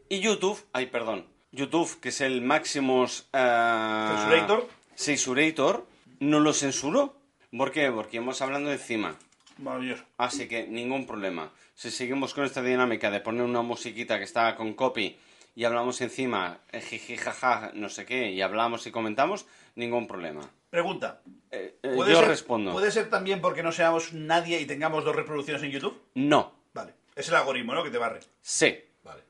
y 0.08 0.20
YouTube, 0.20 0.62
ay, 0.72 0.86
perdón, 0.86 1.26
YouTube, 1.52 1.98
que 2.00 2.10
es 2.10 2.20
el 2.20 2.40
Maximus... 2.42 3.26
eh, 3.32 4.08
Censurator. 4.14 4.68
Censurator, 4.94 5.86
no 6.20 6.40
lo 6.40 6.52
censuró. 6.52 7.14
¿Por 7.56 7.72
qué? 7.72 7.90
Porque 7.90 8.18
hemos 8.18 8.40
hablando 8.42 8.70
encima. 8.70 9.16
Maravilloso. 9.58 10.04
Así 10.18 10.46
que 10.48 10.66
ningún 10.66 11.06
problema. 11.06 11.50
Si 11.76 11.90
seguimos 11.90 12.32
con 12.32 12.44
esta 12.46 12.62
dinámica 12.62 13.10
de 13.10 13.20
poner 13.20 13.42
una 13.42 13.60
musiquita 13.60 14.16
que 14.16 14.24
está 14.24 14.56
con 14.56 14.72
copy 14.72 15.18
y 15.54 15.64
hablamos 15.64 16.00
encima, 16.00 16.60
eh, 16.72 16.80
jiji, 16.80 17.18
jaja, 17.18 17.70
no 17.74 17.90
sé 17.90 18.06
qué, 18.06 18.30
y 18.30 18.40
hablamos 18.40 18.86
y 18.86 18.90
comentamos, 18.90 19.44
ningún 19.74 20.06
problema. 20.06 20.40
Pregunta. 20.70 21.20
Eh, 21.50 21.76
eh, 21.82 21.92
¿Puede 21.94 22.12
yo 22.12 22.20
ser- 22.20 22.28
respondo. 22.28 22.72
¿Puede 22.72 22.90
ser 22.90 23.10
también 23.10 23.42
porque 23.42 23.62
no 23.62 23.72
seamos 23.72 24.14
nadie 24.14 24.58
y 24.58 24.64
tengamos 24.64 25.04
dos 25.04 25.14
reproducciones 25.14 25.62
en 25.64 25.70
YouTube? 25.70 26.00
No. 26.14 26.54
Vale. 26.72 26.94
Es 27.14 27.28
el 27.28 27.34
algoritmo, 27.34 27.74
¿no? 27.74 27.84
Que 27.84 27.90
te 27.90 27.98
barre. 27.98 28.20
Sí. 28.40 28.74
Vale. 29.04 29.22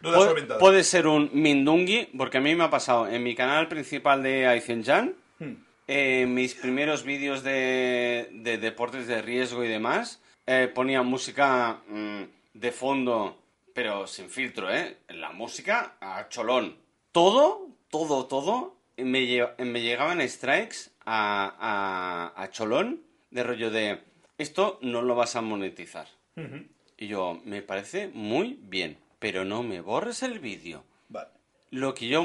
Duda 0.00 0.18
Puede, 0.18 0.28
solventada. 0.28 0.60
puede 0.60 0.84
ser 0.84 1.08
un 1.08 1.30
Mindungi, 1.32 2.10
porque 2.16 2.38
a 2.38 2.40
mí 2.40 2.54
me 2.54 2.62
ha 2.62 2.70
pasado 2.70 3.08
en 3.08 3.24
mi 3.24 3.34
canal 3.34 3.66
principal 3.66 4.22
de 4.22 4.46
Aizenjan, 4.46 5.14
Hmm. 5.40 5.54
en 5.88 6.32
mis 6.34 6.54
primeros 6.54 7.02
vídeos 7.02 7.42
de, 7.42 8.28
de 8.32 8.58
deportes 8.58 9.08
de 9.08 9.20
riesgo 9.20 9.64
y 9.64 9.68
demás, 9.68 10.20
eh, 10.50 10.66
ponía 10.74 11.02
música 11.02 11.82
mm, 11.86 12.22
de 12.54 12.72
fondo, 12.72 13.36
pero 13.74 14.06
sin 14.06 14.30
filtro, 14.30 14.72
¿eh? 14.74 14.96
La 15.10 15.30
música 15.32 15.96
a 16.00 16.26
cholón. 16.28 16.76
Todo, 17.12 17.68
todo, 17.90 18.24
todo, 18.26 18.76
me, 18.96 19.20
lle- 19.26 19.54
me 19.64 19.80
llegaban 19.82 20.26
strikes 20.26 20.90
a, 21.04 22.32
a, 22.36 22.42
a 22.42 22.50
cholón 22.50 23.02
de 23.30 23.42
rollo 23.42 23.70
de, 23.70 24.00
esto 24.38 24.78
no 24.82 25.02
lo 25.02 25.14
vas 25.14 25.36
a 25.36 25.42
monetizar. 25.42 26.06
Y 26.96 27.06
yo, 27.08 27.40
me 27.44 27.60
parece 27.62 28.08
muy 28.08 28.58
bien, 28.62 28.96
pero 29.18 29.44
no 29.44 29.62
me 29.62 29.80
borres 29.80 30.22
el 30.22 30.38
vídeo. 30.38 30.82
Vale. 31.08 31.28
Lo 31.70 31.92
que 31.94 32.08
yo, 32.08 32.24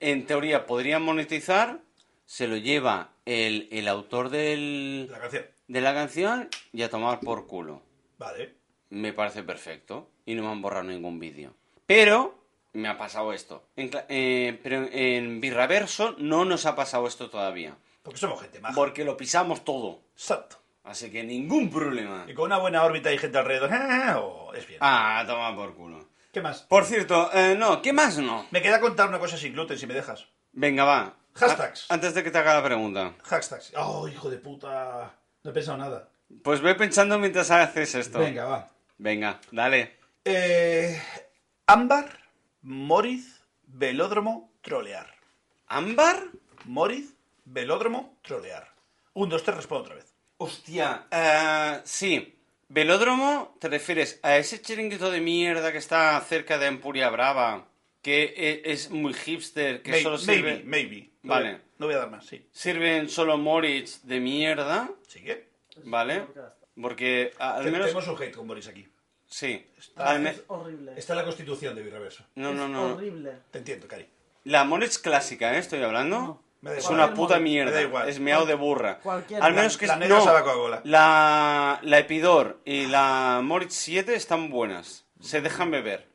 en 0.00 0.26
teoría, 0.26 0.66
podría 0.66 0.98
monetizar, 0.98 1.80
se 2.26 2.46
lo 2.46 2.56
lleva 2.56 3.10
el, 3.24 3.68
el 3.72 3.88
autor 3.88 4.28
del, 4.30 5.08
La 5.10 5.18
canción. 5.20 5.44
De 5.68 5.80
la 5.80 5.94
canción 5.94 6.48
y 6.72 6.82
a 6.82 6.90
tomar 6.90 7.20
por 7.20 7.46
culo. 7.46 7.82
Vale. 8.18 8.54
Me 8.90 9.12
parece 9.12 9.42
perfecto 9.42 10.08
y 10.24 10.34
no 10.34 10.42
me 10.44 10.50
han 10.50 10.62
borrado 10.62 10.84
ningún 10.84 11.18
vídeo. 11.18 11.54
Pero 11.86 12.38
me 12.72 12.88
ha 12.88 12.96
pasado 12.98 13.32
esto. 13.32 13.64
En, 13.76 13.90
eh, 14.08 14.58
pero 14.62 14.86
en 14.90 15.40
Birraverso 15.40 16.14
no 16.18 16.44
nos 16.44 16.66
ha 16.66 16.76
pasado 16.76 17.06
esto 17.06 17.30
todavía. 17.30 17.76
Porque 18.02 18.18
somos 18.20 18.40
gente 18.40 18.60
maja. 18.60 18.74
Porque 18.74 19.04
lo 19.04 19.16
pisamos 19.16 19.64
todo. 19.64 20.00
Exacto. 20.14 20.58
Así 20.84 21.10
que 21.10 21.24
ningún 21.24 21.68
problema. 21.70 22.24
Y 22.28 22.34
con 22.34 22.44
una 22.46 22.58
buena 22.58 22.84
órbita 22.84 23.12
y 23.12 23.18
gente 23.18 23.38
alrededor. 23.38 23.70
oh, 24.18 24.52
es 24.54 24.66
bien. 24.68 24.78
Ah, 24.80 25.24
toma 25.26 25.54
por 25.56 25.74
culo. 25.74 26.06
¿Qué 26.32 26.40
más? 26.40 26.62
Por 26.62 26.84
cierto, 26.84 27.30
eh, 27.32 27.56
no, 27.58 27.82
¿qué 27.82 27.92
más 27.92 28.18
no? 28.18 28.46
Me 28.52 28.62
queda 28.62 28.78
contar 28.78 29.08
una 29.08 29.18
cosa 29.18 29.36
sin 29.36 29.52
gluten, 29.54 29.78
si 29.78 29.86
me 29.86 29.94
dejas. 29.94 30.26
Venga, 30.52 30.84
va. 30.84 31.16
Hashtags. 31.34 31.90
A- 31.90 31.94
antes 31.94 32.14
de 32.14 32.22
que 32.22 32.30
te 32.30 32.38
haga 32.38 32.54
la 32.54 32.62
pregunta. 32.62 33.14
Hashtags. 33.24 33.72
Oh, 33.76 34.06
hijo 34.06 34.30
de 34.30 34.36
puta. 34.38 35.14
No 35.46 35.50
he 35.50 35.54
pensado 35.54 35.78
nada. 35.78 36.08
Pues 36.42 36.60
ve 36.60 36.74
pensando 36.74 37.20
mientras 37.20 37.52
haces 37.52 37.94
esto. 37.94 38.18
Venga, 38.18 38.46
va. 38.46 38.68
Venga, 38.98 39.40
dale. 39.52 39.94
Eh, 40.24 41.00
ámbar, 41.68 42.18
Moriz, 42.62 43.44
velódromo, 43.68 44.50
trolear. 44.60 45.06
¿Ámbar? 45.68 46.30
Moriz, 46.64 47.14
velódromo, 47.44 48.18
trolear. 48.22 48.72
Un, 49.14 49.28
dos, 49.28 49.44
tres, 49.44 49.58
respondo 49.58 49.84
otra 49.84 49.94
vez. 49.94 50.12
Hostia, 50.38 51.06
eh, 51.12 51.80
sí. 51.84 52.36
Velódromo, 52.68 53.56
¿te 53.60 53.68
refieres 53.68 54.18
a 54.24 54.38
ese 54.38 54.60
chiringuito 54.60 55.12
de 55.12 55.20
mierda 55.20 55.70
que 55.70 55.78
está 55.78 56.20
cerca 56.22 56.58
de 56.58 56.66
Empuria 56.66 57.08
Brava? 57.08 57.68
Que 58.02 58.34
e- 58.36 58.72
es 58.72 58.90
muy 58.90 59.14
hipster, 59.14 59.80
que 59.80 60.02
solo 60.02 60.18
maybe, 60.26 60.34
sirve... 60.34 60.62
maybe. 60.64 61.10
No 61.22 61.34
Vale. 61.34 61.60
No 61.78 61.86
voy 61.86 61.94
a 61.94 61.98
dar 61.98 62.10
más, 62.10 62.26
sí. 62.26 62.46
Sirven 62.52 63.08
solo 63.08 63.36
Moritz 63.38 64.02
de 64.04 64.20
mierda, 64.20 64.88
¿Sigue? 65.08 65.48
¿vale? 65.84 66.26
Porque 66.80 67.32
a- 67.38 67.56
al 67.56 67.64
menos... 67.64 67.80
Tenemos 67.88 68.08
un 68.08 68.16
hate 68.22 68.34
con 68.34 68.46
Boris 68.46 68.68
aquí. 68.68 68.86
Sí. 69.26 69.66
Está- 69.78 70.10
Al 70.10 70.20
me- 70.20 70.30
Es 70.30 70.42
horrible. 70.48 70.92
Está 70.96 71.12
en 71.14 71.18
la 71.18 71.24
constitución 71.24 71.74
de 71.74 71.82
Birreverso. 71.82 72.24
No, 72.36 72.50
Es 72.50 72.56
no, 72.56 72.68
no. 72.68 72.94
horrible. 72.94 73.32
Te 73.50 73.58
entiendo, 73.58 73.88
Cari. 73.88 74.06
La 74.44 74.64
Moritz 74.64 74.98
clásica, 74.98 75.54
¿eh? 75.54 75.58
Estoy 75.58 75.82
hablando. 75.82 76.18
No. 76.20 76.42
Me 76.62 76.70
da 76.70 76.78
Es 76.78 76.84
igual. 76.84 77.00
una 77.00 77.14
puta 77.14 77.38
mierda. 77.38 77.70
Me 77.70 77.76
da 77.76 77.82
igual. 77.82 78.08
Es 78.08 78.18
meado 78.20 78.46
de 78.46 78.54
burra. 78.54 78.98
Cualquier- 79.00 79.42
Al 79.42 79.52
menos 79.54 79.74
La- 79.74 79.78
que 79.80 79.86
la 79.86 79.92
es- 79.94 79.98
negra 80.00 80.18
no, 80.18 80.24
sabe 80.24 80.38
a 80.38 80.42
Coca-Cola. 80.42 80.80
La, 80.84 81.80
la 81.82 81.98
Epidor 81.98 82.60
y 82.64 82.86
la 82.86 83.40
Moritz 83.42 83.74
7 83.74 84.14
están 84.14 84.48
buenas. 84.50 85.04
Se 85.20 85.40
dejan 85.40 85.70
beber. 85.70 86.08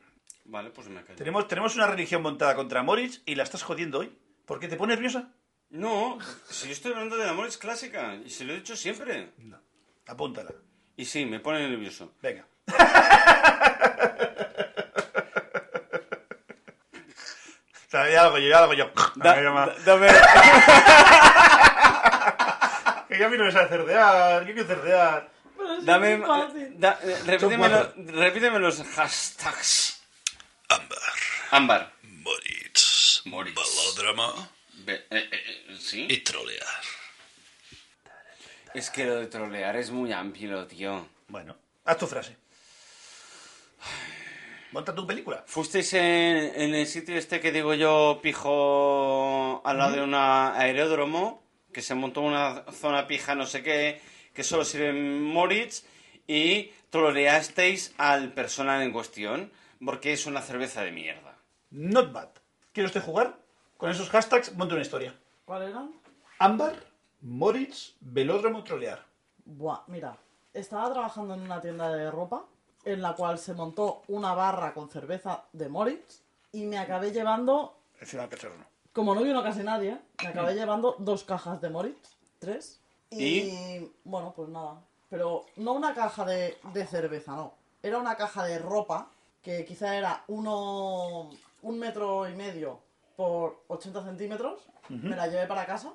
Vale, 0.44 0.70
pues 0.70 0.88
me 0.88 1.02
callo. 1.02 1.16
Tenemos, 1.16 1.46
tenemos 1.48 1.76
una 1.76 1.86
religión 1.86 2.22
montada 2.22 2.54
contra 2.56 2.82
Moritz 2.82 3.22
y 3.26 3.34
la 3.36 3.42
estás 3.44 3.62
jodiendo 3.62 4.00
hoy. 4.00 4.12
¿Por 4.46 4.58
qué 4.58 4.68
te 4.68 4.76
pones 4.76 4.96
nerviosa? 4.96 5.32
No, 5.72 6.18
si 6.50 6.66
yo 6.66 6.72
estoy 6.72 6.92
hablando 6.92 7.16
de 7.16 7.24
la 7.26 7.32
Moritz 7.32 7.56
clásica. 7.56 8.14
Y 8.24 8.30
se 8.30 8.44
lo 8.44 8.52
he 8.52 8.56
dicho 8.56 8.76
siempre. 8.76 9.30
No. 9.38 9.58
Apúntala. 10.06 10.50
Y 10.96 11.06
sí, 11.06 11.24
me 11.24 11.40
pone 11.40 11.66
nervioso. 11.66 12.12
Venga. 12.20 12.46
o 16.92 17.90
sea, 17.90 18.10
ya 18.10 18.22
algo 18.24 18.38
yo, 18.38 18.48
ya 18.48 18.58
algo 18.58 18.74
yo. 18.74 18.90
Da- 19.16 19.34
Venga, 19.34 19.42
llama. 19.48 19.66
da- 19.66 19.74
dame- 19.84 20.08
Que 23.08 23.18
ya 23.18 23.26
a 23.26 23.28
mí 23.28 23.36
no 23.36 23.44
me 23.44 23.52
sabe 23.52 23.68
cerdear. 23.68 24.46
Yo 24.46 24.54
quiero 24.54 24.68
cerdear. 24.68 25.30
Pero 25.56 25.74
es 25.74 25.84
dame, 25.84 26.16
muy 26.18 26.26
fácil. 26.26 26.80
da- 26.80 26.98
eh, 27.02 27.18
repíteme, 28.14 28.58
lo- 28.58 28.66
los 28.68 28.82
hashtags. 28.82 30.00
Ámbar. 30.68 30.98
Ámbar. 31.50 31.92
Moritz. 32.02 33.22
Moritz. 33.26 33.54
Balódromo. 33.54 34.48
Eh, 34.86 35.06
eh, 35.10 35.28
eh, 35.30 35.76
¿Sí? 35.78 36.06
Y 36.08 36.18
trolear. 36.18 36.66
Es 38.74 38.90
que 38.90 39.04
lo 39.04 39.16
de 39.16 39.26
trolear 39.26 39.76
es 39.76 39.90
muy 39.90 40.12
amplio, 40.12 40.66
tío. 40.66 41.06
Bueno, 41.28 41.56
haz 41.84 41.98
tu 41.98 42.06
frase. 42.06 42.36
Monta 44.72 44.94
tu 44.94 45.06
película. 45.06 45.44
¿Fuisteis 45.46 45.92
en, 45.92 46.02
en 46.02 46.74
el 46.74 46.86
sitio 46.86 47.16
este 47.16 47.40
que 47.40 47.52
digo 47.52 47.74
yo, 47.74 48.20
pijo, 48.22 49.60
al 49.66 49.76
lado 49.76 49.96
de 49.96 50.02
un 50.02 50.14
aeródromo, 50.14 51.44
que 51.74 51.82
se 51.82 51.94
montó 51.94 52.22
una 52.22 52.64
zona 52.72 53.06
pija 53.06 53.34
no 53.34 53.46
sé 53.46 53.62
qué, 53.62 54.00
que 54.32 54.42
solo 54.42 54.64
sirve 54.64 54.94
Moritz, 54.94 55.84
y 56.26 56.72
troleasteis 56.88 57.92
al 57.98 58.32
personal 58.32 58.80
en 58.82 58.92
cuestión, 58.92 59.52
porque 59.84 60.14
es 60.14 60.24
una 60.24 60.40
cerveza 60.40 60.82
de 60.82 60.92
mierda. 60.92 61.36
Not 61.70 62.12
bad. 62.12 62.30
¿Quiere 62.72 62.86
usted 62.86 63.02
jugar? 63.02 63.41
Con 63.82 63.90
esos 63.90 64.10
hashtags, 64.10 64.54
monte 64.54 64.74
una 64.74 64.82
historia. 64.84 65.12
¿Cuál 65.44 65.62
eran? 65.64 65.90
Ámbar, 66.38 66.76
Moritz, 67.20 67.96
velódromo, 68.00 68.62
trolear. 68.62 69.04
Buah, 69.44 69.80
mira. 69.88 70.16
Estaba 70.54 70.92
trabajando 70.92 71.34
en 71.34 71.40
una 71.40 71.60
tienda 71.60 71.90
de 71.90 72.08
ropa 72.08 72.44
en 72.84 73.02
la 73.02 73.16
cual 73.16 73.40
se 73.40 73.54
montó 73.54 74.02
una 74.06 74.34
barra 74.34 74.72
con 74.72 74.88
cerveza 74.88 75.46
de 75.52 75.68
Moritz 75.68 76.20
y 76.52 76.64
me 76.66 76.78
acabé 76.78 77.10
llevando 77.10 77.76
Encima 77.98 78.28
cacharro 78.28 78.56
no. 78.56 78.66
como 78.92 79.16
no 79.16 79.24
vino 79.24 79.42
casi 79.42 79.64
nadie, 79.64 79.98
me 80.22 80.28
acabé 80.28 80.54
llevando 80.54 80.94
dos 81.00 81.24
cajas 81.24 81.60
de 81.60 81.70
Moritz, 81.70 82.16
tres. 82.38 82.80
Y, 83.10 83.90
bueno, 84.04 84.32
pues 84.36 84.48
nada. 84.48 84.80
Pero 85.10 85.44
no 85.56 85.72
una 85.72 85.92
caja 85.92 86.24
de, 86.24 86.56
de 86.72 86.86
cerveza, 86.86 87.34
no. 87.34 87.54
Era 87.82 87.98
una 87.98 88.16
caja 88.16 88.44
de 88.44 88.60
ropa 88.60 89.08
que 89.42 89.64
quizá 89.64 89.96
era 89.96 90.22
uno, 90.28 91.30
un 91.62 91.78
metro 91.80 92.28
y 92.28 92.34
medio 92.36 92.91
por 93.22 93.62
80 93.68 94.02
centímetros. 94.04 94.58
Me 94.88 95.14
la 95.14 95.28
llevé 95.28 95.46
para 95.46 95.64
casa 95.64 95.92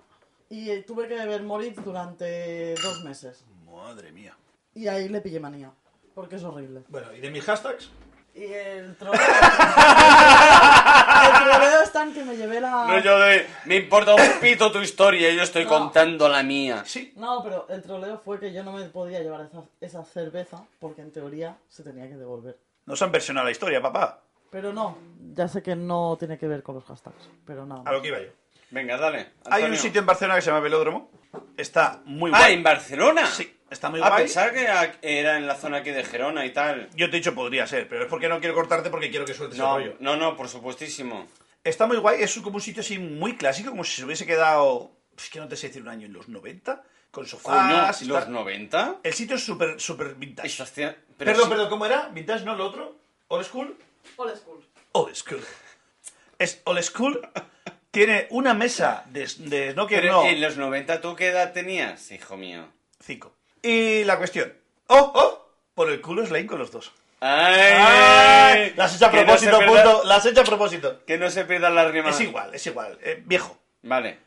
y 0.49 0.79
tuve 0.83 1.09
que 1.09 1.15
beber 1.15 1.43
Moritz 1.43 1.75
durante 1.83 2.73
dos 2.75 3.03
meses. 3.03 3.43
Madre 3.65 4.13
mía. 4.13 4.33
Y 4.73 4.87
ahí 4.87 5.09
le 5.09 5.19
pillé 5.19 5.41
manía, 5.41 5.71
porque 6.15 6.37
es 6.37 6.43
horrible. 6.45 6.83
Bueno, 6.87 7.11
¿y 7.13 7.19
de 7.19 7.29
mis 7.29 7.43
hashtags? 7.43 7.89
Y 8.33 8.45
el 8.45 8.95
troleo... 8.95 9.19
el 11.25 11.43
troleo 11.43 11.81
está 11.83 12.03
en 12.03 12.13
que 12.13 12.23
me 12.23 12.37
llevé 12.37 12.61
la... 12.61 12.85
No, 12.87 12.99
yo 12.99 13.19
de... 13.19 13.45
Me 13.65 13.75
importa 13.77 14.13
un 14.15 14.39
pito 14.39 14.71
tu 14.71 14.79
historia, 14.79 15.33
yo 15.33 15.41
estoy 15.41 15.63
No. 15.65 15.69
contando 15.71 16.29
la 16.29 16.43
mía. 16.43 16.83
Sí. 16.85 17.11
No, 17.17 17.43
pero 17.43 17.67
el 17.69 17.81
troleo 17.81 18.19
fue 18.23 18.39
que 18.39 18.53
yo 18.53 18.63
no 18.63 18.71
me 18.71 18.85
podía 18.85 19.19
llevar 19.19 19.41
esa, 19.41 19.63
esa 19.81 20.05
cerveza 20.05 20.63
porque 20.79 21.01
en 21.01 21.11
teoría 21.11 21.57
se 21.67 21.83
tenía 21.83 22.07
que 22.07 22.15
devolver. 22.15 22.57
Nos 22.85 23.01
han 23.01 23.11
versionado 23.11 23.43
la 23.45 23.51
historia, 23.51 23.81
papá. 23.81 24.21
Pero 24.51 24.73
no, 24.73 24.97
ya 25.33 25.47
sé 25.47 25.61
que 25.61 25.75
no 25.75 26.15
tiene 26.17 26.37
que 26.37 26.47
ver 26.47 26.63
con 26.63 26.75
los 26.75 26.85
hashtags, 26.85 27.29
pero 27.45 27.65
nada. 27.65 27.83
A 27.85 27.91
lo 27.91 28.01
que 28.01 28.07
iba 28.09 28.19
yo. 28.19 28.29
Venga, 28.71 28.97
dale. 28.97 29.17
Hay 29.45 29.61
un 29.61 29.65
Antonio. 29.65 29.79
sitio 29.79 29.99
en 30.01 30.05
Barcelona 30.07 30.35
que 30.35 30.41
se 30.41 30.47
llama 30.49 30.59
Velódromo. 30.61 31.09
Está 31.55 32.01
muy 32.05 32.31
Ah, 32.33 32.39
guay. 32.39 32.53
¿en 32.55 32.63
Barcelona? 32.63 33.25
Sí, 33.27 33.57
está 33.69 33.89
muy 33.89 34.01
Ah, 34.03 34.09
guay. 34.09 34.23
pensaba 34.23 34.51
que 34.51 34.63
era- 34.63 35.37
en 35.37 35.47
la 35.47 35.55
zona 35.55 35.77
aquí 35.77 35.91
de 35.91 36.03
Gerona 36.03 36.45
y 36.45 36.51
tal. 36.53 36.89
Yo 36.95 37.09
te 37.09 37.17
he 37.17 37.19
dicho 37.19 37.33
podría 37.35 37.67
ser, 37.67 37.87
pero 37.87 38.03
es 38.03 38.09
porque 38.09 38.27
no 38.29 38.39
quiero 38.39 38.55
cortarte 38.55 38.89
porque 38.89 39.09
quiero 39.09 39.25
que 39.25 39.33
sueltes 39.33 39.57
No, 39.57 39.77
el 39.77 39.83
rollo. 39.85 39.97
no, 39.99 40.15
no, 40.17 40.35
por 40.35 40.49
supuestísimo. 40.49 41.27
Está 41.63 41.85
muy 41.87 41.97
guay, 41.97 42.21
es 42.23 42.37
como 42.39 42.55
un 42.55 42.61
sitio 42.61 42.81
así 42.81 42.97
muy 42.97 43.35
clásico, 43.35 43.69
como 43.71 43.83
si 43.83 43.97
se 43.97 44.05
hubiese 44.05 44.25
quedado, 44.25 44.91
es 45.17 45.29
que 45.29 45.39
no 45.39 45.47
te 45.47 45.55
sé 45.57 45.67
decir 45.67 45.81
un 45.81 45.89
año, 45.89 46.05
en 46.05 46.13
los 46.13 46.29
90, 46.29 46.75
con 47.11 47.23
Coño, 47.25 47.27
sofás. 47.27 48.01
y 48.01 48.05
¿los 48.05 48.23
tal. 48.23 48.31
90? 48.33 48.97
El 49.03 49.13
sitio 49.13 49.35
es 49.35 49.43
súper, 49.45 49.79
súper 49.79 50.15
vintage. 50.15 50.49
Perdón, 51.17 51.43
sí- 51.43 51.49
perdón, 51.49 51.69
¿cómo 51.69 51.85
era? 51.85 52.09
¿Vintage 52.09 52.45
no 52.45 52.55
lo 52.55 52.65
otro? 52.67 52.95
¿Old 53.29 53.45
school? 53.45 53.77
Old 54.15 54.35
school. 54.35 54.63
Old 54.93 55.15
school. 55.15 55.41
Es 56.39 56.61
old 56.65 56.81
school. 56.83 57.29
Tiene 57.91 58.27
una 58.31 58.53
mesa 58.53 59.03
de, 59.07 59.21
de 59.37 59.71
snooker, 59.73 60.01
Pero 60.01 60.23
no, 60.23 60.25
en 60.29 60.39
los 60.41 60.57
90, 60.57 61.01
¿tú 61.01 61.15
qué 61.15 61.27
edad 61.29 61.51
tenías, 61.53 62.11
hijo 62.11 62.37
mío? 62.37 62.67
cinco. 63.03 63.33
Y 63.61 64.03
la 64.03 64.17
cuestión. 64.17 64.53
¡Oh, 64.87 65.11
oh! 65.15 65.51
Por 65.73 65.89
el 65.89 66.01
culo 66.01 66.23
es 66.23 66.31
Lane 66.31 66.45
con 66.47 66.59
los 66.59 66.71
dos. 66.71 66.91
¡Ay! 67.19 67.73
¡Ay! 67.77 68.73
Las 68.75 68.91
has 68.91 68.97
hecho 68.97 69.05
a 69.07 69.11
Que 69.11 69.17
no 69.21 69.25
propósito, 69.25 69.59
pierda- 69.59 69.83
punto. 69.83 70.03
Las 70.07 70.17
has 70.19 70.25
hecho 70.31 70.41
a 70.41 70.43
propósito. 70.43 71.05
Que 71.05 71.17
no 71.17 71.29
se 71.31 71.45
pierdan 71.45 71.73
las 71.75 71.91
rimas. 71.91 72.15
Es 72.15 72.21
igual, 72.27 72.53
es 72.53 72.65
igual. 72.67 72.97
eh, 73.01 73.21
viejo. 73.25 73.57
Vale. 73.83 74.19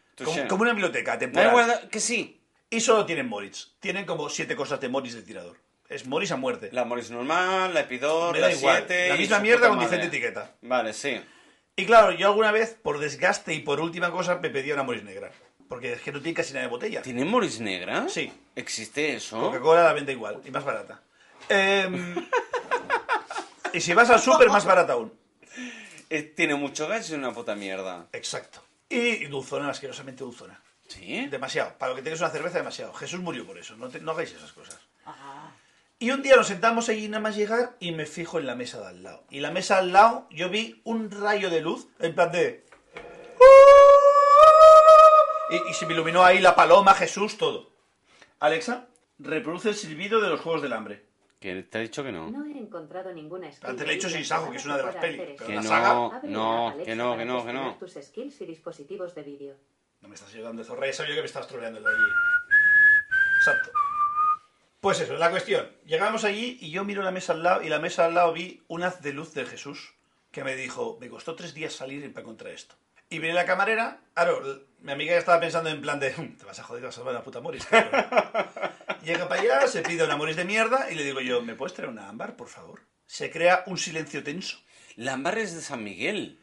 Como, 0.48 0.62
una 0.62 0.72
biblioteca 0.72 1.14
No 1.14 1.18
temporal. 1.18 1.50
guarda- 1.52 1.88
que 1.88 2.00
sí. 2.00 2.40
Y 2.68 2.80
solo 2.80 3.06
tienen 3.06 3.28
Moritz. 3.28 3.72
Tienen 3.80 4.04
como 4.04 4.28
siete 4.28 4.54
cosas 4.56 4.80
de 4.80 4.88
Moritz 4.88 5.14
de 5.14 5.22
tirador. 5.22 5.56
Es 5.90 6.06
Moritz 6.06 6.30
a 6.30 6.36
muerte. 6.36 6.70
La 6.72 6.84
Morris 6.86 7.10
normal, 7.10 7.74
la 7.74 7.80
Epidor, 7.80 8.32
Me 8.32 8.40
da 8.40 8.46
la 8.48 8.54
igual. 8.54 8.84
7... 8.86 9.08
La 9.10 9.16
misma 9.16 9.40
mierda 9.40 9.68
con 9.68 9.76
madre. 9.76 9.88
diferente 9.90 10.16
etiqueta. 10.16 10.54
Vale, 10.62 10.92
sí. 10.94 11.20
Y 11.76 11.84
claro, 11.84 12.12
yo 12.12 12.28
alguna 12.28 12.52
vez, 12.52 12.78
por 12.82 12.98
desgaste 13.00 13.52
y 13.54 13.58
por 13.60 13.80
última 13.80 14.10
cosa, 14.10 14.36
me 14.36 14.50
pedía 14.50 14.74
una 14.74 14.84
Moritz 14.84 15.02
negra. 15.04 15.30
Porque 15.68 15.92
es 15.94 16.00
que 16.00 16.12
no 16.12 16.20
tiene 16.20 16.34
casi 16.36 16.52
nada 16.52 16.64
de 16.66 16.70
botella. 16.70 17.02
¿Tiene 17.02 17.24
Morris 17.24 17.60
negra? 17.60 18.08
Sí. 18.08 18.32
¿Existe 18.56 19.14
eso? 19.14 19.38
Coca-Cola 19.40 19.82
la 19.84 19.92
vende 19.92 20.12
igual 20.12 20.40
y 20.44 20.50
más 20.50 20.64
barata. 20.64 21.02
Em, 21.48 22.14
y 23.72 23.80
si 23.80 23.94
vas 23.94 24.10
al 24.10 24.20
súper, 24.20 24.48
más 24.48 24.64
barata 24.64 24.94
aún. 24.94 25.12
Eh, 26.08 26.22
tiene 26.22 26.54
mucho 26.56 26.88
gas 26.88 27.08
y 27.08 27.12
es 27.12 27.18
una 27.18 27.32
puta 27.32 27.54
mierda. 27.54 28.06
Exacto. 28.12 28.62
Y 28.88 29.26
dulzona, 29.26 29.70
asquerosamente 29.70 30.24
dulzona. 30.24 30.60
¿Sí? 30.88 31.26
Demasiado. 31.28 31.74
Para 31.78 31.90
lo 31.90 31.96
que 31.96 32.02
tienes 32.02 32.20
una 32.20 32.30
cerveza, 32.30 32.58
demasiado. 32.58 32.92
Jesús 32.94 33.20
murió 33.20 33.46
por 33.46 33.56
eso. 33.58 33.76
No, 33.76 33.88
te- 33.88 34.00
no 34.00 34.10
hagáis 34.12 34.32
esas 34.32 34.52
cosas. 34.52 34.76
Y 36.02 36.12
un 36.12 36.22
día 36.22 36.34
nos 36.36 36.46
sentamos 36.46 36.88
allí 36.88 37.08
nada 37.08 37.20
más 37.22 37.36
llegar 37.36 37.76
y 37.78 37.92
me 37.92 38.06
fijo 38.06 38.38
en 38.38 38.46
la 38.46 38.54
mesa 38.54 38.80
de 38.80 38.86
al 38.86 39.02
lado. 39.02 39.22
Y 39.28 39.40
la 39.40 39.50
mesa 39.50 39.76
al 39.78 39.92
lado 39.92 40.26
yo 40.30 40.48
vi 40.48 40.80
un 40.84 41.10
rayo 41.10 41.50
de 41.50 41.60
luz 41.60 41.88
en 41.98 42.14
plan 42.14 42.32
de... 42.32 42.64
Y, 45.50 45.56
y 45.70 45.74
se 45.74 45.84
me 45.86 45.92
iluminó 45.92 46.24
ahí 46.24 46.38
la 46.38 46.54
paloma, 46.54 46.94
Jesús, 46.94 47.36
todo. 47.36 47.70
Alexa, 48.38 48.86
reproduce 49.18 49.68
el 49.68 49.74
silbido 49.74 50.20
de 50.22 50.30
los 50.30 50.40
Juegos 50.40 50.62
del 50.62 50.72
Hambre. 50.72 51.04
¿Que 51.38 51.62
¿Te 51.64 51.78
ha 51.78 51.80
dicho 51.82 52.02
que 52.02 52.12
no? 52.12 52.30
No 52.30 52.46
he 52.46 52.56
encontrado 52.58 53.12
ninguna 53.12 53.52
skill. 53.52 53.68
Antes 53.68 53.86
le 53.86 53.92
he 53.92 53.96
dicho 53.96 54.08
de 54.08 54.14
sin 54.14 54.24
sajo, 54.24 54.50
que 54.50 54.56
es 54.56 54.64
una 54.64 54.78
de 54.78 54.82
las 54.84 54.96
pelis, 54.96 55.20
pero 55.20 55.46
Que 55.46 55.54
la 55.54 55.62
no, 55.62 55.68
saga- 55.68 55.92
no, 55.94 56.74
que 56.84 56.94
no, 56.94 57.16
que 57.16 57.24
no, 57.26 57.44
que 57.44 57.52
no. 57.52 57.74
tus 57.78 57.92
skills 58.00 58.40
y 58.40 58.46
dispositivos 58.46 59.14
de 59.14 59.22
vídeo. 59.22 59.54
No 60.00 60.08
me 60.08 60.14
estás 60.14 60.32
ayudando, 60.32 60.64
Zorra. 60.64 60.86
Ya 60.86 60.92
sabía 60.94 61.14
que 61.14 61.20
me 61.20 61.26
estabas 61.26 61.48
troleando 61.48 61.78
de 61.80 61.86
allí. 61.88 62.04
Exacto. 63.40 63.70
Pues 64.80 65.00
eso, 65.00 65.14
la 65.16 65.30
cuestión. 65.30 65.70
Llegamos 65.84 66.24
allí 66.24 66.56
y 66.60 66.70
yo 66.70 66.84
miro 66.84 67.02
la 67.02 67.10
mesa 67.10 67.34
al 67.34 67.42
lado 67.42 67.62
y 67.62 67.68
la 67.68 67.78
mesa 67.78 68.06
al 68.06 68.14
lado 68.14 68.32
vi 68.32 68.62
un 68.68 68.82
haz 68.82 69.02
de 69.02 69.12
luz 69.12 69.34
de 69.34 69.44
Jesús 69.44 69.94
que 70.30 70.42
me 70.44 70.56
dijo, 70.56 70.96
me 71.00 71.08
costó 71.10 71.34
tres 71.34 71.52
días 71.54 71.72
salir 71.74 72.10
para 72.12 72.24
contra 72.24 72.50
esto. 72.50 72.76
Y 73.10 73.18
viene 73.18 73.34
la 73.34 73.44
camarera, 73.44 74.00
claro, 74.14 74.62
mi 74.80 74.92
amiga 74.92 75.12
ya 75.12 75.18
estaba 75.18 75.40
pensando 75.40 75.68
en 75.68 75.82
plan 75.82 75.98
de, 75.98 76.14
"Mm, 76.16 76.36
te 76.38 76.44
vas 76.44 76.58
a 76.60 76.62
joder, 76.62 76.84
vas 76.84 76.94
a 76.94 76.96
salvar 76.96 77.14
una 77.14 77.24
puta 77.24 77.40
Moris. 77.40 77.66
cabrón". 77.66 78.06
Llega 79.04 79.28
para 79.28 79.40
allá, 79.42 79.66
se 79.66 79.82
pide 79.82 80.04
una 80.04 80.16
Moris 80.16 80.36
de 80.36 80.44
mierda 80.44 80.90
y 80.90 80.94
le 80.94 81.04
digo 81.04 81.20
yo, 81.20 81.42
¿me 81.42 81.56
puedes 81.56 81.74
traer 81.74 81.90
una 81.90 82.08
ámbar, 82.08 82.36
por 82.36 82.48
favor? 82.48 82.80
Se 83.06 83.30
crea 83.30 83.64
un 83.66 83.76
silencio 83.76 84.22
tenso. 84.22 84.58
Lambar 84.96 85.38
es 85.38 85.54
de 85.54 85.60
San 85.62 85.82
Miguel. 85.82 86.38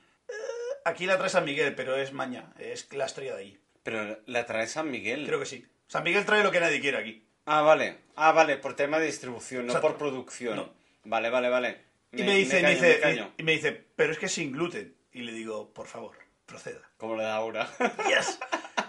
Aquí 0.83 1.05
la 1.05 1.17
trae 1.17 1.29
San 1.29 1.45
Miguel, 1.45 1.73
pero 1.75 1.95
es 1.95 2.13
maña, 2.13 2.53
es 2.59 2.91
la 2.93 3.05
estrella 3.05 3.35
de 3.35 3.41
allí. 3.41 3.59
Pero 3.83 4.19
la 4.25 4.45
trae 4.45 4.67
San 4.67 4.91
Miguel. 4.91 5.25
Creo 5.25 5.39
que 5.39 5.45
sí. 5.45 5.65
San 5.87 6.03
Miguel 6.03 6.25
trae 6.25 6.43
lo 6.43 6.51
que 6.51 6.59
nadie 6.59 6.81
quiere 6.81 6.97
aquí. 6.97 7.26
Ah, 7.47 7.61
vale. 7.61 7.97
Ah, 8.15 8.31
vale, 8.33 8.57
por 8.57 8.75
tema 8.75 8.99
de 8.99 9.05
distribución, 9.07 9.65
no 9.65 9.71
Exacto. 9.73 9.87
por 9.87 9.97
producción. 9.97 10.55
No. 10.57 10.69
Vale, 11.05 11.29
vale, 11.29 11.49
vale. 11.49 11.81
Y 12.11 12.23
me, 12.23 12.35
dice, 12.35 12.55
me, 12.57 12.61
callo, 12.61 12.73
dice, 12.75 12.93
me 12.95 12.99
callo. 13.01 13.31
y 13.37 13.43
me 13.43 13.51
dice, 13.53 13.85
pero 13.95 14.11
es 14.11 14.19
que 14.19 14.25
es 14.27 14.31
sin 14.33 14.51
gluten. 14.51 14.95
Y 15.13 15.21
le 15.21 15.31
digo, 15.31 15.73
por 15.73 15.87
favor, 15.87 16.17
proceda. 16.45 16.81
Como 16.97 17.15
la 17.15 17.23
de 17.23 17.31
Aura. 17.31 17.69
Yes. 18.07 18.37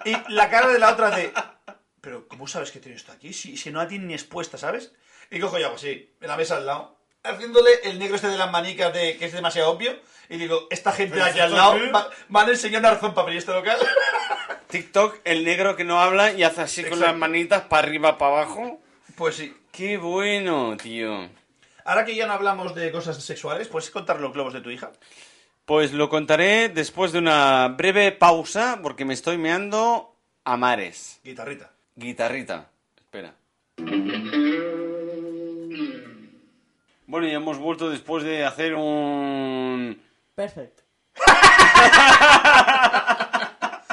Y 0.05 0.33
la 0.33 0.51
cara 0.51 0.69
de 0.69 0.79
la 0.79 0.93
otra 0.93 1.11
de, 1.11 1.33
pero 2.01 2.27
¿cómo 2.29 2.47
sabes 2.47 2.71
que 2.71 2.81
tiene 2.81 2.97
esto 2.97 3.13
aquí? 3.13 3.33
Si, 3.33 3.57
si 3.57 3.71
no 3.71 3.79
la 3.81 3.89
tiene 3.89 4.07
ni 4.07 4.15
expuesta, 4.15 4.57
¿sabes? 4.59 4.93
Y 5.31 5.41
cojo 5.41 5.59
y 5.59 5.63
hago 5.63 5.75
así, 5.77 6.15
en 6.21 6.29
la 6.29 6.37
mesa 6.37 6.57
al 6.57 6.67
lado, 6.67 6.99
haciéndole 7.23 7.71
el 7.85 7.99
negro 7.99 8.17
este 8.17 8.29
de 8.29 8.39
las 8.39 8.51
manicas 8.51 8.93
de 8.93 9.17
que 9.19 9.27
es 9.27 9.33
demasiado 9.33 9.71
obvio. 9.71 9.99
Y 10.29 10.37
digo, 10.37 10.67
esta 10.71 10.93
gente 10.93 11.17
de 11.17 11.23
aquí 11.23 11.41
al 11.41 11.53
lado 11.55 11.79
va- 11.93 12.11
van 12.29 12.49
a 12.49 12.51
enseñar 12.53 12.81
una 12.81 12.93
razón 12.93 13.15
para 13.15 13.33
este 13.33 13.53
local. 13.53 13.79
TikTok, 14.69 15.17
el 15.25 15.45
negro 15.45 15.77
que 15.77 15.85
no 15.85 16.01
habla 16.01 16.33
y 16.33 16.43
hace 16.43 16.61
así 16.63 16.83
con 16.83 16.93
Exacto. 16.95 17.07
las 17.13 17.17
manitas 17.19 17.63
para 17.63 17.87
arriba, 17.87 18.19
para 18.19 18.43
abajo. 18.43 18.81
Pues 19.17 19.37
sí. 19.37 19.55
Qué 19.73 19.97
bueno, 19.97 20.77
tío. 20.77 21.29
Ahora 21.85 22.05
que 22.05 22.15
ya 22.15 22.27
no 22.27 22.35
hablamos 22.35 22.75
de 22.75 22.91
cosas 22.93 23.23
sexuales, 23.23 23.69
¿puedes 23.69 23.91
contar 23.91 24.21
los 24.21 24.33
globos 24.33 24.53
de 24.53 24.61
tu 24.61 24.71
hija? 24.71 24.93
Pues 25.65 25.93
lo 25.93 26.09
contaré 26.09 26.69
después 26.69 27.13
de 27.13 27.19
una 27.19 27.69
breve 27.69 28.13
pausa 28.13 28.81
porque 28.83 29.05
me 29.05 29.15
estoy 29.15 29.39
meando 29.39 30.15
a 30.45 30.57
mares. 30.57 31.21
Guitarrita. 31.25 31.71
Guitarrita. 31.97 32.69
Espera. 32.97 33.35
Bueno, 37.07 37.27
ya 37.27 37.35
hemos 37.35 37.59
vuelto 37.59 37.89
después 37.89 38.23
de 38.23 38.45
hacer 38.45 38.75
un... 38.75 40.01
Perfect. 40.35 40.81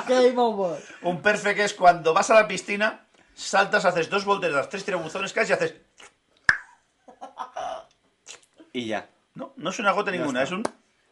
Game 0.08 0.38
over. 0.38 0.82
Un 1.02 1.22
perfect 1.22 1.60
es 1.60 1.74
cuando 1.74 2.14
vas 2.14 2.30
a 2.30 2.36
la 2.36 2.48
piscina, 2.48 3.06
saltas, 3.34 3.86
haces 3.86 4.10
dos 4.10 4.26
volteretas, 4.26 4.70
tres 4.70 4.86
tirabuzones, 4.86 5.34
caes 5.34 5.50
y 5.50 5.54
haces... 5.54 5.76
Y 8.74 8.88
ya. 8.88 9.08
No, 9.36 9.54
no 9.56 9.70
es 9.70 9.80
una 9.80 9.92
gota 9.92 10.12
ninguna, 10.12 10.44
es 10.44 10.52
un... 10.52 10.64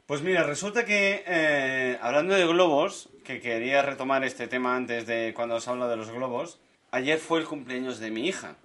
Pues 0.05 0.21
mira, 0.21 0.43
resulta 0.43 0.83
que 0.83 1.23
eh, 1.25 1.97
hablando 2.01 2.35
de 2.35 2.45
globos, 2.45 3.09
que 3.23 3.39
quería 3.39 3.81
retomar 3.81 4.23
este 4.25 4.47
tema 4.47 4.75
antes 4.75 5.07
de 5.07 5.33
cuando 5.33 5.55
os 5.55 5.67
hablo 5.67 5.87
de 5.87 5.95
los 5.95 6.11
globos, 6.11 6.59
ayer 6.91 7.19
fue 7.19 7.39
el 7.39 7.45
cumpleaños 7.45 7.99
de 7.99 8.11
mi 8.11 8.27
hija. 8.27 8.55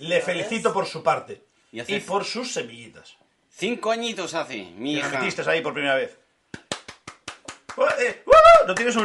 Le 0.00 0.20
felicito 0.20 0.72
por 0.72 0.86
su 0.86 1.02
parte. 1.02 1.42
Y 1.72 2.00
por 2.00 2.24
sus 2.24 2.52
semillitas. 2.52 3.16
Cinco 3.48 3.90
añitos 3.90 4.34
hace, 4.34 4.64
mi 4.76 4.94
hija. 4.94 5.20
metiste 5.20 5.48
ahí 5.48 5.60
por 5.60 5.72
primera 5.72 5.94
vez. 5.94 6.18
¡Uh, 8.60 8.62
eh, 8.62 8.64
uh, 8.64 8.66
¿No 8.68 8.74
tienes 8.74 8.96
un... 8.96 9.04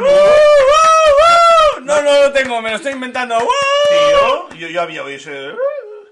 No, 1.84 2.02
no 2.02 2.20
lo 2.22 2.32
tengo, 2.32 2.60
me 2.60 2.70
lo 2.70 2.76
estoy 2.76 2.92
inventando. 2.92 3.38
Tío, 3.38 4.48
yo, 4.58 4.68
yo 4.68 4.82
había 4.82 5.04
oído 5.04 5.16
ese... 5.16 5.52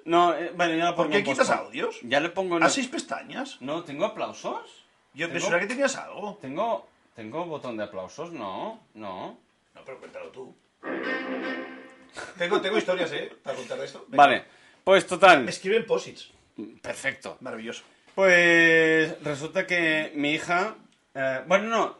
No, 0.04 0.34
eh, 0.34 0.52
bueno, 0.54 0.74
ya 0.76 0.84
lo 0.90 0.94
¿Por 0.96 1.06
pongo 1.06 1.12
qué 1.12 1.18
en 1.18 1.24
quitas 1.24 1.50
audios? 1.50 1.98
Ya 2.02 2.20
le 2.20 2.28
pongo 2.28 2.56
en... 2.58 2.62
¿A 2.62 2.68
seis 2.68 2.86
pestañas? 2.88 3.56
No, 3.60 3.82
¿tengo 3.84 4.04
aplausos? 4.04 4.84
Yo 5.14 5.26
Tengo- 5.26 5.32
pensaba 5.40 5.60
que 5.60 5.66
tenías 5.66 5.96
algo. 5.96 6.38
¿Tengo, 6.40 6.86
¿Tengo 7.16 7.44
botón 7.46 7.76
de 7.76 7.84
aplausos? 7.84 8.30
No, 8.32 8.80
no. 8.94 9.38
No, 9.74 9.80
pero 9.84 9.98
cuéntalo 9.98 10.28
tú. 10.28 10.54
Tengo, 12.38 12.60
tengo 12.60 12.78
historias, 12.78 13.10
¿eh? 13.12 13.32
Para 13.42 13.56
contar 13.56 13.78
de 13.78 13.86
esto. 13.86 14.04
Venga. 14.08 14.22
Vale, 14.24 14.44
pues 14.84 15.06
total. 15.06 15.42
Me 15.44 15.50
escriben 15.50 15.86
posits. 15.86 16.30
Perfecto. 16.82 17.38
Maravilloso. 17.40 17.82
Pues 18.14 19.20
resulta 19.24 19.66
que 19.66 20.12
mi 20.14 20.32
hija... 20.32 20.74
eh, 21.14 21.42
bueno, 21.46 21.68
no. 21.68 21.98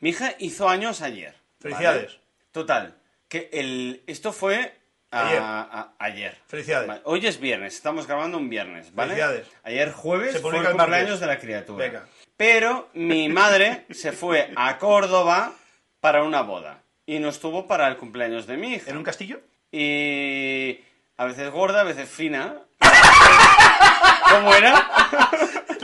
Mi 0.00 0.10
hija 0.10 0.34
hizo 0.38 0.68
años 0.68 1.00
ayer. 1.02 1.32
¿vale? 1.32 1.74
Felicidades. 1.76 2.18
Total, 2.52 2.94
que 3.28 3.48
el, 3.52 4.02
esto 4.06 4.32
fue 4.32 4.74
a- 5.10 5.26
Ayer. 5.28 5.38
a- 5.42 5.92
ayer. 5.98 6.38
Felicidades. 6.46 6.86
Vale, 6.88 7.00
Hoy 7.04 7.26
es 7.26 7.40
viernes, 7.40 7.74
estamos 7.74 8.06
grabando 8.06 8.38
un 8.38 8.48
viernes, 8.48 8.94
¿vale? 8.94 9.14
Felicidades. 9.14 9.48
Ayer 9.62 9.92
jueves 9.92 10.32
Se 10.32 10.38
fue 10.40 10.56
el 10.58 10.64
cumpleaños 10.70 11.20
de 11.20 11.26
la 11.26 11.38
criatura. 11.38 11.84
Venga. 11.86 12.06
Pero 12.36 12.88
mi 12.94 13.28
madre 13.28 13.86
se 13.90 14.12
fue 14.12 14.52
a 14.56 14.78
Córdoba 14.78 15.52
para 16.00 16.22
una 16.24 16.42
boda 16.42 16.82
y 17.06 17.18
no 17.20 17.28
estuvo 17.28 17.66
para 17.66 17.86
el 17.88 17.96
cumpleaños 17.96 18.46
de 18.46 18.56
mi 18.56 18.74
hija. 18.74 18.90
¿En 18.90 18.96
un 18.96 19.04
castillo? 19.04 19.40
Y 19.70 20.80
a 21.16 21.24
veces 21.24 21.50
gorda, 21.50 21.80
a 21.80 21.84
veces 21.84 22.08
fina. 22.08 22.58
¿Cómo 24.30 24.54
era? 24.54 24.90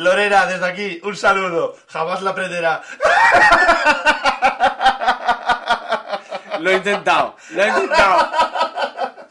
Lorena, 0.01 0.47
desde 0.47 0.67
aquí, 0.67 1.01
un 1.03 1.17
saludo. 1.17 1.77
Jamás 1.89 2.23
la 2.23 2.31
aprenderá. 2.31 2.83
Lo 6.61 6.71
he 6.71 6.75
intentado, 6.75 7.37
lo 7.51 7.63
he 7.63 7.69
intentado. 7.69 8.31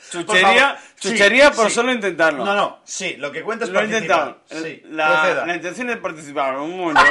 Chuchería, 0.09 0.70
favor. 0.70 0.78
Sí, 0.95 1.09
chuchería 1.11 1.51
por 1.51 1.67
sí. 1.67 1.76
solo 1.76 1.91
intentarlo. 1.93 2.43
No, 2.43 2.55
no, 2.55 2.80
sí, 2.84 3.15
lo 3.17 3.32
que 3.32 3.43
cuenta 3.43 3.65
es 3.65 3.72
Lo 3.72 3.80
he 3.82 3.86
intentado. 3.86 4.39
Sí, 4.45 4.82
la, 4.89 5.45
la 5.45 5.55
intención 5.55 5.89
es 5.91 5.97
participar. 5.97 6.57
Un 6.57 6.78
momento, 6.78 7.01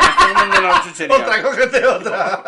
chuchería. 0.84 1.16
Otra, 1.16 1.42
cógete 1.42 1.86
otra. 1.86 2.42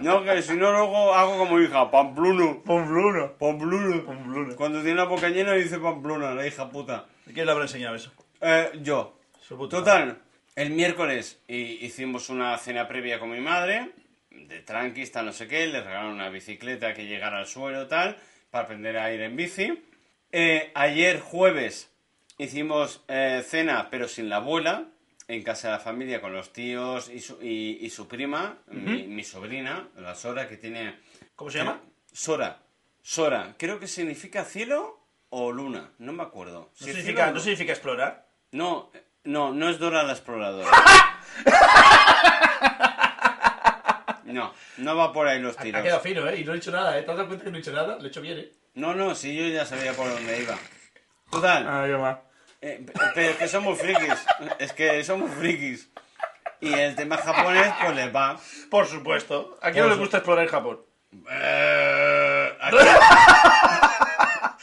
No, 0.00 0.22
que 0.24 0.42
si 0.42 0.54
no 0.54 0.72
luego 0.72 1.14
hago 1.14 1.38
como 1.38 1.60
hija, 1.60 1.90
Pampluno. 1.90 2.62
Pamplona. 2.62 3.30
Pampluno. 3.38 4.04
Pamplona. 4.04 4.54
Cuando 4.56 4.80
tiene 4.80 4.96
la 4.96 5.04
boca 5.04 5.28
llena 5.28 5.52
dice 5.52 5.78
Pamplona, 5.78 6.34
la 6.34 6.46
hija 6.46 6.68
puta. 6.68 7.04
¿Quién 7.32 7.46
le 7.46 7.52
habrá 7.52 7.64
enseñado 7.64 7.96
eso? 7.96 8.10
Eh, 8.40 8.72
yo. 8.82 9.14
Su 9.46 9.56
puta 9.56 9.78
Total, 9.78 10.18
el 10.56 10.70
miércoles 10.70 11.40
hi- 11.48 11.78
hicimos 11.80 12.28
una 12.28 12.56
cena 12.58 12.88
previa 12.88 13.18
con 13.18 13.30
mi 13.30 13.40
madre, 13.40 13.90
de 14.30 14.60
tranquista, 14.60 15.22
no 15.22 15.32
sé 15.32 15.46
qué, 15.48 15.66
le 15.66 15.80
regalaron 15.80 16.12
una 16.12 16.28
bicicleta 16.28 16.94
que 16.94 17.06
llegara 17.06 17.38
al 17.38 17.46
suelo 17.46 17.86
tal, 17.88 18.16
para 18.50 18.64
aprender 18.64 18.96
a 18.98 19.12
ir 19.12 19.20
en 19.22 19.36
bici. 19.36 19.82
Eh, 20.32 20.70
ayer 20.74 21.20
jueves 21.20 21.90
hicimos 22.38 23.04
eh, 23.08 23.42
cena, 23.46 23.88
pero 23.90 24.08
sin 24.08 24.28
la 24.28 24.36
abuela, 24.36 24.86
en 25.28 25.42
casa 25.42 25.68
de 25.68 25.74
la 25.74 25.80
familia, 25.80 26.20
con 26.20 26.32
los 26.32 26.52
tíos 26.52 27.08
y 27.08 27.20
su, 27.20 27.40
y, 27.42 27.78
y 27.80 27.90
su 27.90 28.08
prima, 28.08 28.58
mi, 28.68 29.04
mi 29.04 29.22
sobrina, 29.22 29.88
la 29.96 30.14
Sora, 30.14 30.48
que 30.48 30.56
tiene... 30.56 30.96
¿Cómo 31.36 31.50
se 31.50 31.58
llama? 31.58 31.80
Sora. 32.12 32.60
Sora. 33.02 33.54
Creo 33.56 33.78
que 33.78 33.86
significa 33.86 34.44
cielo 34.44 34.98
o 35.28 35.52
luna, 35.52 35.92
no 35.98 36.12
me 36.12 36.24
acuerdo. 36.24 36.60
No 36.62 36.68
Si 36.74 36.90
es 36.90 36.96
significa, 36.96 37.22
cielo 37.24 37.34
no 37.34 37.40
significa 37.40 37.72
explorar. 37.72 38.26
no, 38.52 38.90
no, 39.24 39.52
no 39.52 39.68
es 39.68 39.78
Dora 39.78 40.02
la 40.02 40.12
exploradora. 40.12 40.68
No, 44.24 44.54
no 44.78 44.96
va 44.96 45.12
por 45.12 45.26
ahí 45.26 45.40
los 45.40 45.58
Ha, 45.58 45.62
tiros. 45.62 45.80
ha 45.80 45.82
quedado 45.82 46.00
fino, 46.00 46.28
¿eh? 46.28 46.38
Y 46.40 46.44
no 46.44 46.54
he 46.54 46.58
hecho 46.58 46.70
nada, 46.70 46.96
¿eh? 46.96 47.02
¿Te 47.02 47.10
has 47.10 47.16
dado 47.16 47.26
cuenta 47.28 47.44
que 47.44 47.50
no 47.50 47.56
he 47.56 47.60
hecho 47.60 47.72
nada? 47.72 47.96
Lo 47.98 48.04
he 48.04 48.08
hecho 48.08 48.20
bien, 48.20 48.38
¿eh? 48.38 48.52
No, 48.74 48.94
no, 48.94 49.14
sí, 49.16 49.34
yo 49.34 49.44
ya 49.48 49.66
sabía 49.66 49.92
por 49.92 50.08
dónde 50.08 50.40
iba. 50.40 50.56
Total, 51.32 51.66
Ay, 51.68 51.90
mamá. 51.90 52.20
eh, 52.60 52.80
pe- 52.86 52.92
pero 53.14 53.30
es 53.30 53.36
que 53.36 53.48
somos 53.48 53.76
frikis. 53.78 54.14
Es 54.60 54.72
que 54.72 55.02
somos 55.02 55.32
frikis. 55.34 55.90
Y 56.60 56.72
el 56.72 56.94
tema 56.94 57.16
japonés, 57.16 57.72
pues 57.80 57.96
les 57.96 58.14
va. 58.14 58.38
Por 58.70 58.86
supuesto. 58.86 59.58
¿A 59.62 59.72
quién 59.72 59.82
no 59.84 59.90
le 59.90 59.96
gusta 59.96 60.18
explorar 60.18 60.44
en 60.44 60.50
Japón? 60.50 60.80
Eh, 61.28 62.56
¿a, 62.60 62.70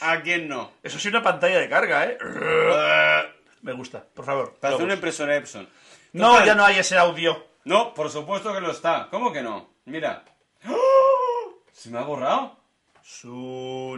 ¿A 0.00 0.20
quién 0.22 0.48
no? 0.48 0.72
Eso 0.82 0.98
sí 0.98 1.08
una 1.08 1.22
pantalla 1.22 1.58
de 1.58 1.68
carga, 1.68 2.04
¿eh? 2.06 2.16
Eh, 2.22 3.32
Me 3.62 3.72
gusta, 3.72 4.04
por 4.14 4.24
favor. 4.24 4.54
Parece 4.60 4.78
Lobos. 4.78 4.84
una 4.84 4.94
impresora 4.94 5.36
Epson. 5.36 5.68
No, 6.12 6.30
Total, 6.32 6.46
ya 6.46 6.54
no 6.54 6.64
hay 6.64 6.78
ese 6.78 6.96
audio. 6.96 7.46
No, 7.64 7.92
por 7.94 8.10
supuesto 8.10 8.52
que 8.54 8.60
lo 8.60 8.70
está. 8.70 9.08
¿Cómo 9.10 9.32
que 9.32 9.42
no? 9.42 9.68
Mira. 9.84 10.24
¡Oh! 10.68 11.58
¿Se 11.72 11.90
me 11.90 11.98
ha 11.98 12.02
borrado? 12.02 12.56
Su 13.02 13.96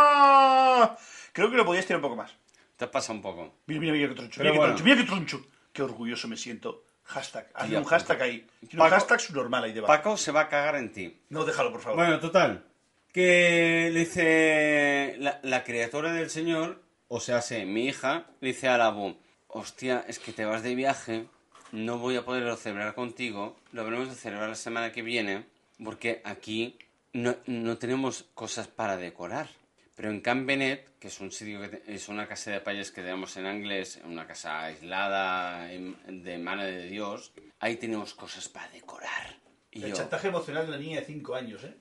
normal. 0.00 0.96
Creo 1.32 1.50
que 1.50 1.56
lo 1.56 1.64
podías 1.64 1.86
tirar 1.86 1.98
un 1.98 2.02
poco 2.02 2.16
más. 2.16 2.32
Te 2.76 2.86
pasa 2.86 3.12
un 3.12 3.22
poco. 3.22 3.54
Mira, 3.66 3.80
mira, 3.80 3.92
mira 3.92 4.08
qué 4.08 4.14
troncho. 4.14 4.40
Mira 4.40 4.52
qué 4.52 4.58
bueno. 4.58 4.74
troncho, 4.74 4.84
mira 4.84 4.96
qué 4.96 5.04
troncho. 5.04 5.40
Qué 5.72 5.82
orgulloso 5.82 6.28
me 6.28 6.36
siento. 6.36 6.84
Hashtag. 7.04 7.48
Tía 7.66 7.78
un 7.78 7.84
hashtag 7.84 8.22
ahí. 8.22 8.46
Un 8.72 8.78
hashtag 8.88 9.20
su 9.20 9.32
normal 9.34 9.64
ahí 9.64 9.72
debajo. 9.72 9.92
Paco 9.92 10.16
se 10.16 10.32
va 10.32 10.42
a 10.42 10.48
cagar 10.48 10.76
en 10.76 10.92
ti. 10.92 11.20
No, 11.28 11.44
déjalo, 11.44 11.72
por 11.72 11.80
favor. 11.80 11.98
Bueno, 11.98 12.18
total. 12.20 12.64
Que 13.12 13.90
le 13.92 14.00
dice 14.00 15.16
la, 15.18 15.40
la 15.42 15.64
criatura 15.64 16.12
del 16.12 16.30
señor, 16.30 16.82
o 17.08 17.18
sea, 17.20 17.42
sé, 17.42 17.64
mi 17.66 17.86
hija, 17.86 18.26
le 18.40 18.48
dice 18.48 18.68
al 18.68 18.80
abu, 18.82 19.16
hostia, 19.48 20.04
es 20.06 20.18
que 20.20 20.32
te 20.32 20.44
vas 20.44 20.62
de 20.62 20.74
viaje, 20.76 21.26
no 21.72 21.98
voy 21.98 22.16
a 22.16 22.24
poderlo 22.24 22.56
celebrar 22.56 22.94
contigo, 22.94 23.56
lo 23.72 23.84
veremos 23.84 24.08
de 24.10 24.14
celebrar 24.14 24.48
la 24.48 24.54
semana 24.54 24.92
que 24.92 25.02
viene, 25.02 25.44
porque 25.82 26.20
aquí 26.24 26.78
no, 27.12 27.34
no 27.46 27.78
tenemos 27.78 28.24
cosas 28.34 28.68
para 28.68 28.96
decorar. 28.96 29.48
Pero 29.96 30.10
en 30.10 30.20
Camp 30.20 30.46
Benet, 30.46 30.96
que 30.98 31.08
es 31.08 31.20
un 31.20 31.30
sitio 31.32 31.60
que 31.60 31.68
te- 31.68 31.92
es 31.94 32.08
una 32.08 32.26
casa 32.28 32.52
de 32.52 32.60
payas 32.60 32.90
que 32.92 33.02
tenemos 33.02 33.36
en 33.36 33.46
inglés, 33.46 34.00
una 34.04 34.26
casa 34.26 34.62
aislada 34.62 35.66
de 35.66 36.38
mano 36.38 36.62
de 36.62 36.84
Dios, 36.88 37.32
ahí 37.58 37.76
tenemos 37.76 38.14
cosas 38.14 38.48
para 38.48 38.68
decorar. 38.70 39.36
Y 39.72 39.82
El 39.82 39.90
yo, 39.90 39.96
chantaje 39.96 40.28
emocional 40.28 40.62
de 40.66 40.68
una 40.72 40.80
niña 40.80 41.00
de 41.00 41.06
5 41.06 41.34
años, 41.34 41.64
¿eh? 41.64 41.74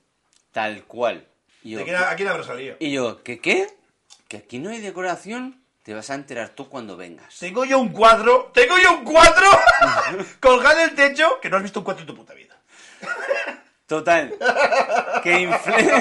Tal 0.51 0.83
cual. 0.85 1.25
Y 1.63 1.71
yo, 1.71 1.83
¿De 1.85 1.95
¿A 1.95 2.15
quién 2.15 2.27
habrá 2.29 2.43
salido? 2.43 2.75
y 2.79 2.91
yo, 2.91 3.21
¿qué 3.23 3.39
qué? 3.39 3.67
¿Que 4.27 4.37
aquí 4.37 4.59
no 4.59 4.69
hay 4.69 4.79
decoración? 4.79 5.61
Te 5.83 5.93
vas 5.93 6.09
a 6.09 6.15
enterar 6.15 6.49
tú 6.49 6.69
cuando 6.69 6.97
vengas. 6.97 7.39
Tengo 7.39 7.65
yo 7.65 7.79
un 7.79 7.89
cuadro. 7.89 8.51
¡Tengo 8.53 8.77
yo 8.77 8.93
un 8.97 9.03
cuadro! 9.03 9.49
colgado 10.39 10.79
en 10.81 10.89
el 10.89 10.95
techo 10.95 11.39
que 11.41 11.49
no 11.49 11.57
has 11.57 11.63
visto 11.63 11.79
un 11.79 11.85
cuadro 11.85 12.01
en 12.01 12.07
tu 12.07 12.15
puta 12.15 12.33
vida. 12.33 12.55
Total. 13.87 14.35
Que 15.23 15.39
inflé. 15.41 15.91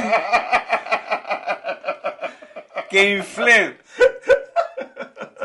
Que 2.90 3.12
inflé. 3.16 3.78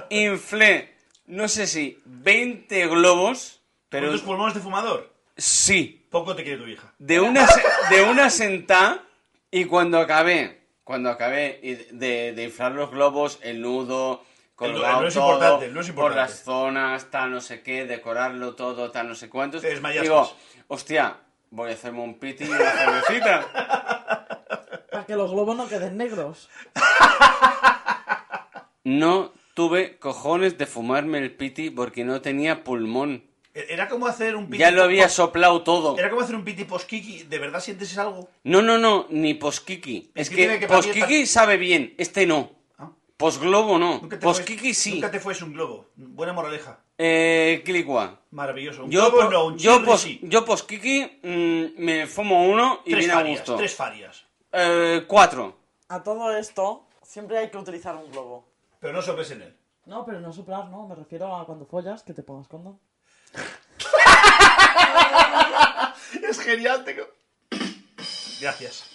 Inflé. 0.09 0.93
No 1.27 1.47
sé 1.47 1.67
si 1.67 2.01
20 2.05 2.87
globos, 2.87 3.61
Pero 3.89 4.07
pero 4.07 4.11
tus 4.13 4.21
pulmones 4.21 4.53
de 4.55 4.59
fumador? 4.61 5.11
sí. 5.37 5.99
Poco 6.13 6.33
te 6.35 6.43
quiere 6.43 6.59
tu 6.63 6.67
hija. 6.69 6.93
De 6.99 7.19
una, 7.19 7.45
se- 7.47 7.61
de 7.89 8.03
una 8.03 8.29
sentada 8.29 9.03
y 9.51 9.65
cuando 9.65 9.97
acabé, 9.99 10.61
cuando 10.85 11.09
acabé 11.09 11.59
de, 11.91 12.31
de 12.33 12.43
inflar 12.43 12.71
los 12.73 12.89
globos, 12.91 13.39
el 13.41 13.61
nudo, 13.61 14.23
El 14.61 14.73
nu- 14.73 14.79
colgado 14.79 14.93
el 14.93 14.95
nudo 14.99 15.07
es 15.07 15.13
todo, 15.15 15.33
importante, 15.33 15.65
el 15.65 15.77
es 15.77 15.91
por 15.91 16.15
las 16.15 16.43
zonas, 16.43 17.09
tal 17.09 17.31
no 17.31 17.41
sé 17.41 17.61
qué, 17.63 17.85
decorarlo 17.85 18.53
todo, 18.55 18.91
tal 18.91 19.07
no 19.09 19.15
sé 19.15 19.27
cuántos. 19.27 19.61
Te 19.63 19.69
desmayaste. 19.69 20.07
Digo, 20.07 20.31
hostia, 20.67 21.17
voy 21.49 21.71
a 21.71 21.73
hacerme 21.73 22.01
un 22.01 22.19
piti 22.19 22.43
y 22.45 22.47
una 22.49 22.59
cervecita. 22.71 23.47
Para 24.91 25.05
que 25.07 25.15
los 25.15 25.31
globos 25.31 25.57
no 25.57 25.67
queden 25.67 25.97
negros. 25.97 26.47
No 28.83 29.31
tuve 29.55 29.97
cojones 29.97 30.57
de 30.57 30.65
fumarme 30.67 31.17
el 31.19 31.31
piti 31.35 31.69
porque 31.71 32.03
no 32.03 32.21
tenía 32.21 32.63
pulmón. 32.63 33.23
E- 33.53 33.67
Era 33.69 33.87
como 33.87 34.07
hacer 34.07 34.35
un 34.35 34.45
piti... 34.47 34.57
Ya 34.59 34.71
lo 34.71 34.83
había 34.83 35.07
soplado 35.09 35.61
todo. 35.63 35.97
Era 35.97 36.09
como 36.09 36.21
hacer 36.21 36.35
un 36.35 36.43
piti 36.43 36.63
poskiki. 36.65 37.23
¿De 37.23 37.39
verdad 37.39 37.59
sientes 37.59 37.95
algo? 37.97 38.29
No, 38.43 38.61
no, 38.61 38.77
no, 38.77 39.07
ni 39.09 39.33
poskiki. 39.35 40.11
Es 40.15 40.29
que 40.29 40.59
que, 40.59 40.67
poskiki 40.67 41.25
sabe 41.25 41.57
bien, 41.57 41.93
este 41.97 42.25
no. 42.25 42.49
¿Ah? 42.77 42.89
Posglobo 43.17 43.77
no. 43.77 44.01
Poskiki 44.19 44.69
fues- 44.69 44.73
sí. 44.73 44.93
Nunca 44.95 45.11
te 45.11 45.19
fuese 45.19 45.43
un 45.43 45.53
globo. 45.53 45.85
Buena 45.95 46.33
moraleja. 46.33 46.79
Eh, 46.97 47.61
Clicua. 47.65 48.19
Maravilloso. 48.31 48.85
Un 48.85 48.91
Yo, 48.91 49.09
globo 49.11 49.23
po- 49.25 49.29
no, 49.31 49.45
un 49.47 49.57
yo, 49.57 49.83
pos, 49.83 50.01
sí. 50.01 50.19
yo 50.23 50.43
poskiki 50.45 51.19
mm, 51.23 51.65
me 51.83 52.07
fumo 52.07 52.45
uno 52.47 52.81
y 52.85 52.91
Tres 52.91 52.97
viene 52.99 53.13
a 53.13 53.15
farias, 53.17 53.39
gusto. 53.39 53.55
tres 53.55 53.75
farias. 53.75 54.25
Eh, 54.51 55.03
cuatro. 55.07 55.57
A 55.89 56.01
todo 56.03 56.35
esto, 56.35 56.87
siempre 57.03 57.37
hay 57.37 57.49
que 57.49 57.57
utilizar 57.57 57.95
un 57.95 58.11
globo. 58.11 58.47
Pero 58.79 58.93
no 58.93 59.01
sopes 59.01 59.29
en 59.31 59.41
él. 59.43 59.55
No, 59.85 60.05
pero 60.05 60.19
no 60.19 60.31
soplar, 60.33 60.69
no. 60.69 60.87
Me 60.87 60.95
refiero 60.95 61.35
a 61.35 61.45
cuando 61.45 61.65
follas, 61.65 62.03
que 62.03 62.13
te 62.13 62.23
pongas 62.23 62.47
condón. 62.47 62.79
Es 66.29 66.39
genial, 66.39 66.83
tengo... 66.83 67.03
Gracias. 68.41 68.85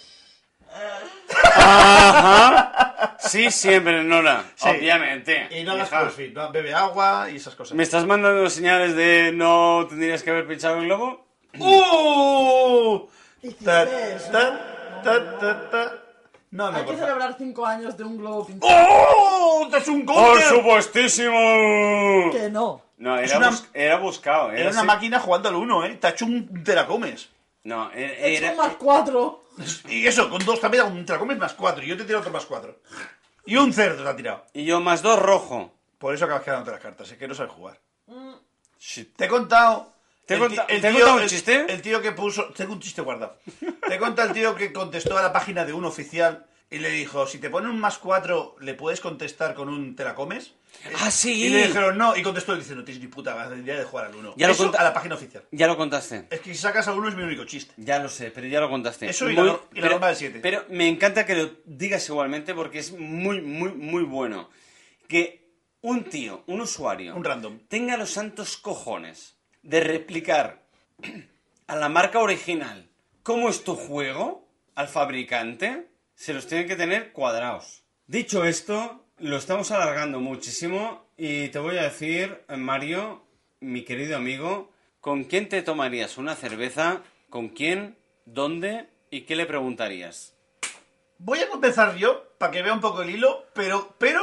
Ajá. 1.55 3.15
Sí, 3.19 3.49
siempre, 3.51 4.03
Nora. 4.03 4.43
Sí. 4.55 4.69
Obviamente. 4.69 5.47
Y 5.51 5.63
no 5.63 5.71
hagas 5.73 5.87
hija. 5.89 6.01
crossfit, 6.01 6.33
no, 6.33 6.51
bebe 6.51 6.73
agua 6.73 7.29
y 7.31 7.37
esas 7.37 7.55
cosas. 7.55 7.75
¿Me 7.75 7.83
estás 7.83 8.05
mandando 8.05 8.49
señales 8.49 8.95
de 8.95 9.31
no 9.33 9.85
tendrías 9.89 10.21
que 10.23 10.29
haber 10.31 10.47
pinchado 10.47 10.77
el 10.77 10.85
globo? 10.85 11.25
¡Uh! 11.59 13.07
Ta, 13.63 13.85
ta, 14.31 15.39
ta, 15.39 15.69
ta. 15.69 15.93
No, 16.51 16.71
no, 16.71 16.77
Hay 16.77 16.83
por 16.83 16.95
que 16.95 16.99
favor. 17.01 17.13
celebrar 17.15 17.35
5 17.37 17.65
años 17.65 17.97
de 17.97 18.03
un 18.03 18.17
globo 18.17 18.45
pintado. 18.47 18.73
¡Oh! 18.89 19.69
¡Es 19.75 19.87
un 19.87 20.05
¡Por 20.05 20.15
counter! 20.15 20.43
supuestísimo! 20.49 22.31
Que 22.31 22.49
no. 22.51 22.81
No, 22.99 23.17
era, 23.17 23.37
una- 23.37 23.49
bus- 23.49 23.67
era 23.73 23.97
buscado. 23.97 24.51
Era 24.51 24.69
una 24.69 24.79
así- 24.79 24.87
máquina 24.87 25.19
jugando 25.19 25.49
al 25.49 25.55
uno, 25.55 25.83
¿eh? 25.85 25.95
Te 25.95 26.07
ha 26.07 26.09
hecho 26.11 26.25
un... 26.25 26.63
te 26.63 26.75
la 26.75 26.85
comes. 26.85 27.29
No, 27.63 27.91
era... 27.91 28.13
He 28.13 28.35
hecho 28.35 28.45
era- 28.45 28.55
más 28.55 28.75
4. 28.77 29.45
Y 29.89 30.05
eso, 30.07 30.29
con 30.29 30.43
dos 30.45 30.61
también, 30.61 31.05
te 31.05 31.11
la 31.13 31.19
comes 31.19 31.37
más 31.37 31.53
cuatro. 31.53 31.83
Y 31.83 31.87
yo 31.87 31.97
te 31.97 32.05
tiro 32.05 32.19
otro 32.19 32.31
más 32.31 32.45
cuatro. 32.45 32.79
Y 33.45 33.57
un 33.57 33.73
cerdo 33.73 34.03
te 34.03 34.09
ha 34.09 34.15
tirado. 34.15 34.45
Y 34.53 34.63
yo 34.65 34.79
más 34.79 35.01
dos 35.01 35.19
rojo. 35.19 35.73
Por 35.97 36.13
eso 36.15 36.23
acabas 36.25 36.43
quedándote 36.43 36.71
las 36.71 36.79
cartas, 36.81 37.11
es 37.11 37.17
que 37.17 37.27
no 37.27 37.33
sabes 37.35 37.51
jugar. 37.51 37.77
Shit. 38.79 39.15
Te 39.15 39.25
he 39.25 39.27
contado. 39.27 39.91
¿Te 40.25 40.35
he 40.35 40.37
el 40.37 40.43
ti- 40.49 40.55
conta- 40.55 40.65
el 40.73 40.81
te 40.81 40.87
he 40.87 40.91
contado 40.93 41.15
un 41.17 41.21
el- 41.23 41.29
chiste? 41.29 41.65
El 41.67 41.81
tío 41.81 42.01
que 42.01 42.11
puso. 42.13 42.45
Tengo 42.55 42.73
un 42.73 42.79
chiste 42.79 43.01
guardado. 43.01 43.37
Te 43.87 43.95
he 43.95 43.97
contado 43.99 44.27
el 44.29 44.33
tío 44.33 44.55
que 44.55 44.71
contestó 44.71 45.17
a 45.17 45.21
la 45.21 45.33
página 45.33 45.65
de 45.65 45.73
un 45.73 45.83
oficial 45.85 46.45
y 46.69 46.77
le 46.79 46.89
dijo: 46.91 47.27
Si 47.27 47.39
te 47.39 47.49
ponen 47.49 47.69
un 47.69 47.79
más 47.79 47.97
cuatro, 47.97 48.55
¿le 48.61 48.73
puedes 48.75 49.01
contestar 49.01 49.53
con 49.55 49.67
un 49.69 49.95
te 49.95 50.03
la 50.05 50.15
comes? 50.15 50.53
Ah, 50.99 51.11
sí. 51.11 51.45
Y 51.45 51.49
le 51.49 51.67
dijeron 51.67 51.97
no, 51.97 52.15
y 52.15 52.21
contestó 52.21 52.55
dice: 52.55 52.75
No 52.75 52.83
tienes 52.83 53.01
ni 53.01 53.07
puta 53.09 53.49
idea 53.55 53.77
de 53.77 53.83
jugar 53.83 54.05
al 54.05 54.15
uno. 54.15 54.33
Ya 54.37 54.47
lo 54.47 54.53
Eso 54.53 54.71
a 54.77 54.83
la 54.83 54.93
página 54.93 55.15
oficial. 55.15 55.43
Ya 55.51 55.67
lo 55.67 55.77
contaste. 55.77 56.27
Es 56.29 56.39
que 56.39 56.53
si 56.53 56.59
sacas 56.59 56.87
al 56.87 56.97
uno 56.97 57.09
es 57.09 57.15
mi 57.15 57.23
único 57.23 57.45
chiste. 57.45 57.73
Ya 57.77 57.99
lo 57.99 58.09
sé, 58.09 58.31
pero 58.31 58.47
ya 58.47 58.59
lo 58.59 58.69
contaste. 58.69 59.09
Eso 59.09 59.29
y 59.29 59.35
la 59.35 59.59
y 59.73 59.81
la 59.81 59.89
norma 59.89 60.07
del 60.07 60.15
siete. 60.15 60.39
Pero 60.41 60.65
me 60.69 60.87
encanta 60.87 61.25
que 61.25 61.35
lo 61.35 61.51
digas 61.65 62.07
igualmente 62.07 62.53
porque 62.53 62.79
es 62.79 62.91
muy, 62.91 63.41
muy, 63.41 63.71
muy 63.73 64.03
bueno. 64.03 64.49
Que 65.07 65.49
un 65.81 66.03
tío, 66.03 66.43
un 66.47 66.61
usuario, 66.61 67.15
Un 67.15 67.23
random. 67.23 67.59
tenga 67.67 67.97
los 67.97 68.11
santos 68.11 68.57
cojones 68.57 69.35
de 69.63 69.79
replicar 69.81 70.63
a 71.67 71.75
la 71.75 71.89
marca 71.89 72.19
original 72.19 72.89
cómo 73.23 73.49
es 73.49 73.63
tu 73.63 73.75
juego, 73.75 74.47
al 74.75 74.87
fabricante, 74.87 75.87
se 76.15 76.33
los 76.33 76.47
tienen 76.47 76.67
que 76.67 76.75
tener 76.75 77.11
cuadrados. 77.11 77.83
Dicho 78.07 78.43
esto, 78.43 79.05
lo 79.19 79.37
estamos 79.37 79.71
alargando 79.71 80.19
muchísimo 80.19 81.05
y 81.17 81.49
te 81.49 81.59
voy 81.59 81.77
a 81.77 81.83
decir, 81.83 82.41
Mario, 82.55 83.23
mi 83.59 83.83
querido 83.83 84.15
amigo, 84.17 84.71
¿con 85.01 85.25
quién 85.25 85.49
te 85.49 85.61
tomarías 85.61 86.17
una 86.17 86.35
cerveza? 86.35 87.01
¿Con 87.29 87.49
quién? 87.49 87.97
¿Dónde? 88.25 88.87
¿Y 89.11 89.21
qué 89.21 89.35
le 89.35 89.45
preguntarías? 89.45 90.33
Voy 91.17 91.39
a 91.39 91.49
comenzar 91.49 91.95
yo 91.97 92.31
para 92.37 92.51
que 92.51 92.61
vea 92.61 92.73
un 92.73 92.79
poco 92.81 93.01
el 93.01 93.09
hilo, 93.09 93.45
pero, 93.53 93.95
pero 93.97 94.21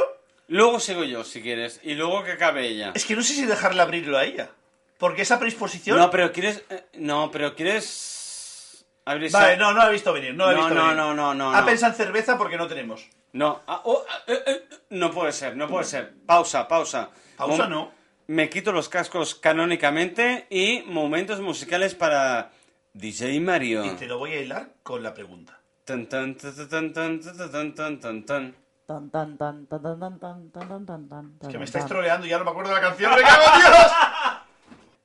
Luego 0.49 0.79
sigo 0.79 1.03
yo, 1.03 1.25
si 1.25 1.41
quieres, 1.41 1.81
y 1.83 1.93
luego 1.95 2.23
que 2.23 2.31
acabe 2.31 2.65
ella. 2.67 2.93
es 2.95 3.03
que 3.05 3.15
no 3.17 3.21
sé 3.21 3.33
si 3.33 3.45
dejarle 3.45 3.81
abrirlo 3.81 4.17
a 4.17 4.23
ella. 4.23 4.49
Porque 4.97 5.21
esa 5.23 5.37
predisposición. 5.39 5.97
No, 5.99 6.09
pero 6.09 6.31
quieres... 6.31 6.63
eh, 6.69 6.85
No, 6.93 7.29
pero 7.31 7.53
quieres... 7.53 8.85
abrir 9.05 9.29
Vale, 9.31 9.57
no, 9.57 9.73
no 9.73 9.79
la 9.83 9.89
he 9.89 9.91
visto 9.91 10.13
venir. 10.13 10.33
No, 10.33 10.45
la 10.45 10.51
he 10.53 10.55
No, 10.55 10.61
visto 10.61 10.73
no, 10.75 10.81
venir. 10.83 10.95
no, 10.97 11.13
no, 11.13 11.33
no, 11.33 11.51
Ha 11.53 11.59
no. 11.59 11.65
pensado 11.65 11.91
en 11.91 11.97
cerveza 11.97 12.37
porque 12.37 12.55
no 12.57 12.65
tenemos. 12.67 13.07
No, 13.33 13.61
ah, 13.67 13.81
oh, 13.85 14.03
ah, 14.09 14.23
eh, 14.27 14.39
eh, 14.47 14.63
no 14.91 15.11
puede 15.11 15.31
ser, 15.31 15.55
no 15.55 15.67
puede 15.67 15.85
ser. 15.85 16.13
Pausa, 16.25 16.67
pausa. 16.67 17.09
Pausa 17.35 17.63
Mom- 17.63 17.69
no. 17.69 17.91
Me 18.27 18.49
quito 18.49 18.71
los 18.71 18.89
cascos 18.89 19.35
canónicamente 19.35 20.47
y 20.49 20.83
momentos 20.85 21.39
musicales 21.39 21.95
para 21.95 22.51
DJ 22.93 23.39
Mario. 23.39 23.85
Y 23.85 23.91
te 23.91 24.05
lo 24.07 24.17
voy 24.17 24.33
a 24.33 24.41
hilar 24.41 24.69
con 24.83 25.01
la 25.03 25.13
pregunta. 25.13 25.59
Tan, 25.85 26.07
tan, 26.07 26.35
tan, 26.35 26.53
tan, 26.69 26.93
tan, 26.93 27.21
tan, 27.21 27.51
tan, 27.51 27.75
tan, 27.75 27.99
tan, 27.99 28.25
tan. 28.25 28.55
Tan, 28.85 29.09
tan, 29.09 29.37
tan, 29.37 29.67
tan, 29.67 29.81
tan, 29.81 29.99
tan, 29.99 30.19
tan, 30.19 30.51
tan, 30.51 30.67
tan, 30.67 30.85
tan, 30.85 31.07
tan, 31.09 31.37
Que 31.39 31.47
tan, 31.47 31.59
me 31.59 31.65
estáis 31.65 31.83
tan. 31.83 31.89
troleando 31.89 32.25
y 32.25 32.29
ya 32.29 32.37
no 32.39 32.45
me 32.45 32.51
acuerdo 32.51 32.71
de 32.71 32.75
la 32.81 32.81
canción. 32.81 33.13
¡Me 33.15 33.21
cago 33.21 33.43
en 33.53 33.59
Dios! 33.59 33.91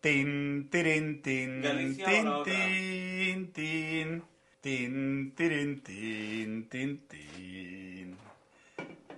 Tin, 0.01 0.69
tirin, 0.71 1.23
tin, 1.23 1.63
tin, 1.63 2.03
tin, 2.03 3.53
tin, 3.53 4.23
tin, 4.63 5.83
tin, 5.83 6.69
tin, 6.69 7.09
tin. 7.09 7.92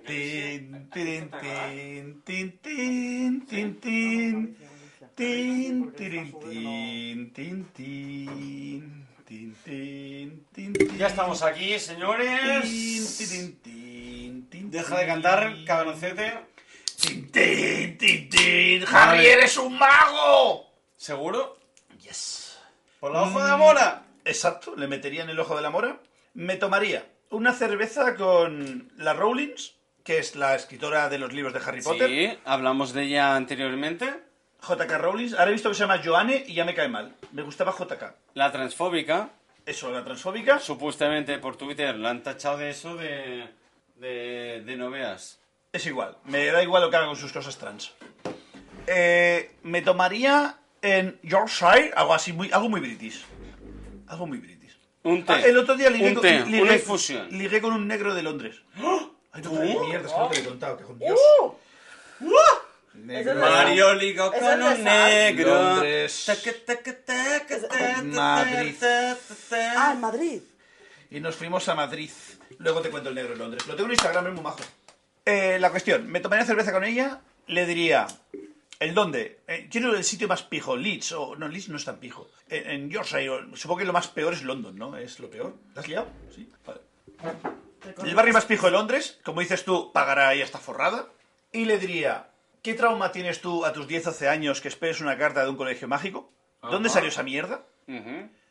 Tin, 0.06 0.90
tirin, 0.90 1.30
tin, 1.40 2.22
tin, 2.24 2.58
tin, 2.60 3.46
tin, 3.46 3.80
tin. 3.80 4.58
Tin, 5.14 5.92
tirin, 5.96 6.34
tin, 6.40 7.32
tin, 7.32 7.64
tin. 7.72 9.06
Tin, 9.24 9.56
tin, 9.64 10.46
tin, 10.52 10.74
tin. 10.76 10.98
Ya 10.98 11.06
estamos 11.06 11.42
aquí, 11.42 11.78
señores. 11.78 12.64
tirin, 13.16 13.60
tin, 13.62 14.48
tin, 14.50 14.70
Deja 14.70 14.98
de 14.98 15.06
cantar, 15.06 15.64
cabroncete. 15.64 16.34
Tin, 17.00 17.32
tin, 17.32 17.96
tin, 17.96 18.28
tin. 18.28 18.84
¡Javier 18.84 19.38
es 19.38 19.56
un 19.56 19.78
mago! 19.78 20.70
¿Seguro? 20.96 21.58
Yes. 22.02 22.58
¿Por 23.00 23.12
la 23.12 23.22
hoja 23.22 23.42
de 23.42 23.48
la 23.48 23.56
mora? 23.56 24.06
Exacto, 24.26 24.76
le 24.76 24.86
metería 24.86 25.22
en 25.22 25.30
el 25.30 25.40
ojo 25.40 25.56
de 25.56 25.62
la 25.62 25.70
mora. 25.70 25.98
Me 26.34 26.56
tomaría 26.56 27.06
una 27.30 27.52
cerveza 27.52 28.14
con 28.14 28.92
la 28.96 29.12
Rowlings, 29.12 29.73
que 30.04 30.18
es 30.18 30.36
la 30.36 30.54
escritora 30.54 31.08
de 31.08 31.18
los 31.18 31.32
libros 31.32 31.52
de 31.54 31.60
Harry 31.66 31.82
Potter. 31.82 32.08
Sí, 32.08 32.38
hablamos 32.44 32.92
de 32.92 33.02
ella 33.04 33.34
anteriormente. 33.34 34.20
JK 34.66 34.92
Rowling. 34.98 35.32
Ahora 35.38 35.50
he 35.50 35.52
visto 35.54 35.68
que 35.70 35.74
se 35.74 35.80
llama 35.80 36.00
Joanne 36.04 36.44
y 36.46 36.54
ya 36.54 36.64
me 36.64 36.74
cae 36.74 36.88
mal. 36.88 37.14
Me 37.32 37.42
gustaba 37.42 37.72
JK. 37.76 38.14
La 38.34 38.52
transfóbica, 38.52 39.30
Eso, 39.66 39.90
la 39.90 40.04
transfóbica. 40.04 40.58
supuestamente 40.58 41.38
por 41.38 41.56
Twitter, 41.56 41.96
la 41.96 42.10
han 42.10 42.22
tachado 42.22 42.58
de 42.58 42.70
eso 42.70 42.96
de... 42.96 43.48
de, 43.96 44.62
de 44.64 44.76
no 44.76 44.90
veas. 44.90 45.40
Es 45.72 45.84
igual. 45.86 46.16
Me 46.24 46.46
da 46.46 46.62
igual 46.62 46.82
lo 46.82 46.90
que 46.90 46.96
haga 46.96 47.06
con 47.06 47.16
sus 47.16 47.32
cosas 47.32 47.58
trans. 47.58 47.92
Eh, 48.86 49.50
me 49.62 49.82
tomaría 49.82 50.56
en 50.82 51.18
Yorkshire 51.22 51.92
algo 51.96 52.14
así, 52.14 52.32
muy, 52.32 52.50
algo 52.52 52.68
muy 52.68 52.80
british. 52.80 53.24
Algo 54.06 54.26
muy 54.26 54.38
british. 54.38 54.78
Un 55.02 55.24
té. 55.24 55.32
Ah, 55.32 55.40
el 55.44 55.58
otro 55.58 55.74
día 55.76 55.90
ligué, 55.90 56.08
Un 56.08 56.14
con, 56.14 56.24
ligué- 56.24 56.62
una 56.62 56.74
infusión. 56.74 57.28
ligué 57.30 57.60
con 57.60 57.72
un 57.72 57.86
negro 57.88 58.14
de 58.14 58.22
Londres. 58.22 58.60
Ay, 59.34 59.42
no, 59.42 59.50
pero 59.50 59.84
mierda, 59.84 60.06
es 60.08 60.12
que 60.14 60.18
no 60.18 60.28
te 60.28 60.36
lo 60.36 60.40
he 60.42 60.48
contado, 60.48 60.76
que 60.78 60.84
con 60.84 60.98
Dios. 60.98 61.18
Negro. 62.94 63.20
Ese 63.20 63.30
es 63.32 63.36
Mario 63.36 63.94
ligó 63.94 64.32
¿Es 64.32 64.40
con 64.40 64.62
un 64.62 64.84
negro. 64.84 65.54
Londres. 65.54 66.22
Taca, 66.26 66.52
taca, 66.64 66.96
taca, 67.04 67.60
ta, 67.60 67.68
ta, 67.68 68.02
Madrid. 68.04 68.74
Ah, 69.76 69.90
en 69.92 70.00
Madrid. 70.00 70.42
Y 71.10 71.20
nos 71.20 71.34
fuimos 71.34 71.68
a 71.68 71.74
Madrid. 71.74 72.10
Luego 72.58 72.80
te 72.80 72.90
cuento 72.90 73.08
el 73.08 73.16
negro 73.16 73.32
de 73.32 73.36
Londres. 73.38 73.66
Lo 73.66 73.74
tengo 73.74 73.86
en 73.88 73.92
Instagram, 73.94 74.28
es 74.28 74.32
muy 74.34 74.42
majo. 74.42 74.60
Eh, 75.26 75.58
la 75.58 75.70
cuestión, 75.70 76.06
me 76.06 76.20
tomaría 76.20 76.44
cerveza 76.46 76.70
con 76.72 76.84
ella, 76.84 77.20
le 77.48 77.66
diría, 77.66 78.06
¿el 78.78 78.94
dónde? 78.94 79.40
Eh, 79.48 79.68
quiero 79.70 79.94
el 79.96 80.04
sitio 80.04 80.28
más 80.28 80.42
pijo, 80.44 80.76
Leeds, 80.76 81.12
o 81.12 81.34
no, 81.34 81.48
Leeds 81.48 81.70
no 81.70 81.76
es 81.78 81.84
tan 81.84 81.96
pijo. 81.98 82.28
En, 82.48 82.70
en 82.70 82.90
Yorkshire, 82.90 83.28
o- 83.30 83.56
supongo 83.56 83.78
que 83.80 83.84
lo 83.86 83.92
más 83.92 84.06
peor 84.06 84.34
es 84.34 84.42
London, 84.44 84.76
¿no? 84.76 84.96
¿Es 84.96 85.18
lo 85.18 85.28
peor? 85.30 85.56
¿Te 85.74 85.80
has 85.80 85.88
liado? 85.88 86.06
Sí, 86.34 86.48
vale. 86.64 86.80
El 88.02 88.14
barrio 88.14 88.32
más 88.34 88.44
pijo 88.44 88.66
de 88.66 88.72
Londres, 88.72 89.20
como 89.24 89.40
dices 89.40 89.64
tú, 89.64 89.92
pagará 89.92 90.28
ahí 90.28 90.42
hasta 90.42 90.58
forrada. 90.58 91.06
Y 91.52 91.64
le 91.64 91.78
diría, 91.78 92.30
¿qué 92.62 92.74
trauma 92.74 93.12
tienes 93.12 93.40
tú 93.40 93.64
a 93.64 93.72
tus 93.72 93.86
10 93.86 94.04
12 94.04 94.28
años 94.28 94.60
que 94.60 94.68
esperes 94.68 95.00
una 95.00 95.16
carta 95.18 95.42
de 95.44 95.50
un 95.50 95.56
colegio 95.56 95.88
mágico? 95.88 96.32
¿Dónde 96.62 96.88
Ajá. 96.88 96.94
salió 96.94 97.08
esa 97.10 97.22
mierda? 97.22 97.64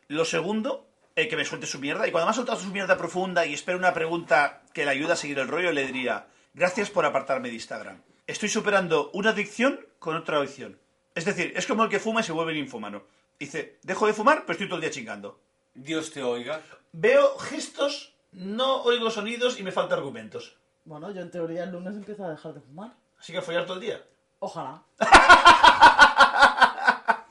Lo 0.08 0.26
segundo, 0.26 0.88
eh, 1.16 1.28
que 1.28 1.36
me 1.36 1.46
suelte 1.46 1.68
su 1.68 1.80
mierda. 1.80 2.08
Y 2.08 2.12
cuando 2.12 2.28
me 2.28 2.32
ha 2.32 2.36
soltado 2.36 2.60
su 2.60 2.70
mierda 2.70 2.98
profunda 2.98 3.46
y 3.46 3.54
espero 3.54 3.78
una 3.78 3.94
pregunta 3.94 4.62
que 4.74 4.86
le 4.86 4.92
ayude 4.92 5.14
a 5.14 5.18
seguir 5.18 5.40
el 5.40 5.48
rollo, 5.48 5.72
le 5.72 5.86
diría, 5.86 6.28
gracias 6.54 6.90
por 6.90 7.06
apartarme 7.06 7.50
de 7.50 7.56
Instagram. 7.56 8.02
Estoy 8.28 8.50
superando 8.50 9.10
una 9.14 9.32
adicción 9.32 9.86
con 10.00 10.16
otra 10.16 10.38
adicción. 10.38 10.80
Es 11.16 11.26
decir, 11.26 11.54
es 11.56 11.68
como 11.68 11.84
el 11.84 11.90
que 11.90 12.00
fuma 12.00 12.22
y 12.22 12.24
se 12.24 12.32
vuelve 12.32 12.54
ninfómano. 12.54 13.04
Dice, 13.40 13.80
dejo 13.84 14.08
de 14.08 14.14
fumar, 14.14 14.42
pero 14.42 14.54
estoy 14.54 14.68
todo 14.68 14.78
el 14.78 14.82
día 14.82 14.92
chingando. 14.92 15.40
Dios 15.74 16.12
te 16.12 16.24
oiga. 16.24 16.62
Veo 16.92 17.38
gestos, 17.40 18.13
no 18.34 18.82
oigo 18.84 19.10
sonidos 19.12 19.60
y 19.60 19.64
me 19.64 19.72
faltan 19.72 20.00
argumentos. 20.00 20.58
Bueno, 20.86 21.12
yo 21.12 21.22
en 21.22 21.32
teoría 21.32 21.64
el 21.64 21.72
lunes 21.72 21.96
empiezo 21.96 22.26
a 22.26 22.30
dejar 22.30 22.54
de 22.54 22.62
fumar. 22.62 22.92
Así 23.20 23.32
que 23.32 23.42
follar 23.42 23.66
todo 23.66 23.76
el 23.76 23.82
día. 23.82 24.02
Ojalá. 24.40 24.82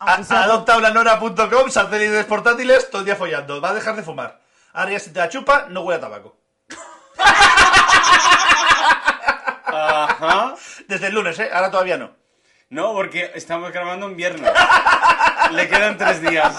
Aunque 0.00 0.24
sea- 0.24 0.44
Adoptaulanora.com, 0.44 1.70
satélite 1.70 2.24
portátiles, 2.24 2.88
todo 2.88 3.00
el 3.00 3.04
día 3.04 3.16
follando. 3.16 3.60
Va 3.60 3.70
a 3.70 3.74
dejar 3.74 3.96
de 3.96 4.02
fumar. 4.02 4.40
Ahora 4.72 4.92
ya 4.92 5.00
si 5.00 5.12
te 5.12 5.18
la 5.18 5.28
chupa, 5.28 5.66
no 5.68 5.82
huele 5.82 5.98
a 5.98 6.00
tabaco. 6.00 6.36
Ajá. 9.66 10.54
Desde 10.86 11.08
el 11.08 11.14
lunes, 11.14 11.38
¿eh? 11.38 11.50
Ahora 11.52 11.70
todavía 11.70 11.98
no. 11.98 12.12
No, 12.70 12.92
porque 12.92 13.32
estamos 13.34 13.72
grabando 13.72 14.06
en 14.06 14.16
viernes. 14.16 14.50
Le 15.52 15.68
quedan 15.68 15.98
tres 15.98 16.20
días. 16.22 16.54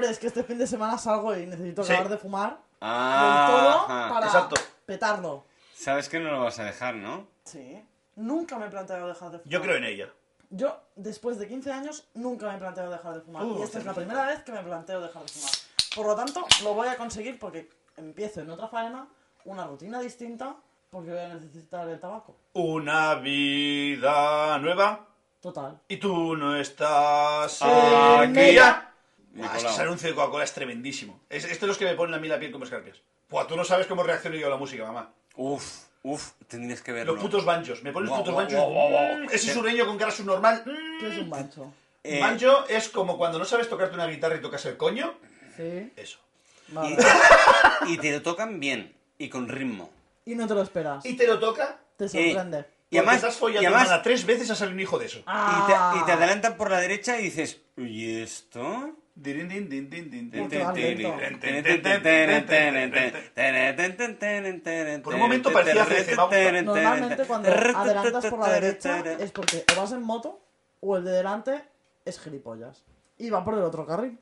Hombre, 0.00 0.12
es 0.12 0.18
que 0.18 0.28
este 0.28 0.42
fin 0.44 0.56
de 0.56 0.66
semana 0.66 0.96
salgo 0.96 1.36
y 1.36 1.44
necesito 1.46 1.84
Sí. 1.84 1.92
acabar 1.92 2.10
de 2.10 2.16
fumar 2.16 2.48
del 2.48 2.56
todo 2.88 3.68
Ajá. 3.84 4.08
para 4.08 4.26
Exacto. 4.26 4.56
petarlo. 4.86 5.44
Sabes 5.74 6.08
que 6.08 6.18
no 6.18 6.30
lo 6.30 6.40
vas 6.42 6.58
a 6.58 6.64
dejar, 6.64 6.94
¿no? 6.94 7.26
Sí. 7.44 7.84
Nunca 8.16 8.56
me 8.58 8.64
he 8.66 8.70
planteado 8.70 9.06
dejar 9.06 9.30
de 9.30 9.38
fumar. 9.40 9.52
Yo 9.52 9.60
creo 9.60 9.76
en 9.76 9.84
ella. 9.84 10.08
Yo, 10.48 10.80
después 10.96 11.38
de 11.38 11.46
15 11.46 11.70
años, 11.70 12.08
nunca 12.14 12.48
me 12.48 12.54
he 12.54 12.58
planteado 12.58 12.90
dejar 12.90 13.12
de 13.14 13.20
fumar. 13.20 13.44
Uh, 13.44 13.58
y 13.58 13.62
esta 13.62 13.78
es 13.78 13.84
la 13.84 13.92
primera 13.92 14.24
vez 14.24 14.42
que 14.42 14.52
me 14.52 14.62
planteo 14.62 15.02
dejar 15.02 15.22
de 15.22 15.28
fumar. 15.28 15.50
Por 15.94 16.06
lo 16.06 16.16
tanto, 16.16 16.46
lo 16.62 16.72
voy 16.72 16.88
a 16.88 16.96
conseguir 16.96 17.38
porque 17.38 17.68
empiezo 17.98 18.40
en 18.40 18.48
otra 18.50 18.68
faena, 18.68 19.06
una 19.44 19.66
rutina 19.66 20.00
distinta, 20.00 20.56
porque 20.88 21.10
voy 21.10 21.18
a 21.20 21.28
necesitar 21.34 21.86
el 21.86 22.00
tabaco. 22.00 22.36
Una 22.54 23.16
vida 23.16 24.58
nueva 24.60 25.06
Total. 25.42 25.78
y 25.88 25.98
tú 25.98 26.36
no 26.36 26.56
estás 26.56 27.60
En 27.60 28.30
aquí 28.30 28.40
ella. 28.40 28.86
Es 29.36 29.42
que 29.42 29.48
colado. 29.48 29.68
ese 29.70 29.82
anuncio 29.82 30.08
de 30.08 30.14
Coca-Cola 30.14 30.44
es 30.44 30.52
tremendísimo. 30.52 31.20
Es, 31.30 31.44
esto 31.44 31.66
es 31.66 31.68
los 31.68 31.78
que 31.78 31.84
me 31.84 31.94
ponen 31.94 32.14
a 32.14 32.18
mí 32.18 32.28
la 32.28 32.38
piel 32.38 32.50
como 32.52 32.64
escarpias. 32.64 32.98
Buah, 33.28 33.46
tú 33.46 33.56
no 33.56 33.64
sabes 33.64 33.86
cómo 33.86 34.02
reacciono 34.02 34.36
yo 34.36 34.46
a 34.46 34.50
la 34.50 34.56
música, 34.56 34.84
mamá. 34.84 35.10
Uf, 35.36 35.84
uf, 36.02 36.30
tendrías 36.48 36.82
que 36.82 36.92
verlo. 36.92 37.12
Los 37.14 37.22
putos 37.22 37.44
banchos. 37.44 37.82
Me 37.82 37.92
ponen 37.92 38.08
los 38.10 38.18
putos 38.18 38.34
guau, 38.34 38.46
banchos. 38.46 39.30
Mm, 39.30 39.34
Ese 39.34 39.52
sureño 39.54 39.86
con 39.86 39.96
cara 39.98 40.10
subnormal. 40.10 40.64
¿Qué 41.00 41.08
es 41.08 41.18
un 41.18 41.30
bancho? 41.30 41.72
Eh, 42.02 42.18
Banjo 42.18 42.64
es 42.68 42.88
como 42.88 43.18
cuando 43.18 43.38
no 43.38 43.44
sabes 43.44 43.68
tocarte 43.68 43.94
una 43.94 44.06
guitarra 44.06 44.34
y 44.36 44.40
tocas 44.40 44.64
el 44.66 44.76
coño. 44.78 45.14
Sí. 45.56 45.92
Eso. 45.96 46.18
Vale. 46.68 46.96
y 47.88 47.98
te 47.98 48.10
lo 48.12 48.22
tocan 48.22 48.58
bien 48.60 48.94
y 49.18 49.28
con 49.28 49.48
ritmo. 49.48 49.90
Y 50.24 50.34
no 50.34 50.46
te 50.46 50.54
lo 50.54 50.62
esperas. 50.62 51.04
y 51.04 51.14
te 51.14 51.26
lo 51.26 51.38
toca. 51.38 51.78
Te 51.96 52.08
sorprende. 52.08 52.64
Y 52.90 52.96
Y 52.96 52.98
además- 52.98 53.22
has 53.24 53.36
follado 53.36 53.62
y 53.62 53.66
además- 53.66 54.02
tres 54.02 54.24
veces 54.24 54.50
a 54.50 54.54
salir 54.56 54.74
un 54.74 54.80
hijo 54.80 54.98
de 54.98 55.06
eso. 55.06 55.18
Y 55.18 55.22
te, 55.22 55.26
Ah. 55.28 55.98
y 56.00 56.06
te 56.06 56.12
adelantan 56.12 56.56
por 56.56 56.70
la 56.70 56.80
derecha 56.80 57.20
y 57.20 57.24
dices, 57.24 57.60
¿y 57.76 58.20
esto? 58.22 58.92
Por 65.02 65.14
un 65.14 65.20
momento 65.20 65.52
parecía. 65.52 65.84
Normalmente 66.62 67.24
cuando 67.26 67.48
adelantas 67.50 68.26
por 68.26 68.38
la 68.38 68.52
derecha 68.52 69.02
es 69.18 69.30
porque 69.32 69.64
o 69.72 69.80
vas 69.80 69.92
en 69.92 70.02
moto 70.02 70.40
o 70.80 70.96
el 70.96 71.04
de 71.04 71.12
delante 71.12 71.62
es 72.04 72.18
gilipollas. 72.20 72.84
Y 73.18 73.30
va 73.30 73.44
por 73.44 73.54
el 73.54 73.62
otro 73.62 73.86
carril. 73.86 74.18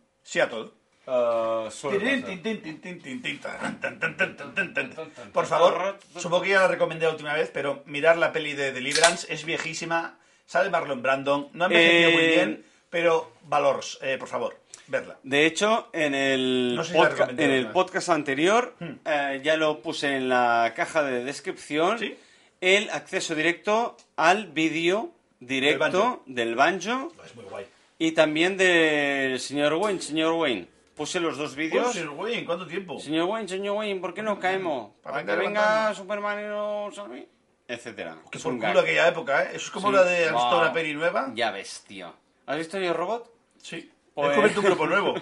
Ah, 3.61 3.73
tan, 3.81 3.99
tan. 3.99 4.91
Por 5.33 5.47
favor, 5.47 5.99
supongo 6.17 6.43
que 6.43 6.51
ya 6.51 6.61
la 6.61 6.69
recomendé 6.69 7.07
la 7.07 7.13
última 7.13 7.33
vez, 7.33 7.51
pero 7.53 7.83
mirar 7.87 8.19
la 8.19 8.33
peli 8.33 8.53
de 8.53 8.73
Deliverance 8.73 9.33
es 9.33 9.45
viejísima. 9.45 10.19
Sale 10.45 10.69
Marlon 10.71 11.01
Brandon, 11.03 11.49
no 11.53 11.65
ha 11.65 11.67
envejecido 11.69 12.11
muy 12.11 12.23
Eh, 12.23 12.35
bien, 12.35 12.65
pero 12.91 13.33
valores, 13.43 13.99
eh, 14.03 14.17
por 14.19 14.29
favor, 14.29 14.57
verla. 14.89 15.19
De 15.23 15.47
hecho, 15.47 15.89
en 15.93 16.15
el, 16.15 16.75
No 16.77 16.83
sé 16.85 16.93
si 16.93 16.99
la 16.99 17.05
podca- 17.05 17.11
recomendé 17.11 17.45
en 17.45 17.51
el 17.53 17.71
podcast 17.71 18.09
anterior 18.09 18.75
eh, 19.05 19.41
ya 19.45 19.57
lo 19.57 19.81
puse 19.81 20.17
en 20.17 20.29
la 20.29 20.73
caja 20.75 21.03
de 21.03 21.25
descripción. 21.25 21.99
¿Sí? 21.99 22.17
El 22.61 22.91
acceso 22.91 23.35
directo 23.35 23.97
al 24.17 24.47
vídeo 24.49 25.13
directo 25.41 25.85
banjo. 26.03 26.23
del 26.27 26.55
banjo 26.57 27.13
Es 27.25 27.35
muy 27.37 27.45
guay. 27.45 27.67
y 27.99 28.13
también 28.13 28.57
del 28.57 29.39
señor 29.39 29.75
Wayne. 29.75 30.01
Señor 30.01 30.33
Wayne, 30.33 30.67
puse 30.97 31.21
los 31.21 31.37
dos 31.39 31.55
vídeos. 31.55 31.93
Señor 31.93 32.11
Wayne, 32.15 32.45
¿cuánto 32.45 32.67
tiempo? 32.67 32.99
Señor 32.99 33.29
Wayne, 33.29 33.49
señor 33.49 33.77
Wayne, 33.77 34.01
¿por 34.01 34.13
qué 34.15 34.23
no 34.23 34.41
caemos? 34.41 34.91
Para 35.03 35.23
Para 35.25 35.27
que 35.39 35.47
venga. 35.47 35.95
Superman 35.95 36.41
y 36.41 36.49
no 36.49 36.91
salve, 36.93 37.29
etcétera. 37.69 38.17
Que 38.31 38.39
Es 38.39 38.43
por 38.45 38.53
un 38.55 38.59
culo 38.59 38.81
aquella 38.81 39.07
época, 39.07 39.45
¿eh? 39.45 39.49
Eso 39.51 39.67
es 39.67 39.71
como 39.71 39.91
Sí. 39.91 39.95
la 39.95 40.03
de 40.03 40.25
¿has 40.25 40.33
visto 40.33 40.61
Wow. 40.61 40.73
peli 40.73 40.95
nueva? 40.95 41.31
Ya 41.37 41.53
ves, 41.53 41.85
tío. 41.87 42.13
¿Has 42.47 42.57
visto 42.59 42.81
Yo 42.81 42.93
Robot? 42.93 43.31
Sí. 43.63 43.89
Pues- 44.19 44.31
Es 44.31 44.35
convertir 44.35 44.59
un 44.59 44.65
grupo 44.65 44.87
nuevo. 44.89 45.15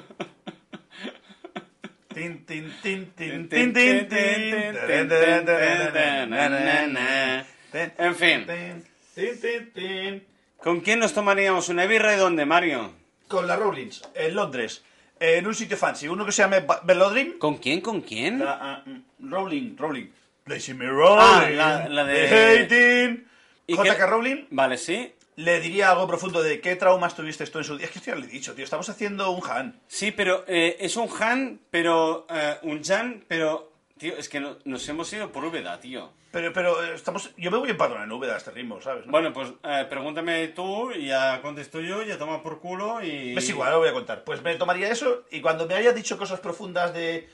Tin, 2.14 2.46
tin, 2.46 2.72
tin, 2.82 3.12
tin, 3.12 3.12
tin, 3.12 3.48
tin, 3.50 3.74
tin. 3.74 4.08
Teren, 4.08 5.08
teren, 5.08 5.44
teren, 5.44 5.92
teren, 5.92 6.96
teren. 7.70 7.94
En 7.98 8.14
fin. 8.14 8.46
Tin, 8.46 8.84
tin, 9.14 9.40
tin, 9.40 9.72
tin. 9.74 10.26
¿Con 10.56 10.80
quién 10.80 10.98
nos 10.98 11.12
tomaríamos 11.12 11.68
una 11.68 11.84
birra 11.84 12.14
y 12.14 12.16
dónde, 12.16 12.46
Mario? 12.46 12.92
Con 13.28 13.46
la 13.46 13.56
Rowlings, 13.56 14.02
en 14.14 14.34
Londres, 14.34 14.82
en 15.20 15.46
un 15.46 15.54
sitio 15.54 15.76
fancy, 15.76 16.08
uno 16.08 16.24
que 16.24 16.32
se 16.32 16.46
Velodrim. 16.84 17.38
¿Con 17.38 17.58
quién? 17.58 17.82
¿Con 17.82 18.00
quién? 18.00 18.38
La, 18.38 18.58
ah, 18.58 18.82
mm, 18.86 19.30
Rowling, 19.30 19.76
Rowling. 19.76 20.06
Lazy 20.46 20.72
me 20.72 20.86
Ah, 20.86 21.46
la- 21.50 21.86
la 21.90 22.04
de- 22.04 22.62
Hating. 22.62 23.26
¿Y 23.66 23.74
J.K. 23.74 24.06
Rowling 24.06 24.46
Vale, 24.50 24.78
sí. 24.78 25.12
Le 25.36 25.60
diría 25.60 25.90
algo 25.90 26.06
profundo 26.08 26.42
de 26.42 26.60
qué 26.60 26.76
traumas 26.76 27.14
tuviste 27.14 27.46
tú 27.46 27.58
en 27.58 27.64
su 27.64 27.76
día. 27.76 27.86
Es 27.86 27.92
que 27.92 27.98
esto 27.98 28.10
ya 28.10 28.16
lo 28.16 28.24
he 28.24 28.28
dicho, 28.28 28.54
tío. 28.54 28.64
Estamos 28.64 28.88
haciendo 28.88 29.30
un 29.30 29.42
Han. 29.48 29.80
Sí, 29.86 30.10
pero 30.10 30.44
eh, 30.48 30.76
es 30.80 30.96
un 30.96 31.08
Han, 31.20 31.60
pero... 31.70 32.26
eh, 32.30 32.56
un 32.62 32.82
Jan, 32.82 33.24
pero... 33.28 33.72
Tío, 33.98 34.14
es 34.16 34.28
que 34.28 34.40
no- 34.40 34.58
nos 34.64 34.86
hemos 34.88 35.10
ido 35.12 35.32
por 35.32 35.44
Úbeda, 35.44 35.80
tío. 35.80 36.12
Pero, 36.30 36.52
pero 36.52 36.84
eh, 36.84 36.94
estamos. 36.94 37.30
Yo 37.38 37.50
me 37.50 37.56
voy 37.56 37.70
en 37.70 37.78
patrón 37.78 38.02
en 38.02 38.12
Úbeda 38.12 38.34
a 38.34 38.36
este 38.36 38.50
ritmo, 38.50 38.78
¿sabes? 38.82 39.06
no? 39.06 39.12
Bueno, 39.12 39.32
pues 39.32 39.50
eh, 39.62 39.86
pregúntame 39.88 40.48
tú 40.48 40.90
y 40.92 41.06
ya 41.06 41.40
contesto 41.40 41.80
yo, 41.80 42.02
ya 42.02 42.18
toma 42.18 42.42
por 42.42 42.60
culo 42.60 43.02
y... 43.02 43.34
Es 43.38 43.48
igual, 43.48 43.70
lo 43.72 43.78
voy 43.78 43.88
a 43.88 43.94
contar. 43.94 44.22
Pues 44.22 44.42
me 44.42 44.54
tomaría 44.56 44.90
eso 44.90 45.24
y 45.30 45.40
cuando 45.40 45.66
me 45.66 45.74
haya 45.76 45.92
dicho 45.92 46.18
cosas 46.18 46.40
profundas 46.40 46.92
de. 46.92 47.30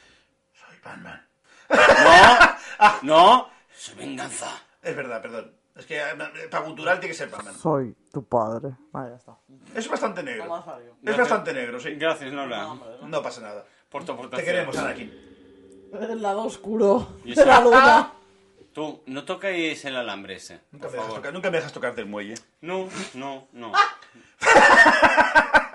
Soy 0.52 0.76
Batman. 0.84 1.26
No, 1.68 2.98
no, 3.02 3.50
su 3.76 3.96
venganza. 3.96 4.62
Es 4.82 4.94
verdad, 4.94 5.20
perdón. 5.20 5.56
Es 5.74 5.86
que 5.86 5.98
eh, 5.98 6.04
para 6.50 6.64
cultural 6.64 7.00
tiene 7.00 7.12
que 7.12 7.18
ser 7.18 7.30
Batman. 7.30 7.54
Soy 7.54 7.94
tu 8.12 8.24
padre. 8.24 8.70
Vale, 8.92 9.10
ya 9.10 9.16
está. 9.16 9.36
Es 9.74 9.88
bastante 9.88 10.22
negro. 10.22 10.64
Es 11.02 11.16
bastante 11.16 11.52
negro, 11.54 11.80
sí. 11.80 11.94
Gracias, 11.94 12.32
Nora. 12.32 12.68
No 13.02 13.22
pasa 13.22 13.40
nada. 13.40 13.64
Por 13.88 14.02
tu 14.02 14.06
Te 14.06 14.12
aportación. 14.12 14.46
queremos, 14.46 14.76
Anakin. 14.76 15.32
El 16.00 16.22
lado 16.22 16.44
oscuro 16.44 17.16
Y 17.24 17.34
de 17.34 17.44
la 17.44 17.60
luna. 17.60 18.12
Tú, 18.72 19.02
no 19.06 19.24
toquéis 19.26 19.84
el 19.84 19.96
alambre 19.96 20.36
ese, 20.36 20.60
Nunca 20.72 20.84
por 20.88 20.92
me, 20.92 20.92
dejas 20.92 21.06
favor. 21.06 21.16
tocar, 21.16 21.32
nunca 21.34 21.50
me 21.50 21.56
dejas 21.58 21.72
tocarte 21.74 22.00
el 22.00 22.06
muelle. 22.06 22.34
No, 22.62 22.88
no, 23.14 23.48
no. 23.52 23.72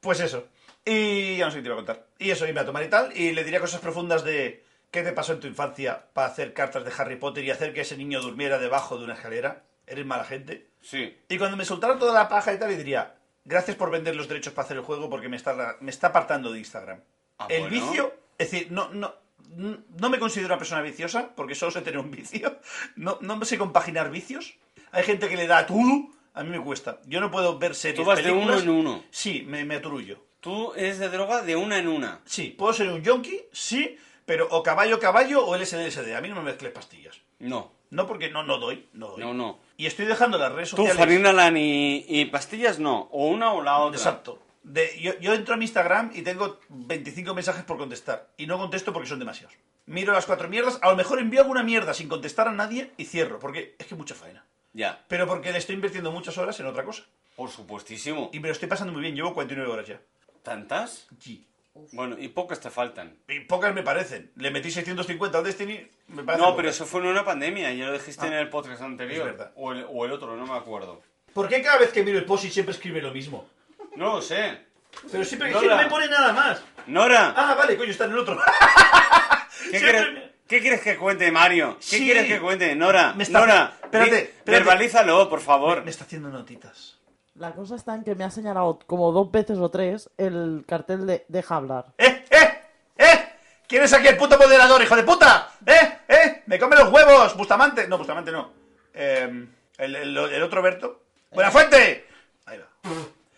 Pues 0.00 0.20
eso. 0.20 0.44
Y 0.84 1.36
ya 1.38 1.46
no 1.46 1.50
sé 1.50 1.56
qué 1.58 1.62
te 1.62 1.68
iba 1.68 1.74
a 1.74 1.78
contar. 1.78 2.06
Y 2.18 2.30
eso, 2.30 2.46
iba 2.46 2.60
a 2.60 2.64
tomar 2.66 2.82
y 2.84 2.88
tal. 2.88 3.16
Y 3.16 3.32
le 3.32 3.42
diría 3.42 3.60
cosas 3.60 3.80
profundas 3.80 4.22
de 4.24 4.64
qué 4.96 5.02
te 5.02 5.12
pasó 5.12 5.34
en 5.34 5.40
tu 5.40 5.46
infancia 5.46 6.06
para 6.14 6.28
hacer 6.28 6.54
cartas 6.54 6.82
de 6.82 6.90
Harry 6.96 7.16
Potter 7.16 7.44
y 7.44 7.50
hacer 7.50 7.74
que 7.74 7.82
ese 7.82 7.98
niño 7.98 8.22
durmiera 8.22 8.58
debajo 8.58 8.96
de 8.96 9.04
una 9.04 9.12
escalera. 9.12 9.62
Eres 9.86 10.06
mala 10.06 10.24
gente. 10.24 10.70
Sí. 10.80 11.14
Y 11.28 11.36
cuando 11.36 11.56
me 11.58 11.66
soltara 11.66 11.98
toda 11.98 12.14
la 12.14 12.30
paja 12.30 12.54
y 12.54 12.58
tal, 12.58 12.70
le 12.70 12.78
diría, 12.78 13.14
gracias 13.44 13.76
por 13.76 13.90
vender 13.90 14.16
los 14.16 14.26
derechos 14.26 14.54
para 14.54 14.64
hacer 14.64 14.78
el 14.78 14.82
juego 14.82 15.10
porque 15.10 15.28
me 15.28 15.36
está, 15.36 15.76
me 15.80 15.90
está 15.90 16.06
apartando 16.06 16.50
de 16.50 16.60
Instagram. 16.60 17.00
Ah, 17.38 17.46
el 17.50 17.68
bueno. 17.68 17.74
vicio, 17.74 18.14
es 18.38 18.50
decir, 18.50 18.72
no, 18.72 18.88
no, 18.88 19.14
no 19.54 20.08
me 20.08 20.18
considero 20.18 20.46
una 20.46 20.58
persona 20.58 20.80
viciosa 20.80 21.28
porque 21.36 21.54
solo 21.54 21.72
sé 21.72 21.82
tener 21.82 21.98
un 22.00 22.10
vicio. 22.10 22.58
No, 22.96 23.18
no 23.20 23.44
sé 23.44 23.58
compaginar 23.58 24.10
vicios. 24.10 24.54
Hay 24.92 25.04
gente 25.04 25.28
que 25.28 25.36
le 25.36 25.46
da 25.46 25.66
todo, 25.66 26.08
a 26.32 26.42
mí 26.42 26.48
me 26.48 26.64
cuesta. 26.64 27.00
Yo 27.04 27.20
no 27.20 27.30
puedo 27.30 27.58
ver 27.58 27.74
series, 27.74 28.00
Tú 28.00 28.04
vas 28.06 28.24
de 28.24 28.30
uno 28.32 28.54
películas. 28.54 28.62
en 28.62 28.70
uno. 28.70 29.04
Sí, 29.10 29.44
me, 29.46 29.62
me 29.66 29.74
aturullo. 29.74 30.24
Tú 30.40 30.72
eres 30.74 30.98
de 30.98 31.10
droga 31.10 31.42
de 31.42 31.54
una 31.54 31.78
en 31.78 31.86
una. 31.88 32.20
Sí, 32.24 32.54
puedo 32.56 32.72
ser 32.72 32.88
un 32.88 33.02
yonki, 33.02 33.42
sí, 33.52 33.98
pero 34.26 34.46
o 34.50 34.62
caballo, 34.62 35.00
caballo 35.00 35.46
o 35.46 35.56
LSD, 35.56 35.86
LSD. 35.86 36.14
A 36.14 36.20
mí 36.20 36.28
no 36.28 36.34
me 36.36 36.42
mezcles 36.42 36.72
pastillas. 36.72 37.20
No, 37.38 37.72
No 37.90 38.06
porque 38.06 38.28
no, 38.30 38.42
no 38.42 38.58
doy, 38.58 38.88
no 38.92 39.08
doy. 39.12 39.20
no, 39.20 39.32
no. 39.32 39.58
Y 39.78 39.86
estoy 39.86 40.04
dejando 40.06 40.36
las 40.38 40.52
redes 40.52 40.70
Tú, 40.70 40.76
sociales. 40.76 40.98
Farina 40.98 41.32
Lan 41.32 41.56
y, 41.56 42.04
y 42.08 42.24
pastillas 42.26 42.78
no. 42.78 43.08
O 43.12 43.28
una 43.28 43.52
o 43.52 43.62
la 43.62 43.78
otra. 43.78 43.96
Exacto. 43.98 44.42
De, 44.62 44.98
yo, 45.00 45.16
yo 45.20 45.32
entro 45.32 45.54
a 45.54 45.56
mi 45.56 45.64
Instagram 45.64 46.10
y 46.14 46.22
tengo 46.22 46.58
25 46.68 47.32
mensajes 47.34 47.62
por 47.64 47.78
contestar. 47.78 48.28
Y 48.36 48.46
no 48.46 48.58
contesto 48.58 48.92
porque 48.92 49.08
son 49.08 49.18
demasiados. 49.20 49.54
Miro 49.86 50.12
las 50.12 50.26
cuatro 50.26 50.48
mierdas, 50.48 50.80
a 50.82 50.90
lo 50.90 50.96
mejor 50.96 51.20
envío 51.20 51.40
alguna 51.42 51.62
mierda 51.62 51.94
sin 51.94 52.08
contestar 52.08 52.48
a 52.48 52.52
nadie 52.52 52.90
y 52.96 53.04
cierro, 53.04 53.38
porque 53.38 53.76
es 53.78 53.86
que 53.86 53.94
mucha 53.94 54.16
faena. 54.16 54.44
Ya, 54.72 55.04
Pero 55.08 55.26
porque 55.28 55.52
le 55.52 55.58
estoy 55.58 55.76
invirtiendo 55.76 56.10
muchas 56.10 56.36
horas 56.38 56.58
en 56.58 56.66
otra 56.66 56.84
cosa. 56.84 57.04
por 57.36 57.48
supuestísimo. 57.50 58.28
Y 58.32 58.40
me 58.40 58.48
lo 58.48 58.52
estoy 58.52 58.68
pasando 58.68 58.92
muy 58.92 59.02
bien, 59.02 59.14
llevo 59.14 59.32
49 59.34 59.70
horas 59.72 59.86
ya. 59.86 60.00
¿Tantas? 60.42 61.06
Sí. 61.20 61.46
Bueno, 61.92 62.16
y 62.18 62.28
pocas 62.28 62.60
te 62.60 62.70
faltan. 62.70 63.16
Y 63.28 63.40
pocas 63.40 63.74
me 63.74 63.82
parecen. 63.82 64.30
Le 64.36 64.50
metí 64.50 64.70
650 64.70 65.38
al 65.38 65.44
Destiny, 65.44 65.86
me 66.08 66.22
parece. 66.24 66.42
No, 66.42 66.48
pocas. 66.50 66.56
pero 66.56 66.68
eso 66.70 66.86
fue 66.86 67.00
en 67.00 67.06
una 67.08 67.24
pandemia. 67.24 67.72
Ya 67.72 67.86
lo 67.86 67.92
dijiste 67.92 68.24
Ah, 68.24 68.28
en 68.28 68.34
el 68.34 68.48
podcast 68.48 68.82
anterior. 68.82 69.26
es 69.28 69.32
verdad. 69.36 69.52
O 69.56 69.72
el, 69.72 69.86
o 69.88 70.04
el 70.04 70.12
otro, 70.12 70.36
no 70.36 70.46
me 70.46 70.54
acuerdo. 70.56 71.02
¿Por 71.32 71.48
qué 71.48 71.60
cada 71.62 71.78
vez 71.78 71.90
que 71.92 72.02
miro 72.02 72.18
el 72.18 72.24
post 72.24 72.44
y 72.44 72.50
siempre 72.50 72.74
escribe 72.74 73.00
lo 73.02 73.12
mismo? 73.12 73.48
No 73.96 74.14
lo 74.16 74.22
sé. 74.22 74.58
Pero 75.10 75.24
siempre 75.24 75.52
que 75.52 75.66
no 75.66 75.76
me 75.76 75.86
pone 75.86 76.08
nada 76.08 76.32
más. 76.32 76.62
Nora, 76.86 77.34
Ah, 77.36 77.54
vale, 77.54 77.76
coño, 77.76 77.90
está 77.90 78.04
en 78.06 78.12
el 78.12 78.18
otro. 78.18 78.38
¿qué, 79.70 79.78
siempre 79.78 79.80
quieres, 79.80 80.12
me- 80.14 80.32
qué 80.48 80.60
quieres 80.60 80.80
que 80.80 80.96
cuente, 80.96 81.30
Mario? 81.30 81.76
¿Qué 81.80 81.84
Sí. 81.98 82.04
quieres 82.04 82.26
que 82.26 82.40
cuente? 82.40 82.74
Nora, 82.74 83.12
Me 83.14 83.24
está- 83.24 83.40
Nora, 83.40 83.74
espérate, 83.82 84.18
espérate. 84.22 84.50
verbalízalo, 84.50 85.28
por 85.28 85.40
favor. 85.40 85.84
Me 85.84 85.90
está 85.90 86.04
haciendo 86.04 86.28
notitas. 86.30 86.98
La 87.38 87.52
cosa 87.52 87.76
está 87.76 87.94
en 87.94 88.02
que 88.04 88.14
me 88.14 88.24
ha 88.24 88.30
señalado 88.30 88.78
como 88.86 89.12
dos 89.12 89.30
veces 89.30 89.58
o 89.58 89.70
tres 89.70 90.08
el 90.16 90.64
cartel 90.66 91.06
de 91.06 91.24
deja 91.28 91.56
hablar. 91.56 91.86
¡Eh, 91.98 92.24
eh, 92.30 92.60
eh! 92.96 93.28
¿Quién 93.68 93.82
es 93.82 93.92
aquí 93.92 94.08
el 94.08 94.16
puto 94.16 94.38
moderador, 94.38 94.80
hijo 94.82 94.96
de 94.96 95.02
puta? 95.02 95.50
¡Eh, 95.66 95.98
eh! 96.08 96.42
¡Me 96.46 96.58
come 96.58 96.76
los 96.76 96.90
huevos! 96.90 97.36
Bustamante. 97.36 97.86
No, 97.88 97.98
Bustamante 97.98 98.32
no. 98.32 98.50
Eh, 98.94 99.46
el, 99.78 99.96
el- 99.96 100.16
el 100.16 100.42
otro 100.42 100.62
Berto. 100.62 101.02
¡Buena 101.30 101.50
fuente! 101.50 102.06
Ahí 102.46 102.58
va. 102.58 102.66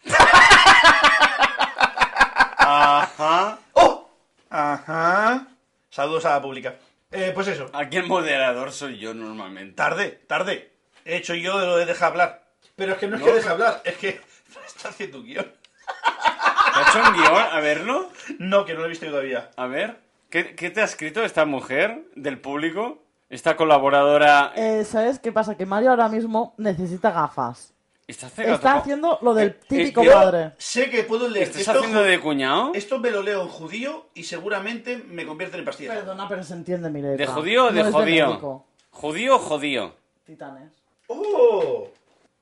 Ajá. 2.58 3.58
¡Oh! 3.72 4.08
Ajá. 4.50 5.46
Saludos 5.90 6.24
a 6.26 6.30
la 6.34 6.42
pública. 6.42 6.74
Eh, 7.10 7.32
pues 7.34 7.48
eso. 7.48 7.68
Aquí 7.72 7.96
el 7.96 8.06
moderador 8.06 8.70
soy 8.72 8.98
yo 8.98 9.14
normalmente. 9.14 9.74
Tarde, 9.74 10.10
tarde. 10.28 10.72
He 11.04 11.16
hecho 11.16 11.34
yo 11.34 11.58
lo 11.58 11.76
de 11.76 11.86
dejar 11.86 12.10
hablar. 12.12 12.44
Pero 12.78 12.92
es 12.92 12.98
que 12.98 13.06
no 13.08 13.16
es 13.16 13.20
No. 13.20 13.26
que 13.26 13.32
deje 13.34 13.48
hablar, 13.50 13.82
es 13.84 13.96
que 13.98 14.08
está 14.66 14.88
haciendo 14.88 15.18
un 15.18 15.24
guion. 15.26 15.44
¿Te 15.44 16.80
ha 16.80 16.88
hecho 16.88 17.10
un 17.10 17.14
guion? 17.16 17.42
A 17.52 17.60
verlo. 17.60 18.08
No, 18.38 18.64
que 18.64 18.72
no 18.72 18.80
lo 18.80 18.86
he 18.86 18.88
visto 18.88 19.04
yo 19.04 19.10
todavía. 19.10 19.50
A 19.56 19.66
ver. 19.66 19.98
¿Qué, 20.30 20.54
qué 20.54 20.70
te 20.70 20.80
ha 20.80 20.84
escrito 20.84 21.22
esta 21.24 21.44
mujer 21.44 22.04
del 22.14 22.40
público? 22.40 23.02
Esta 23.30 23.56
colaboradora. 23.56 24.52
Eh, 24.56 24.84
¿Sabes 24.84 25.18
qué 25.18 25.32
pasa? 25.32 25.56
Que 25.56 25.66
Mario 25.66 25.90
ahora 25.90 26.08
mismo 26.08 26.54
necesita 26.56 27.10
gafas. 27.10 27.74
¿Estás 28.06 28.32
cegado? 28.32 28.54
Está 28.54 28.76
haciendo 28.76 29.18
lo 29.20 29.34
del 29.34 29.48
Eh, 29.48 29.56
eh, 29.60 29.64
típico 29.68 30.02
padre. 30.04 30.52
Sé 30.56 30.88
que 30.88 31.02
puedo 31.02 31.28
leer. 31.28 31.48
¿Estás 31.48 31.60
esto, 31.60 31.72
haciendo 31.80 32.02
de 32.02 32.20
cuñado? 32.20 32.72
esto 32.74 32.98
me 32.98 33.10
lo 33.10 33.22
leo 33.22 33.42
en 33.42 33.48
judío 33.48 34.06
y 34.14 34.22
seguramente 34.24 34.96
me 34.96 35.26
convierte 35.26 35.58
en 35.58 35.64
pastillas. 35.66 35.96
Perdona, 35.96 36.26
pero 36.28 36.42
se 36.42 36.54
entiende 36.54 36.88
mi 36.90 37.02
letra. 37.02 37.18
¿De 37.18 37.26
judío 37.26 37.66
o 37.66 37.70
de 37.70 37.82
No 37.84 37.98
médico. 37.98 38.66
¿Judío 38.90 39.36
o 39.36 39.38
jodío? 39.38 39.94
Titanes. 40.24 40.70
¡Oh! 41.08 41.88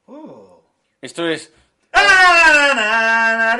¡Oh! 0.07 0.62
Esto 1.01 1.27
es. 1.28 1.53
¡Ah! 1.93 3.57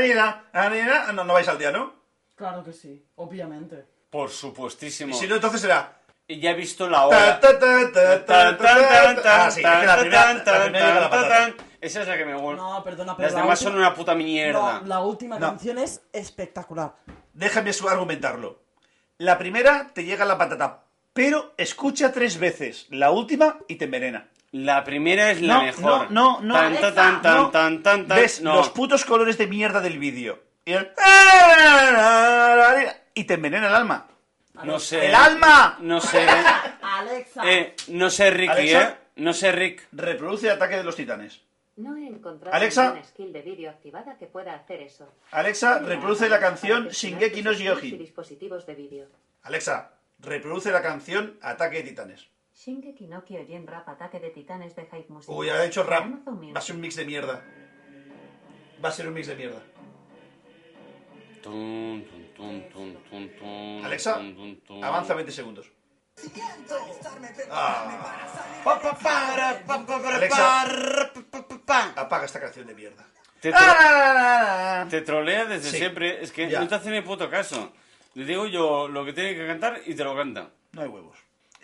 No, 1.15 1.25
no 1.25 1.33
vais 1.35 1.49
al 1.49 1.59
día, 1.59 1.71
¿no? 1.71 1.95
Claro 2.35 2.63
que 2.65 2.73
sí, 2.73 3.05
obviamente. 3.17 3.85
Por 4.11 4.29
Y 4.31 4.33
supuestísimo. 4.33 5.15
si 5.17 5.27
no, 5.27 5.37
entonces 5.37 5.61
será. 5.61 5.93
Y 6.29 6.41
ya 6.41 6.51
he 6.51 6.55
visto 6.55 6.89
la 6.89 7.07
hora. 7.07 7.39
Esa 11.81 12.01
es 12.03 12.09
la 12.09 12.17
que 12.17 12.25
me 12.25 12.35
gusta. 12.35 12.57
No, 12.57 12.83
perdona, 12.85 13.17
pero 13.17 13.27
Las 13.29 13.35
la 13.35 13.43
demás 13.43 13.61
última- 13.61 13.71
son 13.73 13.79
una 13.79 13.95
puta 13.95 14.15
mierda. 14.15 14.81
No, 14.81 14.87
la 14.87 15.01
última 15.01 15.39
No. 15.39 15.49
canción 15.49 15.79
es 15.79 16.03
espectacular. 16.13 16.95
Déjame 17.33 17.71
argumentarlo. 17.89 18.61
La 19.19 19.39
primera 19.39 19.91
te 19.95 20.05
llega 20.05 20.25
la 20.25 20.37
patata, 20.37 20.83
pero 21.13 21.55
escucha 21.57 22.13
tres 22.13 22.39
veces 22.39 22.87
la 22.91 23.11
última 23.13 23.59
y 23.69 23.77
te 23.77 23.85
envenena. 23.85 24.29
La 24.53 24.85
primera 24.85 25.31
es 25.33 25.43
la 25.43 25.55
No, 25.55 25.63
mejor. 25.65 26.11
no, 26.11 26.41
no, 26.41 26.41
no. 26.41 26.55
Tan, 26.55 26.75
tan, 26.81 26.95
tan, 26.95 27.23
tan, 27.23 27.35
No. 27.37 27.51
tan, 27.51 27.83
tan, 27.83 28.07
tan. 28.07 28.19
Ves 28.19 28.41
No. 28.41 28.55
los 28.57 28.71
putos 28.71 29.05
colores 29.05 29.37
de 29.39 29.47
mierda 29.47 29.81
del 29.81 29.99
vídeo. 29.99 30.43
Y, 30.65 30.73
el- 30.73 30.91
y 33.15 33.25
te 33.25 33.35
envenena 33.35 33.69
el 33.69 33.75
alma. 33.75 34.07
No 34.65 34.79
sé. 34.79 35.07
¡El 35.07 35.15
alma! 35.15 35.77
No 35.81 36.01
sé. 36.01 36.27
Alexa. 36.81 37.43
Eh, 37.47 37.75
no 37.89 38.09
sé, 38.09 38.31
Ricky, 38.31 38.51
Alexa. 38.53 38.83
¿eh? 38.89 38.97
No 39.17 39.33
sé, 39.35 39.53
Rick. 39.53 39.87
Reproduce 39.93 40.51
Ataque 40.51 40.77
de 40.79 40.85
los 40.85 40.97
Titanes. 40.97 41.43
No 41.77 41.95
he 41.97 42.07
encontrado 42.07 42.57
Alexa. 42.57 42.85
ninguna 42.85 43.05
skill 43.05 43.33
de 43.35 43.43
vídeo 43.43 43.69
activada 43.71 44.17
que 44.17 44.27
pueda 44.27 44.55
hacer 44.55 44.81
eso. 44.81 45.13
Alexa, 45.31 45.81
reproduce 45.81 46.27
la 46.31 46.41
canción 46.41 46.89
Shingeki 46.89 47.43
no 47.43 47.51
tus 47.51 47.59
skills 47.59 47.61
y 47.61 47.81
Kyojin. 47.81 47.99
dispositivos 47.99 48.65
de 48.67 48.75
vídeo. 48.75 49.07
Alexa, 49.43 49.91
reproduce 50.21 50.73
la 50.73 50.81
canción 50.81 51.37
Ataque 51.43 51.77
de 51.83 51.91
Titanes. 51.91 52.27
Shingeki 52.57 53.07
no 53.07 53.23
Kyojin 53.25 53.67
Rap 53.67 53.89
Ataque 53.89 54.19
de 54.19 54.31
Titanes 54.31 54.75
de 54.75 54.83
Hype 54.87 55.09
Music. 55.11 55.31
Uy, 55.31 55.51
ha 55.51 55.65
hecho 55.65 55.83
rap. 55.85 56.07
Va 56.27 56.59
a 56.59 56.63
ser 56.63 56.75
un 56.75 56.81
mix 56.81 56.97
de 56.97 57.05
mierda. 57.05 57.45
Va 58.83 58.89
a 58.89 58.93
ser 58.93 59.07
un 59.09 59.15
mix 59.15 59.27
de 59.27 59.37
mierda. 59.37 59.63
Alexa, 63.85 64.21
avanza 64.83 65.15
20 65.15 65.33
segundos. 65.33 65.71
Alexa. 70.15 70.67
pa. 71.67 71.93
Apaga 71.97 72.25
esta 72.25 72.41
canción 72.41 72.67
de 72.67 72.75
mierda. 72.75 73.05
Te, 73.41 73.53
tro- 73.53 74.89
te 74.89 75.01
trolea 75.03 75.45
desde 75.45 75.71
Sí. 75.71 75.77
siempre. 75.79 76.23
Es 76.23 76.33
que 76.33 76.49
Ya. 76.49 76.61
no 76.61 76.69
te 76.69 76.75
hace 76.75 76.91
ni 76.91 77.01
puto 77.03 77.29
caso. 77.29 77.73
Le 78.15 78.25
digo 78.25 78.47
yo 78.47 78.89
lo 78.89 79.05
que 79.05 79.13
tiene 79.13 79.35
que 79.35 79.47
cantar 79.47 79.81
y 79.85 79.95
te 79.95 80.05
lo 80.05 80.17
canta. 80.17 80.49
No 80.73 80.83
hay 80.83 80.89
huevos. 80.89 81.17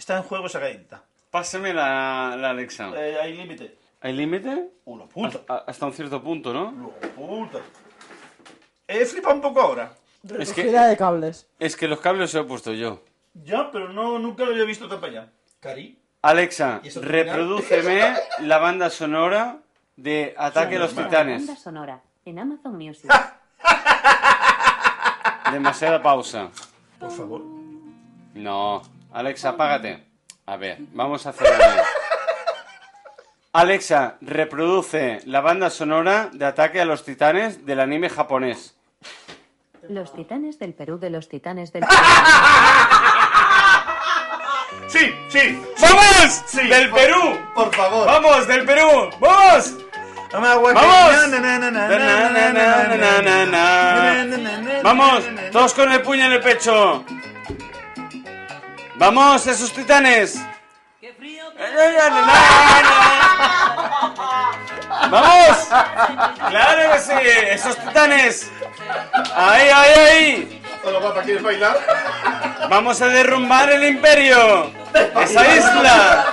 Está 0.03 0.17
en 0.17 0.25
juego 0.25 0.47
esa 0.49 0.59
galletita. 0.59 1.01
Pásame 1.31 1.73
la, 1.73 2.35
la 2.37 2.51
Alexa. 2.51 2.91
Eh, 2.97 3.19
hay 3.23 3.37
límite. 3.37 3.79
¿Hay 4.01 4.13
límite? 4.13 4.71
Uno, 4.85 5.07
puta. 5.07 5.39
Hasta, 5.39 5.59
hasta 5.59 5.87
un 5.87 5.93
cierto 5.93 6.21
punto, 6.21 6.53
¿no? 6.53 6.71
Uno, 6.71 6.91
puta. 7.15 7.61
He 8.89 9.07
flipado 9.07 9.37
un 9.37 9.41
poco 9.41 9.61
ahora. 9.61 9.93
Es 10.41 10.53
que- 10.53 10.65
de 10.65 10.97
cables. 10.97 11.47
Es 11.61 11.77
que 11.77 11.87
los 11.87 12.01
cables 12.01 12.35
los 12.35 12.37
he 12.45 12.45
puesto 12.49 12.73
yo. 12.73 13.01
Ya, 13.45 13.71
pero 13.71 13.91
no, 13.93 14.19
nunca 14.19 14.45
lo 14.45 14.51
había 14.51 14.65
visto 14.65 14.89
tan 14.89 14.99
para 15.01 15.13
allá. 15.13 15.29
Cari. 15.61 15.97
Alexa, 16.23 16.81
reprodúceme 17.01 18.17
la 18.41 18.59
banda 18.59 18.91
sonora 18.91 19.59
de 19.95 20.35
Ataque 20.37 20.75
a 20.75 20.79
los. 20.81 20.97
Titanes. 20.97 21.47
Banda 21.47 21.63
sonora 21.63 22.03
en 22.25 22.41
Amazon 22.41 22.77
Music. 22.77 23.09
Demasiada 25.53 26.03
pausa. 26.03 26.49
Por 26.99 27.13
favor. 27.13 27.43
No. 28.35 28.83
Alexa, 29.13 29.51
apágate. 29.51 30.05
A 30.47 30.57
ver, 30.57 30.79
vamos 30.93 31.27
a 31.27 31.31
hacerlo 31.31 31.57
bien. 31.57 31.77
Alexa, 33.53 34.17
reproduce 34.23 35.21
la 35.27 35.41
banda 35.41 35.69
sonora 35.71 36.31
de 36.33 36.45
Ataque 36.47 36.81
a 36.81 36.85
los 36.85 37.05
Titanes 37.05 37.67
del 37.67 37.81
anime 37.81 38.09
japonés. 38.09 38.75
Los 39.89 40.15
titanes 40.15 40.59
del 40.61 40.75
Perú 40.75 40.99
de 40.99 41.11
los 41.11 41.29
titanes 41.29 41.73
del 41.73 41.85
Sí, 44.89 45.13
sí. 45.29 45.63
¡Vamos! 45.81 46.43
Sí, 46.47 46.69
¡Del 46.69 46.89
por- 46.91 46.99
Perú! 47.01 47.41
Por 47.55 47.75
favor. 47.75 48.07
¡Vamos, 48.07 48.47
del 48.47 48.65
Perú! 48.65 49.11
¡Vamos! 49.21 49.75
¡Vamos! 50.33 50.75
¡Vamos! 54.83 55.25
¡Todos 55.51 55.75
con 55.75 55.91
el 55.93 56.01
puño 56.03 56.25
en 56.27 56.33
el 56.33 56.41
pecho! 56.41 57.05
¡Vamos, 58.97 59.47
esos 59.47 59.73
titanes! 59.73 60.39
¡Vamos! 65.11 65.69
¡Claro 66.49 66.93
que 66.93 66.99
sí! 66.99 67.13
¡Esos 67.51 67.77
titanes! 67.77 68.51
¡Ahí, 69.35 69.69
ahí, 69.69 69.95
ahí! 69.95 70.63
¿quieres 71.25 71.43
bailar? 71.43 71.79
¡Vamos 72.69 73.01
a 73.01 73.07
derrumbar 73.09 73.71
el 73.71 73.85
imperio! 73.85 74.73
¡Esa 75.21 75.57
isla! 75.57 76.25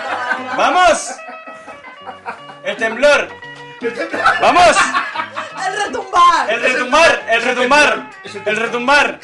¡Vamos! 0.58 1.16
¡El 2.64 2.78
temblor! 2.78 3.30
¡Vamos! 4.42 4.78
¡El 5.66 5.86
retumbar! 5.86 6.50
¡El 6.50 6.62
retumbar! 6.62 7.24
¡El 7.30 7.42
retumbar! 7.44 8.10
¡El 8.46 8.56
retumbar! 8.58 9.20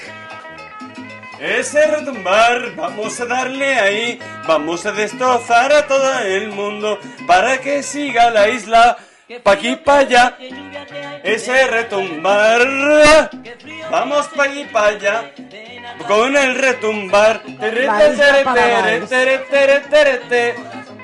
Ese 1.40 1.86
retumbar, 1.88 2.76
vamos 2.76 3.20
a 3.20 3.26
darle 3.26 3.76
ahí, 3.80 4.20
vamos 4.48 4.86
a 4.86 4.92
destrozar 4.92 5.72
a 5.74 5.86
todo 5.88 6.20
el 6.20 6.50
mundo 6.50 6.98
para 7.28 7.60
que 7.60 7.84
siga 7.84 8.30
la 8.32 8.48
isla, 8.48 8.98
pa' 9.44 9.52
aquí, 9.52 9.76
pa' 9.76 10.00
allá. 10.00 10.38
Ese 11.24 11.68
retumbar, 11.68 12.62
vamos 13.92 14.28
pa' 14.30 14.44
aquí, 14.46 14.66
pa' 14.66 14.88
allá, 14.88 15.32
con 16.08 16.36
el 16.38 16.56
retumbar. 16.56 17.42
Tere, 17.60 17.86
La 17.86 17.98
tere, 17.98 18.14
isla 18.14 18.44
para 18.44 18.62
tere, 18.62 19.00
Vals. 19.00 19.10
tere, 19.10 19.38
tere, 19.40 19.80
tere, 19.82 20.18
tere. 20.30 20.56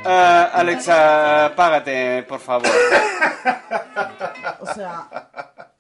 Ah, 0.06 0.50
Alexa, 0.54 1.52
págate, 1.56 2.24
por 2.24 2.40
favor. 2.40 2.68
O 4.60 4.66
sea, 4.74 5.08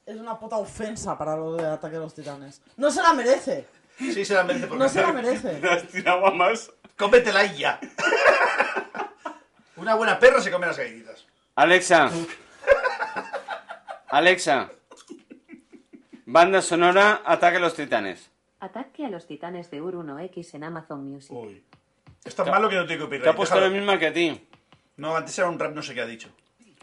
es 0.05 0.15
una 0.17 0.37
puta 0.37 0.57
ofensa 0.57 1.17
para 1.17 1.35
lo 1.35 1.55
de 1.55 1.65
Ataque 1.67 1.95
de 1.95 2.01
los 2.01 2.13
Titanes. 2.13 2.61
No 2.77 2.91
se 2.91 3.01
la 3.01 3.13
merece. 3.13 3.65
Sí, 4.13 4.25
se 4.25 4.33
la 4.33 4.43
merece 4.43 4.67
por 4.67 4.77
No 4.77 4.89
se 4.89 5.01
la 5.01 5.13
merece. 5.13 5.49
¿Te 5.61 5.69
has 5.69 5.87
tirado 5.87 6.25
a 6.25 6.31
más? 6.31 6.71
Cómetela 6.97 7.45
y 7.45 7.57
ya. 7.57 7.79
Una 9.75 9.95
buena 9.95 10.19
perra 10.19 10.41
se 10.41 10.51
come 10.51 10.67
las 10.67 10.77
galletitas. 10.77 11.25
Alexa. 11.55 12.09
Alexa. 14.09 14.69
Banda 16.25 16.61
sonora 16.61 17.21
Ataque 17.25 17.57
a 17.57 17.59
los 17.59 17.73
Titanes. 17.75 18.29
Ataque 18.59 19.05
a 19.05 19.09
los 19.09 19.25
titanes 19.25 19.71
de 19.71 19.81
Ur-1X 19.81 20.53
en 20.53 20.63
Amazon 20.63 21.03
Music. 21.09 21.31
Uy. 21.31 21.63
Es 22.23 22.35
tan 22.35 22.47
malo 22.49 22.69
que 22.69 22.75
no 22.75 22.85
tiene 22.85 23.01
copyright. 23.01 23.23
Te 23.23 23.29
ha 23.29 23.35
puesto 23.35 23.55
déjalo. 23.55 23.73
la 23.73 23.79
misma 23.79 23.97
que 23.97 24.07
a 24.07 24.13
ti. 24.13 24.47
No, 24.97 25.15
antes 25.15 25.35
era 25.39 25.49
un 25.49 25.57
rap, 25.57 25.73
no 25.73 25.81
sé 25.81 25.95
qué 25.95 26.01
ha 26.01 26.05
dicho. 26.05 26.29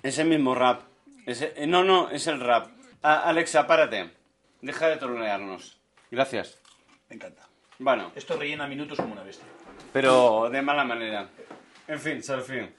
Es 0.02 0.18
el 0.18 0.26
mismo 0.26 0.56
rap. 0.56 0.82
Ese- 1.24 1.52
eh, 1.56 1.66
no, 1.68 1.84
no, 1.84 2.10
es 2.10 2.26
el 2.26 2.40
rap. 2.40 2.66
Ah, 3.00 3.20
Alexa, 3.28 3.66
párate. 3.68 4.10
Deja 4.60 4.88
de 4.88 4.96
trolearnos. 4.96 5.78
Gracias. 6.10 6.58
Me 7.08 7.16
encanta. 7.16 7.42
Bueno, 7.78 8.10
Esto 8.14 8.36
rellena 8.36 8.66
minutos 8.66 8.98
como 8.98 9.12
una 9.12 9.22
bestia. 9.22 9.46
pero 9.92 10.48
de 10.50 10.60
mala 10.62 10.84
manera. 10.84 11.28
En 11.86 11.98
fin, 12.00 12.22
Serfín. 12.22 12.74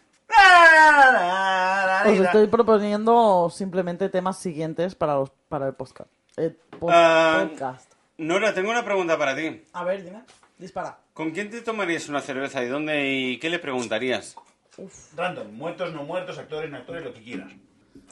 Os 2.05 2.19
estoy 2.19 2.47
proponiendo 2.47 3.49
simplemente 3.49 4.09
temas 4.09 4.37
siguientes 4.39 4.95
para, 4.95 5.15
los, 5.15 5.31
para 5.49 5.67
el 5.67 5.73
podcast. 5.73 6.09
El 6.37 6.53
po- 6.55 6.89
Ah. 6.91 7.45
podcast. 7.49 7.91
Nora, 8.17 8.53
tengo 8.53 8.69
una 8.69 8.83
pregunta 8.83 9.17
para 9.17 9.35
ti. 9.35 9.63
A 9.73 9.83
ver, 9.83 10.03
dime. 10.03 10.21
Dispara. 10.57 10.97
¿Con 11.13 11.31
quién 11.31 11.49
te 11.49 11.61
tomarías 11.61 12.07
una 12.09 12.21
cerveza 12.21 12.61
y 12.63 12.67
dónde 12.67 13.09
y 13.11 13.39
qué 13.39 13.49
le 13.49 13.59
preguntarías? 13.59 14.35
Random, 15.15 15.51
muertos, 15.53 15.93
no 15.93 16.03
muertos, 16.03 16.37
actores, 16.37 16.69
no 16.69 16.77
actores, 16.77 17.03
lo 17.03 17.13
que 17.13 17.21
quieras. 17.23 17.51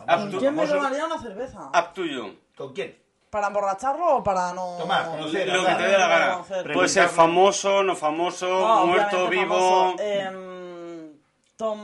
Ah, 0.06 0.28
tú- 0.30 0.40
¿Quién 0.40 0.56
me 0.56 0.66
tomaría 0.66 1.06
una 1.06 1.20
cerveza? 1.22 1.68
Up 1.70 1.94
to 1.94 2.06
you. 2.06 2.36
¿Con 2.56 2.74
quién? 2.74 2.98
¿Para 3.30 3.48
emborracharlo 3.48 4.18
o 4.18 4.24
para 4.24 4.54
no...? 4.54 4.78
Tomás, 4.80 5.08
conocer, 5.10 5.48
Lo 5.50 5.66
que 5.66 5.76
te 5.76 5.84
dé 5.84 5.98
la 5.98 6.08
gana. 6.08 6.40
Puede 6.74 6.88
ser 6.88 7.10
famoso, 7.10 7.84
no 7.84 7.96
famoso, 7.96 8.48
No, 8.48 8.86
muerto, 8.88 9.28
vivo. 9.28 9.44
famoso. 9.94 9.96
Em, 10.04 11.12
Tom 11.58 11.80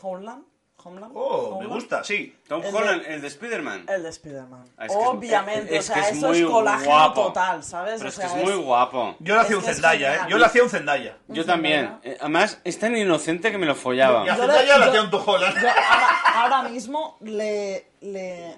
Holland. 0.00 0.44
Homeland. 0.84 1.12
Oh, 1.14 1.58
me 1.60 1.66
gusta, 1.66 2.02
sí. 2.04 2.34
Tom 2.48 2.62
el 2.64 2.72
de- 2.72 2.78
Holland, 2.78 3.02
el 3.08 3.20
de 3.20 3.26
Spider-Man. 3.26 3.84
El 3.88 4.02
de 4.04 4.08
Spider-Man. 4.08 4.64
Ah, 4.78 4.86
es 4.86 4.92
que 4.92 4.98
es- 5.02 5.08
Obviamente, 5.08 5.76
es 5.76 5.90
o 5.90 5.92
sea, 5.92 6.02
es 6.08 6.16
eso 6.16 6.28
muy 6.28 6.38
es 6.38 6.46
colágeno 6.46 6.90
guapo. 6.90 7.22
total, 7.24 7.64
¿sabes? 7.64 7.94
Pero 7.98 8.06
o 8.06 8.08
es 8.08 8.18
que 8.18 8.26
es 8.26 8.34
muy 8.36 8.54
guapo. 8.54 9.16
Yo 9.18 9.34
le 9.34 9.40
hacía 9.40 9.56
un 9.58 9.62
Zendaya, 9.64 10.14
¿eh? 10.14 10.18
Yo 10.30 10.38
le 10.38 10.46
hacía 10.46 10.62
un 10.62 10.70
Zendaya. 10.70 11.16
Yo 11.26 11.44
también. 11.44 11.98
Eh, 12.04 12.16
Además, 12.20 12.60
es 12.64 12.78
tan 12.78 12.96
inocente 12.96 13.50
que 13.50 13.58
me 13.58 13.66
lo 13.66 13.74
follaba. 13.74 14.24
Y 14.24 14.28
a 14.28 14.36
Zendaya 14.36 14.78
yo- 14.78 14.84
hacía 14.84 15.02
un 15.02 15.10
Tojolan. 15.10 15.52
Yo 15.60 15.68
ahora, 15.68 16.08
ahora 16.36 16.62
mismo 16.70 17.18
le, 17.22 17.88
le... 18.00 18.56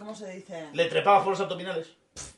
¿Cómo 0.00 0.14
se 0.14 0.30
dice? 0.32 0.70
Le 0.72 0.86
trepaba 0.86 1.22
por 1.22 1.32
los 1.32 1.40
abdominales. 1.40 1.88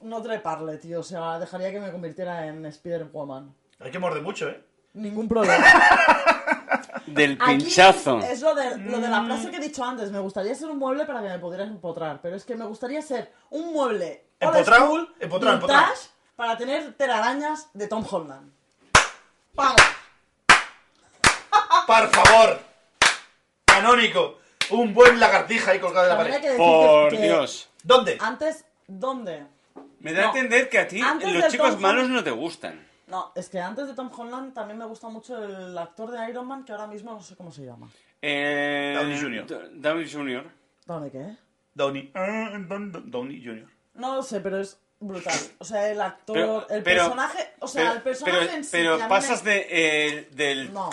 No 0.01 0.21
treparle, 0.21 0.79
tío. 0.79 0.99
O 0.99 1.03
sea, 1.05 1.39
dejaría 1.39 1.71
que 1.71 1.79
me 1.79 1.93
convirtiera 1.93 2.45
en 2.49 2.67
Spider-Woman. 2.67 3.55
Hay 3.79 3.91
que 3.93 4.01
morder 4.01 4.21
mucho, 4.21 4.49
¿eh? 4.49 4.65
Ningún 4.95 5.29
problema. 5.29 5.65
Del 7.07 7.39
Aquí 7.41 7.59
pinchazo. 7.59 8.19
Es 8.19 8.41
lo 8.43 8.53
de, 8.57 8.79
lo 8.79 8.99
de 8.99 9.09
la 9.09 9.23
frase 9.25 9.49
que 9.53 9.59
he 9.59 9.61
dicho 9.61 9.85
antes. 9.85 10.11
Me 10.11 10.19
gustaría 10.19 10.57
ser 10.57 10.71
un 10.71 10.79
mueble 10.79 11.05
para 11.05 11.23
que 11.23 11.29
me 11.29 11.39
pudieras 11.39 11.69
empotrar. 11.69 12.21
Pero 12.21 12.35
es 12.35 12.45
que 12.45 12.57
me 12.57 12.65
gustaría 12.65 13.01
ser 13.01 13.33
un 13.51 13.73
mueble 13.73 14.27
old 14.41 14.57
¿Empotrado? 14.57 14.87
school, 14.87 15.15
Empotrado, 15.21 15.59
vintage, 15.59 15.73
empotrado. 15.77 15.95
para 16.35 16.57
tener 16.57 16.95
telarañas 16.95 17.69
de 17.75 17.87
Tom 17.87 18.05
Holland. 18.11 18.53
¡Vamos! 19.55 19.81
Por 21.87 22.09
favor. 22.11 22.61
Canónico. 23.65 24.39
Un 24.71 24.95
buen 24.95 25.19
lagartija 25.21 25.73
ahí 25.73 25.79
colgado 25.81 26.05
de 26.07 26.11
la 26.13 26.17
También 26.17 26.35
hay 26.37 26.41
pared. 26.43 26.53
decir 26.59 26.67
Por 26.67 27.11
que- 27.11 27.17
que 27.19 27.23
Dios. 27.25 27.69
¿Dónde? 27.83 28.19
Antes, 28.21 28.65
¿dónde? 28.87 29.45
Me 30.01 30.13
da 30.13 30.23
a 30.23 30.27
No. 30.27 30.35
entender 30.37 30.69
que 30.69 30.79
a 30.79 30.89
ti 30.89 31.01
Antes 31.01 31.33
los 31.33 31.43
del 31.43 31.51
chicos 31.53 31.71
Tom 31.73 31.81
malos 31.81 32.09
no 32.09 32.25
te 32.25 32.31
gustan. 32.31 32.87
No, 33.07 33.31
es 33.35 33.49
que 33.49 33.61
antes 33.61 33.87
de 33.89 33.95
Tom 33.95 34.11
Holland 34.17 34.55
también 34.55 34.79
me 34.79 34.87
gusta 34.87 35.09
mucho 35.09 35.43
el 35.45 35.77
actor 35.77 36.11
de 36.11 36.29
Iron 36.31 36.47
Man 36.47 36.65
que 36.65 36.73
ahora 36.73 36.87
mismo 36.87 37.13
no 37.13 37.23
sé 37.23 37.37
cómo 37.37 37.53
se 37.53 37.65
llama. 37.65 37.89
Eh, 38.23 38.95
Downey 38.97 39.21
Jr.. 39.21 39.47
D- 39.47 39.69
Downey 39.75 40.11
Jr. 40.11 40.45
¿Dónde 40.87 41.11
qué? 41.11 41.37
Downey. 41.75 42.11
Ah, 42.15 42.51
Don- 42.69 42.91
Don- 42.93 43.11
Downey 43.11 43.45
Jr. 43.45 43.69
No 43.95 44.15
lo 44.17 44.23
sé, 44.23 44.41
pero 44.41 44.61
es 44.61 44.79
brutal. 45.01 45.39
O 45.59 45.65
sea, 45.65 45.89
el 45.91 46.01
actor, 46.01 46.35
Pero- 46.35 46.69
el 46.71 46.83
pero- 46.83 47.03
personaje, 47.03 47.51
o 47.61 47.67
sea, 47.69 47.83
pero, 47.83 47.95
el 47.97 48.03
personaje 48.03 48.39
pero- 48.41 48.53
en 48.53 48.65
sí. 48.65 48.71
pero 48.73 48.97
que 48.97 49.03
a 49.03 49.07
mí 49.07 49.11
pasas 49.11 49.45
me- 49.45 49.51
de, 49.51 49.67
eh, 49.71 50.29
del... 50.33 50.73
No, 50.73 50.91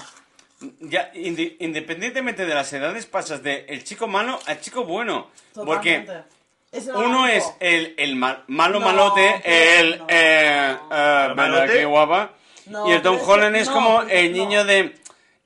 Ya, 0.81 1.11
indi- 1.13 1.55
independientemente 1.59 2.45
de 2.45 2.53
las 2.53 2.71
edades, 2.73 3.05
pasas 3.05 3.41
de 3.43 3.65
el 3.69 3.83
chico 3.83 4.07
malo 4.07 4.39
al 4.45 4.59
chico 4.59 4.83
bueno. 4.83 5.27
Porque. 5.53 6.05
Es 6.71 6.85
uno 6.87 7.25
es 7.27 7.51
el, 7.59 7.95
el 7.97 8.15
mal- 8.15 8.43
malo 8.47 8.79
No, 8.79 8.85
malote, 8.85 9.41
el... 9.43 9.97
no. 9.97 10.05
Eh, 10.07 10.09
eh, 10.09 10.77
¿El 10.81 10.87
¿verdad 10.89 11.35
malote? 11.35 11.73
qué 11.73 11.85
guapa? 11.85 12.33
No, 12.67 12.87
y 12.87 12.91
el 12.91 13.01
Tom 13.01 13.15
es 13.15 13.21
que- 13.23 13.31
Holland 13.31 13.55
es 13.55 13.69
como 13.69 14.01
el 14.03 14.33
niño 14.33 14.59
no. 14.59 14.65
de... 14.65 14.79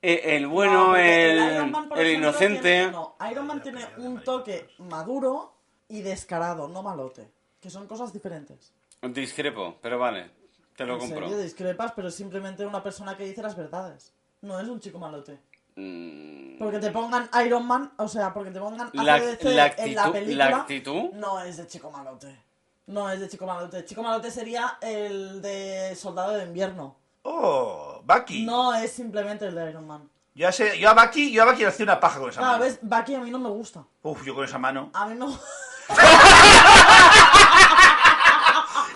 eh, 0.02 0.22
el 0.36 0.48
bueno, 0.48 0.98
el, 0.98 1.38
Iron 1.54 1.72
Man, 1.72 1.88
por 1.88 1.98
el 2.00 2.12
inocente... 2.18 2.62
tiene- 2.62 2.92
no, 2.92 3.16
Iron 3.32 3.48
Man 3.48 3.62
tiene 3.64 3.86
un 4.00 4.22
toque 4.22 4.68
maduro 4.80 5.54
y 5.88 6.02
descarado, 6.02 6.68
no 6.68 6.84
malote. 6.84 7.30
Que 7.62 7.70
son 7.70 7.88
cosas 7.88 8.12
diferentes. 8.12 8.74
Discrepo, 9.02 9.78
pero 9.82 9.98
vale, 9.98 10.30
te 10.76 10.86
lo 10.86 10.96
En 10.96 11.00
compro. 11.00 11.30
serio, 11.30 11.42
discrepas, 11.42 11.94
pero 11.96 12.10
es 12.10 12.16
simplemente 12.16 12.66
una 12.66 12.84
persona 12.84 13.16
que 13.16 13.24
dice 13.24 13.42
las 13.42 13.56
verdades. 13.56 14.12
No 14.44 14.60
es 14.60 14.68
un 14.70 14.80
chico 14.80 15.00
malote. 15.00 15.40
Mm, 15.76 16.60
Porque 16.60 16.78
te 16.78 16.92
pongan 16.92 17.28
Iron 17.46 17.66
Man, 17.66 17.92
o 17.98 18.08
sea, 18.08 18.32
porque 18.32 18.52
te 18.52 18.60
pongan 18.60 18.92
La- 18.94 19.16
ACDC 19.16 19.44
la 19.46 19.50
en 19.50 19.56
la 19.96 20.04
actitud- 20.06 20.12
película. 20.12 20.50
la 20.52 20.58
actitud. 20.58 21.10
No 21.14 21.40
es 21.42 21.58
de 21.58 21.66
chico 21.68 21.90
malote. 21.90 22.40
No 22.86 23.10
es 23.10 23.20
de 23.20 23.28
chico 23.30 23.48
malote. 23.48 23.84
Chico 23.86 24.04
malote 24.04 24.30
sería 24.30 24.78
el 24.82 25.42
de 25.42 25.96
Soldado 25.96 26.34
de 26.34 26.44
Invierno. 26.44 26.96
Oh, 27.24 28.02
Bucky. 28.06 28.46
No 28.46 28.74
es 28.76 28.92
simplemente 28.92 29.48
el 29.48 29.56
de 29.56 29.70
Iron 29.72 29.88
Man. 29.88 30.08
Ya 30.36 30.52
sé, 30.52 30.78
yo 30.80 30.90
a 30.90 30.94
Bucky, 30.94 31.32
yo 31.32 31.42
a 31.44 31.46
Bucky 31.46 31.62
le 31.62 31.68
hacía 31.68 31.84
una 31.86 32.00
paja 32.00 32.20
con 32.20 32.30
esa 32.30 32.42
Ah, 32.42 32.52
mano. 32.54 32.64
ves, 32.64 32.78
Bucky 32.82 33.16
a 33.16 33.20
mí 33.20 33.30
no 33.32 33.40
me 33.40 33.50
gusta. 33.50 33.84
Uf, 34.04 34.24
yo 34.26 34.36
con 34.36 34.44
esa 34.46 34.58
mano. 34.60 34.90
A 34.94 35.06
mí 35.08 35.16
no. 35.16 35.28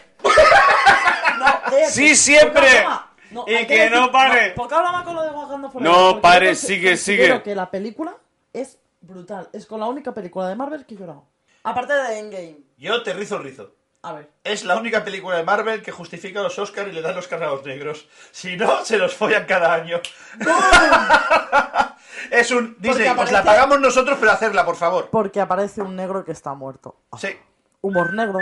No, 1.39 1.77
eh, 1.77 1.87
Sí, 1.91 2.09
po- 2.11 2.15
siempre. 2.17 2.87
No, 3.31 3.45
Y 3.47 3.67
que 3.67 3.91
no 3.91 4.11
pare. 4.11 4.51
poca 4.53 4.79
broma 4.81 5.05
con 5.05 5.15
lo 5.15 5.23
de 5.23 5.31
Wakanda 5.31 5.71
Forever, 5.71 5.93
No 5.93 6.09
porque 6.13 6.21
pare, 6.23 6.55
sigue, 6.55 6.97
sigue. 6.97 7.43
que 7.43 7.55
la 7.55 7.71
película 7.71 8.15
es 8.53 8.79
brutal. 9.01 9.49
Es 9.53 9.67
con 9.67 9.81
la 9.81 9.87
única 9.87 10.13
película 10.15 10.49
de 10.49 10.57
Marvel 10.57 10.87
que 10.87 10.95
he 10.95 10.99
llorado. 10.99 11.25
Aparte 11.63 11.93
de 11.93 12.19
Endgame. 12.19 12.57
Yo 12.79 13.03
te 13.03 13.13
rizo 13.13 13.37
el 13.37 13.45
rizo. 13.45 13.75
A 14.03 14.13
ver. 14.13 14.31
Es 14.45 14.65
la 14.65 14.77
única 14.77 15.05
película 15.05 15.37
de 15.37 15.43
Marvel 15.43 15.83
que 15.83 15.91
justifica 15.93 16.41
los 16.41 16.57
Oscars 16.59 16.89
y 16.89 16.93
le 16.93 17.03
da 17.03 17.13
los 17.13 17.31
a 17.33 17.37
los 17.39 17.65
negros. 17.67 18.09
Si 18.31 18.57
no, 18.57 18.85
se 18.85 18.97
los 18.97 19.13
follan 19.15 19.45
cada 19.45 19.75
año. 19.75 20.01
es 22.31 22.51
un... 22.51 22.77
Disney, 22.79 23.09
Porque 23.09 23.23
os 23.25 23.33
la 23.33 23.41
aparece- 23.41 23.45
pagamos 23.45 23.81
nosotros, 23.81 24.17
pero 24.21 24.33
hacerla, 24.33 24.65
por 24.65 24.77
favor. 24.77 25.09
Porque 25.11 25.41
aparece 25.41 25.83
un 25.83 25.97
negro 25.97 26.25
que 26.25 26.33
está 26.33 26.55
muerto. 26.55 26.97
Sí. 27.19 27.37
Humor 27.81 28.13
negro. 28.15 28.41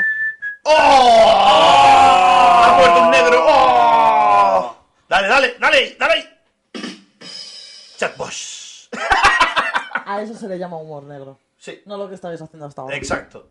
¡Oh! 0.62 2.62
¡Ha 2.64 2.76
muerto 2.78 3.02
un 3.04 3.10
negro! 3.10 3.44
¡Oh! 3.46 4.76
Dale, 5.08 5.28
dale, 5.28 5.54
dale, 5.60 5.96
dale. 5.98 6.28
Chatboss. 7.96 8.88
A 10.06 10.22
eso 10.22 10.34
se 10.34 10.48
le 10.48 10.58
llama 10.58 10.76
humor 10.76 11.02
negro. 11.04 11.38
Sí, 11.58 11.82
No 11.84 11.96
lo 11.96 12.08
que 12.08 12.14
estáis 12.14 12.40
haciendo 12.40 12.66
hasta 12.66 12.82
ahora. 12.82 12.96
exacto. 12.96 13.48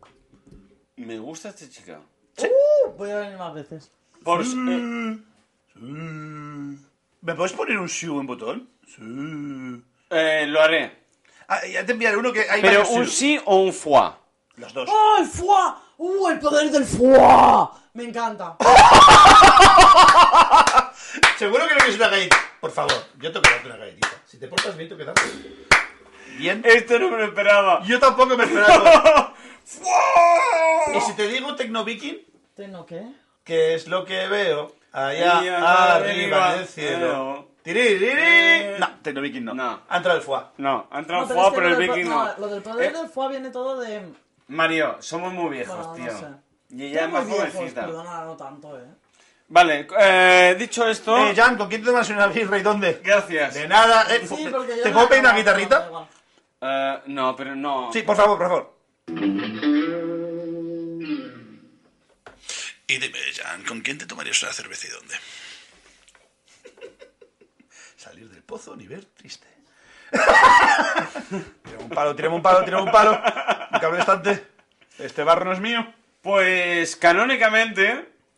Me 0.96 1.18
gusta 1.18 1.50
esta 1.50 1.68
chica. 1.68 2.00
Uh, 2.38 2.90
voy 2.96 3.10
a 3.10 3.16
venir 3.18 3.36
más 3.38 3.54
veces. 3.54 3.90
Por, 4.24 4.40
eh, 4.42 5.18
¿Me 5.76 7.34
puedes 7.34 7.52
poner 7.52 7.78
un 7.78 7.86
shoe 7.86 8.20
en 8.20 8.26
botón? 8.26 8.68
Sí. 8.86 9.82
eh, 10.10 10.46
lo 10.48 10.60
haré. 10.62 11.04
Ah, 11.48 11.60
ya 11.66 11.84
te 11.84 11.92
enviaré 11.92 12.16
uno 12.16 12.32
que 12.32 12.48
hay 12.50 12.60
Pero 12.62 12.88
un 12.88 13.06
sí 13.06 13.38
o 13.44 13.62
un 13.62 13.72
foie. 13.72 14.10
Los 14.56 14.72
dos. 14.72 14.88
¡Oh, 14.90 15.16
el 15.18 15.26
foie! 15.26 15.74
¡Uh, 15.98 16.28
el 16.28 16.38
poder 16.38 16.70
del 16.70 16.84
foie! 16.84 17.68
Me 17.94 18.04
encanta. 18.04 18.56
Seguro 21.38 21.66
que 21.66 21.74
no 21.74 21.78
quieres 21.80 21.96
una 21.96 22.08
galletita. 22.08 22.36
Por 22.60 22.70
favor, 22.70 22.92
yo 23.18 23.30
tengo 23.32 23.42
que 23.42 23.50
darte 23.50 23.66
una 23.66 23.76
galletita. 23.76 24.08
Si 24.26 24.38
te 24.38 24.48
portas 24.48 24.76
bien, 24.76 24.88
tengo 24.88 24.98
que 24.98 25.04
darte. 25.04 25.22
Bien. 26.38 26.62
Esto 26.64 26.98
no 26.98 27.10
me 27.10 27.18
lo 27.18 27.24
esperaba. 27.24 27.82
Yo 27.84 27.98
tampoco 27.98 28.36
me 28.36 28.44
esperaba. 28.44 29.34
y 30.94 31.00
si 31.00 31.12
te 31.14 31.28
digo 31.28 31.54
Tecno 31.56 31.84
Viking, 31.84 32.18
¿Tengo 32.54 32.84
qué? 32.86 33.02
que 33.44 33.74
es 33.74 33.86
lo 33.88 34.04
que 34.04 34.26
veo 34.28 34.74
allá 34.92 35.38
arriba 35.38 35.94
arriba 35.96 36.54
del 36.56 36.66
cielo. 36.66 37.48
Tiririri. 37.62 38.78
No, 38.78 38.88
Tecno 39.02 39.20
Viking 39.20 39.44
no. 39.44 39.54
No. 39.54 39.82
Ha 39.88 39.96
entrado 39.96 40.18
el 40.18 40.24
foie. 40.24 40.42
No, 40.58 40.86
ha 40.90 40.98
entrado 40.98 41.22
No, 41.22 41.28
foie, 41.28 41.40
es 41.40 41.50
que 41.50 41.56
pero 41.56 41.68
el 41.68 41.76
viking 41.76 42.08
no. 42.08 42.34
Lo 42.38 42.48
del 42.48 42.62
poder 42.62 42.90
Eh, 42.94 42.98
del 42.98 43.08
foie 43.08 43.28
viene 43.30 43.50
todo 43.50 43.80
de... 43.80 44.12
Mario, 44.48 44.96
somos 45.00 45.32
muy 45.32 45.50
viejos, 45.56 45.76
Bueno, 45.88 46.04
no 46.04 46.10
tío. 46.10 46.18
sé. 46.18 46.26
Y 46.76 46.84
ella 46.86 47.04
es 47.06 47.10
más 47.12 47.26
viejos, 47.26 47.52
jovencita. 47.52 47.80
Perdona, 47.86 48.24
no 48.24 48.36
tanto, 48.36 48.78
eh. 48.78 48.84
Vale, 49.48 49.86
eh, 50.00 50.56
dicho 50.58 50.88
esto... 50.88 51.16
Eh, 51.16 51.34
Jan, 51.36 51.56
¿con 51.56 51.68
quién 51.68 51.80
te 51.82 51.86
tomas 51.86 52.08
una 52.10 52.26
birra 52.26 52.58
y 52.58 52.62
dónde? 52.62 53.00
Gracias. 53.02 53.54
De 53.54 53.68
nada. 53.68 54.12
Eh, 54.14 54.26
Sí, 54.26 54.48
porque 54.50 54.76
yo 54.76 54.82
¿Te 54.82 54.88
no 54.90 54.94
puedo 54.94 55.08
pedir 55.08 55.20
una 55.20 55.30
acabo, 55.30 55.44
da 55.44 55.56
guitarrita? 55.58 55.86
igual. 55.86 56.06
Eh, 56.60 56.98
no, 57.06 57.36
pero 57.36 57.54
no. 57.54 57.92
Sí, 57.92 58.02
por 58.02 58.16
favor, 58.16 58.38
por 58.38 58.48
favor. 58.48 58.76
Y 62.88 62.98
dime, 62.98 63.18
Jan, 63.36 63.64
¿con 63.64 63.80
quién 63.80 63.98
te 63.98 64.06
tomarías 64.06 64.42
una 64.42 64.52
cerveza 64.52 64.86
y 64.86 64.90
dónde? 64.90 65.14
Salir 67.96 68.28
del 68.28 68.42
pozo 68.42 68.76
ni 68.76 68.86
ver 68.86 69.04
triste. 69.04 69.46
Tirame 71.64 71.84
un 71.84 71.90
palo, 71.90 72.14
tirame 72.16 72.34
un 72.36 72.42
palo, 72.42 72.64
tirame 72.64 72.82
un 72.84 72.90
palo. 72.90 73.10
Un 73.72 73.78
cable 73.80 74.00
estante. 74.00 74.46
Este 74.98 75.22
barro 75.24 75.44
no 75.44 75.52
es 75.52 75.60
mío. 75.60 75.86
Pues 76.22 76.96
canónicamente, 76.96 77.90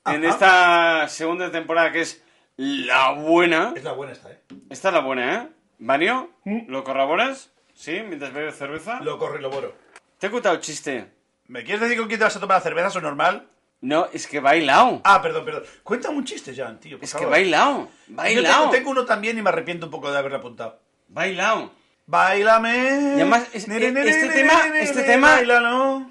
en 0.07 0.25
Ajá. 0.25 0.29
esta 0.29 1.09
segunda 1.09 1.51
temporada 1.51 1.93
que 1.93 2.01
es 2.03 2.23
la 2.57 3.13
buena, 3.13 3.73
Es 3.77 3.85
la 3.85 3.93
buena 3.93 4.13
esta, 4.13 4.31
¿eh? 4.31 4.41
esta 4.69 4.89
es 4.89 4.95
la 4.95 5.01
buena, 5.01 5.35
¿eh? 5.35 5.49
Mario, 5.79 6.31
¿lo 6.67 6.83
corroboras? 6.85 7.51
¿Sí? 7.75 8.03
Mientras 8.07 8.33
bebes 8.33 8.57
cerveza. 8.59 8.99
Lo 9.01 9.17
corre 9.19 9.39
y 9.39 9.43
lo 9.43 9.51
boro. 9.51 9.75
¿Te 10.19 10.27
he 10.27 10.31
contado 10.31 10.57
chiste? 10.57 11.07
¿Me 11.47 11.63
quieres 11.63 11.81
decir 11.81 11.97
con 11.97 12.09
quién 12.09 12.19
te 12.19 12.25
vas 12.25 12.37
a 12.37 12.41
tomar 12.41 12.57
la 12.59 12.63
cerveza? 12.63 12.89
¿Eso 12.89 13.01
normal? 13.01 13.47
No, 13.81 14.09
es 14.13 14.27
que 14.27 14.41
bailao. 14.41 15.01
Ah, 15.05 15.23
perdón, 15.23 15.45
perdón. 15.45 15.63
Cuéntame 15.85 16.17
un 16.17 16.25
chiste, 16.25 16.53
Jan, 16.55 16.81
tío, 16.81 16.99
por 16.99 17.05
Es 17.05 17.13
que 17.13 17.19
favor. 17.19 17.31
bailao. 17.31 17.89
Yo 18.09 18.17
Bailao. 18.17 18.59
tengo, 18.63 18.71
tengo 18.73 18.91
uno 18.91 19.05
también 19.05 19.39
y 19.39 19.43
me 19.43 19.51
arrepiento 19.51 19.87
un 19.87 19.93
poco 19.93 20.11
de 20.11 20.19
haberlo 20.19 20.39
apuntado. 20.39 20.81
Bailao. 21.09 21.73
Bailame. 22.07 22.77
Y 23.17 23.21
además, 23.21 23.49
es- 23.53 23.69
Nere, 23.69 23.93
nere, 23.93 24.11
este 24.11 24.27
nere, 24.29 24.35
tema- 24.43 24.79
este 24.79 25.03
tema- 25.03 25.31
bailalo. 25.37 26.07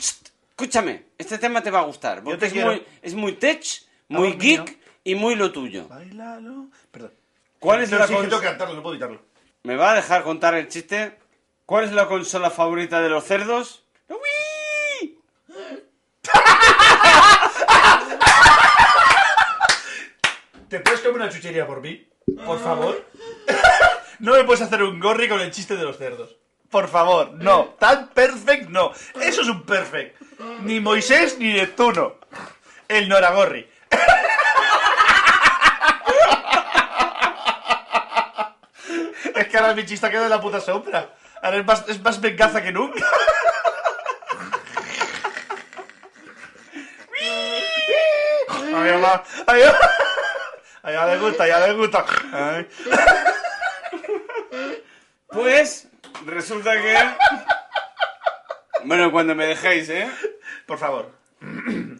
Escúchame, 0.49 1.05
este 1.17 1.37
tema 1.37 1.61
te 1.61 1.71
va 1.71 1.79
a 1.79 1.83
gustar. 1.83 2.23
Porque 2.23 2.37
te 2.37 2.47
es, 2.47 2.65
muy, 2.65 2.85
es 3.01 3.13
muy 3.13 3.33
tech, 3.33 3.63
muy 4.07 4.27
Amor 4.29 4.37
mío. 4.43 4.65
geek 4.65 4.77
y 5.03 5.15
muy 5.15 5.35
lo 5.35 5.51
tuyo. 5.51 5.87
Bailalo. 5.87 6.67
Perdón. 6.91 7.13
¿Cuál 7.59 7.81
es 7.83 7.91
No, 7.91 7.97
la 7.99 8.07
sí, 8.07 8.13
cons- 8.13 8.39
cantarlo, 8.41 8.75
no 8.75 8.81
puedo 8.83 8.95
evitarlo. 8.95 9.21
¿Me 9.63 9.75
va 9.75 9.91
a 9.91 9.95
dejar 9.95 10.23
contar 10.23 10.53
el 10.55 10.67
chiste? 10.67 11.17
¿Cuál 11.65 11.85
es 11.85 11.91
la 11.91 12.07
consola 12.07 12.49
favorita 12.51 13.01
de 13.01 13.09
los 13.09 13.23
cerdos? 13.25 13.83
¡La 14.07 14.15
Wii! 14.15 15.19
¿Te 20.69 20.79
puedes 20.81 20.99
comer 21.01 21.15
una 21.21 21.29
chuchería 21.29 21.65
por 21.65 21.81
mí? 21.81 22.05
Por 22.45 22.59
favor. 22.61 23.05
no 24.19 24.33
me 24.33 24.43
puedes 24.43 24.61
hacer 24.61 24.83
un 24.83 24.99
gorri 24.99 25.29
con 25.29 25.39
el 25.39 25.51
chiste 25.51 25.75
de 25.75 25.83
los 25.83 25.97
cerdos. 25.97 26.35
Por 26.69 26.89
favor, 26.89 27.31
no. 27.33 27.75
Tan 27.79 28.09
perfect, 28.09 28.69
no. 28.69 28.91
Eso 29.21 29.41
es 29.41 29.47
un 29.47 29.63
perfect. 29.63 30.19
Ni 30.61 30.79
Moisés 30.79 31.37
ni 31.39 31.53
Neptuno. 31.53 32.15
El 32.87 33.09
Noragorri. 33.09 33.67
es 39.35 39.47
que 39.47 39.57
ahora 39.57 39.73
mi 39.73 39.85
chiste 39.85 40.05
ha 40.05 40.09
quedado 40.09 40.25
en 40.25 40.31
la 40.31 40.41
puta 40.41 40.59
sombra. 40.59 41.13
Ahora 41.41 41.57
es 41.57 41.65
más, 41.65 41.85
es 41.87 42.01
más 42.01 42.19
venganza 42.19 42.61
que 42.61 42.71
nunca. 42.71 43.03
Ay, 48.49 48.91
mamá. 48.93 49.23
Ay, 49.45 49.63
mamá. 49.63 49.77
A 50.83 50.91
ella 50.91 51.05
le 51.07 51.17
gusta, 51.17 51.43
a 51.43 51.47
ella 51.47 51.67
le 51.67 51.73
gusta. 51.73 52.05
Ay. 52.31 52.67
Pues 55.29 55.87
resulta 56.25 56.73
que... 56.81 56.95
Bueno, 58.85 59.11
cuando 59.11 59.35
me 59.35 59.45
dejéis, 59.47 59.89
¿eh? 59.89 60.09
Por 60.65 60.77
favor. 60.77 61.11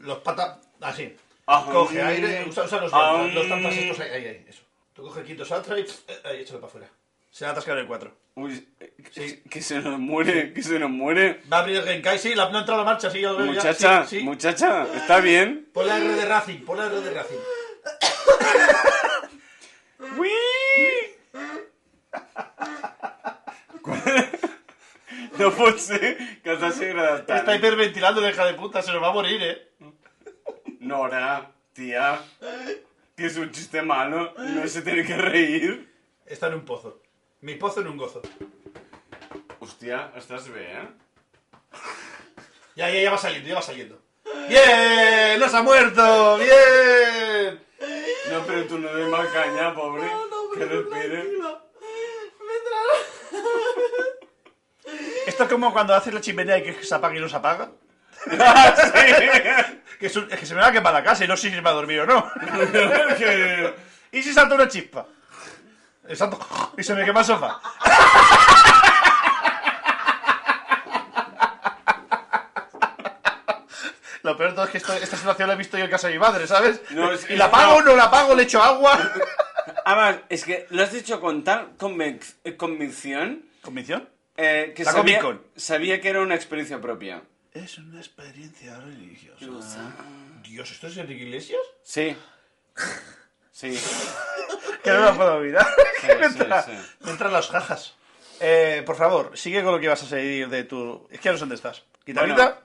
Los 0.01 0.19
patas. 0.19 0.57
Así. 0.81 1.15
Ajá. 1.45 1.71
Coge 1.71 2.01
aire, 2.01 2.45
usa, 2.47 2.63
usa 2.63 2.81
los, 2.81 2.91
Ah. 2.93 3.27
los 3.33 3.47
tantas 3.47 3.73
estos 3.73 3.99
ahí, 4.01 4.09
ahí, 4.11 4.25
ahí, 4.27 4.45
eso. 4.47 4.61
Tú 4.93 5.03
coge 5.03 5.21
el 5.21 5.25
quinto 5.25 5.45
saltra 5.45 5.79
y 5.79 5.83
pff, 5.83 6.09
eh, 6.09 6.19
ahí, 6.25 6.41
échalo 6.41 6.59
para 6.59 6.69
afuera. 6.69 6.87
Se 7.31 7.45
va 7.45 7.49
a 7.49 7.51
atascar 7.53 7.77
el 7.77 7.87
4. 7.87 8.11
Uy, 8.35 8.67
eh, 8.79 9.41
que, 9.49 9.61
se 9.61 9.79
nos 9.79 9.99
muere, 9.99 10.53
que 10.53 10.61
se 10.63 10.79
nos 10.79 10.89
muere. 10.89 11.41
Va 11.51 11.57
a 11.57 11.59
abrir 11.61 11.77
el 11.77 11.83
Genkai, 11.83 12.19
sí, 12.19 12.35
la, 12.35 12.49
no 12.49 12.57
ha 12.57 12.61
entrado 12.61 12.81
la 12.81 12.85
marcha, 12.85 13.09
sí, 13.09 13.21
ya 13.21 13.31
lo 13.31 13.37
veo 13.37 13.47
ya, 13.47 13.53
Muchacha, 13.53 14.05
sí, 14.05 14.19
sí. 14.19 14.23
muchacha, 14.23 14.87
¿está 14.95 15.19
bien? 15.19 15.69
Pon 15.73 15.87
la 15.87 15.97
R 15.97 16.07
de 16.07 16.25
Racing, 16.25 16.59
pon 16.65 16.77
la 16.77 16.85
R 16.87 17.01
de 17.01 17.13
Racing. 17.13 17.37
Uy. 20.17 20.29
No 25.38 25.51
pot 25.53 25.77
ser 25.77 26.18
que 26.43 26.49
agradat 26.49 27.26
tant. 27.27 27.39
Está 27.39 27.55
hiperventilando 27.55 28.22
la 28.22 28.31
hija 28.31 28.45
de 28.45 28.55
puta, 28.55 28.81
se 28.81 28.91
nos 28.91 29.01
va 29.01 29.09
a 29.09 29.14
morir, 29.14 29.41
eh. 29.43 29.69
Nora, 30.80 31.51
tía, 31.73 32.19
que 33.15 33.26
es 33.26 33.38
un 33.38 33.51
chiste 33.51 33.81
malo, 33.81 34.34
no 34.38 34.68
se 34.68 34.81
tiene 34.81 35.05
que 35.05 35.15
reír. 35.15 35.93
Está 36.26 36.47
en 36.47 36.55
un 36.55 36.65
pozo. 36.65 37.01
Mi 37.41 37.55
pozo 37.55 37.81
en 37.81 37.88
un 37.88 37.97
gozo. 37.97 38.22
Hostia, 39.59 40.11
estás 40.15 40.51
bien, 40.51 40.65
¿eh? 40.65 40.89
Ya, 42.76 42.89
ya, 42.89 43.01
ya 43.01 43.11
va 43.11 43.18
saliendo, 43.18 43.49
ya 43.49 43.55
va 43.55 43.61
saliendo. 43.61 44.01
¡Bien! 44.49 45.39
¡No 45.39 45.49
se 45.49 45.57
ha 45.57 45.61
muerto! 45.61 46.38
¡Bien! 46.38 47.59
No, 48.31 48.43
pero 48.45 48.65
tú 48.65 48.77
no 48.77 48.93
des 48.93 49.07
mal 49.07 49.31
caña, 49.31 49.73
pobre. 49.73 50.09
que 50.55 50.65
respire. 50.65 51.26
Esto 55.27 55.43
es 55.43 55.49
como 55.49 55.71
cuando 55.73 55.93
haces 55.93 56.13
la 56.13 56.21
chimenea 56.21 56.57
y 56.57 56.63
que 56.63 56.83
se 56.83 56.95
apaga 56.95 57.15
y 57.15 57.19
no 57.19 57.29
se 57.29 57.35
apaga. 57.35 57.69
Que 59.99 60.05
es, 60.07 60.15
un- 60.15 60.31
es 60.31 60.39
que 60.39 60.45
se 60.45 60.53
me 60.53 60.61
va 60.61 60.67
a 60.67 60.71
quemar 60.71 60.93
la 60.93 61.03
casa 61.03 61.25
y 61.25 61.27
no 61.27 61.35
sé 61.35 61.49
si 61.49 61.55
se 61.55 61.61
va 61.61 61.71
a 61.71 61.73
dormir 61.73 61.99
o 62.01 62.05
no. 62.05 62.31
Que- 63.17 63.73
¿Y 64.11 64.21
si 64.23 64.31
salta 64.33 64.53
una 64.55 64.67
chispa? 64.67 65.05
Exacto. 66.07 66.39
Y 66.77 66.83
se 66.83 66.93
me 66.93 67.03
quema 67.03 67.19
el 67.21 67.25
sofá. 67.25 67.59
Lo 74.23 74.35
peor 74.35 74.49
de 74.49 74.55
todo 74.55 74.65
es 74.65 74.71
que 74.71 74.77
esto- 74.79 74.93
esta 74.93 75.15
situación 75.17 75.47
la 75.47 75.53
he 75.53 75.57
visto 75.57 75.77
yo 75.77 75.85
en 75.85 75.91
casa 75.91 76.07
de 76.07 76.13
mi 76.13 76.19
madre, 76.19 76.47
¿sabes? 76.47 76.81
No, 76.91 77.11
es 77.11 77.23
que 77.25 77.35
y 77.35 77.37
la 77.37 77.45
apago, 77.45 77.81
no 77.81 77.95
la 77.95 78.05
apago, 78.05 78.35
le 78.35 78.43
echo 78.43 78.61
agua. 78.61 78.99
Además, 79.85 80.17
es 80.29 80.43
que 80.43 80.67
lo 80.69 80.83
has 80.83 80.91
dicho 80.91 81.21
con 81.21 81.43
tal 81.43 81.77
convenc- 81.77 82.35
eh, 82.43 82.57
convicción 82.57 83.43
¿Convicción? 83.61 84.07
Eh, 84.38 84.73
que 84.76 84.84
La 84.84 84.91
sabía, 84.91 85.19
Comic 85.19 85.39
Con. 85.41 85.47
sabía 85.59 85.99
que 85.99 86.09
era 86.09 86.22
una 86.22 86.35
experiencia 86.35 86.80
propia. 86.80 87.23
Es 87.53 87.77
una 87.80 87.97
experiencia 87.99 88.80
religiosa. 88.80 89.91
Dios, 90.43 90.72
¿esto 90.72 90.88
es 90.88 90.97
Enrique 90.97 91.23
Iglesias? 91.23 91.61
Sí. 91.84 92.15
Sí. 93.51 93.77
Que 94.84 94.91
no 94.93 95.01
lo 95.01 95.15
puedo 95.18 95.34
olvidar. 95.35 95.68
Sí, 95.99 96.07
me, 96.19 96.30
sí, 96.30 96.38
entra- 96.39 96.61
sí. 96.64 96.72
me 97.01 97.11
entran 97.11 97.34
las 97.34 97.47
jajas. 97.49 97.95
Eh, 98.39 98.84
por 98.85 98.95
favor, 98.95 99.38
sigue 99.38 99.61
con 99.61 99.73
lo 99.73 99.80
que 99.81 99.89
vas 99.89 100.01
a 100.03 100.05
seguir 100.05 100.47
de 100.47 100.64
tu... 100.64 101.05
Es 101.11 101.19
que 101.19 101.26
ya 101.26 101.31
no 101.31 101.38
sé 101.38 101.41
dónde 101.41 101.55
estás. 101.55 101.84
¿Guitarrita? 102.05 102.61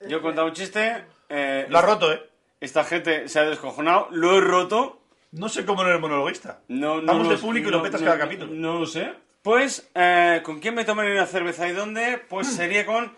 Yo 0.00 0.18
he 0.18 0.20
contado 0.20 0.48
un 0.48 0.52
chiste. 0.52 1.04
eh, 1.30 1.66
Lo 1.70 1.78
has 1.78 1.84
roto, 1.84 2.12
¿eh? 2.12 2.28
Esta 2.60 2.84
gente 2.84 3.28
se 3.28 3.38
ha 3.38 3.44
descojonado. 3.44 4.08
Lo 4.10 4.36
he 4.36 4.40
roto. 4.42 5.00
No 5.32 5.48
sé 5.48 5.64
cómo 5.64 5.82
no 5.84 5.88
eres 5.88 6.00
monologuista. 6.02 6.60
No, 6.68 6.96
no 7.00 7.06
Vamos 7.06 7.28
de 7.28 7.34
lo- 7.36 7.40
público 7.40 7.68
y 7.68 7.72
lo 7.72 7.82
petas 7.82 8.00
no- 8.02 8.06
cada 8.06 8.18
capítulo. 8.18 8.52
No 8.52 8.80
lo 8.80 8.86
sé. 8.86 9.10
Pues, 9.42 9.88
eh, 9.94 10.40
¿con 10.44 10.60
quién 10.60 10.74
me 10.74 10.84
tomaría 10.84 11.12
una 11.12 11.26
cerveza 11.26 11.68
y 11.68 11.72
dónde? 11.72 12.18
Pues 12.28 12.48
sería 12.48 12.84
con 12.84 13.12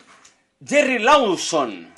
Jerry 0.65 0.99
Lawson. 0.99 1.91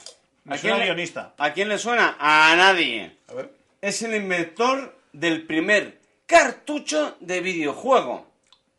Me 0.46 0.56
¿A 0.56 0.58
suena 0.58 0.76
quién, 0.76 0.80
le, 0.80 0.86
guionista. 0.94 1.34
¿A 1.38 1.54
quién 1.54 1.70
le 1.70 1.78
suena? 1.78 2.16
A 2.20 2.56
nadie. 2.56 3.18
A 3.30 3.34
ver. 3.34 3.52
Es 3.82 4.02
el 4.02 4.16
inventor 4.16 4.98
del 5.12 5.46
primer 5.46 6.00
cartucho 6.26 7.16
de 7.20 7.42
videojuego. 7.42 8.28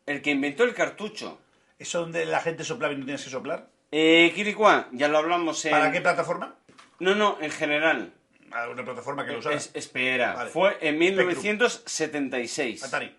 El 0.05 0.21
que 0.21 0.31
inventó 0.31 0.63
el 0.63 0.73
cartucho. 0.73 1.39
¿Eso 1.79 2.01
donde 2.01 2.25
la 2.25 2.41
gente 2.41 2.63
soplaba 2.63 2.93
y 2.93 2.97
no 2.97 3.05
tienes 3.05 3.23
que 3.23 3.29
soplar? 3.29 3.67
Eh, 3.91 4.31
Kirikwa, 4.35 4.87
ya 4.91 5.07
lo 5.07 5.17
hablamos 5.17 5.63
en... 5.65 5.71
¿Para 5.71 5.91
qué 5.91 6.01
plataforma? 6.01 6.55
No, 6.99 7.15
no, 7.15 7.37
en 7.41 7.51
general. 7.51 8.13
A 8.51 8.69
una 8.69 8.83
plataforma 8.85 9.25
que 9.25 9.31
lo 9.33 9.39
usara. 9.39 9.55
Es- 9.55 9.71
espera, 9.73 10.33
Vale. 10.33 10.49
fue 10.49 10.77
en 10.81 10.97
1976. 10.97 12.83
Atari. 12.83 13.15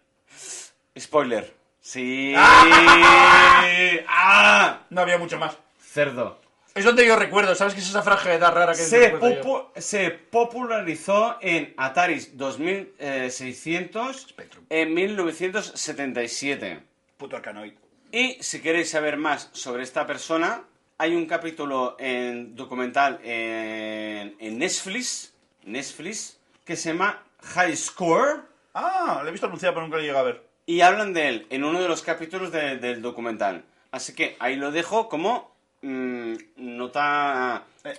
Spoiler. 0.99 1.56
Sí. 1.91 2.35
¡Ah! 4.09 4.81
No 4.91 5.01
había 5.03 5.19
mucho 5.19 5.39
más. 5.39 5.57
Cerdo. 5.81 6.41
Es 6.75 6.85
donde 6.85 7.07
yo 7.07 7.15
recuerdo, 7.17 7.55
¿sabes 7.55 7.75
qué 7.75 7.81
es 7.81 7.89
esa 7.89 8.03
franja 8.03 8.29
de 8.29 8.35
edad 8.35 8.53
rara 8.53 8.73
que 8.73 8.79
Se, 8.83 9.15
popu- 9.15 9.69
se 9.77 10.11
popularizó 10.11 11.39
en 11.41 11.73
Ataris 11.77 12.37
2600 12.37 14.21
Spectrum. 14.21 14.65
en 14.69 14.93
1977. 14.95 16.83
Puto 17.17 17.37
arcanoid. 17.37 17.73
Y 18.11 18.37
si 18.43 18.61
queréis 18.61 18.91
saber 18.91 19.17
más 19.17 19.49
sobre 19.53 19.85
esta 19.85 20.07
persona, 20.09 20.65
hay 20.99 21.15
un 21.15 21.27
capítulo 21.27 21.97
en 22.01 22.57
documental 22.57 23.21
en, 23.23 24.35
en 24.41 24.59
Netflix, 24.59 25.33
Netflix 25.65 26.39
que 26.65 26.75
se 26.77 26.91
llama 26.93 27.23
High 27.55 27.77
Score 27.77 28.43
Ah, 28.75 29.21
lo 29.23 29.29
he 29.29 29.33
visto 29.33 29.47
anunciado, 29.47 29.75
pero 29.75 29.87
nunca 29.87 29.97
lo 29.97 30.03
he 30.03 30.07
llegado 30.07 30.25
a 30.27 30.33
ver. 30.33 30.46
Y 30.67 30.81
hablan 30.83 31.13
de 31.15 31.29
él 31.29 31.47
en 31.51 31.65
uno 31.65 31.81
de 31.81 31.89
los 31.89 32.03
capítulos 32.03 32.53
de- 32.53 32.77
del 32.77 33.01
documental. 33.03 33.65
Así 33.93 34.15
que 34.15 34.37
ahí 34.41 34.57
lo 34.57 34.73
dejo 34.73 35.09
como 35.09 35.55
mm, 35.83 36.35
nota... 36.57 37.63
Eh, 37.85 37.99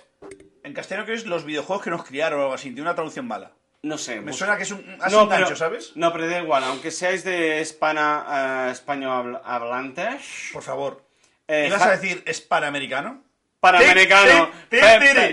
en 0.62 0.74
castellano 0.74 1.06
que 1.06 1.14
es 1.14 1.24
los 1.26 1.44
videojuegos 1.44 1.82
que 1.82 1.90
nos 1.90 2.04
criaron 2.04 2.40
o 2.40 2.42
algo 2.42 2.54
así, 2.54 2.68
tiene 2.68 2.82
una 2.82 2.94
traducción 2.94 3.26
mala. 3.26 3.52
No 3.82 3.96
sé. 3.96 4.20
Me 4.20 4.32
suena 4.32 4.56
que 4.56 4.64
es 4.64 4.70
un, 4.72 4.84
no, 5.10 5.22
un 5.22 5.28
pero, 5.28 5.54
¿sabes? 5.56 5.92
No, 5.94 6.12
pero 6.12 6.26
da 6.28 6.40
igual, 6.40 6.64
aunque 6.64 6.90
seáis 6.90 7.22
de 7.24 7.60
hispana, 7.60 8.66
eh, 8.68 8.72
español 8.72 9.36
habl- 9.36 9.40
hablantes. 9.44 10.50
Por 10.52 10.62
favor. 10.62 11.02
eh, 11.46 11.66
¿Ibas 11.68 11.82
a 11.82 11.90
decir 11.92 12.22
hispanamericano? 12.26 13.22
Panamericano. 13.60 14.50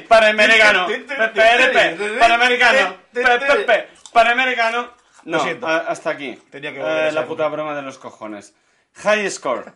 Panamericano. 0.07 0.87
Panamericano. 2.19 2.95
Panamericano. 4.13 4.89
No, 5.25 5.37
Lo 5.37 5.43
siento. 5.43 5.67
a- 5.67 5.77
hasta 5.79 6.11
aquí. 6.11 6.35
Tenía 6.49 6.71
que 6.71 6.79
Eh, 6.79 6.83
volver 6.83 6.97
a 7.03 7.07
esa 7.09 7.21
la 7.21 7.27
puta 7.27 7.47
broma 7.49 7.75
de 7.75 7.81
los 7.81 7.97
cojones. 7.97 8.55
High 8.95 9.29
score. 9.31 9.73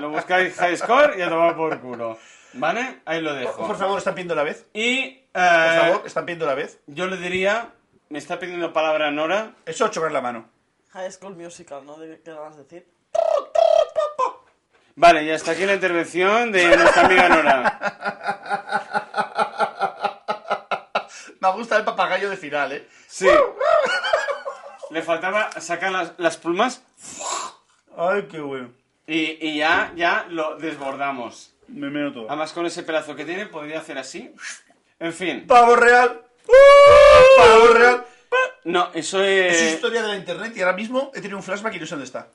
Lo 0.00 0.10
buscáis 0.10 0.54
high 0.56 0.76
score 0.76 1.18
y 1.18 1.22
a 1.22 1.28
tomar 1.30 1.56
por 1.56 1.80
culo. 1.80 2.18
¿Vale? 2.54 3.00
Ahí 3.06 3.20
lo 3.22 3.32
dejo. 3.34 3.66
Por 3.66 3.76
favor, 3.78 3.98
¿están 3.98 4.14
pidiendo 4.14 4.34
la 4.34 4.42
vez? 4.42 4.66
Y 4.72 4.98
eh, 5.00 5.28
Por 5.32 5.86
favor, 5.86 6.02
¿están 6.06 6.24
pidiendo 6.26 6.46
la 6.46 6.54
vez? 6.54 6.80
yo 6.86 7.06
le 7.06 7.16
diría, 7.16 7.70
me 8.08 8.18
está 8.18 8.38
pidiendo 8.38 8.72
palabra 8.72 9.10
Nora. 9.10 9.52
Eso 9.64 9.86
es 9.86 9.90
chocar 9.92 10.12
la 10.12 10.20
mano. 10.20 10.50
High 10.90 11.10
School 11.12 11.36
Musical, 11.36 11.84
¿no? 11.86 11.96
¿De- 11.98 12.20
¿Qué 12.22 12.30
vas 12.32 12.54
a 12.56 12.58
decir? 12.58 12.86
Vale, 14.96 15.22
y 15.22 15.30
hasta 15.30 15.52
aquí 15.52 15.64
la 15.64 15.74
intervención 15.74 16.50
de 16.50 16.76
nuestra 16.76 17.04
amiga 17.04 17.28
Nora. 17.28 17.78
Me 21.40 21.52
gusta 21.52 21.76
el 21.76 21.84
papagayo 21.84 22.30
de 22.30 22.36
final, 22.36 22.72
¿eh? 22.72 22.88
Sí. 23.06 23.28
Le 24.90 25.02
faltaba 25.02 25.50
sacar 25.60 25.92
las, 25.92 26.12
las 26.18 26.36
plumas 26.36 26.82
Ay, 27.96 28.26
qué 28.30 28.40
bueno. 28.40 28.70
y, 29.06 29.38
y 29.46 29.58
ya, 29.58 29.92
ya 29.96 30.26
lo 30.30 30.56
desbordamos. 30.56 31.52
Me 31.68 31.90
meo 31.90 32.12
todo. 32.12 32.26
Además, 32.28 32.52
con 32.52 32.64
ese 32.66 32.82
pedazo 32.82 33.14
que 33.14 33.24
tiene, 33.24 33.46
podría 33.46 33.80
hacer 33.80 33.98
así. 33.98 34.32
En 34.98 35.12
fin. 35.12 35.46
¡Pavo 35.46 35.76
real! 35.76 36.22
¡Pavo 37.36 37.66
real! 37.74 38.04
No, 38.64 38.90
eso 38.94 39.22
Es 39.22 39.56
es 39.60 39.74
historia 39.74 40.02
de 40.02 40.08
la 40.08 40.16
internet 40.16 40.52
y 40.56 40.60
ahora 40.60 40.76
mismo 40.76 41.10
he 41.14 41.20
tenido 41.20 41.36
un 41.38 41.42
flashback 41.42 41.74
y 41.74 41.80
no 41.80 41.86
sé 41.86 41.90
dónde 41.90 42.04
está. 42.06 42.28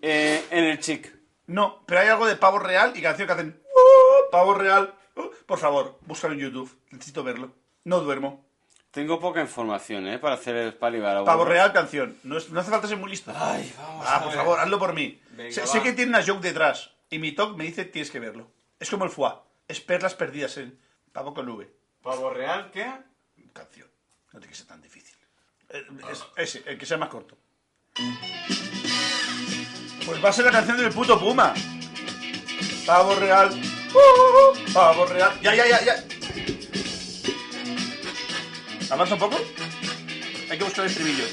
eh, 0.00 0.44
en 0.50 0.64
el 0.64 0.78
chic. 0.80 1.12
No, 1.46 1.82
pero 1.86 2.00
hay 2.00 2.08
algo 2.08 2.26
de 2.26 2.36
pavo 2.36 2.58
real 2.58 2.92
y 2.96 3.02
canción 3.02 3.26
que 3.26 3.32
hacen 3.34 3.60
"Uh, 3.74 4.30
pavo 4.30 4.54
real. 4.54 4.94
Uh". 5.16 5.28
Por 5.46 5.58
favor, 5.58 5.98
búscalo 6.06 6.34
en 6.34 6.40
YouTube. 6.40 6.70
Necesito 6.90 7.22
verlo. 7.24 7.50
No 7.84 8.00
duermo. 8.00 8.44
Tengo 8.92 9.18
poca 9.18 9.40
información, 9.40 10.06
¿eh? 10.06 10.18
Para 10.18 10.34
hacer 10.34 10.54
el 10.54 10.74
palibar. 10.74 11.24
Pavo 11.24 11.44
real, 11.46 11.72
canción. 11.72 12.18
No, 12.24 12.36
es- 12.36 12.50
no 12.50 12.60
hace 12.60 12.70
falta 12.70 12.86
ser 12.86 12.98
muy 12.98 13.10
listo. 13.10 13.32
Ay, 13.34 13.74
vamos 13.78 14.06
Ah, 14.06 14.16
a 14.16 14.20
por 14.20 14.28
ver. 14.28 14.36
favor, 14.36 14.60
hazlo 14.60 14.78
por 14.78 14.92
mí. 14.92 15.18
Venga, 15.30 15.50
sé, 15.66 15.78
va. 15.78 15.82
que 15.82 15.92
tiene 15.94 16.10
una 16.10 16.22
joke 16.24 16.42
detrás. 16.42 16.90
Y 17.08 17.18
mi 17.18 17.32
talk 17.32 17.56
me 17.56 17.64
dice 17.64 17.86
tienes 17.86 18.10
que 18.10 18.20
verlo. 18.20 18.50
Es 18.78 18.90
como 18.90 19.04
el 19.04 19.10
foie. 19.10 19.32
Es 19.66 19.80
perlas 19.80 20.14
perdidas 20.14 20.58
en 20.58 20.78
pavo 21.12 21.32
con 21.32 21.48
V. 21.48 21.68
¿Pavo 22.02 22.30
real 22.30 22.70
qué? 22.70 22.86
Canción. 23.54 23.88
No 24.32 24.40
tiene 24.40 24.48
que 24.52 24.58
ser 24.58 24.66
tan 24.66 24.82
difícil. 24.82 25.16
Eh, 25.70 25.84
es- 26.10 26.24
ese, 26.36 26.62
el 26.70 26.76
que 26.76 26.84
sea 26.86 26.98
más 26.98 27.08
corto. 27.08 27.36
Pues 30.04 30.22
va 30.22 30.28
a 30.28 30.32
ser 30.32 30.44
la 30.44 30.50
canción 30.50 30.76
del 30.76 30.92
puto 30.92 31.18
Puma. 31.18 31.54
Pavo 32.84 33.14
real. 33.14 33.50
Uh, 33.94 34.72
pavo 34.72 35.06
real. 35.06 35.32
Ya, 35.40 35.54
ya, 35.54 35.66
ya, 35.66 35.82
ya. 35.82 36.04
¿Avanza 38.92 39.14
un 39.14 39.20
poco? 39.20 39.36
Hay 40.50 40.58
que 40.58 40.64
buscar 40.64 40.84
el 40.84 40.90
estribillo. 40.90 41.24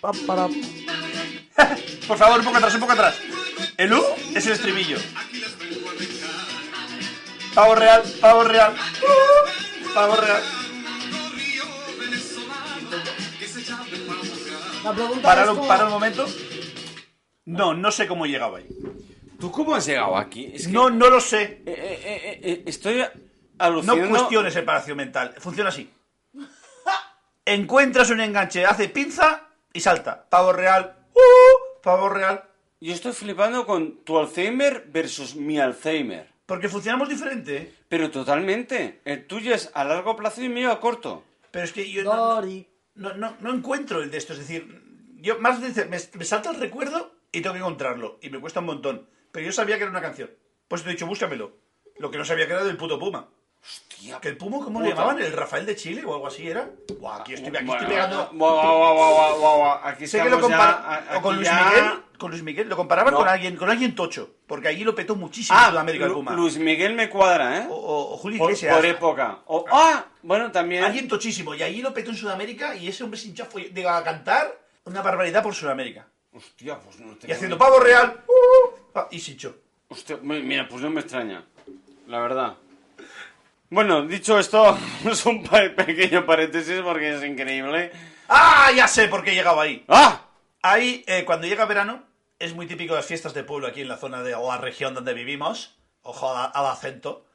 Por 2.08 2.16
favor, 2.16 2.38
un 2.38 2.44
poco 2.44 2.56
atrás, 2.56 2.74
un 2.74 2.80
poco 2.80 2.92
atrás. 2.92 3.16
El 3.76 3.92
U 3.92 4.02
es 4.34 4.46
el 4.46 4.52
estribillo. 4.52 4.98
Pavo 7.54 7.74
real, 7.74 8.02
pavo 8.20 8.44
real. 8.44 8.74
Uh, 8.74 9.94
pavo 9.94 10.16
real. 10.16 10.42
La 14.84 14.92
pregunta 14.92 15.22
Para 15.22 15.42
es 15.42 15.48
un, 15.48 15.56
cómo- 15.56 15.68
para 15.68 15.84
un 15.84 15.90
momento. 15.90 16.26
No, 17.46 17.74
no 17.74 17.90
sé 17.90 18.06
cómo 18.06 18.26
he 18.26 18.28
llegado 18.28 18.56
ahí. 18.56 18.66
¿Tú 19.38 19.50
cómo 19.52 19.74
has 19.74 19.86
llegado 19.86 20.16
aquí? 20.16 20.50
Es 20.52 20.66
que, 20.66 20.72
No, 20.72 20.90
no 20.90 21.08
lo 21.10 21.20
sé. 21.20 21.42
eh, 21.42 21.62
eh, 21.66 22.00
eh, 22.04 22.40
eh, 22.42 22.62
estoy 22.66 22.98
No 22.98 23.06
alucinando. 23.58 24.08
cuestiones 24.10 24.52
separación 24.54 24.96
mental. 24.96 25.34
Funciona 25.38 25.68
así. 25.70 25.90
Encuentras 27.44 28.10
un 28.10 28.20
enganche, 28.20 28.66
hace 28.66 28.88
pinza 28.88 29.48
y 29.72 29.80
salta. 29.80 30.28
Pavo 30.28 30.52
real. 30.52 30.96
Uh, 31.14 31.80
pavo 31.82 32.08
real. 32.08 32.44
Yo 32.80 32.92
estoy 32.92 33.12
flipando 33.12 33.64
con 33.66 34.04
tu 34.04 34.18
Alzheimer 34.18 34.84
versus 34.88 35.34
mi 35.34 35.58
Alzheimer. 35.58 36.28
Porque 36.46 36.68
funcionamos 36.68 37.08
diferente. 37.08 37.74
Pero 37.88 38.10
totalmente. 38.10 39.00
El 39.04 39.26
tuyo 39.26 39.54
es 39.54 39.70
a 39.74 39.84
largo 39.84 40.14
plazo 40.16 40.42
y 40.42 40.46
el 40.46 40.50
mío 40.50 40.70
a 40.70 40.80
corto. 40.80 41.24
Pero 41.50 41.64
es 41.64 41.72
que 41.72 41.90
yo 41.90 42.04
no, 42.04 42.40
no, 42.42 42.64
no, 42.94 43.14
no- 43.14 43.36
no 43.40 43.54
encuentro 43.54 44.02
el 44.02 44.10
de 44.10 44.18
esto. 44.18 44.32
Es 44.34 44.40
decir, 44.40 44.82
yo 45.16 45.38
más 45.40 45.60
de 45.60 45.84
me, 45.86 45.98
me 46.14 46.24
salta 46.24 46.50
el 46.50 46.56
recuerdo 46.60 47.12
y 47.32 47.40
tengo 47.40 47.54
que 47.54 47.60
encontrarlo. 47.60 48.18
Y 48.22 48.30
me 48.30 48.40
cuesta 48.40 48.60
un 48.60 48.66
montón. 48.66 49.08
Pero 49.32 49.46
yo 49.46 49.52
sabía 49.52 49.76
que 49.76 49.82
era 49.82 49.90
una 49.90 50.00
canción. 50.00 50.30
Pues 50.68 50.82
te 50.82 50.90
he 50.90 50.92
dicho, 50.92 51.06
búscamelo. 51.06 51.52
Lo 51.98 52.10
que 52.10 52.18
no 52.18 52.24
sabía 52.24 52.46
que 52.46 52.52
era 52.52 52.64
del 52.64 52.76
puto 52.76 52.98
Puma. 52.98 53.28
Hostia. 53.60 54.20
¿Que 54.20 54.28
el 54.28 54.36
Puma 54.36 54.58
cómo 54.58 54.78
Puta. 54.78 54.84
le 54.84 54.90
llamaban? 54.90 55.20
¿El 55.20 55.32
Rafael 55.32 55.66
de 55.66 55.74
Chile 55.74 56.04
o 56.06 56.14
algo 56.14 56.28
así 56.28 56.48
era? 56.48 56.70
Buah, 57.00 57.16
aquí 57.22 57.34
estoy, 57.34 57.54
aquí 57.56 57.68
estoy 57.70 57.86
pegando... 57.88 58.30
guau, 58.32 58.54
guau, 58.54 58.78
guau, 58.78 58.94
guau, 58.94 59.38
guau, 59.40 59.56
guau. 59.58 59.80
Aquí 59.82 60.06
Sé 60.06 60.18
que 60.22 60.30
lo 60.30 60.36
estamos 60.36 60.50
ya, 60.50 60.56
compara 60.56 60.94
a- 60.94 60.98
o 60.98 61.12
aquí 61.14 61.22
con 61.22 61.36
Luis 61.36 61.48
ya- 61.48 61.64
Miguel, 61.68 61.84
con 62.18 62.30
Luis 62.30 62.42
Miguel, 62.44 62.68
lo 62.68 62.76
comparaban 62.76 63.12
No. 63.14 63.18
con 63.18 63.28
alguien, 63.28 63.56
con 63.56 63.68
alguien 63.68 63.96
tocho, 63.96 64.30
porque 64.46 64.68
allí 64.68 64.84
lo 64.84 64.94
petó 64.94 65.16
muchísimo 65.16 65.58
Ah, 65.58 65.64
en 65.64 65.70
Sudamérica 65.70 66.04
el 66.04 66.10
Lu- 66.10 66.16
Puma. 66.18 66.32
Luis 66.34 66.56
Miguel 66.56 66.94
me 66.94 67.10
cuadra, 67.10 67.58
¿eh? 67.58 67.66
O, 67.68 67.74
o- 67.74 68.14
o 68.14 68.16
Julio 68.18 68.38
por, 68.38 68.50
Iglesias. 68.50 68.76
por 68.76 68.86
época. 68.86 69.40
O- 69.46 69.64
ah, 69.72 70.04
bueno, 70.22 70.52
también. 70.52 70.84
Alguien 70.84 71.08
tochísimo, 71.08 71.52
y 71.56 71.62
allí 71.64 71.82
lo 71.82 71.92
petó 71.92 72.10
en 72.10 72.16
Sudamérica 72.16 72.76
y 72.76 72.86
ese 72.86 73.02
hombre 73.02 73.18
sin 73.18 73.34
chafo 73.34 73.58
llega 73.58 73.96
a 73.96 74.04
cantar 74.04 74.56
una 74.84 75.02
barbaridad 75.02 75.42
por 75.42 75.54
Sudamérica. 75.54 76.06
Hostia, 76.32 76.78
pues 76.78 77.00
no 77.00 77.16
te 77.16 77.26
Y 77.26 77.32
haciendo 77.32 77.58
pavo 77.58 77.80
real, 77.80 78.22
uh, 78.28 78.87
pa- 79.04 79.08
y 79.10 79.20
sincho. 79.20 79.56
Hostia, 79.88 80.18
mi- 80.22 80.42
mira, 80.42 80.68
pues 80.68 80.82
no 80.82 80.90
me 80.90 81.00
extraña. 81.00 81.44
La 82.06 82.20
verdad. 82.20 82.54
Bueno, 83.70 84.02
dicho 84.06 84.38
esto, 84.38 84.76
es 85.10 85.26
un 85.26 85.44
pequeño 85.44 86.24
paréntesis 86.24 86.80
porque 86.80 87.14
es 87.16 87.24
increíble. 87.24 87.92
¡Ah! 88.28 88.70
Ya 88.74 88.88
sé 88.88 89.08
por 89.08 89.22
qué 89.22 89.32
he 89.32 89.34
llegado 89.34 89.60
ahí. 89.60 89.84
¡Ah! 89.88 90.22
Ahí, 90.62 91.04
eh, 91.06 91.24
cuando 91.24 91.46
llega 91.46 91.64
verano, 91.66 92.02
es 92.38 92.54
muy 92.54 92.66
típico 92.66 92.94
las 92.94 93.06
fiestas 93.06 93.34
de 93.34 93.44
pueblo 93.44 93.66
aquí 93.68 93.80
en 93.82 93.88
la 93.88 93.96
zona 93.96 94.22
de 94.22 94.34
o 94.34 94.48
la 94.50 94.58
región 94.58 94.94
donde 94.94 95.14
vivimos. 95.14 95.76
Ojo 96.02 96.34
al, 96.36 96.50
al 96.54 96.66
acento. 96.66 97.26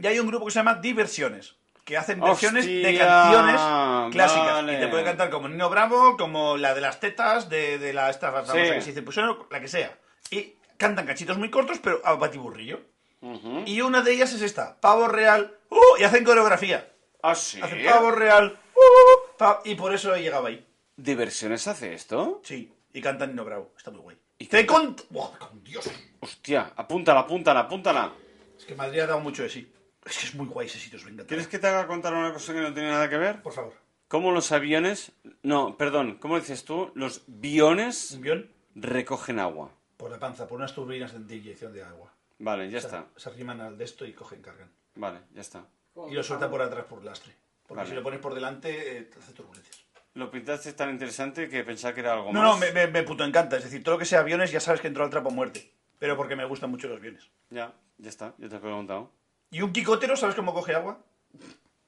Y 0.00 0.06
hay 0.06 0.18
un 0.18 0.26
grupo 0.26 0.46
que 0.46 0.52
se 0.52 0.58
llama 0.60 0.74
Diversiones, 0.76 1.56
que 1.84 1.96
hacen 1.96 2.20
versiones 2.20 2.66
de 2.66 2.84
Hostia, 2.86 3.06
canciones 3.06 4.12
clásicas. 4.12 4.52
vale. 4.54 4.74
Y 4.76 4.80
te 4.80 4.88
pueden 4.88 5.04
cantar 5.06 5.30
como 5.30 5.48
Nino 5.48 5.68
Bravo, 5.70 6.16
como 6.16 6.56
la 6.56 6.74
de 6.74 6.80
las 6.80 7.00
tetas, 7.00 7.48
de, 7.48 7.78
de 7.78 7.92
la 7.92 8.10
esta 8.10 8.44
Sí. 8.46 8.52
que 8.52 8.80
se 8.80 8.88
dice, 8.90 9.02
pues 9.02 9.16
la 9.16 9.60
que 9.60 9.68
sea. 9.68 9.98
Y 10.30 10.54
cantan 10.78 11.04
cachitos 11.06 11.36
muy 11.36 11.50
cortos, 11.50 11.78
pero 11.82 12.00
a 12.04 12.14
batiburrillo. 12.14 12.80
Ujú. 13.20 13.64
Y 13.66 13.82
una 13.82 14.00
de 14.00 14.14
ellas 14.14 14.32
es 14.32 14.40
esta, 14.42 14.80
Pavo 14.80 15.08
Real, 15.08 15.54
¡uh! 15.68 16.00
y 16.00 16.04
hacen 16.04 16.24
coreografía. 16.24 16.90
¿Ah, 17.22 17.34
sí? 17.34 17.60
Hacen 17.60 17.84
Pavo 17.84 18.12
Real, 18.12 18.58
¡uh! 18.74 19.36
pa- 19.36 19.60
y 19.64 19.74
por 19.74 19.92
eso 19.92 20.14
he 20.14 20.22
llegado 20.22 20.46
ahí. 20.46 20.64
¿Diversiones 20.96 21.66
hace 21.68 21.92
esto? 21.92 22.40
Sí, 22.44 22.72
y 22.92 23.00
cantan 23.02 23.30
Nino 23.30 23.44
Bravo, 23.44 23.72
está 23.76 23.90
muy 23.90 24.00
guay. 24.00 24.16
¿Y 24.38 24.46
te 24.46 24.64
cont... 24.64 25.02
Buah, 25.10 25.36
con 25.38 25.62
Dios. 25.64 25.90
Hostia, 26.20 26.72
apúntala, 26.76 27.20
apúntala, 27.20 27.60
apúntala. 27.60 28.12
Es 28.56 28.64
que 28.64 28.74
Madrid 28.76 29.00
ha 29.00 29.06
dado 29.08 29.20
mucho 29.20 29.42
de 29.42 29.48
sí. 29.50 29.72
Es 30.04 30.16
que 30.18 30.26
es 30.26 30.34
muy 30.36 30.46
guay 30.46 30.68
ese 30.68 30.78
sitio, 30.78 30.98
venga. 31.04 31.24
¿Quieres 31.26 31.48
que 31.48 31.58
te 31.58 31.66
haga 31.66 31.86
contar 31.88 32.14
una 32.14 32.32
cosa 32.32 32.52
que 32.54 32.60
no 32.60 32.72
tiene 32.72 32.90
nada 32.90 33.08
que 33.08 33.16
ver? 33.16 33.42
Por 33.42 33.52
favor. 33.52 33.74
¿Cómo 34.06 34.30
los 34.30 34.52
aviones... 34.52 35.12
No, 35.42 35.76
perdón, 35.76 36.18
¿cómo 36.20 36.38
dices 36.38 36.64
tú? 36.64 36.92
Los 36.94 37.22
aviones 37.28 38.12
Un 38.12 38.22
guion 38.22 38.52
recogen 38.76 39.38
agua. 39.40 39.72
Por 39.98 40.10
la 40.10 40.18
panza, 40.18 40.46
por 40.48 40.56
unas 40.58 40.72
turbinas 40.74 41.12
de 41.26 41.36
inyección 41.36 41.74
de 41.74 41.82
agua. 41.82 42.10
Vale, 42.38 42.70
ya 42.70 42.80
Se- 42.80 42.86
está. 42.86 43.06
Se 43.16 43.28
arriman 43.28 43.60
al 43.60 43.76
de 43.76 43.84
esto 43.84 44.06
y 44.06 44.14
cogen, 44.14 44.40
cargan. 44.40 44.70
Vale, 44.94 45.18
ya 45.34 45.42
está. 45.42 45.66
Y 46.08 46.14
lo 46.14 46.22
sueltan 46.22 46.50
por 46.50 46.62
atrás 46.62 46.86
por 46.86 47.04
lastre. 47.04 47.34
Porque 47.66 47.78
Vale. 47.80 47.90
si 47.90 47.94
lo 47.96 48.02
pones 48.02 48.20
por 48.20 48.32
delante, 48.34 48.98
eh, 48.98 49.02
te 49.02 49.18
hace 49.18 49.32
turbulencias. 49.34 49.84
Lo 50.14 50.30
pintaste 50.30 50.72
tan 50.72 50.90
interesante 50.90 51.48
que 51.50 51.64
pensaba 51.64 51.92
que 51.92 52.00
era 52.00 52.14
algo 52.14 52.32
No, 52.32 52.40
más. 52.40 52.52
no, 52.52 52.56
me, 52.58 52.72
me- 52.72 52.86
me 52.86 53.02
puto 53.02 53.24
encanta. 53.24 53.56
Es 53.58 53.64
decir, 53.64 53.82
todo 53.82 53.96
lo 53.96 53.98
que 53.98 54.04
sea 54.06 54.20
aviones 54.20 54.50
ya 54.50 54.60
sabes 54.60 54.80
que 54.80 54.86
entró 54.88 55.04
al 55.04 55.10
trapo 55.10 55.30
muerte. 55.30 55.70
Pero 55.98 56.16
porque 56.16 56.36
me 56.36 56.44
gustan 56.46 56.70
mucho 56.70 56.88
los 56.88 56.96
aviones. 56.98 57.28
Ya, 57.50 57.74
ya 57.98 58.08
está, 58.08 58.34
yo 58.38 58.48
te 58.48 58.56
he 58.56 58.60
preguntado. 58.60 59.10
¿Y 59.50 59.60
un 59.62 59.72
quicotero 59.72 60.16
sabes 60.16 60.34
cómo 60.36 60.54
coge 60.54 60.74
agua? 60.74 61.00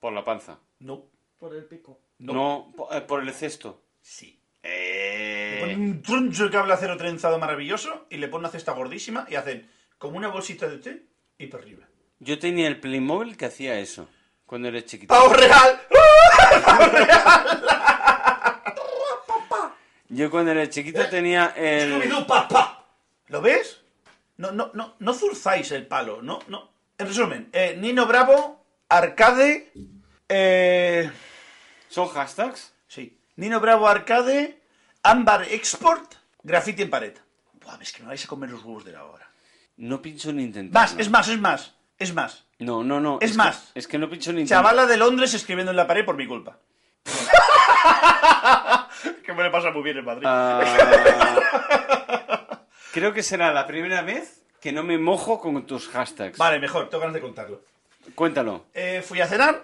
Por 0.01 0.13
la 0.13 0.25
panza. 0.25 0.59
No. 0.81 1.07
Por 1.39 1.55
el 1.55 1.65
pico. 1.65 1.99
No. 2.19 2.33
No, 2.77 2.89
eh, 2.93 3.01
por 3.03 3.23
el 3.23 3.33
cesto. 3.33 3.81
Sí. 4.03 4.39
Eh... 4.63 5.10
Ponen 5.61 5.81
un 5.81 6.03
troncho 6.03 6.45
de 6.45 6.51
cable 6.51 6.73
acero 6.73 6.97
trenzado 6.97 7.39
maravilloso 7.39 8.07
y 8.11 8.17
le 8.17 8.29
ponen 8.29 8.47
una 8.47 8.51
cesta 8.51 8.73
gordísima 8.73 9.27
y 9.29 9.35
hacen 9.37 9.71
como 9.99 10.17
una 10.17 10.29
bolsita 10.29 10.69
de 10.69 10.79
té 10.79 11.03
y 11.39 11.47
para 11.47 11.63
arriba. 11.63 11.87
Yo 12.19 12.39
tenía 12.39 12.69
el 12.69 12.81
Playmobil 12.81 13.37
que 13.37 13.47
hacía 13.47 13.79
eso. 13.79 14.09
Cuando 14.47 14.69
era 14.69 14.85
chiquito. 14.85 15.15
¡Pavo 15.15 15.33
real! 15.33 15.81
Yo 20.09 20.31
cuando 20.31 20.51
era 20.51 20.69
chiquito 20.69 21.09
tenía 21.09 21.55
el... 21.57 22.03
¿Lo 23.29 23.41
ves? 23.41 23.81
No, 24.39 24.51
no, 24.51 24.71
no, 24.75 24.97
no 24.99 25.15
zurzáis 25.15 25.71
el 25.71 25.87
palo, 25.87 26.21
no, 26.21 26.41
no. 26.49 26.73
En 26.99 27.07
resumen, 27.07 27.49
eh, 27.53 27.77
Nino 27.79 28.07
Bravo, 28.07 28.65
Arcade, 28.89 29.71
eh, 30.29 31.11
¿Son 31.89 32.09
hashtags? 32.09 32.75
sí, 32.89 33.19
Nino 33.37 33.61
Bravo 33.61 33.87
Arcade, 33.87 34.60
Ámbar 35.03 35.45
Export, 35.51 36.15
Graffiti 36.43 36.83
en 36.83 36.91
pared. 36.91 37.15
Buah, 37.63 37.79
es 37.81 37.93
que 37.93 38.03
me 38.03 38.09
vais 38.09 38.25
a 38.25 38.29
comer 38.29 38.51
los 38.51 38.63
huevos 38.65 38.85
de 38.85 38.93
la 38.93 39.05
hora. 39.05 39.31
No 39.77 40.01
pincho 40.03 40.33
ni 40.33 40.43
intentar. 40.45 40.83
Más, 40.83 40.97
es 40.99 41.09
más, 41.11 41.29
es 41.29 41.39
más, 41.41 41.75
es 41.99 42.13
más. 42.15 42.45
No, 42.59 42.85
no, 42.85 43.01
no. 43.01 43.19
Es 43.21 43.33
que- 43.33 43.37
más. 43.39 43.71
es 43.75 43.87
que 43.89 43.99
no 43.99 44.09
pincho 44.11 44.33
ni 44.33 44.43
intentar. 44.43 44.59
Chavala 44.63 44.87
de 44.87 44.97
Londres 44.99 45.33
escribiendo 45.35 45.71
en 45.71 45.77
la 45.77 45.87
pared 45.87 46.05
por 46.05 46.17
mi 46.17 46.27
culpa. 46.27 46.59
que 49.25 49.33
me 49.33 49.43
le 49.45 49.51
pasa 49.51 49.71
muy 49.71 49.83
bien 49.83 49.99
en 49.99 50.05
Madrid. 50.05 50.27
Ah, 50.27 50.61
Creo 52.93 53.13
que 53.15 53.23
será 53.23 53.53
la 53.53 53.67
primera 53.67 54.03
vez 54.03 54.43
que 54.61 54.73
no 54.73 54.83
me 54.83 54.99
mojo 54.99 55.41
con 55.41 55.65
tus 55.67 55.89
hashtags. 55.89 56.37
Vale, 56.37 56.59
mejor, 56.59 56.91
tengo 56.91 57.01
ganas 57.01 57.15
de 57.15 57.21
contarlo. 57.21 57.63
Cuéntalo. 58.15 58.67
Eh, 58.75 59.03
fui 59.07 59.21
a 59.21 59.27
cenar 59.27 59.63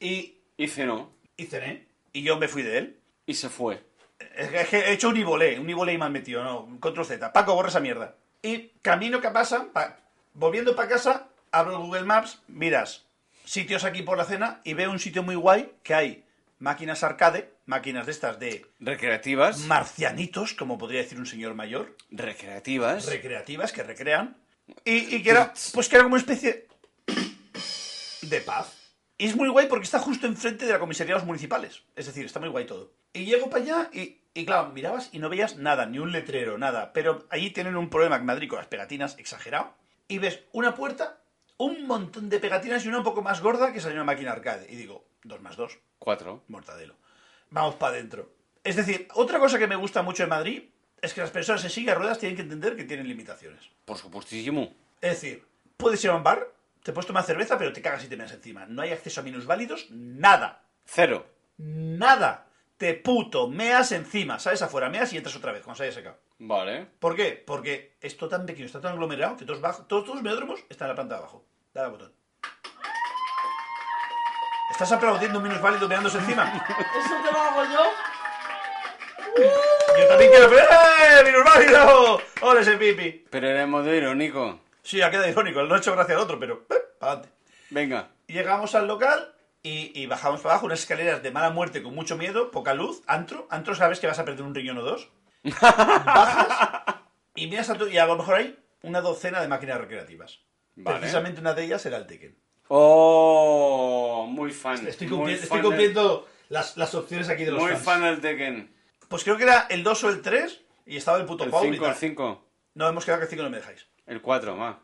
y, 0.00 0.34
Y 0.58 0.68
cenó. 0.68 1.10
y 1.36 1.46
cené. 1.46 1.86
Y 2.12 2.22
yo 2.22 2.36
me 2.36 2.48
fui 2.48 2.62
de 2.62 2.78
él. 2.78 3.00
Y 3.26 3.34
se 3.34 3.48
fue. 3.48 3.82
Es 4.18 4.68
que- 4.68 4.78
he 4.78 4.92
hecho 4.92 5.08
un 5.08 5.16
ibolé, 5.16 5.58
un 5.58 5.68
ibolé 5.68 5.92
y 5.92 5.98
mal 5.98 6.10
metido, 6.10 6.42
no, 6.44 6.78
control 6.80 7.06
Z. 7.06 7.32
Paco, 7.32 7.54
borra 7.54 7.68
esa 7.68 7.80
mierda. 7.80 8.14
Y 8.42 8.70
camino 8.82 9.20
que 9.20 9.30
pasa, 9.30 9.66
pa- 9.72 9.98
volviendo 10.34 10.74
para 10.76 10.88
casa, 10.88 11.28
abro 11.50 11.78
Google 11.80 12.04
Maps, 12.04 12.40
miras 12.48 13.04
sitios 13.44 13.84
aquí 13.84 14.02
por 14.02 14.16
la 14.18 14.24
cena 14.24 14.60
y 14.64 14.74
veo 14.74 14.90
un 14.90 14.98
sitio 14.98 15.22
muy 15.22 15.34
guay 15.34 15.72
que 15.82 15.94
hay 15.94 16.24
máquinas 16.58 17.02
arcade, 17.02 17.50
máquinas 17.66 18.06
de 18.06 18.12
estas 18.12 18.38
de 18.38 18.64
Recreativas. 18.80 19.58
marcianitos, 19.60 20.54
como 20.54 20.78
podría 20.78 21.00
decir 21.02 21.18
un 21.18 21.26
señor 21.26 21.54
mayor, 21.54 21.94
recreativas. 22.10 23.06
recreativas 23.06 23.72
que 23.72 23.82
recrean, 23.82 24.36
y, 24.84 25.16
y 25.16 25.22
que 25.22 25.30
era, 25.30 25.52
pues 25.74 25.88
que 25.88 25.96
era 25.96 26.04
como 26.04 26.14
una 26.14 26.20
especie 26.22 26.66
de 28.22 28.40
paz. 28.40 28.72
Y 29.16 29.26
es 29.26 29.36
muy 29.36 29.48
guay 29.48 29.66
porque 29.68 29.84
está 29.84 29.98
justo 30.00 30.26
enfrente 30.26 30.66
de 30.66 30.72
la 30.72 30.78
comisaría 30.80 31.14
de 31.14 31.20
los 31.20 31.26
municipales. 31.26 31.82
Es 31.94 32.06
decir, 32.06 32.24
está 32.26 32.40
muy 32.40 32.48
guay 32.48 32.66
todo. 32.66 32.92
Y 33.12 33.24
llego 33.24 33.48
para 33.48 33.62
allá 33.62 33.90
y, 33.92 34.20
y 34.34 34.44
claro, 34.44 34.70
mirabas 34.70 35.10
y 35.12 35.18
no 35.20 35.28
veías 35.28 35.56
nada, 35.56 35.86
ni 35.86 35.98
un 36.00 36.10
letrero, 36.10 36.58
nada. 36.58 36.92
Pero 36.92 37.26
allí 37.30 37.50
tienen 37.50 37.76
un 37.76 37.90
problema 37.90 38.16
en 38.16 38.24
Madrid 38.24 38.48
con 38.48 38.58
las 38.58 38.66
pegatinas, 38.66 39.16
exagerado. 39.18 39.72
Y 40.08 40.18
ves 40.18 40.40
una 40.52 40.74
puerta, 40.74 41.20
un 41.58 41.86
montón 41.86 42.28
de 42.28 42.40
pegatinas 42.40 42.84
y 42.84 42.88
una 42.88 42.98
un 42.98 43.04
poco 43.04 43.22
más 43.22 43.40
gorda 43.40 43.72
que 43.72 43.80
salió 43.80 43.94
una 43.96 44.04
máquina 44.04 44.32
arcade. 44.32 44.66
Y 44.68 44.74
digo, 44.74 45.06
dos 45.22 45.40
más 45.40 45.56
dos, 45.56 45.78
Cuatro. 46.00 46.42
mortadelo. 46.48 46.96
Vamos 47.50 47.76
para 47.76 47.94
adentro. 47.94 48.32
Es 48.64 48.74
decir, 48.76 49.06
otra 49.14 49.38
cosa 49.38 49.58
que 49.58 49.68
me 49.68 49.76
gusta 49.76 50.02
mucho 50.02 50.24
en 50.24 50.28
Madrid 50.30 50.62
es 51.00 51.14
que 51.14 51.20
las 51.20 51.30
personas 51.30 51.62
en 51.64 51.70
silla 51.70 51.92
de 51.92 51.98
ruedas 51.98 52.18
tienen 52.18 52.34
que 52.34 52.42
entender 52.42 52.74
que 52.74 52.84
tienen 52.84 53.06
limitaciones. 53.06 53.70
Por 53.84 53.96
supuestísimo. 53.96 54.74
Es 55.00 55.20
decir, 55.20 55.46
puedes 55.76 56.02
ir 56.02 56.10
a 56.10 56.16
un 56.16 56.22
bar, 56.24 56.50
te 56.84 56.92
puedes 56.92 57.06
tomar 57.06 57.24
cerveza, 57.24 57.56
pero 57.56 57.72
te 57.72 57.80
cagas 57.80 58.04
y 58.04 58.08
te 58.08 58.16
meas 58.16 58.30
encima. 58.32 58.66
No 58.66 58.82
hay 58.82 58.92
acceso 58.92 59.22
a 59.22 59.24
minusválidos, 59.24 59.86
nada. 59.90 60.64
Cero. 60.84 61.24
Nada. 61.56 62.48
Te 62.76 62.92
puto 62.92 63.48
meas 63.48 63.90
encima. 63.92 64.38
Sales 64.38 64.60
afuera, 64.60 64.90
meas 64.90 65.10
y 65.14 65.16
entras 65.16 65.34
otra 65.34 65.50
vez 65.50 65.62
cuando 65.62 65.78
se 65.78 65.84
haya 65.84 65.92
secado. 65.94 66.18
Vale. 66.40 66.86
¿Por 66.98 67.16
qué? 67.16 67.42
Porque 67.46 67.96
esto 68.02 68.28
tan 68.28 68.44
pequeño, 68.44 68.66
está 68.66 68.82
tan 68.82 68.92
aglomerado 68.92 69.38
que 69.38 69.46
todos, 69.46 69.62
bajo, 69.62 69.84
todos, 69.84 70.04
todos 70.04 70.16
los 70.16 70.22
meódromos 70.22 70.60
están 70.68 70.84
en 70.84 70.90
la 70.90 70.94
planta 70.94 71.14
de 71.14 71.20
abajo. 71.20 71.46
Dale 71.72 71.86
al 71.86 71.92
botón. 71.92 72.12
¿Estás 74.70 74.92
aplaudiendo 74.92 75.38
un 75.38 75.44
minusválido 75.44 75.88
meándose 75.88 76.18
encima? 76.18 76.52
¿Eso 76.98 77.14
te 77.24 77.32
lo 77.32 77.40
hago 77.40 77.64
yo? 77.64 77.90
Yo 79.98 80.06
también 80.06 80.30
quiero 80.30 80.50
ver. 80.50 80.68
¡Eh, 80.70 81.24
minusválido! 81.24 82.20
¡Ole 82.42 82.60
ese 82.60 82.76
pipi! 82.76 83.24
Pero 83.30 83.48
era 83.48 83.66
modo 83.66 83.94
irónico. 83.94 84.60
Sí, 84.84 85.02
ha 85.02 85.10
quedado 85.10 85.28
irónico, 85.28 85.62
no 85.62 85.74
ha 85.74 85.78
hecho 85.78 85.92
gracia 85.92 86.14
al 86.14 86.20
otro, 86.20 86.38
pero... 86.38 86.66
Eh, 86.70 86.74
para 87.00 87.12
adelante. 87.12 87.36
Venga. 87.70 88.10
Llegamos 88.28 88.74
al 88.76 88.86
local 88.86 89.34
y, 89.62 89.90
y 90.00 90.06
bajamos 90.06 90.40
para 90.42 90.54
abajo 90.54 90.66
unas 90.66 90.80
escaleras 90.80 91.22
de 91.22 91.30
mala 91.32 91.50
muerte 91.50 91.82
con 91.82 91.94
mucho 91.94 92.16
miedo, 92.16 92.50
poca 92.52 92.74
luz, 92.74 93.02
antro. 93.06 93.48
Antro 93.50 93.74
sabes 93.74 93.98
que 93.98 94.06
vas 94.06 94.18
a 94.20 94.24
perder 94.24 94.44
un 94.44 94.54
riñón 94.54 94.78
o 94.78 94.82
dos. 94.82 95.10
Bajas 95.44 96.84
y 97.34 97.46
miras 97.48 97.70
a 97.70 97.74
tu... 97.76 97.88
Y 97.88 97.98
a 97.98 98.06
lo 98.06 98.16
mejor 98.16 98.34
hay 98.36 98.58
una 98.82 99.00
docena 99.00 99.40
de 99.40 99.48
máquinas 99.48 99.78
recreativas. 99.80 100.40
Vale. 100.76 100.98
Precisamente 101.00 101.40
una 101.40 101.54
de 101.54 101.64
ellas 101.64 101.84
era 101.86 101.96
el 101.96 102.06
Tekken. 102.06 102.36
Oh, 102.68 104.26
muy 104.28 104.52
fan. 104.52 104.86
Estoy, 104.86 105.06
muy 105.08 105.18
cumpli- 105.18 105.36
fan 105.36 105.42
estoy 105.44 105.58
del- 105.58 105.66
cumpliendo 105.66 106.28
las, 106.48 106.76
las 106.76 106.94
opciones 106.94 107.28
aquí 107.28 107.44
de 107.44 107.52
los 107.52 107.60
Muy 107.62 107.72
fans. 107.72 107.84
fan 107.84 108.02
del 108.02 108.20
Tekken. 108.20 108.74
Pues 109.08 109.24
creo 109.24 109.36
que 109.36 109.44
era 109.44 109.66
el 109.70 109.82
2 109.82 110.04
o 110.04 110.08
el 110.10 110.22
3 110.22 110.60
y 110.86 110.96
estaba 110.96 111.18
el 111.18 111.24
puto 111.24 111.44
El 111.44 111.50
Paul 111.50 111.68
y 111.68 111.72
5, 111.72 111.84
el 111.84 111.90
tal. 111.92 111.98
5. 112.00 112.44
No, 112.74 112.88
hemos 112.88 113.04
quedado 113.04 113.20
que 113.20 113.24
el 113.24 113.30
5 113.30 113.42
no 113.42 113.50
me 113.50 113.58
dejáis. 113.58 113.86
El 114.06 114.20
4, 114.20 114.56
va. 114.56 114.80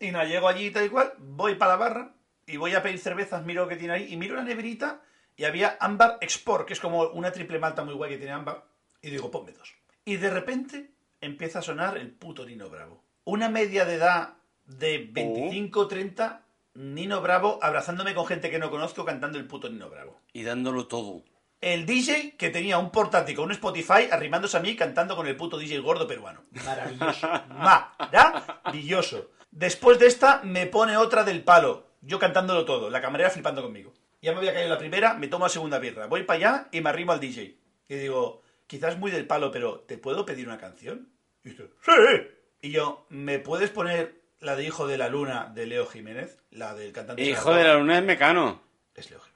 Y 0.00 0.10
nada, 0.10 0.24
llego 0.24 0.48
allí 0.48 0.66
y 0.66 0.70
tal 0.70 0.86
y 0.86 0.88
cual, 0.88 1.14
voy 1.18 1.54
para 1.54 1.72
la 1.72 1.76
barra 1.76 2.14
y 2.46 2.56
voy 2.56 2.74
a 2.74 2.82
pedir 2.82 2.98
cervezas, 2.98 3.44
miro 3.44 3.62
lo 3.62 3.68
que 3.68 3.76
tiene 3.76 3.94
ahí 3.94 4.12
y 4.12 4.16
miro 4.16 4.36
la 4.36 4.42
neverita 4.42 5.02
y 5.36 5.44
había 5.44 5.76
Ámbar 5.80 6.18
Export, 6.20 6.66
que 6.66 6.74
es 6.74 6.80
como 6.80 7.08
una 7.08 7.32
triple 7.32 7.58
malta 7.58 7.84
muy 7.84 7.94
guay 7.94 8.12
que 8.12 8.18
tiene 8.18 8.32
Ámbar. 8.32 8.64
Y 9.02 9.10
digo, 9.10 9.30
ponme 9.30 9.52
dos. 9.52 9.74
Y 10.04 10.16
de 10.16 10.30
repente 10.30 10.90
empieza 11.20 11.58
a 11.58 11.62
sonar 11.62 11.96
el 11.96 12.10
puto 12.10 12.44
Nino 12.46 12.68
Bravo. 12.68 13.02
Una 13.24 13.48
media 13.48 13.84
de 13.84 13.94
edad 13.94 14.34
de 14.66 15.12
25-30, 15.12 16.40
Nino 16.74 17.20
Bravo 17.20 17.58
abrazándome 17.62 18.14
con 18.14 18.26
gente 18.26 18.50
que 18.50 18.58
no 18.58 18.70
conozco 18.70 19.04
cantando 19.04 19.38
el 19.38 19.46
puto 19.46 19.68
Nino 19.68 19.90
Bravo. 19.90 20.20
Y 20.32 20.42
dándolo 20.42 20.86
todo. 20.86 21.22
El 21.64 21.86
DJ 21.86 22.36
que 22.36 22.50
tenía 22.50 22.76
un 22.76 22.90
portátil 22.90 23.34
con 23.34 23.46
un 23.46 23.52
Spotify 23.52 24.06
arrimándose 24.10 24.54
a 24.54 24.60
mí 24.60 24.76
cantando 24.76 25.16
con 25.16 25.26
el 25.26 25.34
puto 25.34 25.56
DJ 25.56 25.78
gordo 25.78 26.06
peruano. 26.06 26.44
Maravilloso. 26.62 27.26
Maravilloso. 27.48 29.30
Después 29.50 29.98
de 29.98 30.06
esta 30.06 30.42
me 30.44 30.66
pone 30.66 30.98
otra 30.98 31.24
del 31.24 31.42
palo. 31.42 31.92
Yo 32.02 32.18
cantándolo 32.18 32.66
todo, 32.66 32.90
la 32.90 33.00
camarera 33.00 33.30
flipando 33.30 33.62
conmigo. 33.62 33.94
Ya 34.20 34.32
me 34.32 34.40
había 34.40 34.52
caído 34.52 34.68
la 34.68 34.78
primera, 34.78 35.14
me 35.14 35.28
tomo 35.28 35.46
la 35.46 35.48
segunda 35.48 35.78
birra. 35.78 36.06
Voy 36.06 36.24
para 36.24 36.36
allá 36.36 36.68
y 36.70 36.82
me 36.82 36.90
arrimo 36.90 37.12
al 37.12 37.20
DJ. 37.20 37.56
Y 37.88 37.94
digo, 37.94 38.42
quizás 38.66 38.98
muy 38.98 39.10
del 39.10 39.26
palo, 39.26 39.50
pero 39.50 39.80
¿te 39.88 39.96
puedo 39.96 40.26
pedir 40.26 40.46
una 40.46 40.58
canción? 40.58 41.08
Y 41.44 41.48
dice, 41.48 41.70
¡Sí! 41.80 41.92
Y 42.60 42.72
yo, 42.72 43.06
¿me 43.08 43.38
puedes 43.38 43.70
poner 43.70 44.20
la 44.38 44.54
de 44.54 44.64
Hijo 44.64 44.86
de 44.86 44.98
la 44.98 45.08
Luna 45.08 45.50
de 45.54 45.64
Leo 45.64 45.86
Jiménez? 45.86 46.42
La 46.50 46.74
del 46.74 46.92
cantante. 46.92 47.22
Hijo 47.22 47.54
de 47.54 47.64
la 47.64 47.76
luna 47.76 47.96
es 47.96 48.04
mecano. 48.04 48.62
Es 48.94 49.08
Leo 49.08 49.18
Jiménez. 49.20 49.33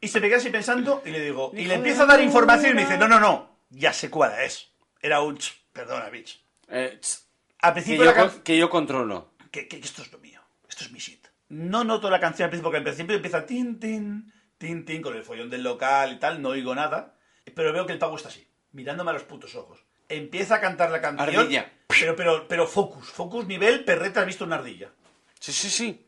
Y 0.00 0.08
se 0.08 0.20
me 0.20 0.28
queda 0.28 0.38
así 0.38 0.50
pensando 0.50 1.02
y 1.04 1.10
le 1.10 1.20
digo, 1.20 1.50
y 1.54 1.64
le 1.66 1.74
empiezo 1.74 2.02
a 2.04 2.06
dar 2.06 2.20
información 2.20 2.72
y 2.72 2.74
me 2.74 2.82
dice, 2.82 2.98
no, 2.98 3.08
no, 3.08 3.18
no, 3.20 3.58
ya 3.70 3.92
sé 3.92 4.10
cuál 4.10 4.40
es. 4.40 4.70
Era 5.00 5.20
un, 5.20 5.36
ch, 5.38 5.52
perdona, 5.72 6.08
bitch. 6.08 6.40
Eh, 6.68 6.98
tss, 7.00 7.28
Al 7.60 7.70
que, 7.70 7.74
principio 7.74 8.04
yo, 8.04 8.10
la 8.10 8.14
can- 8.14 8.42
que 8.42 8.56
yo 8.58 8.70
controlo. 8.70 9.32
que, 9.50 9.68
que- 9.68 9.80
que 9.80 9.86
esto 9.86 10.02
es 10.02 10.12
lo 10.12 10.18
mío, 10.18 10.40
esto 10.68 10.84
es 10.84 10.92
mi 10.92 10.98
shit. 10.98 11.26
No 11.48 11.84
noto 11.84 12.10
la 12.10 12.18
canción 12.20 12.44
al 12.46 12.50
principio, 12.50 12.68
porque 12.70 12.78
al 12.78 12.84
principio 12.84 13.16
empieza 13.16 13.46
tin, 13.46 13.78
tin, 13.78 14.32
tin, 14.58 14.84
tin, 14.84 15.02
con 15.02 15.14
el 15.16 15.22
follón 15.24 15.48
del 15.50 15.62
local 15.62 16.12
y 16.12 16.18
tal, 16.18 16.40
no 16.42 16.50
oigo 16.50 16.74
nada, 16.74 17.14
pero 17.54 17.72
veo 17.72 17.86
que 17.86 17.92
el 17.92 17.98
pavo 17.98 18.16
está 18.16 18.28
así, 18.30 18.46
mirándome 18.72 19.10
a 19.10 19.14
los 19.14 19.22
putos 19.24 19.54
ojos. 19.54 19.84
Empieza 20.08 20.56
a 20.56 20.60
cantar 20.60 20.90
la 20.90 21.00
canción. 21.00 21.28
Ardilla. 21.44 21.72
Pero, 21.88 22.16
pero, 22.16 22.48
pero 22.48 22.66
focus, 22.66 23.08
focus 23.08 23.46
nivel 23.46 23.84
perreta, 23.84 24.20
has 24.20 24.26
visto 24.26 24.44
una 24.44 24.56
ardilla. 24.56 24.90
Sí, 25.38 25.52
sí, 25.52 25.70
sí. 25.70 26.06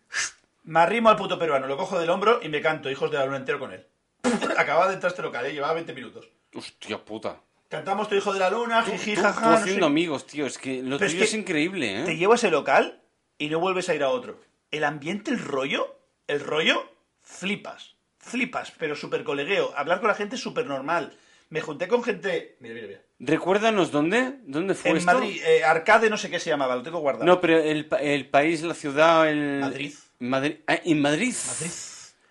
Me 0.69 0.81
arrimo 0.81 1.09
al 1.09 1.17
puto 1.17 1.39
peruano, 1.39 1.67
lo 1.67 1.79
cojo 1.79 1.99
del 1.99 2.11
hombro 2.11 2.41
y 2.43 2.51
me 2.51 2.61
canto 2.61 2.91
Hijos 2.91 3.11
de 3.11 3.17
la 3.17 3.25
Luna 3.25 3.39
entero 3.39 3.59
con 3.59 3.73
él. 3.73 3.87
Acababa 4.59 4.89
de 4.89 4.95
entrar 4.95 5.11
a 5.11 5.13
este 5.15 5.23
local, 5.23 5.47
¿eh? 5.47 5.53
llevaba 5.55 5.73
20 5.73 5.95
minutos. 5.95 6.29
Hostia 6.55 7.03
puta. 7.03 7.41
Cantamos 7.71 8.07
Tu 8.09 8.17
Hijo 8.17 8.35
de 8.35 8.39
la 8.41 8.51
Luna, 8.51 8.83
jiji, 8.83 9.15
tú- 9.15 9.23
jaja, 9.23 9.41
tú 9.43 9.49
no 9.49 9.55
haciendo 9.57 9.87
sé. 9.87 9.91
amigos, 9.91 10.27
tío. 10.27 10.45
Es 10.47 10.59
que 10.59 10.83
lo 10.83 10.99
Pero 10.99 11.07
es 11.07 11.13
tuyo 11.13 11.25
es, 11.25 11.31
que 11.31 11.37
increíble, 11.39 12.01
¿eh? 12.03 12.05
Te 12.05 12.17
llevo 12.19 12.35
a 12.35 12.37
ese 12.37 12.51
local 12.51 13.01
y 13.39 13.49
no 13.49 13.61
vuelves 13.61 13.89
a 13.89 13.95
ir 13.95 14.03
a 14.03 14.11
otro. 14.11 14.41
El 14.71 14.85
ambiente, 14.85 15.31
el 15.31 15.39
rollo, 15.39 15.99
el 16.27 16.41
rollo, 16.41 16.85
flipas. 17.23 17.95
Flipas, 18.19 18.71
pero 18.79 18.95
súper 18.95 19.25
colegueo. 19.25 19.73
Hablar 19.75 20.01
con 20.01 20.09
la 20.09 20.15
gente 20.15 20.37
es 20.37 20.43
súper 20.43 20.67
normal. 20.67 21.15
Me 21.49 21.63
junté 21.63 21.89
con 21.89 22.03
gente... 22.05 22.57
Mira, 22.61 22.75
mira, 22.75 22.87
mira. 22.89 23.01
Recuérdanos 23.21 23.91
dónde. 23.91 24.35
¿Dónde 24.45 24.75
fue 24.75 24.91
En 24.91 24.97
esto? 24.99 25.13
Madrid, 25.15 25.41
eh, 25.47 25.65
Arcade 25.65 26.11
no 26.11 26.19
sé 26.19 26.29
qué 26.29 26.39
se 26.39 26.51
llamaba, 26.51 26.77
lo 26.77 26.83
tengo 26.83 26.99
guardado. 26.99 27.25
No, 27.25 27.41
pero 27.41 27.59
el, 27.59 27.89
el 28.01 28.29
país, 28.29 28.63
la 28.63 28.75
ciudad, 28.75 29.27
el... 29.31 29.61
Madrid. 29.61 29.95
Madrid. 30.21 30.57
Ah, 30.67 30.81
¿En 30.85 31.01
Madrid? 31.01 31.35
Madrid. 31.47 31.71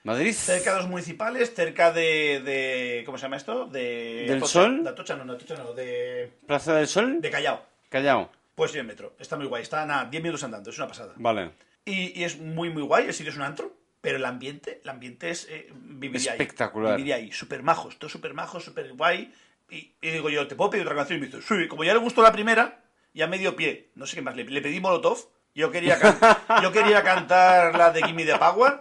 Madrid. 0.03 0.33
Cerca 0.33 0.71
de 0.73 0.77
los 0.79 0.87
municipales, 0.87 1.53
cerca 1.53 1.91
de, 1.91 2.41
de- 2.43 3.03
¿Cómo 3.05 3.17
se 3.17 3.23
llama 3.23 3.37
esto? 3.37 3.65
De 3.65 4.25
¿Del 4.27 4.37
Atocha. 4.37 4.51
Sol? 4.53 4.83
De 4.83 4.89
Atocha 4.89 5.15
no, 5.17 5.25
no, 5.25 5.33
Atocha 5.33 5.55
no, 5.57 5.73
de, 5.73 6.31
Plaza 6.45 6.75
del 6.75 6.87
Sol. 6.87 7.21
de 7.21 7.29
Callao. 7.29 7.65
Callao. 7.89 8.31
Pues 8.55 8.71
sí, 8.71 8.79
en 8.79 8.87
metro. 8.87 9.15
Está 9.19 9.35
muy 9.35 9.45
guay. 9.47 9.63
Está 9.63 9.83
a 10.01 10.05
10 10.05 10.23
minutos 10.23 10.43
andando, 10.43 10.69
es 10.69 10.77
una 10.77 10.87
pasada. 10.87 11.13
Vale. 11.17 11.51
Y, 11.85 12.19
y 12.19 12.23
es 12.23 12.37
muy, 12.39 12.69
muy 12.69 12.83
guay. 12.83 13.05
El 13.07 13.13
sitio 13.13 13.31
es 13.31 13.37
un 13.37 13.43
antro. 13.43 13.75
Pero 13.99 14.17
el 14.17 14.25
ambiente, 14.25 14.79
el 14.83 14.89
ambiente 14.89 15.29
es. 15.29 15.47
Eh, 15.49 15.69
viviría 15.73 16.31
Espectacular. 16.31 16.91
ahí. 16.91 16.97
Viviría 16.97 17.15
ahí. 17.17 17.31
Súper 17.31 17.61
majos. 17.63 17.97
Todo 17.99 18.09
súper 18.09 18.33
majos, 18.33 18.63
súper 18.63 18.93
guay. 18.93 19.33
Y, 19.69 19.91
y 20.01 20.11
digo 20.11 20.29
yo, 20.29 20.47
¿te 20.47 20.55
puedo 20.55 20.69
pedir 20.69 20.85
otra 20.85 20.95
canción? 20.95 21.17
Y 21.17 21.21
me 21.21 21.27
dice, 21.27 21.41
sí. 21.41 21.67
Como 21.67 21.83
ya 21.83 21.93
le 21.93 21.99
gustó 21.99 22.21
la 22.21 22.31
primera, 22.31 22.81
ya 23.13 23.27
me 23.27 23.37
dio 23.37 23.55
pie. 23.55 23.89
No 23.95 24.05
sé 24.07 24.15
qué 24.15 24.21
más. 24.21 24.35
Le, 24.35 24.45
le 24.45 24.61
pedí 24.61 24.79
Molotov. 24.79 25.17
Yo 25.57 25.71
quería, 25.71 25.97
can- 25.97 26.17
yo 26.61 26.71
quería 26.71 27.01
cantar 27.03 27.75
la 27.75 27.89
de 27.91 28.03
Gimme 28.03 28.25
the 28.25 28.37
Power. 28.37 28.79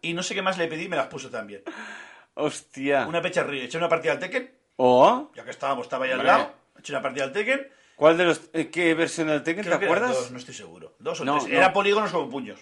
Y 0.00 0.14
no 0.14 0.22
sé 0.22 0.34
qué 0.34 0.40
más 0.40 0.56
le 0.56 0.66
pedí, 0.66 0.88
me 0.88 0.96
las 0.96 1.08
puso 1.08 1.28
también. 1.28 1.62
Hostia. 2.34 3.06
Una 3.06 3.20
pecha 3.20 3.42
río. 3.42 3.62
Eché 3.64 3.76
una 3.76 3.88
partida 3.88 4.12
al 4.12 4.18
Tekken. 4.18 4.50
¿O? 4.76 5.30
Ya 5.34 5.44
que 5.44 5.50
estábamos, 5.50 5.84
estaba 5.86 6.06
ahí 6.06 6.12
al 6.12 6.20
Hombre. 6.20 6.32
lado. 6.32 6.54
Eché 6.78 6.92
una 6.94 7.02
partida 7.02 7.24
al 7.24 7.32
Tekken. 7.32 7.68
¿Cuál 7.96 8.16
de 8.16 8.24
los... 8.24 8.40
eh, 8.54 8.70
¿Qué 8.70 8.94
versión 8.94 9.28
del 9.28 9.42
Tekken? 9.42 9.62
Creo 9.64 9.74
¿Te 9.74 9.80
que 9.80 9.84
acuerdas? 9.86 10.16
dos, 10.16 10.30
no 10.30 10.38
estoy 10.38 10.54
seguro. 10.54 10.94
Dos 10.98 11.20
o 11.20 11.24
No, 11.26 11.36
tres. 11.38 11.50
no. 11.52 11.56
Era 11.58 11.72
polígonos 11.74 12.10
como 12.12 12.30
puños. 12.30 12.58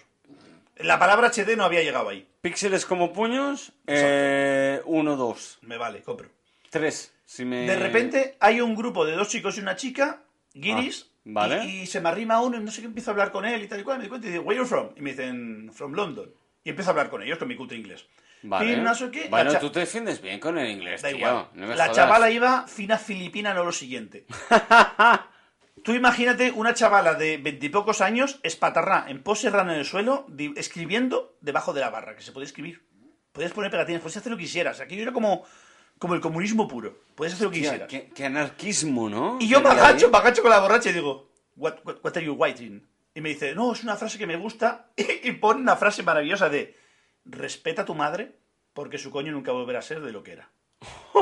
La 0.75 0.99
palabra 0.99 1.29
HD 1.29 1.55
no 1.55 1.63
había 1.63 1.81
llegado 1.81 2.09
ahí. 2.09 2.27
Píxeles 2.41 2.85
como 2.85 3.13
puños. 3.13 3.71
Eh, 3.87 4.81
uno, 4.83 5.15
dos. 5.15 5.59
Me 5.61 5.77
vale, 5.77 6.01
compro. 6.01 6.27
Tres. 6.69 7.13
Si 7.25 7.45
me... 7.45 7.61
De 7.67 7.75
repente 7.77 8.35
hay 8.41 8.59
un 8.59 8.75
grupo 8.75 9.05
de 9.05 9.13
dos 9.13 9.29
chicos 9.29 9.57
y 9.57 9.61
una 9.61 9.77
chica, 9.77 10.23
guiris, 10.53 11.08
vale. 11.23 11.63
y, 11.65 11.81
y 11.81 11.85
se 11.87 12.01
me 12.01 12.09
arrima 12.09 12.41
uno 12.41 12.57
y 12.57 12.63
no 12.63 12.71
sé 12.71 12.81
qué 12.81 12.87
empiezo 12.87 13.11
a 13.11 13.13
hablar 13.13 13.31
con 13.31 13.45
él 13.45 13.61
y 13.63 13.67
tal 13.67 13.79
y 13.79 13.83
cual. 13.83 13.97
Me 13.97 14.03
di 14.03 14.09
cuenta 14.09 14.27
y 14.27 14.31
digo, 14.31 14.43
¿Where 14.43 14.59
you 14.59 14.65
from? 14.65 14.89
Y 14.95 15.01
me 15.01 15.11
dicen, 15.11 15.71
From 15.73 15.93
London. 15.93 16.31
Y 16.63 16.69
empiezo 16.69 16.89
a 16.89 16.91
hablar 16.91 17.09
con 17.09 17.21
ellos 17.23 17.37
con 17.37 17.47
mi 17.47 17.55
cutre 17.55 17.77
inglés. 17.77 18.05
Vale. 18.41 18.71
Y 18.73 18.75
no 18.77 18.95
sé 18.95 19.11
qué. 19.11 19.27
Bueno, 19.29 19.53
tú 19.59 19.69
te 19.69 19.79
defiendes 19.81 20.21
bien 20.21 20.39
con 20.39 20.57
el 20.57 20.69
inglés, 20.69 21.01
Da 21.01 21.09
tío. 21.09 21.17
igual. 21.17 21.47
No 21.53 21.67
me 21.67 21.75
la 21.75 21.85
jodas. 21.85 21.95
chavala 21.97 22.31
iba 22.31 22.67
fina 22.67 22.97
filipina, 22.97 23.53
no 23.53 23.63
lo 23.65 23.71
siguiente. 23.71 24.25
Tú 25.83 25.93
imagínate 25.93 26.51
una 26.51 26.73
chavala 26.73 27.13
de 27.13 27.37
veintipocos 27.37 28.01
años, 28.01 28.39
espatarrá, 28.43 29.05
en 29.07 29.23
pose 29.23 29.49
rana 29.49 29.73
en 29.73 29.79
el 29.79 29.85
suelo, 29.85 30.25
escribiendo 30.57 31.37
debajo 31.39 31.71
de 31.73 31.79
la 31.79 31.89
barra, 31.89 32.15
que 32.17 32.21
se 32.21 32.33
puede 32.33 32.45
escribir. 32.45 32.85
Podías 33.31 33.53
poner 33.53 33.71
pegatines, 33.71 34.01
podías 34.01 34.17
hacer 34.17 34.31
lo 34.31 34.37
que 34.37 34.43
quisieras. 34.43 34.81
Aquello 34.81 35.03
era 35.03 35.13
como, 35.13 35.45
como 35.99 36.15
el 36.15 36.21
comunismo 36.21 36.67
puro. 36.67 36.97
Podías 37.13 37.35
hacer 37.35 37.45
lo 37.45 37.51
que 37.51 37.59
quisieras. 37.59 37.87
qué, 37.87 38.09
qué 38.15 38.25
anarquismo, 38.25 39.09
¿no? 39.09 39.37
Y 39.39 39.47
yo 39.47 39.61
me 39.61 39.69
agacho, 39.69 40.07
¿eh? 40.07 40.09
me 40.09 40.17
agacho 40.17 40.41
con 40.41 40.49
la 40.49 40.59
borracha 40.59 40.89
y 40.89 40.93
digo, 40.93 41.29
what, 41.55 41.75
what, 41.83 41.97
what 42.03 42.17
are 42.17 42.25
you 42.25 42.35
writing? 42.35 42.87
Y 43.13 43.21
me 43.21 43.29
dice, 43.29 43.53
no, 43.53 43.73
es 43.73 43.83
una 43.83 43.95
frase 43.97 44.17
que 44.17 44.25
me 44.25 44.37
gusta. 44.37 44.87
Y 44.97 45.33
pone 45.33 45.59
una 45.59 45.75
frase 45.75 46.01
maravillosa 46.01 46.49
de, 46.49 46.75
respeta 47.25 47.83
a 47.83 47.85
tu 47.85 47.93
madre 47.93 48.35
porque 48.73 48.97
su 48.97 49.11
coño 49.11 49.31
nunca 49.31 49.51
volverá 49.51 49.79
a 49.79 49.83
ser 49.83 50.01
de 50.01 50.11
lo 50.11 50.23
que 50.23 50.33
era. 50.33 50.49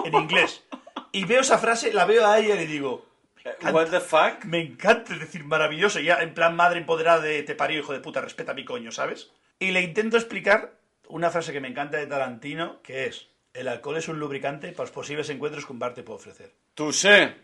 En 0.06 0.14
inglés. 0.14 0.64
Y 1.12 1.26
veo 1.26 1.42
esa 1.42 1.58
frase, 1.58 1.94
la 1.94 2.06
veo 2.06 2.28
a 2.28 2.38
ella 2.38 2.56
y 2.56 2.60
le 2.60 2.68
digo, 2.68 3.06
encanta, 3.44 3.74
What 3.74 3.90
the 3.90 4.00
fuck? 4.00 4.46
me 4.46 4.60
encanta, 4.60 5.16
decir, 5.16 5.44
maravilloso. 5.44 6.00
Ya 6.00 6.22
en 6.22 6.34
plan 6.34 6.56
madre 6.56 6.80
empoderada 6.80 7.22
de 7.22 7.42
te 7.44 7.56
parió, 7.56 7.80
hijo 7.80 7.94
de 7.94 8.00
puta, 8.00 8.22
respeta 8.22 8.52
a 8.52 8.56
mi 8.56 8.66
coño, 8.66 8.92
¿sabes? 8.92 9.32
Y 9.60 9.72
le 9.72 9.82
intento 9.82 10.18
explicar 10.18 10.78
una 11.08 11.32
frase 11.32 11.54
que 11.54 11.62
me 11.62 11.68
encanta 11.68 11.98
de 11.98 12.08
Tarantino, 12.08 12.82
que 12.84 13.06
es, 13.06 13.30
el 13.54 13.68
alcohol 13.68 13.98
es 13.98 14.08
un 14.08 14.20
lubricante 14.20 14.72
para 14.72 14.84
los 14.84 14.92
posibles 14.92 15.30
encuentros 15.30 15.66
que 15.66 15.74
un 15.74 15.80
bar 15.80 15.94
te 15.94 16.04
puede 16.04 16.18
ofrecer. 16.20 16.54
Tú 16.74 16.92
sé. 16.94 17.36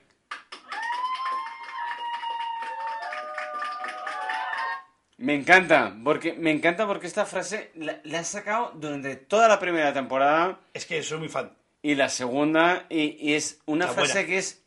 Me 5.18 5.36
encanta, 5.36 5.96
porque 6.04 6.34
me 6.34 6.52
encanta 6.52 6.88
porque 6.88 7.08
esta 7.08 7.26
frase 7.26 7.72
la, 7.76 8.00
la 8.04 8.20
he 8.22 8.24
sacado 8.24 8.72
durante 8.76 9.16
toda 9.16 9.48
la 9.48 9.60
primera 9.60 9.94
temporada 9.94 10.60
Es 10.74 10.86
que 10.86 11.02
soy 11.04 11.20
muy 11.20 11.30
fan. 11.30 11.54
y 11.82 11.96
la 11.96 12.10
segunda 12.10 12.86
y, 12.90 13.16
y 13.30 13.34
es 13.36 13.62
una 13.66 13.86
La 13.86 13.94
frase 13.94 14.14
buena. 14.14 14.28
que 14.28 14.38
es 14.40 14.64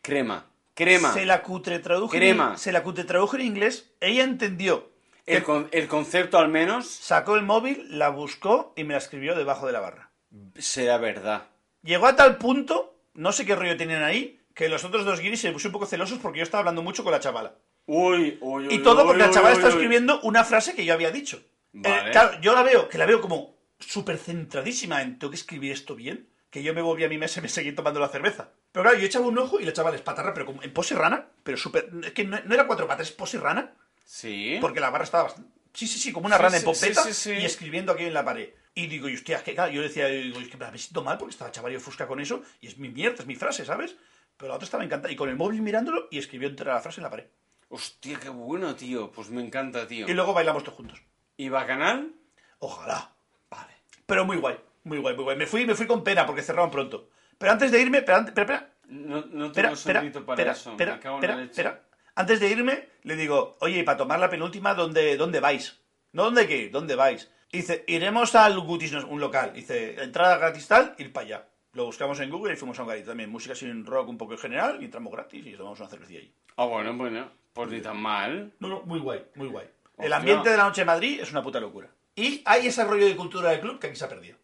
crema, 0.00 0.46
crema. 0.74 1.12
Se 1.12 1.26
la 1.26 1.42
cutre 1.42 1.80
traduje, 1.80 2.16
Crema. 2.18 2.52
En, 2.52 2.58
se 2.58 2.72
la 2.72 2.82
cutre 2.82 3.04
en 3.34 3.40
inglés. 3.40 3.90
Ella 4.00 4.22
entendió. 4.24 4.88
El, 5.26 5.42
con- 5.44 5.68
el 5.70 5.86
concepto 5.86 6.38
al 6.38 6.48
menos 6.48 6.88
Sacó 6.88 7.36
el 7.36 7.42
móvil, 7.42 7.86
la 7.98 8.08
buscó 8.08 8.72
y 8.76 8.84
me 8.84 8.94
la 8.94 8.98
escribió 8.98 9.34
debajo 9.34 9.66
de 9.66 9.72
la 9.72 9.80
barra. 9.80 10.09
Será 10.58 10.98
verdad. 10.98 11.46
Llegó 11.82 12.06
a 12.06 12.16
tal 12.16 12.36
punto, 12.38 12.96
no 13.14 13.32
sé 13.32 13.44
qué 13.46 13.54
rollo 13.56 13.76
tenían 13.76 14.02
ahí, 14.02 14.40
que 14.54 14.68
los 14.68 14.84
otros 14.84 15.04
dos 15.04 15.20
guiris 15.20 15.40
se 15.40 15.52
pusieron 15.52 15.70
un 15.70 15.80
poco 15.80 15.86
celosos 15.86 16.18
porque 16.18 16.38
yo 16.38 16.42
estaba 16.44 16.60
hablando 16.60 16.82
mucho 16.82 17.02
con 17.02 17.12
la 17.12 17.20
chavala. 17.20 17.54
Uy, 17.86 18.38
uy, 18.40 18.66
uy. 18.68 18.74
Y 18.74 18.78
todo 18.80 19.04
porque 19.06 19.22
uy, 19.22 19.28
la 19.28 19.32
chavala 19.32 19.54
uy, 19.54 19.58
está 19.58 19.68
escribiendo 19.70 20.20
una 20.22 20.44
frase 20.44 20.74
que 20.74 20.84
yo 20.84 20.92
había 20.94 21.10
dicho. 21.10 21.42
Vale. 21.72 22.08
Eh, 22.08 22.12
claro, 22.12 22.40
yo 22.40 22.54
la 22.54 22.62
veo, 22.62 22.88
que 22.88 22.98
la 22.98 23.06
veo 23.06 23.20
como 23.20 23.56
súper 23.78 24.18
centradísima 24.18 25.00
en 25.02 25.18
tengo 25.18 25.30
que 25.30 25.36
escribir 25.36 25.72
esto 25.72 25.94
bien. 25.94 26.28
que 26.50 26.62
yo 26.64 26.74
me 26.74 26.82
volví 26.82 27.04
a 27.04 27.08
mi 27.08 27.16
mesa 27.16 27.38
y 27.38 27.42
me 27.44 27.48
seguí 27.48 27.72
tomando 27.72 28.00
la 28.00 28.08
cerveza. 28.08 28.50
Pero 28.72 28.82
claro, 28.82 28.98
yo 28.98 29.06
echaba 29.06 29.26
un 29.26 29.38
ojo 29.38 29.60
y 29.60 29.64
le 29.64 29.70
echaba 29.70 29.90
la 29.90 29.96
espatarra, 29.96 30.34
pero 30.34 30.46
como 30.46 30.62
en 30.64 30.72
pose 30.72 30.96
rana, 30.96 31.26
pero 31.44 31.56
súper... 31.56 31.88
Es 32.04 32.10
que 32.12 32.24
no, 32.24 32.38
no 32.44 32.54
era 32.54 32.66
cuatro 32.66 32.88
patas, 32.88 33.06
es 33.08 33.12
pose 33.14 33.38
rana, 33.38 33.72
Sí. 34.04 34.58
porque 34.60 34.80
la 34.80 34.90
barra 34.90 35.04
estaba 35.04 35.22
bastante... 35.24 35.48
Sí, 35.72 35.86
sí, 35.86 36.00
sí, 36.00 36.12
como 36.12 36.26
una 36.26 36.36
Sí, 36.36 36.42
rana 36.42 36.56
sí, 36.58 36.64
en 36.66 36.72
popeta 36.72 37.02
sí. 37.04 37.30
y 37.34 37.44
escribiendo 37.44 37.92
aquí 37.92 38.04
en 38.04 38.14
la 38.14 38.24
pared. 38.24 38.48
Y 38.74 38.86
digo, 38.86 39.08
y 39.08 39.14
hostia, 39.14 39.38
es 39.38 39.42
que 39.42 39.54
claro, 39.54 39.72
yo 39.72 39.82
decía, 39.82 40.06
digo, 40.06 40.38
es 40.40 40.48
que 40.48 40.56
me 40.56 40.78
siento 40.78 41.02
mal 41.02 41.18
porque 41.18 41.32
estaba 41.32 41.50
chaval 41.50 41.72
y 41.72 41.76
ofusca 41.76 42.06
con 42.06 42.20
eso 42.20 42.42
y 42.60 42.68
es 42.68 42.78
mi 42.78 42.88
mierda, 42.88 43.16
es 43.20 43.26
mi 43.26 43.34
frase, 43.36 43.64
¿sabes? 43.64 43.96
Pero 44.36 44.48
la 44.50 44.54
otra 44.54 44.64
estaba 44.64 44.84
encantada 44.84 45.12
y 45.12 45.16
con 45.16 45.28
el 45.28 45.36
móvil 45.36 45.60
mirándolo 45.60 46.06
y 46.10 46.18
escribió 46.18 46.48
entera 46.48 46.74
la 46.74 46.80
frase 46.80 47.00
en 47.00 47.04
la 47.04 47.10
pared. 47.10 47.26
Hostia, 47.68 48.18
qué 48.18 48.28
bueno, 48.28 48.74
tío. 48.74 49.10
Pues 49.12 49.28
me 49.30 49.42
encanta, 49.42 49.86
tío. 49.86 50.08
Y 50.08 50.14
luego 50.14 50.32
bailamos 50.32 50.62
todos 50.64 50.76
juntos. 50.76 51.02
¿Y 51.36 51.48
Bacanal? 51.48 52.12
Ojalá. 52.58 53.12
Vale. 53.50 53.72
Pero 54.06 54.24
muy 54.24 54.36
guay, 54.38 54.56
muy 54.84 54.98
guay, 54.98 55.14
muy 55.14 55.24
guay. 55.24 55.36
Me 55.36 55.46
fui, 55.46 55.66
me 55.66 55.74
fui 55.74 55.86
con 55.86 56.02
pena 56.02 56.24
porque 56.26 56.42
cerraban 56.42 56.70
pronto. 56.70 57.10
Pero 57.38 57.52
antes 57.52 57.70
de 57.70 57.80
irme, 57.80 57.98
espera, 57.98 58.18
antes- 58.18 58.30
espera, 58.36 58.54
espera, 58.54 58.74
No, 58.86 59.20
no 59.26 59.52
tengo 59.52 59.72
espera, 59.74 60.00
sonrito 60.00 60.24
para 60.24 60.40
espera, 60.42 60.52
eso. 60.52 60.70
espera, 60.70 60.94
me 60.94 61.00
cago 61.00 61.22
en 61.22 61.28
la 61.28 61.36
leche. 61.36 61.70
Antes 62.14 62.40
de 62.40 62.48
irme, 62.50 62.88
le 63.02 63.16
digo, 63.16 63.56
oye, 63.60 63.78
y 63.78 63.82
para 63.82 63.98
tomar 63.98 64.18
la 64.20 64.28
penúltima, 64.30 64.74
¿dónde, 64.74 65.16
dónde 65.16 65.40
vais? 65.40 65.80
¿No 66.12 66.24
dónde 66.24 66.46
qué? 66.48 66.68
¿Dónde 66.70 66.96
vais? 66.96 67.30
Dice, 67.52 67.84
iremos 67.88 68.34
al 68.34 68.58
Gutis, 68.60 68.92
no, 68.92 69.06
un 69.08 69.20
local. 69.20 69.52
Dice, 69.52 70.00
entrada 70.02 70.36
gratis 70.38 70.68
tal, 70.68 70.94
ir 70.98 71.12
para 71.12 71.26
allá. 71.26 71.46
Lo 71.72 71.84
buscamos 71.86 72.18
en 72.20 72.30
Google 72.30 72.52
y 72.54 72.56
fuimos 72.56 72.78
a 72.78 72.82
un 72.82 72.88
garito 72.88 73.08
también. 73.08 73.30
Música 73.30 73.54
sin 73.54 73.84
rock 73.86 74.08
un 74.08 74.18
poco 74.18 74.32
en 74.34 74.38
general 74.38 74.78
y 74.80 74.84
entramos 74.86 75.12
gratis 75.12 75.44
y 75.46 75.52
tomamos 75.52 75.78
una 75.80 75.88
cervecilla 75.88 76.20
ahí. 76.20 76.32
Ah, 76.56 76.64
bueno, 76.66 76.96
bueno. 76.96 77.30
Pues 77.52 77.70
ni 77.70 77.80
tan 77.80 77.96
mal. 78.00 78.52
No, 78.60 78.68
no, 78.68 78.82
muy 78.82 79.00
guay, 79.00 79.24
muy 79.34 79.48
guay. 79.48 79.66
El 79.98 80.12
ambiente 80.12 80.48
de 80.50 80.56
la 80.56 80.64
noche 80.64 80.82
en 80.82 80.86
Madrid 80.86 81.20
es 81.20 81.30
una 81.30 81.42
puta 81.42 81.60
locura. 81.60 81.88
Y 82.14 82.42
hay 82.44 82.66
ese 82.68 82.84
rollo 82.84 83.06
de 83.06 83.16
cultura 83.16 83.50
del 83.50 83.60
club 83.60 83.78
que 83.78 83.88
aquí 83.88 83.96
se 83.96 84.04
ha 84.04 84.08
perdido. 84.08 84.36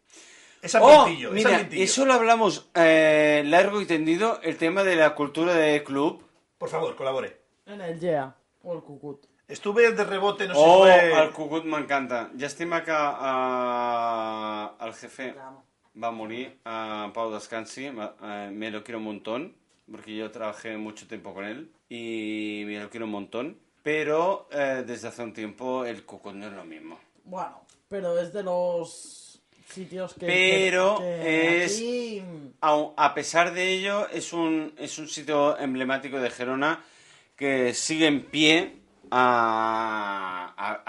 Es 0.61 0.75
Oh, 0.75 1.01
ambientillo, 1.01 1.29
es 1.29 1.33
mira, 1.35 1.49
ambientillo. 1.51 1.83
eso 1.83 2.05
lo 2.05 2.13
hablamos 2.13 2.69
eh, 2.75 3.43
largo 3.45 3.79
y 3.81 3.85
tendido, 3.85 4.39
el 4.41 4.57
tema 4.57 4.83
de 4.83 4.95
la 4.95 5.15
cultura 5.15 5.53
de 5.53 5.83
club. 5.83 6.23
Por 6.57 6.69
favor, 6.69 6.95
colabore. 6.95 7.41
En 7.65 7.79
el 7.81 7.99
Yeah 7.99 8.35
o 8.63 8.73
el 8.75 8.81
Cucut. 8.81 9.25
Estuve 9.47 9.91
de 9.93 10.03
rebote, 10.03 10.45
no 10.47 10.53
sé 10.53 10.59
oh, 10.61 10.85
si 10.85 10.91
fue... 10.91 11.13
al 11.13 11.31
Cucut 11.31 11.63
m'encanta. 11.63 12.29
Ja 12.37 12.47
estem 12.47 12.73
acá 12.73 13.15
a... 13.17 14.73
el 14.85 14.93
jefe 14.93 15.33
va 15.95 16.07
a 16.09 16.11
morir, 16.11 16.57
a 16.65 17.09
Pau 17.13 17.31
Descansi, 17.31 17.85
eh, 17.85 18.49
me 18.51 18.69
lo 18.71 18.83
quiero 18.83 18.97
un 18.99 19.05
montón, 19.05 19.55
porque 19.89 20.15
yo 20.15 20.29
trabajé 20.31 20.75
mucho 20.77 21.07
tiempo 21.07 21.33
con 21.33 21.45
él 21.45 21.71
y 21.89 22.63
me 22.65 22.79
lo 22.81 22.89
quiero 22.89 23.05
un 23.05 23.13
montón. 23.13 23.57
Pero 23.83 24.49
eh, 24.51 24.83
desde 24.85 25.07
hace 25.07 25.23
un 25.23 25.31
tiempo 25.33 25.85
el 25.85 26.03
Cucut 26.03 26.33
no 26.33 26.47
es 26.47 26.51
lo 26.53 26.65
mismo. 26.65 26.99
Bueno, 27.23 27.61
pero 27.87 28.19
es 28.19 28.33
de 28.33 28.43
los 28.43 29.39
sitios 29.69 30.13
que... 30.13 30.25
Pero 30.25 30.97
que- 30.97 31.03
que 31.23 31.63
es- 31.63 31.75
aquí- 31.77 32.21
Au- 32.59 32.93
a 32.97 33.13
pesar 33.13 33.53
de 33.53 33.69
ello, 33.71 34.09
es 34.09 34.33
un, 34.33 34.73
es 34.77 34.97
un 34.99 35.07
sitio 35.07 35.57
emblemático 35.57 36.19
de 36.19 36.29
Gerona 36.31 36.83
que 37.37 37.73
sigue 37.73 38.07
en 38.07 38.25
pie, 38.25 38.76
a, 39.11 40.53
a- 40.57 40.83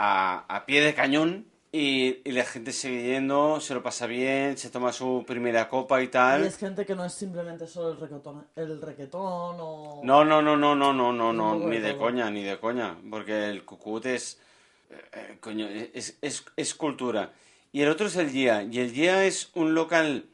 a- 0.49 0.57
a 0.57 0.67
pie 0.67 0.81
de 0.83 0.95
cañón, 0.95 1.47
y, 1.71 2.21
y 2.25 2.33
la 2.33 2.45
gente 2.45 2.73
sigue 2.73 3.03
yendo, 3.13 3.61
se 3.61 3.75
lo 3.75 3.83
pasa 3.83 4.07
bien, 4.07 4.57
se 4.57 4.71
toma 4.71 4.91
su 4.93 5.25
primera 5.27 5.69
copa 5.69 6.01
y 6.01 6.05
Y 6.05 6.09
tal. 6.09 6.45
es 6.45 6.57
gente 6.57 6.87
que 6.87 6.95
no 6.95 7.05
es 7.05 7.13
simplemente 7.13 7.67
solo 7.67 7.91
el 7.93 8.01
reggaetón, 8.01 8.47
el 8.57 8.81
reggaetón 8.81 9.57
o... 9.61 10.01
No, 10.03 10.25
no, 10.25 10.41
no, 10.41 10.57
no, 10.57 10.75
no, 10.75 10.93
no, 10.95 11.13
no, 11.13 11.33
no, 11.33 11.57
ni 11.69 11.79
de 11.79 11.91
todo. 11.93 12.01
coña, 12.01 12.31
ni 12.31 12.43
de 12.43 12.59
coña, 12.59 12.97
porque 13.11 13.51
el 13.51 13.65
cucut 13.67 14.07
es, 14.07 14.41
eh, 14.91 14.95
eh, 15.13 15.37
coño, 15.41 15.69
es, 15.69 16.17
es, 16.23 16.45
es 16.57 16.75
cultura. 16.75 17.33
Y 17.71 17.83
el 17.83 17.91
otro 17.91 18.07
es 18.07 18.17
el 18.17 18.31
GIA, 18.31 18.63
y 18.63 18.79
el 18.81 18.91
GIA 18.93 19.25
es 19.27 19.51
un 19.55 19.75
local 19.75 20.25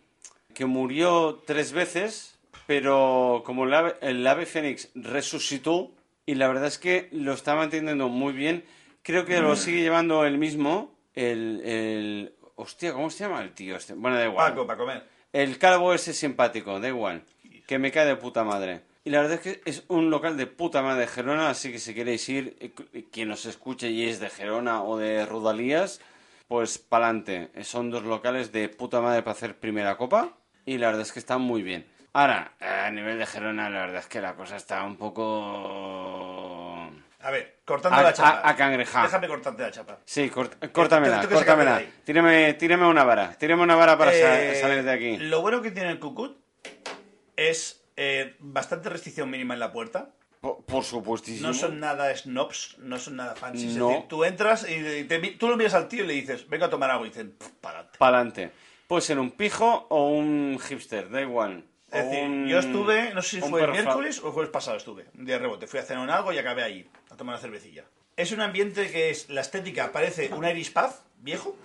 que 0.55 0.67
murió 0.67 1.43
tres 1.45 1.73
veces, 1.73 2.39
pero 2.69 3.43
como 3.45 3.65
el 3.65 3.75
ave, 3.75 3.97
el 4.03 4.25
ave 4.25 4.47
fénix 4.47 4.89
resucitó, 4.95 5.91
y 6.27 6.35
la 6.35 6.49
verdad 6.49 6.67
es 6.67 6.79
que 6.79 7.09
lo 7.13 7.33
está 7.33 7.55
manteniendo 7.55 8.09
muy 8.09 8.33
bien, 8.33 8.65
creo 9.03 9.25
que 9.25 9.41
lo 9.41 9.57
sigue 9.57 9.81
llevando 9.81 10.25
el 10.25 10.39
mismo, 10.39 10.95
el, 11.15 11.61
el... 11.65 12.35
Hostia, 12.57 12.93
¿cómo 12.93 13.11
se 13.11 13.25
llama 13.25 13.43
el 13.43 13.53
tío 13.53 13.77
este? 13.77 13.95
Bueno, 13.95 14.17
da 14.17 14.25
igual. 14.25 14.53
Paco, 14.53 14.67
para 14.67 14.79
comer. 14.79 15.05
El 15.33 15.59
calvo 15.59 15.93
ese 15.93 16.13
simpático, 16.13 16.79
da 16.79 16.89
igual. 16.89 17.25
Que 17.67 17.79
me 17.79 17.91
cae 17.91 18.07
de 18.07 18.17
puta 18.17 18.45
madre. 18.45 18.83
Y 19.05 19.11
la 19.11 19.21
verdad 19.21 19.35
es 19.35 19.41
que 19.41 19.71
es 19.71 19.85
un 19.89 20.09
local 20.09 20.37
de 20.37 20.47
puta 20.47 20.81
madre 20.81 21.03
de 21.03 21.07
Gerona, 21.09 21.51
así 21.51 21.71
que 21.71 21.79
si 21.79 21.93
queréis 21.93 22.27
ir, 22.29 22.57
eh, 22.61 23.05
quien 23.13 23.29
nos 23.29 23.45
escuche 23.45 23.91
y 23.91 24.09
es 24.09 24.19
de 24.19 24.31
Gerona 24.31 24.83
o 24.83 24.97
de 24.97 25.27
Rudalías, 25.27 26.01
pues 26.49 26.79
pa'lante. 26.79 27.51
Son 27.65 27.91
dos 27.91 28.05
locales 28.05 28.51
de 28.53 28.71
puta 28.71 29.01
madre 29.03 29.23
para 29.23 29.33
hacer 29.33 29.59
primera 29.59 29.97
copa 29.99 30.39
y 30.65 30.79
la 30.79 30.87
verdad 30.87 31.03
es 31.03 31.13
que 31.13 31.19
están 31.19 31.43
muy 31.43 31.63
bien. 31.63 31.85
Ahora, 32.17 32.53
a 32.61 32.91
nivel 32.91 33.19
de 33.19 33.27
Gerona, 33.27 33.69
la 33.69 33.81
verdad 33.81 33.99
es 33.99 34.07
que 34.07 34.21
la 34.21 34.35
cosa 34.35 34.55
está 34.57 34.85
un 34.85 34.97
poco... 34.97 36.89
A 37.21 37.31
ver, 37.31 37.57
cortando 37.65 37.99
A- 37.99 38.03
la 38.03 38.13
chapa. 38.13 38.41
a- 38.45 38.51
a. 38.51 39.03
Déjame 39.03 39.27
cortarte 39.29 39.63
la 39.63 39.71
chapa. 39.71 39.99
Sí, 40.05 40.31
cort- 40.31 40.71
córtamela, 40.73 41.23
sacar 41.23 41.33
córtamela. 41.39 41.83
Tírame, 42.05 42.53
tírame 42.55 42.87
una 42.87 43.03
vara, 43.03 43.33
tírame 43.37 43.63
una 43.63 43.75
vara 43.77 43.97
para 43.99 44.13
Eh, 44.15 44.55
salir 44.61 44.85
de 44.85 44.93
aquí. 44.93 45.17
Lo 45.17 45.41
bueno 45.41 45.61
que 45.63 45.71
tiene 45.71 45.91
el 45.91 45.99
Cucut 45.99 46.37
es 47.37 47.83
eh, 47.97 48.37
bastante 48.41 48.91
restricción 48.91 49.31
mínima 49.31 49.55
en 49.55 49.61
la 49.61 49.73
puerta. 49.73 50.11
Por, 50.41 50.63
por 50.67 50.85
supuestísimo. 50.85 51.49
No 51.49 51.55
son 51.55 51.81
nada 51.81 52.15
snobs, 52.15 52.77
no 52.79 52.99
son 52.99 53.17
nada 53.17 53.35
fancy. 53.35 53.69
No. 53.75 53.89
Es 53.89 53.95
decir, 53.95 54.09
tú 54.09 54.25
entras 54.25 54.69
y 54.69 55.05
te 55.05 55.19
tú 55.39 55.49
lo 55.49 55.57
miras 55.57 55.73
al 55.75 55.89
tío 55.89 56.05
y 56.05 56.07
le 56.07 56.13
dices, 56.13 56.47
venga 56.49 56.67
a 56.67 56.71
tomar 56.71 56.91
algo. 56.91 57.07
Y 57.07 57.09
dicen, 57.09 57.35
para 57.63 57.79
adelante. 57.79 57.99
Pa'lante. 57.99 58.51
Puede 58.87 59.01
ser 59.01 59.19
un 59.19 59.31
pijo 59.31 59.87
o 59.89 60.11
un 60.11 60.59
hipster, 60.61 61.09
da 61.11 61.23
igual. 61.23 61.65
Es 61.95 62.05
decir, 62.11 62.25
un- 62.25 62.47
yo 62.49 62.59
estuve, 62.59 63.15
no 63.15 63.23
sé 63.23 63.29
si 63.39 63.43
un 63.43 63.51
fue 63.51 63.63
el 63.65 63.71
miércoles 63.71 64.21
o 64.23 64.27
el 64.29 64.33
jueves 64.33 64.51
pasado 64.51 64.77
estuve, 64.77 65.07
un 65.19 65.25
día 65.25 65.37
de 65.37 65.43
rebote. 65.43 65.67
Fui 65.67 65.79
a 65.81 65.83
cenar 65.83 66.05
en 66.05 66.11
algo 66.11 66.33
y 66.33 66.39
acabé 66.39 66.63
ahí, 66.63 66.89
a 67.11 67.17
tomar 67.17 67.35
una 67.35 67.41
cervecilla. 67.41 67.85
Es 68.17 68.33
un 68.33 68.41
ambiente 68.41 68.91
que 68.91 69.11
es, 69.11 69.29
la 69.31 69.41
estética 69.41 69.91
parece 69.93 70.33
un 70.35 70.45
Irish 70.47 70.73
Pub 70.73 70.91
viejo, 71.19 71.57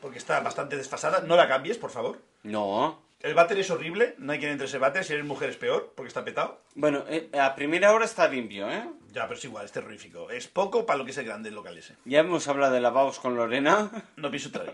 porque 0.00 0.18
está 0.18 0.40
bastante 0.40 0.76
desfasada. 0.76 1.20
No 1.20 1.36
la 1.36 1.46
cambies, 1.48 1.78
por 1.78 1.90
favor. 1.90 2.18
No. 2.42 3.02
El 3.20 3.34
váter 3.34 3.58
es 3.58 3.70
horrible, 3.70 4.14
no 4.16 4.32
hay 4.32 4.38
quien 4.38 4.50
entre 4.52 4.66
ese 4.66 4.78
váter. 4.78 5.04
Si 5.04 5.12
eres 5.12 5.26
mujer 5.26 5.50
es 5.50 5.56
peor, 5.58 5.92
porque 5.94 6.08
está 6.08 6.24
petado. 6.24 6.58
Bueno, 6.74 7.04
eh, 7.08 7.28
a 7.38 7.54
primera 7.54 7.92
hora 7.92 8.06
está 8.06 8.26
limpio, 8.26 8.70
¿eh? 8.70 8.82
Ya, 9.12 9.28
pero 9.28 9.38
es 9.38 9.44
igual, 9.44 9.66
es 9.66 9.72
terrorífico. 9.72 10.30
Es 10.30 10.48
poco 10.48 10.86
para 10.86 10.98
lo 10.98 11.04
que 11.04 11.10
es 11.10 11.18
el 11.18 11.26
grande 11.26 11.50
el 11.50 11.54
local 11.54 11.76
ese. 11.76 11.96
Ya 12.06 12.20
hemos 12.20 12.48
hablado 12.48 12.72
de 12.72 12.80
lavados 12.80 13.18
con 13.20 13.36
Lorena. 13.36 13.90
No 14.16 14.30
pienso 14.30 14.48
ahí. 14.58 14.72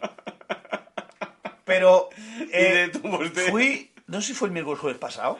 Pero 1.64 2.08
eh, 2.52 2.90
de- 2.92 3.50
fui, 3.50 3.90
no 4.06 4.20
sé 4.20 4.28
si 4.28 4.34
fue 4.34 4.48
el 4.48 4.52
miércoles 4.52 4.80
jueves 4.80 4.98
pasado, 4.98 5.38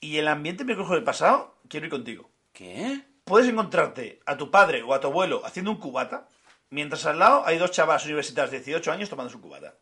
y 0.00 0.18
el 0.18 0.28
ambiente 0.28 0.62
el 0.62 0.66
miércoles 0.66 0.88
jueves 0.88 1.04
pasado, 1.04 1.56
quiero 1.68 1.86
ir 1.86 1.90
contigo. 1.90 2.30
¿Qué? 2.52 3.00
Puedes 3.24 3.48
encontrarte 3.48 4.20
a 4.26 4.36
tu 4.36 4.50
padre 4.50 4.82
o 4.82 4.94
a 4.94 5.00
tu 5.00 5.08
abuelo 5.08 5.42
haciendo 5.44 5.70
un 5.70 5.78
cubata, 5.78 6.28
mientras 6.70 7.04
al 7.06 7.18
lado 7.18 7.42
hay 7.46 7.58
dos 7.58 7.70
chavas 7.72 8.04
universitarias 8.04 8.50
de 8.52 8.58
18 8.60 8.92
años 8.92 9.08
tomando 9.08 9.30
su 9.32 9.40
cubata. 9.40 9.74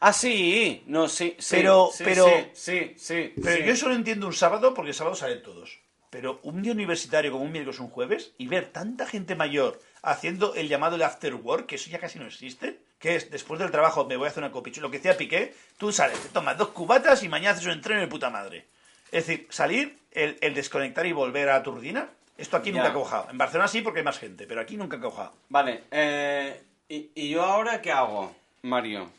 Ah, 0.00 0.12
sí. 0.12 0.82
No, 0.86 1.08
sí, 1.08 1.34
sí. 1.38 1.56
Pero- 1.56 1.90
sí, 1.92 2.04
pero- 2.04 2.26
Sí, 2.26 2.44
sí, 2.54 2.94
sí. 2.96 3.32
Pero 3.42 3.56
sí. 3.56 3.64
yo 3.64 3.76
solo 3.76 3.94
entiendo 3.94 4.26
un 4.26 4.32
sábado 4.32 4.72
porque 4.74 4.90
el 4.90 4.94
sábado 4.94 5.16
salen 5.16 5.42
todos. 5.42 5.78
Pero 6.10 6.40
un 6.44 6.62
día 6.62 6.72
universitario 6.72 7.32
como 7.32 7.44
un 7.44 7.52
miércoles 7.52 7.80
o 7.80 7.84
un 7.84 7.90
jueves 7.90 8.32
y 8.38 8.46
ver 8.46 8.66
tanta 8.72 9.06
gente 9.06 9.34
mayor 9.34 9.80
haciendo 10.02 10.54
el 10.54 10.68
llamado 10.68 10.96
el 10.96 11.02
after 11.02 11.34
work, 11.34 11.66
que 11.66 11.74
eso 11.74 11.90
ya 11.90 11.98
casi 11.98 12.18
no 12.18 12.26
existe, 12.26 12.80
que 12.98 13.16
es 13.16 13.30
después 13.30 13.60
del 13.60 13.70
trabajo 13.70 14.04
me 14.06 14.16
voy 14.16 14.26
a 14.26 14.30
hacer 14.30 14.42
una 14.42 14.52
copichu, 14.52 14.80
lo 14.80 14.90
que 14.90 14.98
decía 14.98 15.16
Piqué, 15.16 15.54
tú 15.76 15.92
sales, 15.92 16.18
te 16.20 16.28
tomas 16.28 16.56
dos 16.58 16.68
cubatas 16.68 17.22
y 17.22 17.28
mañana 17.28 17.52
haces 17.52 17.66
un 17.66 17.72
entreno 17.72 18.00
de 18.00 18.06
puta 18.08 18.30
madre. 18.30 18.66
Es 19.12 19.26
decir, 19.26 19.46
salir, 19.50 19.98
el, 20.12 20.36
el 20.40 20.54
desconectar 20.54 21.06
y 21.06 21.12
volver 21.12 21.48
a 21.50 21.62
tu 21.62 21.72
rutina, 21.72 22.08
esto 22.36 22.56
aquí 22.56 22.70
Ya. 22.72 22.78
nunca 22.78 22.90
ha 22.90 22.94
cojado. 22.94 23.30
En 23.30 23.38
Barcelona 23.38 23.68
sí 23.68 23.80
porque 23.82 24.00
hay 24.00 24.04
más 24.04 24.18
gente, 24.18 24.46
pero 24.46 24.60
aquí 24.60 24.76
nunca 24.76 24.96
ha 24.96 25.00
cojado. 25.00 25.32
Vale, 25.48 25.84
eh, 25.90 26.62
¿y, 26.88 27.10
¿y 27.14 27.30
yo 27.30 27.42
ahora 27.42 27.80
qué 27.80 27.90
hago, 27.92 28.34
Mario? 28.62 29.10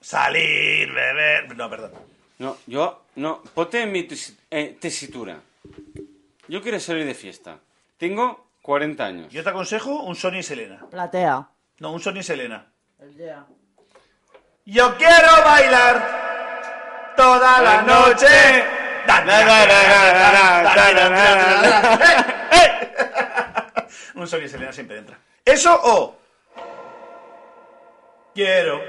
Salir, 0.00 0.92
beber... 0.92 1.56
No, 1.56 1.68
perdón. 1.68 1.92
No, 2.38 2.56
yo, 2.66 3.02
no, 3.16 3.42
ponte 3.54 3.82
en 3.82 3.92
mi 3.92 4.06
eh, 4.50 4.76
tesitura. 4.80 5.40
Yo 6.48 6.62
quiero 6.62 6.78
salir 6.78 7.04
de 7.06 7.14
fiesta. 7.14 7.58
Tengo 7.98 8.46
40 8.62 9.04
años. 9.04 9.32
Yo 9.32 9.42
te 9.42 9.50
aconsejo 9.50 10.02
un 10.02 10.14
Sony 10.14 10.38
y 10.38 10.42
Selena. 10.42 10.86
Platea. 10.90 11.48
No, 11.80 11.92
un 11.92 12.00
Sony 12.00 12.18
y 12.18 12.22
Selena. 12.22 12.66
Yeah. 13.14 13.46
Yo 14.64 14.96
quiero 14.96 15.28
bailar 15.44 17.14
toda 17.16 17.62
la 17.62 17.82
noche. 17.82 18.64
Un 24.14 24.26
Sony 24.26 24.40
y 24.44 24.48
Selena 24.48 24.72
siempre 24.72 24.98
entra. 24.98 25.18
Eso 25.44 25.78
o 25.84 26.18
quiero 28.34 28.82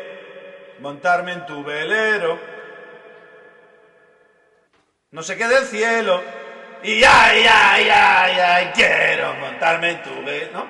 montarme 0.79 1.33
en 1.33 1.45
tu 1.45 1.63
velero. 1.63 2.39
No 5.11 5.21
sé 5.21 5.37
qué 5.37 5.47
del 5.47 5.65
cielo. 5.65 6.23
Y 6.83 7.03
ay, 7.03 7.45
ay, 7.49 7.89
ay, 7.89 8.39
ay, 8.39 8.71
quiero 8.73 9.35
montarme 9.35 9.91
en 9.91 10.03
tu 10.03 10.09
velero. 10.23 10.53
¿No? 10.53 10.69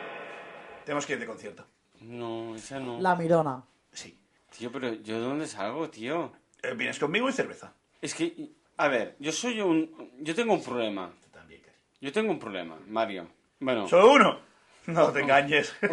Tenemos 0.83 1.05
que 1.05 1.13
ir 1.13 1.19
de 1.19 1.25
concierto. 1.25 1.65
No, 2.01 2.55
esa 2.55 2.79
no. 2.79 2.99
La 2.99 3.15
Mirona. 3.15 3.63
Sí. 3.91 4.17
Tío, 4.57 4.71
pero 4.71 4.93
¿yo 4.93 5.15
de 5.15 5.21
dónde 5.21 5.47
salgo, 5.47 5.89
tío? 5.89 6.31
Eh, 6.63 6.73
Vienes 6.75 6.99
conmigo 6.99 7.29
y 7.29 7.33
cerveza. 7.33 7.73
Es 8.01 8.13
que, 8.13 8.49
a 8.77 8.87
ver, 8.87 9.15
yo 9.19 9.31
soy 9.31 9.61
un... 9.61 10.11
Yo 10.19 10.33
tengo 10.35 10.53
un 10.53 10.63
problema. 10.63 11.11
También, 11.31 11.61
cari. 11.61 11.75
Yo 12.01 12.11
tengo 12.11 12.31
un 12.31 12.39
problema, 12.39 12.77
Mario. 12.87 13.27
Bueno, 13.59 13.87
¿Solo 13.87 14.13
uno? 14.13 14.39
No 14.87 15.11
te 15.11 15.21
engañes. 15.21 15.75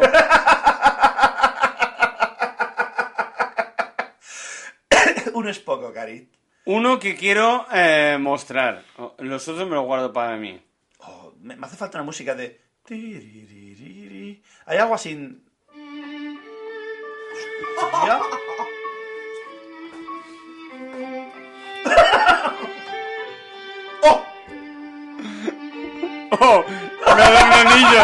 uno 5.33 5.49
es 5.49 5.59
poco, 5.59 5.91
Cari. 5.93 6.29
uno 6.65 6.99
que 6.99 7.15
quiero 7.15 7.65
eh, 7.73 8.17
mostrar. 8.19 8.83
Los 9.19 9.47
otros 9.47 9.67
me 9.67 9.75
los 9.75 9.85
guardo 9.85 10.13
para 10.13 10.37
mí. 10.37 10.61
Oh, 10.99 11.33
me, 11.41 11.55
hace 11.61 11.75
falta 11.75 11.97
una 11.97 12.05
música 12.05 12.35
de... 12.35 12.61
Hay 14.65 14.77
algo 14.77 14.95
así... 14.95 15.41
Hostia. 17.77 18.19
¡Oh! 24.01 24.25
¡Oh! 26.39 26.65
¡Me 27.15 27.21
ha 27.23 27.31
dado 27.31 27.45
un 27.45 27.53
anillo! 27.53 28.03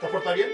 ¿Te 0.00 0.06
has 0.06 0.12
portado 0.12 0.34
bien? 0.34 0.50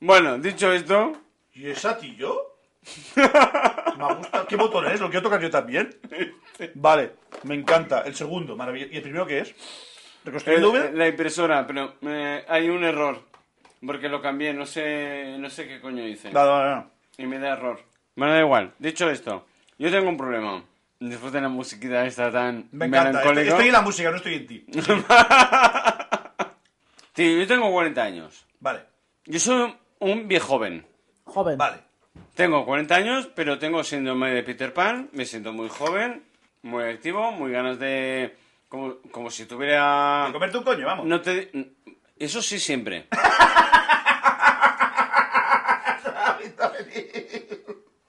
Bueno, 0.00 0.38
dicho 0.38 0.72
esto, 0.72 1.12
¿Y 1.58 1.70
es 1.70 1.84
a 1.84 1.98
ti 1.98 2.14
yo? 2.14 2.54
Me 3.16 4.14
gusta. 4.14 4.46
¿Qué 4.48 4.54
botón 4.54 4.86
es? 4.86 5.00
¿Lo 5.00 5.10
quiero 5.10 5.24
tocar 5.24 5.40
yo 5.40 5.50
también? 5.50 5.98
Vale, 6.74 7.14
me 7.42 7.56
encanta. 7.56 8.02
El 8.02 8.14
segundo, 8.14 8.54
maravilloso. 8.54 8.92
¿Y 8.92 8.96
el 8.96 9.02
primero 9.02 9.26
qué 9.26 9.40
es? 9.40 9.54
Eh, 10.18 10.24
¿Reconstruyendo 10.24 10.70
V? 10.72 10.92
la 10.94 11.08
impresora, 11.08 11.66
pero 11.66 11.94
eh, 12.02 12.44
hay 12.48 12.68
un 12.68 12.84
error. 12.84 13.22
Porque 13.84 14.08
lo 14.08 14.20
cambié, 14.20 14.52
no 14.52 14.66
sé, 14.66 15.36
no 15.38 15.48
sé 15.50 15.68
qué 15.68 15.80
coño 15.80 16.06
hice. 16.06 16.32
No, 16.32 16.44
no, 16.44 16.74
no. 16.76 16.90
Y 17.16 17.26
me 17.26 17.38
da 17.38 17.52
error. 17.52 17.80
Bueno, 18.16 18.32
da 18.34 18.40
igual. 18.40 18.72
Dicho 18.78 19.08
esto, 19.08 19.46
yo 19.78 19.90
tengo 19.90 20.08
un 20.08 20.16
problema. 20.16 20.62
Después 21.00 21.32
de 21.32 21.40
la 21.40 21.48
musiquita 21.48 22.04
esta 22.04 22.30
tan 22.32 22.68
Me 22.72 22.86
encanta. 22.86 23.10
Estoy, 23.20 23.34
melancólica. 23.34 23.50
estoy 23.52 23.66
en 23.68 23.72
la 23.72 23.82
música, 23.82 24.10
no 24.10 24.16
estoy 24.16 24.34
en 24.34 24.46
ti. 24.48 24.66
Tío, 27.12 27.38
yo 27.40 27.46
tengo 27.46 27.70
40 27.70 28.02
años. 28.02 28.44
Vale, 28.60 28.80
Yo 29.26 29.38
soy 29.38 29.74
un 30.00 30.28
viejo 30.28 30.46
joven. 30.48 30.84
Joven. 31.24 31.58
vale. 31.58 31.78
Tengo 32.34 32.64
40 32.64 32.94
años, 32.94 33.28
pero 33.34 33.58
tengo 33.58 33.82
síndrome 33.84 34.30
de 34.32 34.42
Peter 34.42 34.72
Pan. 34.72 35.08
Me 35.12 35.24
siento 35.24 35.52
muy 35.52 35.68
joven, 35.68 36.22
muy 36.62 36.84
activo, 36.84 37.32
muy 37.32 37.50
ganas 37.52 37.78
de... 37.78 38.36
Como, 38.68 38.98
como 39.10 39.30
si 39.30 39.46
tuviera... 39.46 40.24
De 40.26 40.32
comerte 40.32 40.58
un 40.58 40.64
coño, 40.64 40.86
vamos. 40.86 41.06
No 41.06 41.20
te... 41.20 41.50
Eso 42.18 42.42
sí 42.42 42.58
siempre. 42.58 43.06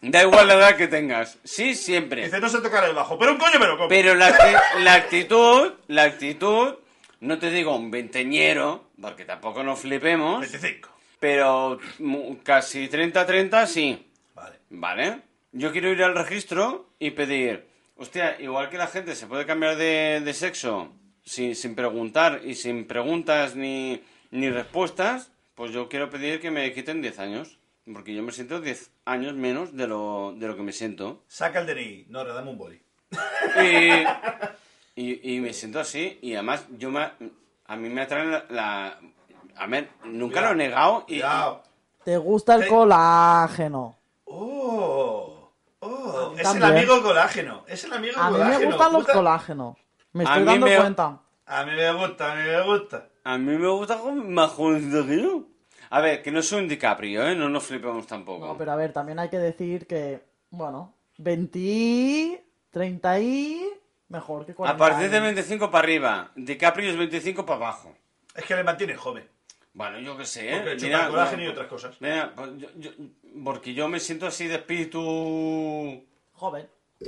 Da 0.01 0.23
igual 0.23 0.47
la 0.47 0.53
edad 0.55 0.77
que 0.77 0.87
tengas. 0.87 1.37
Sí, 1.43 1.75
siempre. 1.75 2.23
Dice, 2.23 2.39
no 2.39 2.47
sé 2.49 2.61
tocar 2.61 2.83
el 2.85 2.95
bajo, 2.95 3.19
pero 3.19 3.33
un 3.33 3.37
coño 3.37 3.59
me 3.59 3.67
lo 3.67 3.75
como. 3.77 3.89
Pero 3.89 4.15
la, 4.15 4.29
acti- 4.35 4.79
la 4.81 4.93
actitud, 4.93 5.73
la 5.87 6.03
actitud, 6.03 6.75
no 7.19 7.37
te 7.37 7.51
digo 7.51 7.75
un 7.75 7.91
veinteñero, 7.91 8.85
porque 8.99 9.25
tampoco 9.25 9.61
nos 9.63 9.79
flipemos, 9.79 10.39
25. 10.39 10.89
pero 11.19 11.79
mu- 11.99 12.37
casi 12.43 12.87
30-30 12.87 13.65
sí. 13.67 14.07
Vale. 14.33 14.55
¿Vale? 14.69 15.19
Yo 15.51 15.71
quiero 15.73 15.89
ir 15.91 16.01
al 16.03 16.15
registro 16.15 16.87
y 16.97 17.11
pedir, 17.11 17.67
hostia, 17.99 18.39
igual 18.41 18.69
que 18.69 18.77
la 18.77 18.87
gente 18.87 19.15
se 19.15 19.27
puede 19.27 19.45
cambiar 19.45 19.75
de, 19.75 20.21
de 20.23 20.33
sexo 20.33 20.89
sin, 21.23 21.55
sin 21.55 21.75
preguntar 21.75 22.41
y 22.43 22.55
sin 22.55 22.87
preguntas 22.87 23.55
ni, 23.55 24.01
ni 24.31 24.49
respuestas, 24.49 25.31
pues 25.55 25.71
yo 25.71 25.89
quiero 25.89 26.09
pedir 26.09 26.39
que 26.41 26.49
me 26.51 26.73
quiten 26.73 27.01
10 27.01 27.19
años. 27.19 27.55
Porque 27.91 28.13
yo 28.13 28.21
me 28.21 28.31
siento 28.31 28.61
10 28.61 28.91
años 29.05 29.33
menos 29.33 29.75
de 29.75 29.87
lo, 29.87 30.33
de 30.37 30.47
lo 30.47 30.55
que 30.55 30.61
me 30.61 30.71
siento. 30.73 31.23
Saca 31.27 31.59
el 31.61 31.65
DNI. 31.65 32.05
No, 32.09 32.23
dame 32.23 32.51
un 32.51 32.57
boli. 32.57 32.79
Y, 33.59 33.89
y, 34.95 35.35
y 35.35 35.39
me 35.39 35.53
siento 35.53 35.79
así. 35.79 36.19
Y 36.21 36.33
además, 36.35 36.67
yo 36.77 36.91
me, 36.91 37.09
a 37.65 37.75
mí 37.75 37.89
me 37.89 38.01
atrae 38.01 38.27
la... 38.27 38.45
la- 38.49 38.99
a 39.55 39.67
ver, 39.67 39.89
nunca 40.05 40.39
lo 40.41 40.51
he 40.51 40.55
negado. 40.55 41.03
Y, 41.07 41.13
Cuidado. 41.15 41.63
¿Te 42.05 42.15
gusta 42.17 42.55
el 42.55 42.67
colágeno? 42.67 43.97
Oh. 44.25 44.78
Oh. 45.81 46.33
Es 46.37 46.53
el 46.55 46.63
amigo 46.63 47.01
colágeno. 47.01 47.63
Es 47.67 47.83
el 47.83 47.93
amigo 47.93 48.19
A 48.19 48.29
mí 48.29 48.33
colágeno. 48.37 48.59
me 48.59 48.65
gustan 48.65 48.93
los 48.93 49.07
colágenos. 49.07 49.77
Me 50.13 50.23
A 50.23 50.27
estoy 50.27 50.39
mí 50.41 50.45
dando 50.45 50.65
me- 50.67 50.75
cuenta. 50.77 51.19
A 51.45 51.63
mí 51.65 51.71
me 51.71 51.91
gusta, 51.93 52.31
a 52.31 52.35
mí 52.35 52.43
me 52.43 52.61
gusta. 52.63 53.09
a 53.23 53.37
mí 53.37 53.57
me 53.57 53.67
gusta 53.69 53.97
con 53.99 54.33
más 54.33 54.51
jovencito 54.51 55.05
que 55.07 55.21
yo. 55.21 55.43
A 55.91 56.01
ver, 56.01 56.21
que 56.21 56.31
no 56.31 56.41
soy 56.43 56.61
un 56.61 56.67
DiCaprio, 56.67 57.27
¿eh? 57.27 57.35
No 57.35 57.49
nos 57.49 57.63
flipemos 57.63 58.05
tampoco. 58.05 58.45
No, 58.45 58.57
pero 58.57 58.71
a 58.71 58.75
ver, 58.75 58.93
también 58.93 59.17
hay 59.17 59.29
que 59.29 59.39
decir 59.39 59.87
que, 59.87 60.23
bueno, 60.51 60.93
20, 61.17 62.43
30 62.69 63.19
y... 63.19 63.69
Mejor 64.09 64.45
que 64.45 64.53
40 64.55 64.75
A 64.75 64.77
partir 64.89 65.09
de 65.09 65.17
años. 65.17 65.27
25 65.35 65.69
para 65.71 65.83
arriba. 65.83 66.31
DiCaprio 66.35 66.89
es 66.89 66.97
25 66.97 67.45
para 67.45 67.57
abajo. 67.57 67.95
Es 68.35 68.43
que 68.45 68.55
le 68.55 68.63
mantiene 68.63 68.95
joven. 68.95 69.27
Bueno, 69.79 69.97
yo 69.99 70.17
qué 70.17 70.25
sé, 70.25 70.53
¿eh? 70.53 70.59
Porque 70.59 70.75
Mira, 70.83 71.07
colágeno 71.07 71.41
y 71.41 71.45
no, 71.45 71.51
otras 71.53 71.67
cosas. 71.67 71.95
mira, 72.01 72.33
pues 72.35 72.49
yo- 72.57 72.67
yo- 72.75 72.91
porque 73.45 73.73
yo 73.73 73.87
me 73.87 74.01
siento 74.01 74.27
así 74.27 74.45
de 74.45 74.55
espíritu 74.55 76.03
Joven. 76.33 76.67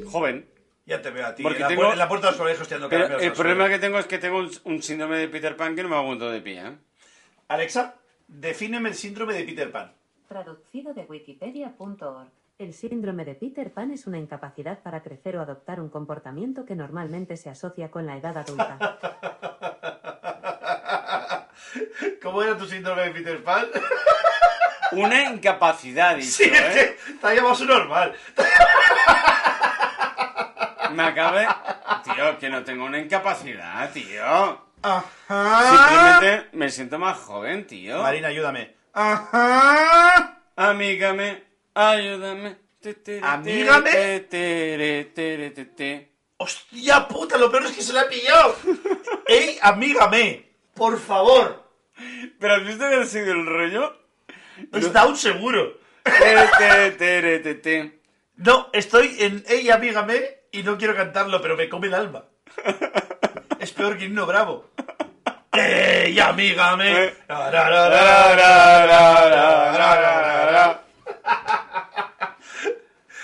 joven. 0.10 0.46
Ya 0.86 1.02
te 1.02 1.10
veo 1.12 1.26
a 1.28 1.36
ti. 1.36 1.44
Porque 1.44 1.58
en, 1.58 1.64
la, 1.64 1.68
tengo- 1.68 1.84
pu- 1.84 1.92
en 1.92 2.00
la 2.00 2.08
puerta 2.08 2.28
de 2.28 2.32
los 2.32 2.40
colegios 2.40 2.68
Pero 2.70 2.88
caramelos 2.90 3.22
el 3.24 3.30
al 3.32 3.36
problema 3.36 3.68
que 3.68 3.78
tengo 3.78 4.00
es 4.00 4.06
que 4.06 4.20
tengo 4.20 4.38
un, 4.40 4.50
un 4.64 4.82
síndrome 4.82 5.18
de 5.18 5.28
Peter 5.28 5.58
Pan 5.58 5.76
que 5.76 5.84
no 5.84 5.90
me 5.90 5.98
aguanto 5.98 6.32
de 6.32 6.40
pie, 6.40 6.62
¿eh? 6.66 6.78
Alexa, 7.50 7.96
defíneme 8.30 8.88
el 8.88 8.96
síndrome 8.96 9.34
de 9.34 9.44
Peter 9.44 9.70
Pan. 9.70 9.92
Traducido 10.30 10.94
de 10.94 11.02
wikipedia.org. 11.04 12.30
El 12.58 12.74
síndrome 12.74 13.26
de 13.26 13.36
Peter 13.36 13.70
Pan 13.74 13.92
es 13.92 14.08
una 14.08 14.18
incapacidad 14.18 14.80
para 14.80 15.04
crecer 15.04 15.36
o 15.36 15.42
adoptar 15.42 15.82
un 15.82 15.90
comportamiento 15.90 16.64
que 16.66 16.76
normalmente 16.76 17.36
se 17.36 17.50
asocia 17.50 17.92
con 17.92 18.06
la 18.06 18.16
edad 18.16 18.38
adulta. 18.38 18.78
¿Cómo 22.22 22.44
era 22.44 22.58
tu 22.58 22.66
síndrome 22.66 23.04
de 23.04 23.12
Peter 23.12 23.42
Pan? 23.44 23.68
Una 24.92 25.24
incapacidad, 25.24 26.18
dicho, 26.18 26.30
sí, 26.30 26.52
¿eh? 26.54 26.98
te 27.22 27.28
ha 27.28 27.34
llamado 27.34 27.56
su 27.56 27.64
normal. 27.66 28.14
Me 30.92 31.04
acabe... 31.04 31.48
Tío, 32.04 32.38
que 32.40 32.50
no 32.50 32.64
tengo 32.64 32.86
una 32.86 32.98
incapacidad, 33.00 33.92
tío. 33.92 34.60
Ajá. 34.82 35.70
Simplemente 35.70 36.48
me 36.54 36.70
siento 36.70 36.98
más 36.98 37.20
joven, 37.20 37.68
tío. 37.68 38.02
Marina, 38.02 38.30
ayúdame. 38.30 38.74
Ajá. 38.94 40.40
Amígame, 40.56 41.44
ayúdame. 41.76 42.58
¿Amígame? 43.22 44.26
Hostia 46.38 47.08
puta, 47.08 47.38
lo 47.38 47.52
peor 47.52 47.66
es 47.66 47.74
que 47.74 47.84
se 47.84 47.94
la 47.94 48.02
ha 48.02 48.10
pillado. 48.10 48.56
¡Ey, 49.28 49.60
amígame! 49.62 50.50
Por 50.74 51.00
favor. 51.00 51.61
¿Pero 52.40 52.54
has 52.56 52.66
visto 52.66 52.90
que 52.90 52.96
ha 52.96 53.06
sido 53.06 53.32
el 53.34 53.46
rollo? 53.46 53.98
Es 54.74 54.92
Down 54.92 55.16
seguro. 55.16 55.78
No, 58.38 58.70
estoy 58.74 59.16
en 59.20 59.44
Ey, 59.48 59.70
amígame 59.70 60.22
y 60.52 60.64
no 60.64 60.78
quiero 60.78 60.96
cantarlo, 60.96 61.42
pero 61.42 61.56
me 61.56 61.70
come 61.70 61.88
el 61.88 61.94
alma. 61.94 62.26
Es 63.60 63.72
peor 63.72 63.98
que 63.98 64.06
himno 64.06 64.26
bravo. 64.26 64.72
¡Ey, 65.52 66.18
amígame! 66.20 67.06
Eh. 67.06 67.14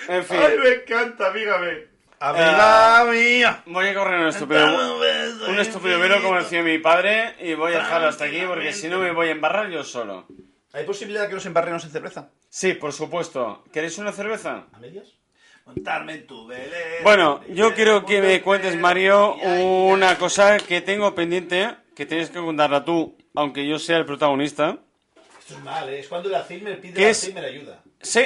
En 0.10 0.24
fin, 0.24 0.38
¡Ay, 0.40 0.58
me 0.58 0.70
encanta, 0.70 1.28
amígame! 1.28 1.97
¡Amiga 2.20 3.06
mía! 3.12 3.64
voy 3.68 3.88
a 3.88 3.94
correr 3.94 4.20
un 4.20 4.28
estúpido, 4.28 4.66
un 5.50 5.60
estúpido 5.60 6.00
velo 6.00 6.22
como 6.24 6.38
decía 6.40 6.64
mi 6.64 6.80
padre 6.80 7.36
y 7.40 7.54
voy 7.54 7.74
a 7.74 7.78
dejarlo 7.80 8.08
hasta 8.08 8.26
aquí 8.26 8.42
porque 8.48 8.74
si 8.74 8.88
no 8.88 8.98
me 9.00 9.12
voy 9.12 9.28
a 9.28 9.32
embarrar 9.32 9.70
yo 9.70 9.84
solo. 9.84 10.26
¿Hay 10.74 10.84
posibilidad 10.84 11.24
de 11.24 11.30
que 11.30 11.36
nos 11.36 11.46
embarremos 11.46 11.84
en 11.86 11.92
cerveza? 11.92 12.30
Sí, 12.50 12.74
por 12.74 12.92
supuesto. 12.92 13.64
¿Queréis 13.72 13.98
una 14.00 14.12
cerveza? 14.12 14.66
¿A 14.74 14.80
medias? 14.80 15.08
Montarme 15.66 16.14
en 16.14 16.28
tu 16.28 16.48
velero. 16.48 17.04
Bueno, 17.04 17.42
yo 17.50 17.74
quiero 17.76 18.06
que 18.06 18.22
me 18.22 18.42
cuentes, 18.42 18.76
Mario, 18.78 19.36
una 19.36 20.18
cosa 20.18 20.58
que 20.58 20.82
tengo 20.82 21.14
pendiente, 21.14 21.76
que 21.96 22.06
tienes 22.06 22.30
que 22.30 22.40
contarla 22.40 22.84
tú, 22.84 23.16
aunque 23.36 23.68
yo 23.68 23.78
sea 23.78 23.98
el 23.98 24.06
protagonista. 24.06 24.78
Esto 25.40 25.54
es 25.56 25.64
mal, 25.64 25.88
¿eh? 25.90 26.00
Es 26.00 26.08
cuando 26.08 26.30
el 26.30 26.36
Alzheimer 26.36 26.80
pide 26.82 26.94
¿Qué 26.94 27.04
el 27.04 27.10
es? 27.10 27.24
Alzheimer 27.24 27.46
ayuda. 27.46 27.84
Sí, 28.02 28.22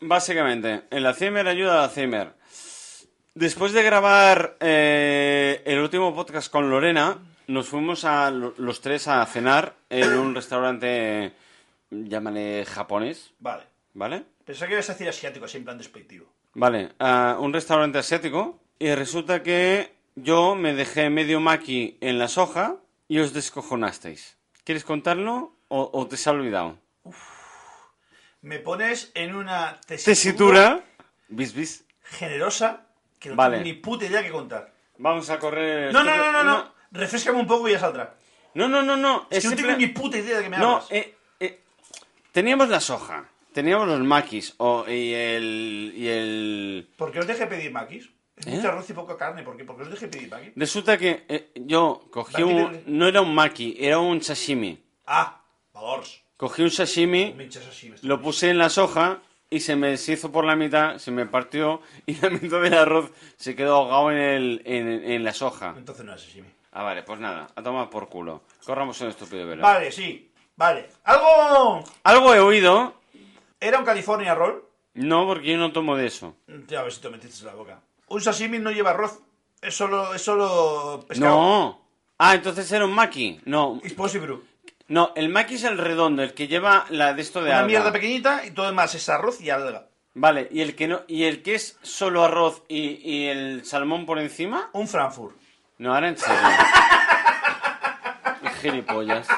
básicamente. 0.00 0.82
El 0.90 1.06
Alzheimer 1.06 1.46
ayuda 1.46 1.74
al 1.74 1.84
Alzheimer. 1.84 2.37
Después 3.38 3.72
de 3.72 3.84
grabar 3.84 4.56
eh, 4.58 5.62
el 5.64 5.78
último 5.78 6.12
podcast 6.12 6.50
con 6.50 6.68
Lorena, 6.70 7.18
nos 7.46 7.68
fuimos 7.68 8.04
a 8.04 8.32
lo- 8.32 8.52
los 8.58 8.80
tres 8.80 9.06
a 9.06 9.24
cenar 9.26 9.76
en 9.90 10.12
un 10.18 10.34
restaurante, 10.34 11.30
llámale 11.88 12.64
japonés, 12.66 13.30
Vale. 13.38 13.62
¿vale? 13.94 14.24
Pensaba 14.44 14.66
que 14.66 14.72
ibas 14.74 14.90
a 14.90 14.94
decir 14.94 15.08
asiático, 15.08 15.44
así 15.44 15.56
en 15.58 15.64
plan 15.64 15.78
despectivo. 15.78 16.26
Vale, 16.54 16.90
a 16.98 17.36
un 17.38 17.52
restaurante 17.52 17.98
asiático 17.98 18.58
y 18.76 18.92
resulta 18.96 19.40
que 19.44 19.92
yo 20.16 20.56
me 20.56 20.74
dejé 20.74 21.08
medio 21.08 21.38
maqui 21.38 21.96
en 22.00 22.18
la 22.18 22.26
soja 22.26 22.74
y 23.06 23.20
os 23.20 23.32
descojonasteis. 23.32 24.36
¿Quieres 24.64 24.82
contarlo 24.82 25.52
o, 25.68 25.90
o 25.92 26.08
te 26.08 26.16
se 26.16 26.28
ha 26.28 26.32
olvidado? 26.32 26.76
Me 28.42 28.58
pones 28.58 29.12
en 29.14 29.36
una 29.36 29.80
tesitura, 29.86 30.04
Tesitura. 30.12 30.84
Bis, 31.28 31.54
bis. 31.54 31.84
generosa 32.02 32.87
que 33.18 33.30
no 33.30 33.36
Vale. 33.36 33.56
tengo 33.58 33.64
ni 33.64 33.72
puta 33.74 34.04
idea 34.06 34.22
que 34.22 34.30
contar. 34.30 34.72
Vamos 34.98 35.28
a 35.30 35.38
correr. 35.38 35.92
No, 35.92 36.02
no, 36.02 36.16
no, 36.16 36.32
no, 36.32 36.42
no. 36.44 36.72
Refrescame 36.90 37.38
un 37.38 37.46
poco 37.46 37.68
y 37.68 37.72
ya 37.72 37.78
saldrá. 37.78 38.14
No, 38.54 38.66
no, 38.68 38.82
no, 38.82 38.96
no. 38.96 39.26
Es 39.30 39.42
que 39.42 39.48
no 39.50 39.56
simple- 39.56 39.66
tengo 39.74 39.78
ni 39.78 39.86
puta 39.88 40.18
idea 40.18 40.38
de 40.38 40.42
que 40.44 40.48
me 40.50 40.58
No, 40.58 40.76
hablas. 40.76 40.86
eh, 40.90 41.14
eh, 41.38 41.60
teníamos 42.32 42.68
la 42.68 42.80
soja, 42.80 43.28
teníamos 43.52 43.86
los 43.86 44.00
maquis 44.00 44.54
o, 44.56 44.84
y 44.88 45.12
el... 45.12 45.92
Y 45.94 46.08
el... 46.08 46.88
¿Por 46.96 47.12
qué 47.12 47.20
os 47.20 47.26
dejé 47.26 47.46
pedir 47.46 47.70
maquis? 47.70 48.08
Es 48.36 48.46
¿Eh? 48.46 48.50
mucho 48.50 48.68
arroz 48.68 48.88
y 48.88 48.92
poca 48.94 49.16
carne. 49.16 49.42
¿Por 49.42 49.56
qué? 49.56 49.64
¿Por 49.64 49.76
qué 49.76 49.82
os 49.82 49.90
dejé 49.90 50.08
pedir 50.08 50.30
maquis? 50.30 50.52
Resulta 50.56 50.96
que 50.96 51.24
eh, 51.28 51.50
yo 51.56 52.08
cogí 52.10 52.42
un... 52.42 52.82
No 52.86 53.06
era 53.06 53.20
un 53.20 53.34
maki, 53.34 53.76
era 53.78 53.98
un 53.98 54.22
sashimi. 54.22 54.82
Ah, 55.06 55.42
valors. 55.72 56.22
Cogí 56.36 56.62
un 56.62 56.70
sashimi, 56.70 57.34
estás- 57.38 58.02
lo 58.02 58.20
puse 58.22 58.48
en 58.50 58.58
la 58.58 58.68
soja 58.70 59.18
y 59.50 59.60
se 59.60 59.76
me 59.76 59.88
deshizo 59.88 60.30
por 60.30 60.44
la 60.44 60.56
mitad, 60.56 60.98
se 60.98 61.10
me 61.10 61.26
partió 61.26 61.80
y 62.06 62.14
la 62.16 62.30
mitad 62.30 62.60
del 62.60 62.74
arroz 62.74 63.10
se 63.36 63.54
quedó 63.56 63.76
ahogado 63.76 64.10
en, 64.12 64.18
el, 64.18 64.62
en, 64.64 64.88
en 64.88 65.24
la 65.24 65.32
soja. 65.32 65.74
Entonces 65.76 66.04
no 66.04 66.14
es 66.14 66.20
sashimi. 66.22 66.48
Ah, 66.72 66.82
vale, 66.82 67.02
pues 67.02 67.18
nada, 67.18 67.48
a 67.56 67.62
tomar 67.62 67.88
por 67.90 68.08
culo. 68.08 68.42
Corramos 68.64 69.00
un 69.00 69.08
estúpido 69.08 69.46
velo. 69.46 69.62
Vale, 69.62 69.90
sí. 69.90 70.30
Vale. 70.56 70.88
¿Algo 71.04 71.84
Algo 72.04 72.34
he 72.34 72.40
oído, 72.40 72.94
era 73.60 73.78
un 73.78 73.84
California 73.84 74.34
Roll? 74.34 74.64
no, 74.94 75.26
porque 75.26 75.52
yo 75.52 75.58
no 75.58 75.72
tomo 75.72 75.96
de 75.96 76.06
eso. 76.06 76.34
Ya 76.66 76.80
a 76.80 76.82
ver 76.82 76.92
si 76.92 77.00
te 77.00 77.08
metiste 77.08 77.40
en 77.40 77.46
la 77.46 77.54
boca. 77.54 77.80
Un 78.08 78.20
sashimi 78.20 78.58
no 78.58 78.70
lleva 78.70 78.90
arroz. 78.90 79.20
Es 79.60 79.74
solo, 79.76 80.14
es 80.14 80.22
solo 80.22 81.04
pescado. 81.08 81.30
No. 81.36 81.80
Ah, 82.18 82.34
entonces 82.34 82.70
era 82.72 82.84
un 82.84 82.92
maki. 82.92 83.40
No, 83.44 83.80
Es 83.84 83.92
possible. 83.94 84.38
No, 84.88 85.12
el 85.16 85.28
maki 85.28 85.54
es 85.54 85.64
el 85.64 85.78
redondo, 85.78 86.22
el 86.22 86.34
que 86.34 86.48
lleva 86.48 86.86
la 86.90 87.14
de 87.14 87.22
esto 87.22 87.40
de 87.40 87.50
Una 87.50 87.58
alga. 87.60 87.66
mierda 87.68 87.92
pequeñita 87.92 88.44
y 88.46 88.50
todo 88.50 88.66
demás 88.66 88.94
es 88.94 89.08
arroz 89.08 89.40
y 89.40 89.50
alga. 89.50 89.86
Vale, 90.14 90.48
y 90.50 90.62
el 90.62 90.74
que 90.74 90.88
no, 90.88 91.02
y 91.06 91.24
el 91.24 91.42
que 91.42 91.54
es 91.54 91.78
solo 91.82 92.24
arroz 92.24 92.62
y, 92.68 93.00
y 93.08 93.26
el 93.28 93.64
salmón 93.64 94.04
por 94.06 94.18
encima. 94.18 94.70
Un 94.72 94.88
Frankfurt. 94.88 95.36
No, 95.78 95.94
ahora 95.94 96.08
en 96.08 96.16
serio. 96.18 96.40
Gilipollas. 98.62 99.28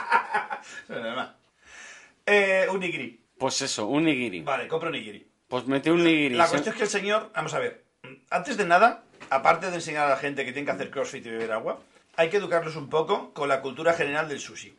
Eh, 2.26 2.66
un 2.70 2.80
nigiri. 2.80 3.20
Pues 3.38 3.60
eso, 3.62 3.86
un 3.86 4.04
nigiri. 4.04 4.42
Vale, 4.42 4.68
compro 4.68 4.90
nigiri. 4.90 5.26
Pues 5.48 5.66
mete 5.66 5.90
un 5.90 6.02
nigiri. 6.04 6.34
La 6.36 6.48
cuestión 6.48 6.74
es 6.74 6.78
que 6.78 6.84
el 6.84 6.90
señor, 6.90 7.30
vamos 7.34 7.54
a 7.54 7.58
ver, 7.58 7.84
antes 8.30 8.56
de 8.56 8.66
nada, 8.66 9.02
aparte 9.30 9.70
de 9.70 9.76
enseñar 9.76 10.06
a 10.06 10.10
la 10.10 10.16
gente 10.16 10.44
que 10.44 10.52
tiene 10.52 10.66
que 10.66 10.72
hacer 10.72 10.90
crossfit 10.90 11.26
y 11.26 11.30
beber 11.30 11.52
agua, 11.52 11.80
hay 12.16 12.28
que 12.30 12.36
educarlos 12.38 12.76
un 12.76 12.88
poco 12.88 13.32
con 13.32 13.48
la 13.48 13.60
cultura 13.60 13.92
general 13.94 14.28
del 14.28 14.40
sushi. 14.40 14.74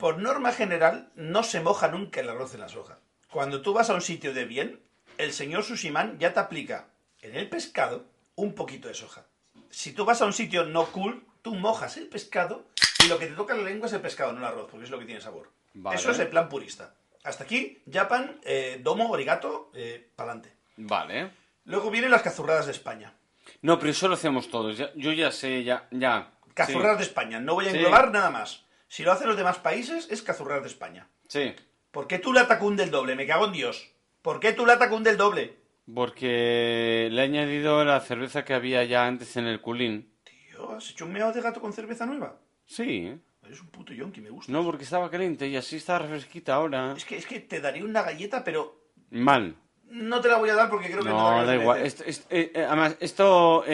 Por 0.00 0.16
norma 0.18 0.50
general, 0.52 1.10
no 1.14 1.42
se 1.42 1.60
moja 1.60 1.88
nunca 1.88 2.20
el 2.20 2.30
arroz 2.30 2.54
en 2.54 2.60
la 2.60 2.68
soja. 2.70 2.98
Cuando 3.30 3.60
tú 3.60 3.74
vas 3.74 3.90
a 3.90 3.94
un 3.94 4.00
sitio 4.00 4.32
de 4.32 4.46
bien, 4.46 4.80
el 5.18 5.32
señor 5.32 5.62
sushiman 5.62 6.18
ya 6.18 6.32
te 6.32 6.40
aplica 6.40 6.86
en 7.20 7.36
el 7.36 7.48
pescado 7.50 8.06
un 8.34 8.54
poquito 8.54 8.88
de 8.88 8.94
soja. 8.94 9.26
Si 9.68 9.92
tú 9.92 10.06
vas 10.06 10.22
a 10.22 10.24
un 10.26 10.32
sitio 10.32 10.64
no 10.64 10.86
cool, 10.86 11.22
tú 11.42 11.54
mojas 11.54 11.98
el 11.98 12.06
pescado 12.08 12.64
y 13.04 13.08
lo 13.08 13.18
que 13.18 13.26
te 13.26 13.34
toca 13.34 13.54
en 13.54 13.62
la 13.62 13.68
lengua 13.70 13.88
es 13.88 13.92
el 13.92 14.00
pescado, 14.00 14.32
no 14.32 14.38
el 14.38 14.44
arroz, 14.46 14.68
porque 14.70 14.84
es 14.84 14.90
lo 14.90 14.98
que 14.98 15.04
tiene 15.04 15.20
sabor. 15.20 15.50
Vale. 15.74 15.96
Eso 15.98 16.10
es 16.10 16.18
el 16.18 16.28
plan 16.28 16.48
purista. 16.48 16.94
Hasta 17.22 17.44
aquí, 17.44 17.82
Japan, 17.92 18.40
eh, 18.42 18.80
domo, 18.82 19.10
origato, 19.10 19.70
eh, 19.74 20.08
pa'lante. 20.16 20.54
Vale. 20.78 21.30
Luego 21.66 21.90
vienen 21.90 22.10
las 22.10 22.22
cazurradas 22.22 22.64
de 22.64 22.72
España. 22.72 23.12
No, 23.60 23.78
pero 23.78 23.90
eso 23.90 24.08
lo 24.08 24.14
hacemos 24.14 24.50
todos. 24.50 24.78
ya- 24.78 24.90
yo 24.94 25.12
ya 25.12 25.30
sé, 25.30 25.62
ya. 25.62 25.86
ya. 25.90 26.30
Cazurradas 26.54 26.96
de 26.98 27.04
España. 27.04 27.38
No 27.38 27.52
voy 27.54 27.66
a 27.66 27.70
Sí. 27.70 27.76
englobar 27.76 28.10
nada 28.10 28.30
más. 28.30 28.64
Si 28.90 29.04
lo 29.04 29.12
hacen 29.12 29.28
los 29.28 29.36
demás 29.36 29.58
países, 29.58 30.08
es 30.10 30.20
cazurradas 30.20 30.64
de 30.64 30.68
España. 30.68 31.08
Sí. 31.28 31.54
¿Por 31.92 32.08
qué 32.08 32.18
tú 32.18 32.32
lata 32.32 32.58
cunde 32.58 32.82
el 32.82 32.90
doble? 32.90 33.14
Me 33.14 33.24
cago 33.24 33.46
en 33.46 33.52
Dios. 33.52 33.88
¿Por 34.20 34.40
qué 34.40 34.52
tú 34.52 34.66
lata 34.66 34.90
cunde 34.90 35.10
el 35.10 35.16
doble? 35.16 35.54
Porque 35.94 37.08
le 37.08 37.20
he 37.20 37.24
añadido 37.24 37.84
la 37.84 38.00
cerveza 38.00 38.44
que 38.44 38.52
había 38.52 38.82
ya 38.82 39.06
antes 39.06 39.36
en 39.36 39.46
el 39.46 39.60
culín. 39.60 40.12
Tío, 40.24 40.72
¿has 40.72 40.90
hecho 40.90 41.04
un 41.04 41.12
meado 41.12 41.32
de 41.32 41.40
gato 41.40 41.60
con 41.60 41.72
cerveza 41.72 42.04
nueva? 42.04 42.40
Sí. 42.66 43.16
Eres 43.44 43.60
un 43.60 43.68
puto 43.68 43.92
yonki, 43.92 44.20
me 44.20 44.30
gusta. 44.30 44.50
No, 44.50 44.64
porque 44.64 44.82
estaba 44.82 45.08
caliente 45.08 45.46
y 45.46 45.56
así 45.56 45.76
está 45.76 45.96
refresquita 46.00 46.54
ahora. 46.54 46.94
Es 46.96 47.04
que, 47.04 47.16
es 47.16 47.26
que 47.26 47.38
te 47.38 47.60
daría 47.60 47.84
una 47.84 48.02
galleta, 48.02 48.42
pero 48.42 48.88
Mal. 49.10 49.54
no 49.84 50.20
te 50.20 50.28
la 50.28 50.36
voy 50.38 50.50
a 50.50 50.56
dar 50.56 50.68
porque 50.68 50.88
creo 50.90 51.04
que 51.04 51.10
no, 51.10 51.16
No, 51.16 51.30
voy 51.36 51.42
a 51.42 51.44
da 51.46 51.54
igual. 51.54 51.80
Esto- 51.86 52.02
esto- 52.04 52.26
eh, 52.30 52.50
eh, 52.56 52.64
además, 52.64 52.96
esto 52.98 53.64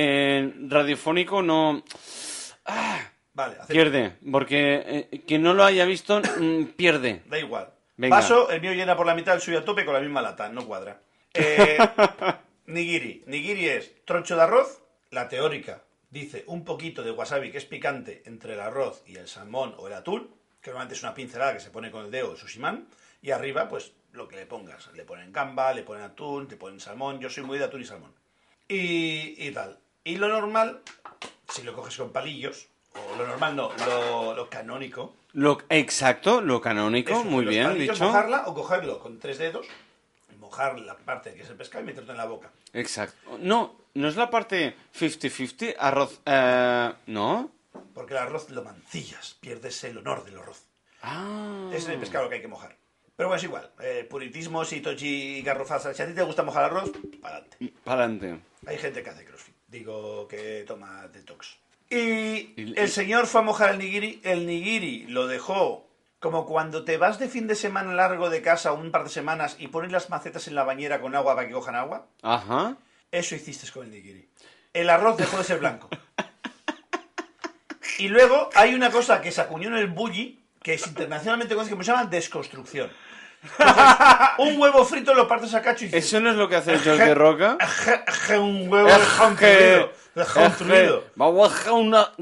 radiofónico 0.68 1.40
no 1.42 1.82
Vale, 3.36 3.56
pierde. 3.68 4.16
Porque 4.32 5.08
eh, 5.12 5.22
quien 5.26 5.42
no 5.42 5.52
lo 5.52 5.62
haya 5.62 5.84
visto 5.84 6.20
mm, 6.20 6.64
pierde. 6.74 7.22
Da 7.26 7.38
igual. 7.38 7.70
Venga. 7.98 8.16
Vaso, 8.16 8.50
el 8.50 8.62
mío 8.62 8.72
llena 8.72 8.96
por 8.96 9.06
la 9.06 9.14
mitad, 9.14 9.34
el 9.34 9.42
suyo 9.42 9.58
a 9.58 9.64
tope 9.64 9.84
con 9.84 9.92
la 9.92 10.00
misma 10.00 10.22
lata, 10.22 10.48
no 10.48 10.66
cuadra. 10.66 11.02
Eh, 11.34 11.76
nigiri. 12.66 13.24
Nigiri 13.26 13.68
es 13.68 14.04
troncho 14.06 14.36
de 14.36 14.42
arroz, 14.42 14.82
la 15.10 15.28
teórica 15.28 15.82
dice 16.08 16.44
un 16.46 16.64
poquito 16.64 17.02
de 17.02 17.10
wasabi 17.10 17.50
que 17.50 17.58
es 17.58 17.66
picante 17.66 18.22
entre 18.24 18.54
el 18.54 18.60
arroz 18.60 19.02
y 19.06 19.16
el 19.16 19.28
salmón 19.28 19.74
o 19.76 19.86
el 19.86 19.92
atún, 19.92 20.34
que 20.62 20.70
normalmente 20.70 20.94
es 20.94 21.02
una 21.02 21.12
pincelada 21.12 21.52
que 21.52 21.60
se 21.60 21.70
pone 21.70 21.90
con 21.90 22.06
el 22.06 22.10
dedo 22.10 22.32
el 22.32 22.38
sushiman, 22.38 22.88
y 23.20 23.32
arriba 23.32 23.68
pues 23.68 23.92
lo 24.12 24.28
que 24.28 24.36
le 24.36 24.46
pongas. 24.46 24.90
Le 24.94 25.04
ponen 25.04 25.30
gamba, 25.30 25.74
le 25.74 25.82
ponen 25.82 26.04
atún, 26.04 26.48
te 26.48 26.56
ponen 26.56 26.80
salmón, 26.80 27.20
yo 27.20 27.28
soy 27.28 27.42
muy 27.42 27.58
de 27.58 27.64
atún 27.64 27.82
y 27.82 27.84
salmón. 27.84 28.14
Y, 28.66 29.46
y 29.46 29.50
tal. 29.50 29.78
Y 30.04 30.16
lo 30.16 30.28
normal, 30.28 30.80
si 31.50 31.62
lo 31.64 31.74
coges 31.74 31.98
con 31.98 32.12
palillos, 32.12 32.68
lo 33.16 33.26
normal 33.26 33.56
no, 33.56 33.70
lo, 33.86 34.34
lo 34.34 34.48
canónico, 34.50 35.14
Lo, 35.32 35.58
exacto, 35.68 36.40
lo 36.40 36.60
canónico, 36.60 37.12
eso, 37.12 37.24
muy 37.24 37.44
bien 37.44 37.78
dicho. 37.78 38.04
mojarla 38.04 38.44
o 38.46 38.54
cogerlo 38.54 38.98
con 39.00 39.18
tres 39.18 39.38
dedos, 39.38 39.66
mojar 40.38 40.78
la 40.80 40.96
parte 40.96 41.34
que 41.34 41.42
es 41.42 41.50
el 41.50 41.56
pescado 41.56 41.82
y 41.84 41.86
meterte 41.86 42.10
en 42.12 42.16
la 42.18 42.26
boca. 42.26 42.50
Exacto. 42.72 43.38
No, 43.40 43.76
no 43.94 44.08
es 44.08 44.16
la 44.16 44.30
parte 44.30 44.76
50-50, 44.98 45.74
arroz. 45.78 46.20
eh, 46.26 46.92
¿No? 47.06 47.50
Porque 47.94 48.14
el 48.14 48.18
arroz 48.18 48.50
lo 48.50 48.62
mancillas, 48.62 49.36
pierdes 49.40 49.82
el 49.84 49.98
honor 49.98 50.24
del 50.24 50.38
arroz. 50.38 50.64
Ah. 51.02 51.70
Es 51.72 51.88
el 51.88 51.98
pescado 51.98 52.28
que 52.28 52.36
hay 52.36 52.40
que 52.42 52.48
mojar. 52.48 52.76
Pero 53.16 53.28
bueno, 53.28 53.38
es 53.38 53.44
igual. 53.44 53.70
Eh, 53.80 54.06
puritismo, 54.08 54.64
sitochi 54.64 55.38
y 55.38 55.42
garrofasa. 55.42 55.94
Si 55.94 56.02
a 56.02 56.06
ti 56.06 56.12
te 56.12 56.22
gusta 56.22 56.42
mojar 56.42 56.64
arroz, 56.64 56.90
para 57.22 57.36
adelante. 57.36 57.72
Para 57.84 58.04
adelante. 58.04 58.40
Hay 58.66 58.76
gente 58.78 59.02
que 59.02 59.08
hace 59.10 59.24
crossfit. 59.24 59.54
Digo 59.66 60.28
que 60.28 60.64
toma 60.66 61.08
detox. 61.08 61.56
Y 61.88 62.74
el 62.78 62.88
señor 62.88 63.26
fue 63.26 63.40
a 63.40 63.44
mojar 63.44 63.70
el 63.70 63.78
nigiri. 63.78 64.20
El 64.24 64.46
nigiri 64.46 65.06
lo 65.06 65.26
dejó 65.26 65.86
como 66.18 66.46
cuando 66.46 66.84
te 66.84 66.96
vas 66.96 67.18
de 67.18 67.28
fin 67.28 67.46
de 67.46 67.54
semana 67.54 67.94
largo 67.94 68.30
de 68.30 68.42
casa 68.42 68.72
un 68.72 68.90
par 68.90 69.04
de 69.04 69.10
semanas 69.10 69.56
y 69.58 69.68
pones 69.68 69.92
las 69.92 70.10
macetas 70.10 70.48
en 70.48 70.54
la 70.54 70.64
bañera 70.64 71.00
con 71.00 71.14
agua 71.14 71.36
para 71.36 71.46
que 71.46 71.54
cojan 71.54 71.76
agua. 71.76 72.06
Ajá. 72.22 72.76
Eso 73.12 73.34
hiciste 73.34 73.70
con 73.70 73.84
el 73.84 73.92
nigiri. 73.92 74.28
El 74.72 74.90
arroz 74.90 75.16
dejó 75.16 75.38
de 75.38 75.44
ser 75.44 75.58
blanco. 75.58 75.88
Y 77.98 78.08
luego 78.08 78.50
hay 78.54 78.74
una 78.74 78.90
cosa 78.90 79.22
que 79.22 79.32
se 79.32 79.40
acuñó 79.40 79.68
en 79.68 79.76
el 79.76 79.86
bully, 79.86 80.42
que 80.62 80.74
es 80.74 80.86
internacionalmente 80.86 81.54
conocida, 81.54 81.78
que 81.78 81.84
se 81.84 81.92
llama 81.92 82.04
desconstrucción. 82.04 82.90
Un 84.38 84.60
huevo 84.60 84.84
frito, 84.84 85.14
lo 85.14 85.26
partes 85.28 85.54
a 85.54 85.62
cacho 85.62 85.84
y 85.84 85.88
dices, 85.88 86.04
Eso 86.04 86.20
no 86.20 86.30
es 86.30 86.36
lo 86.36 86.48
que 86.48 86.56
hace 86.56 86.72
el 86.74 86.82
de 86.82 87.14
Roca. 87.14 87.56
"Eje, 87.60 88.00
eje, 88.06 88.38
un 88.38 88.68
huevo 88.70 88.88
deconstruido. 88.88 89.92
deconstruido". 90.14 91.04
Vamos 91.14 91.50
a 91.52 91.54
hacer 91.54 91.72
una 91.72 92.12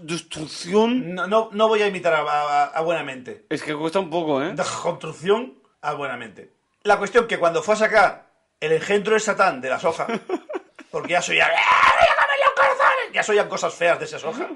destrucción. 0.00 1.14
No, 1.14 1.26
no, 1.26 1.48
no 1.52 1.68
voy 1.68 1.82
a 1.82 1.86
imitar 1.86 2.12
a, 2.14 2.20
a- 2.20 2.64
a 2.66 2.80
buenamente. 2.82 3.46
Es 3.48 3.62
que 3.62 3.74
cuesta 3.74 4.00
un 4.00 4.10
poco, 4.10 4.42
¿eh? 4.42 4.52
Deconstrucción 4.54 5.54
a 5.82 5.92
buenamente. 5.94 6.52
La 6.82 6.98
cuestión 6.98 7.26
que 7.26 7.38
cuando 7.38 7.62
fue 7.62 7.74
a 7.74 7.78
sacar 7.78 8.26
el 8.60 8.72
engendro 8.72 9.14
de 9.14 9.20
Satán 9.20 9.60
de 9.60 9.70
la 9.70 9.78
soja, 9.80 10.06
porque 10.90 11.12
ya 11.12 11.22
soy 11.22 11.36
ya, 11.36 11.50
ya 13.12 13.22
soy 13.22 13.38
cosas 13.48 13.74
feas 13.74 13.98
de 13.98 14.04
esa 14.06 14.18
soja. 14.18 14.48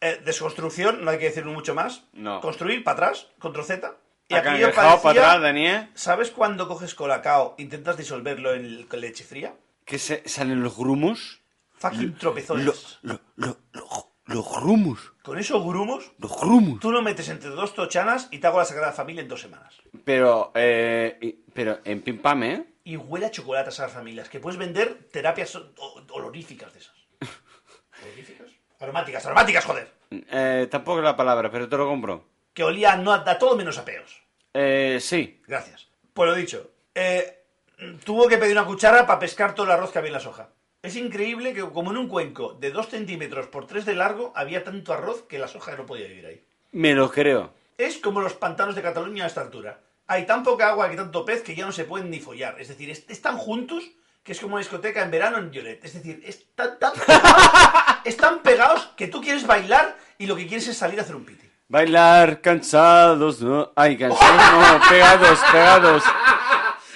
Eh, 0.00 0.20
desconstrucción, 0.24 1.04
no 1.04 1.10
hay 1.10 1.18
que 1.18 1.24
decirlo 1.26 1.50
mucho 1.52 1.74
más. 1.74 2.04
No. 2.12 2.40
Construir 2.40 2.84
para 2.84 2.94
atrás, 3.08 3.26
control 3.40 3.64
Z. 3.64 3.92
Y 4.30 4.34
Ha 4.34 4.38
aquello 4.40 4.66
cangrejado 4.66 4.88
para 4.88 5.02
parecía- 5.02 5.22
atrás, 5.28 5.42
Daniel. 5.42 5.88
¿Sabes 5.94 6.30
cuando 6.30 6.68
coges 6.68 6.94
colacao, 6.94 7.54
intentas 7.58 7.96
disolverlo 7.96 8.52
en 8.52 8.86
leche 8.92 9.24
fría? 9.24 9.54
Que 9.86 9.98
se 9.98 10.28
salen 10.28 10.62
los 10.62 10.76
grumos. 10.76 11.40
Fucking 11.78 12.14
tropezones. 12.16 12.66
Lo- 12.66 12.74
lo- 13.02 13.20
lo- 13.36 13.58
lo- 13.72 14.12
los 14.26 14.50
grumos. 14.60 15.12
Con 15.22 15.38
esos 15.38 15.64
grumos, 15.64 16.12
Los 16.18 16.38
grumos. 16.38 16.78
tú 16.80 16.92
lo 16.92 17.00
metes 17.00 17.28
entre 17.30 17.48
dos 17.48 17.72
tochanas 17.72 18.28
y 18.30 18.38
te 18.38 18.46
hago 18.46 18.58
la 18.58 18.66
Sagrada 18.66 18.92
Familia 18.92 19.22
en 19.22 19.28
dos 19.28 19.40
semanas. 19.40 19.74
Pero, 20.04 20.52
eh, 20.54 21.38
pero 21.54 21.78
en 21.84 22.02
pim 22.02 22.18
pam, 22.20 22.42
¿eh? 22.42 22.66
Y 22.84 22.96
huele 22.96 23.26
a 23.26 23.30
chocolate 23.30 23.68
a 23.68 23.72
esas 23.72 23.92
familias, 23.92 24.28
que 24.28 24.40
puedes 24.40 24.58
vender 24.58 25.08
terapias 25.10 25.58
oloríficas 26.10 26.72
de 26.74 26.80
esas. 26.80 26.94
¿Oloríficas? 28.02 28.48
Aromáticas, 28.80 29.24
aromáticas, 29.24 29.64
joder. 29.64 29.90
Eh, 30.10 30.68
Tampoco 30.70 30.98
es 30.98 31.04
la 31.04 31.16
palabra, 31.16 31.50
pero 31.50 31.66
te 31.68 31.76
lo 31.78 31.86
compro. 31.86 32.24
Que 32.58 32.64
olía 32.64 32.96
no 32.96 33.12
a, 33.12 33.38
todo 33.38 33.54
menos 33.54 33.78
a 33.78 33.84
peos. 33.84 34.20
Eh, 34.52 34.98
sí. 35.00 35.40
Gracias. 35.46 35.86
Pues 36.12 36.28
lo 36.28 36.34
dicho. 36.34 36.72
eh, 36.92 37.44
tuvo 38.04 38.26
que 38.26 38.36
pedir 38.36 38.54
una 38.58 38.66
cuchara 38.66 39.06
para 39.06 39.20
pescar 39.20 39.54
todo 39.54 39.66
el 39.66 39.70
arroz 39.70 39.92
que 39.92 40.00
había 40.00 40.08
en 40.08 40.14
la 40.14 40.18
soja. 40.18 40.48
Es 40.82 40.96
increíble 40.96 41.54
que 41.54 41.60
como 41.60 41.92
en 41.92 41.98
un 41.98 42.08
cuenco 42.08 42.54
de 42.54 42.72
2 42.72 42.88
centímetros 42.88 43.46
por 43.46 43.68
3 43.68 43.86
de 43.86 43.94
largo 43.94 44.32
había 44.34 44.64
tanto 44.64 44.92
arroz 44.92 45.22
que 45.28 45.38
la 45.38 45.46
soja 45.46 45.76
no 45.76 45.86
podía 45.86 46.08
vivir 46.08 46.26
ahí. 46.26 46.44
Me 46.72 46.94
lo 46.94 47.12
creo. 47.12 47.52
Es 47.78 47.98
como 47.98 48.20
los 48.20 48.34
pantanos 48.34 48.74
de 48.74 48.82
Cataluña 48.82 49.22
a 49.22 49.28
esta 49.28 49.42
altura. 49.42 49.78
Hay 50.08 50.26
tan 50.26 50.42
poca 50.42 50.70
agua 50.70 50.90
que 50.90 50.96
tanto 50.96 51.24
pez 51.24 51.42
que 51.42 51.54
ya 51.54 51.64
no 51.64 51.70
se 51.70 51.84
pueden 51.84 52.10
ni 52.10 52.18
follar. 52.18 52.60
Es 52.60 52.66
decir, 52.66 52.90
es- 52.90 53.04
están 53.08 53.36
juntos 53.38 53.84
que 54.24 54.32
es 54.32 54.40
como 54.40 54.54
una 54.56 54.62
discoteca 54.64 55.00
en 55.04 55.12
verano 55.12 55.38
en 55.38 55.52
Lloret. 55.52 55.84
Es 55.84 55.94
decir, 55.94 56.20
están 56.26 56.76
tan 56.80 56.92
pegados, 57.06 57.42
están 58.04 58.42
pegados 58.42 58.88
que 58.96 59.06
tú 59.06 59.20
quieres 59.20 59.46
bailar 59.46 59.96
y 60.18 60.26
lo 60.26 60.34
que 60.34 60.48
quieres 60.48 60.66
es 60.66 60.76
salir 60.76 60.98
a 60.98 61.02
hacer 61.02 61.14
un 61.14 61.24
piti. 61.24 61.47
Bailar 61.70 62.40
cansados, 62.40 63.42
¿no? 63.42 63.72
Ay, 63.76 63.98
cansados, 63.98 64.80
no, 64.80 64.88
pegados, 64.88 65.38
pegados. 65.52 66.02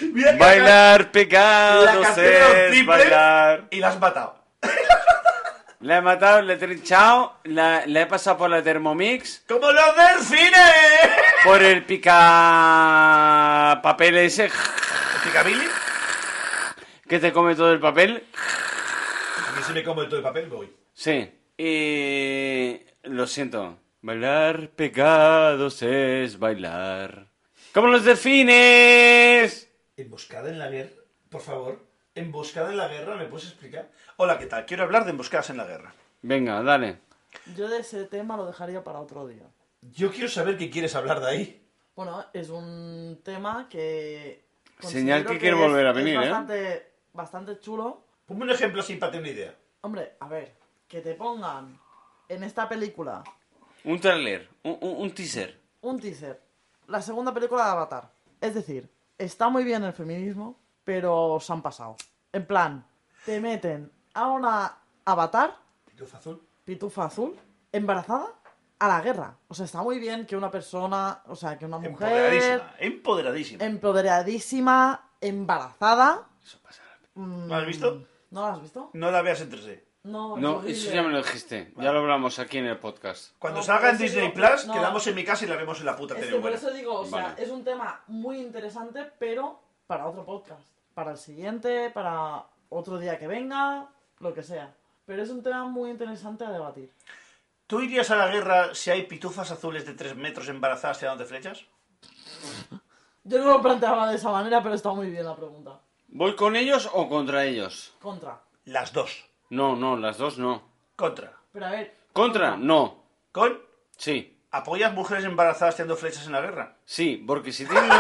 Mira 0.01 0.32
que 0.32 0.39
Bailar 0.39 1.01
la 1.03 1.12
pegados 1.12 2.19
es 2.19 2.86
bailar. 2.86 3.66
y 3.70 3.81
la 3.81 3.89
has 3.89 4.01
matado. 4.01 4.35
La 5.81 5.97
he 5.97 6.01
matado, 6.01 6.43
le 6.43 6.53
he 6.53 6.57
trinchado, 6.59 7.39
la, 7.43 7.82
la 7.86 8.03
he 8.03 8.07
pasado 8.07 8.39
por 8.39 8.49
la 8.49 8.62
Thermomix, 8.62 9.43
¡Como 9.49 9.69
los 9.73 9.97
delfines! 9.97 11.11
por 11.43 11.61
el 11.61 11.85
pica 11.85 13.81
papel 13.82 14.16
ese 14.19 14.49
¿Picabili? 15.24 15.66
que 17.09 17.19
te 17.19 17.32
come 17.32 17.57
todo 17.57 17.73
el 17.73 17.81
papel. 17.81 18.24
A 19.49 19.57
mí 19.57 19.62
se 19.66 19.73
me 19.73 19.82
come 19.82 20.05
todo 20.05 20.19
el 20.19 20.23
papel, 20.23 20.47
voy. 20.47 20.73
Sí, 20.94 21.28
y 21.59 22.81
lo 23.03 23.27
siento. 23.27 23.81
Bailar 24.04 24.70
pegados 24.70 25.80
es 25.80 26.36
bailar. 26.36 27.28
¡Como 27.72 27.86
los 27.86 28.04
delfines! 28.04 29.70
¿Emboscada 29.96 30.50
en 30.50 30.58
la 30.58 30.68
guerra? 30.68 30.90
Por 31.30 31.40
favor. 31.40 31.78
¿Emboscada 32.12 32.72
en 32.72 32.78
la 32.78 32.88
guerra? 32.88 33.14
¿Me 33.14 33.26
puedes 33.26 33.46
explicar? 33.46 33.92
Hola, 34.16 34.40
¿qué 34.40 34.46
tal? 34.46 34.66
Quiero 34.66 34.82
hablar 34.82 35.04
de 35.04 35.12
emboscadas 35.12 35.50
en 35.50 35.58
la 35.58 35.66
guerra. 35.66 35.94
Venga, 36.20 36.60
dale. 36.64 36.98
Yo 37.54 37.68
de 37.68 37.78
ese 37.78 38.06
tema 38.06 38.36
lo 38.36 38.44
dejaría 38.44 38.82
para 38.82 38.98
otro 38.98 39.24
día. 39.28 39.46
Yo 39.82 40.10
quiero 40.10 40.28
saber 40.28 40.58
qué 40.58 40.68
quieres 40.68 40.96
hablar 40.96 41.20
de 41.20 41.28
ahí. 41.28 41.68
Bueno, 41.94 42.26
es 42.32 42.50
un 42.50 43.20
tema 43.22 43.68
que... 43.70 44.44
Señal 44.80 45.22
considero 45.22 45.30
que 45.30 45.38
quiere 45.38 45.56
volver 45.56 45.86
a 45.86 45.90
es 45.90 45.96
venir, 45.96 46.14
¿eh? 46.14 46.18
bastante, 46.18 46.92
Bastante 47.12 47.60
chulo. 47.60 48.04
Ponme 48.26 48.42
un 48.42 48.50
ejemplo 48.50 48.80
así 48.80 48.96
para 48.96 49.12
tener 49.12 49.30
una 49.30 49.40
idea. 49.40 49.54
Hombre, 49.82 50.16
a 50.18 50.26
ver, 50.26 50.56
que 50.88 51.02
te 51.02 51.14
pongan 51.14 51.78
en 52.28 52.42
esta 52.42 52.68
película 52.68 53.22
Un 53.84 54.00
trailer, 54.00 54.48
un, 54.64 54.78
un- 54.80 54.96
un 55.02 55.14
teaser. 55.14 55.59
un 55.82 55.98
teaser. 56.00 56.40
La 56.88 57.00
segunda 57.02 57.32
película 57.32 57.64
de 57.64 57.70
Avatar. 57.70 58.10
Es 58.40 58.54
decir, 58.54 58.88
está 59.18 59.48
muy 59.48 59.64
bien 59.64 59.82
el 59.84 59.92
feminismo, 59.92 60.59
pero 60.84 61.38
se 61.40 61.52
han 61.52 61.62
pasado. 61.62 61.96
En 62.32 62.46
plan, 62.46 62.84
te 63.24 63.40
meten 63.40 63.90
a 64.14 64.28
una 64.28 64.78
Avatar, 65.04 65.56
Pitufo 65.86 66.16
azul. 66.16 66.42
pitufa 66.64 67.04
azul, 67.06 67.36
embarazada, 67.72 68.26
a 68.78 68.88
la 68.88 69.00
guerra. 69.00 69.36
O 69.48 69.54
sea, 69.54 69.64
está 69.64 69.82
muy 69.82 69.98
bien 69.98 70.26
que 70.26 70.36
una 70.36 70.50
persona, 70.50 71.22
o 71.26 71.36
sea, 71.36 71.56
que 71.59 71.64
una 71.66 71.78
mujer 71.78 71.92
Empoderadísima. 72.09 72.74
Empoderadísima. 72.78 73.64
empoderadísima, 73.64 75.10
embarazada. 75.20 76.28
Mm, 77.14 77.46
¿Lo 77.48 77.54
has 77.54 77.66
visto? 77.66 78.06
¿No 78.30 78.40
lo 78.40 78.46
has 78.46 78.62
visto? 78.62 78.90
No 78.94 79.10
la 79.10 79.22
veas 79.22 79.40
en 79.42 79.50
3D. 79.50 79.82
No, 80.04 80.36
No, 80.36 80.62
eso 80.64 80.92
ya 80.92 81.02
me 81.02 81.10
lo 81.10 81.18
dijiste. 81.18 81.72
Ya 81.76 81.92
lo 81.92 82.00
hablamos 82.00 82.38
aquí 82.40 82.58
en 82.58 82.66
el 82.66 82.78
podcast. 82.78 83.34
Cuando 83.38 83.60
No, 83.60 83.64
salga 83.64 83.90
en 83.90 83.96
por 83.96 84.04
eso 84.04 84.14
Disney 84.16 84.30
digo- 84.32 84.34
Plus, 84.34 84.66
no. 84.66 84.72
quedamos 84.74 85.06
en 85.06 85.14
mi 85.14 85.24
casa 85.24 85.44
y 85.44 85.48
la 85.48 85.56
vemos 85.56 85.78
en 85.78 85.86
la 85.86 85.96
puta 85.96 86.14
Es 86.14 86.20
tele 86.20 86.32
que 86.36 86.42
por 86.42 86.52
eso 86.52 86.70
digo, 86.72 87.00
o 87.00 87.06
sea, 87.06 87.22
Vale. 87.28 87.42
es 87.42 87.50
un 87.50 87.62
tema 87.62 88.00
muy 88.08 88.38
interesante, 88.40 89.10
pero 89.18 89.60
para 89.86 90.06
otro 90.08 90.24
podcast. 90.24 90.62
Para 90.94 91.12
el 91.12 91.18
siguiente, 91.18 91.90
para 91.90 92.44
otro 92.70 92.98
día 92.98 93.16
que 93.18 93.28
venga, 93.28 93.86
lo 94.18 94.34
que 94.34 94.42
sea. 94.42 94.74
Pero 95.06 95.22
es 95.22 95.30
un 95.30 95.42
tema 95.42 95.64
muy 95.66 95.90
interesante 95.90 96.44
a 96.44 96.50
debatir. 96.50 96.90
¿Tú 97.68 97.80
irías 97.80 98.10
a 98.10 98.16
la 98.16 98.26
guerra 98.26 98.74
si 98.74 98.90
hay 98.90 99.04
pitufas 99.04 99.50
azules 99.52 99.86
de 99.86 99.94
3 99.94 100.16
metros 100.16 100.48
embarazadas 100.48 100.98
tirando 100.98 101.22
de 101.22 101.28
flechas? 101.28 101.64
Yo 103.24 103.38
no 103.38 103.44
lo 103.52 103.62
planteaba 103.62 104.10
de 104.10 104.16
esa 104.16 104.30
manera, 104.32 104.62
pero 104.62 104.74
está 104.74 104.90
muy 104.92 105.08
bien 105.10 105.24
la 105.24 105.36
pregunta. 105.36 105.78
¿Voy 106.08 106.34
con 106.34 106.56
ellos 106.56 106.90
o 106.92 107.08
contra 107.08 107.44
ellos? 107.44 107.94
Contra. 108.00 108.40
Las 108.64 108.92
dos. 108.92 109.26
No, 109.52 109.76
no, 109.76 109.98
las 109.98 110.16
dos 110.16 110.38
no. 110.38 110.62
Contra. 110.96 111.30
Pero 111.52 111.66
a 111.66 111.70
ver. 111.72 111.94
¿Contra? 112.14 112.56
No. 112.56 113.02
Con. 113.32 113.58
Sí. 113.98 114.34
¿Apoyas 114.50 114.94
mujeres 114.94 115.24
embarazadas 115.26 115.76
tirando 115.76 115.94
flechas 115.94 116.24
en 116.26 116.32
la 116.32 116.40
guerra? 116.40 116.76
Sí, 116.86 117.22
porque 117.26 117.52
si 117.52 117.66
tienen... 117.66 117.90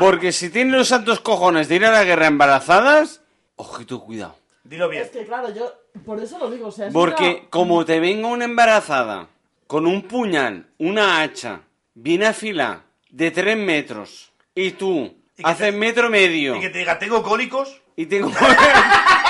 Porque 0.00 0.32
si 0.32 0.50
tienen 0.50 0.76
los 0.76 0.88
santos 0.88 1.20
cojones 1.20 1.68
de 1.68 1.76
ir 1.76 1.84
a 1.84 1.92
la 1.92 2.02
guerra 2.02 2.26
embarazadas... 2.26 3.20
Ojito, 3.54 4.00
cuidado. 4.00 4.34
Dilo 4.64 4.88
bien. 4.88 5.04
Es 5.04 5.10
que 5.10 5.24
claro, 5.24 5.52
yo 5.54 5.72
por 6.04 6.18
eso 6.20 6.36
lo 6.38 6.50
digo, 6.50 6.66
o 6.66 6.72
sea, 6.72 6.88
Porque 6.90 7.38
una- 7.42 7.50
como 7.50 7.84
te 7.84 8.00
venga 8.00 8.26
una 8.26 8.44
embarazada 8.44 9.28
con 9.68 9.86
un 9.86 10.02
puñal, 10.02 10.66
una 10.78 11.20
hacha, 11.22 11.60
bien 11.94 12.24
afilada, 12.24 12.82
de 13.10 13.30
tres 13.30 13.56
metros, 13.56 14.32
y 14.54 14.72
tú 14.72 15.14
Y 15.36 15.42
haces 15.44 15.70
te- 15.70 15.76
metro 15.78 16.10
medio, 16.10 16.56
Y 16.56 16.60
que 16.60 16.70
te 16.70 16.78
diga, 16.78 16.98
tengo 16.98 17.22
cólicos, 17.22 17.80
y 17.94 18.06
tengo... 18.06 18.30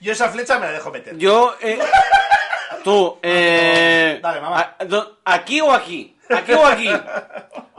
yo 0.00 0.12
esa 0.12 0.28
flecha 0.28 0.58
me 0.58 0.66
la 0.66 0.72
dejo 0.72 0.90
meter. 0.90 1.16
Yo, 1.18 1.54
eh, 1.60 1.78
tú, 2.84 3.18
eh, 3.22 4.18
Dale, 4.22 4.40
mamá. 4.40 4.76
a- 4.78 5.34
¿Aquí 5.34 5.60
o 5.60 5.72
aquí? 5.72 6.16
¿Aquí 6.30 6.52
o 6.52 6.66
aquí? 6.66 6.90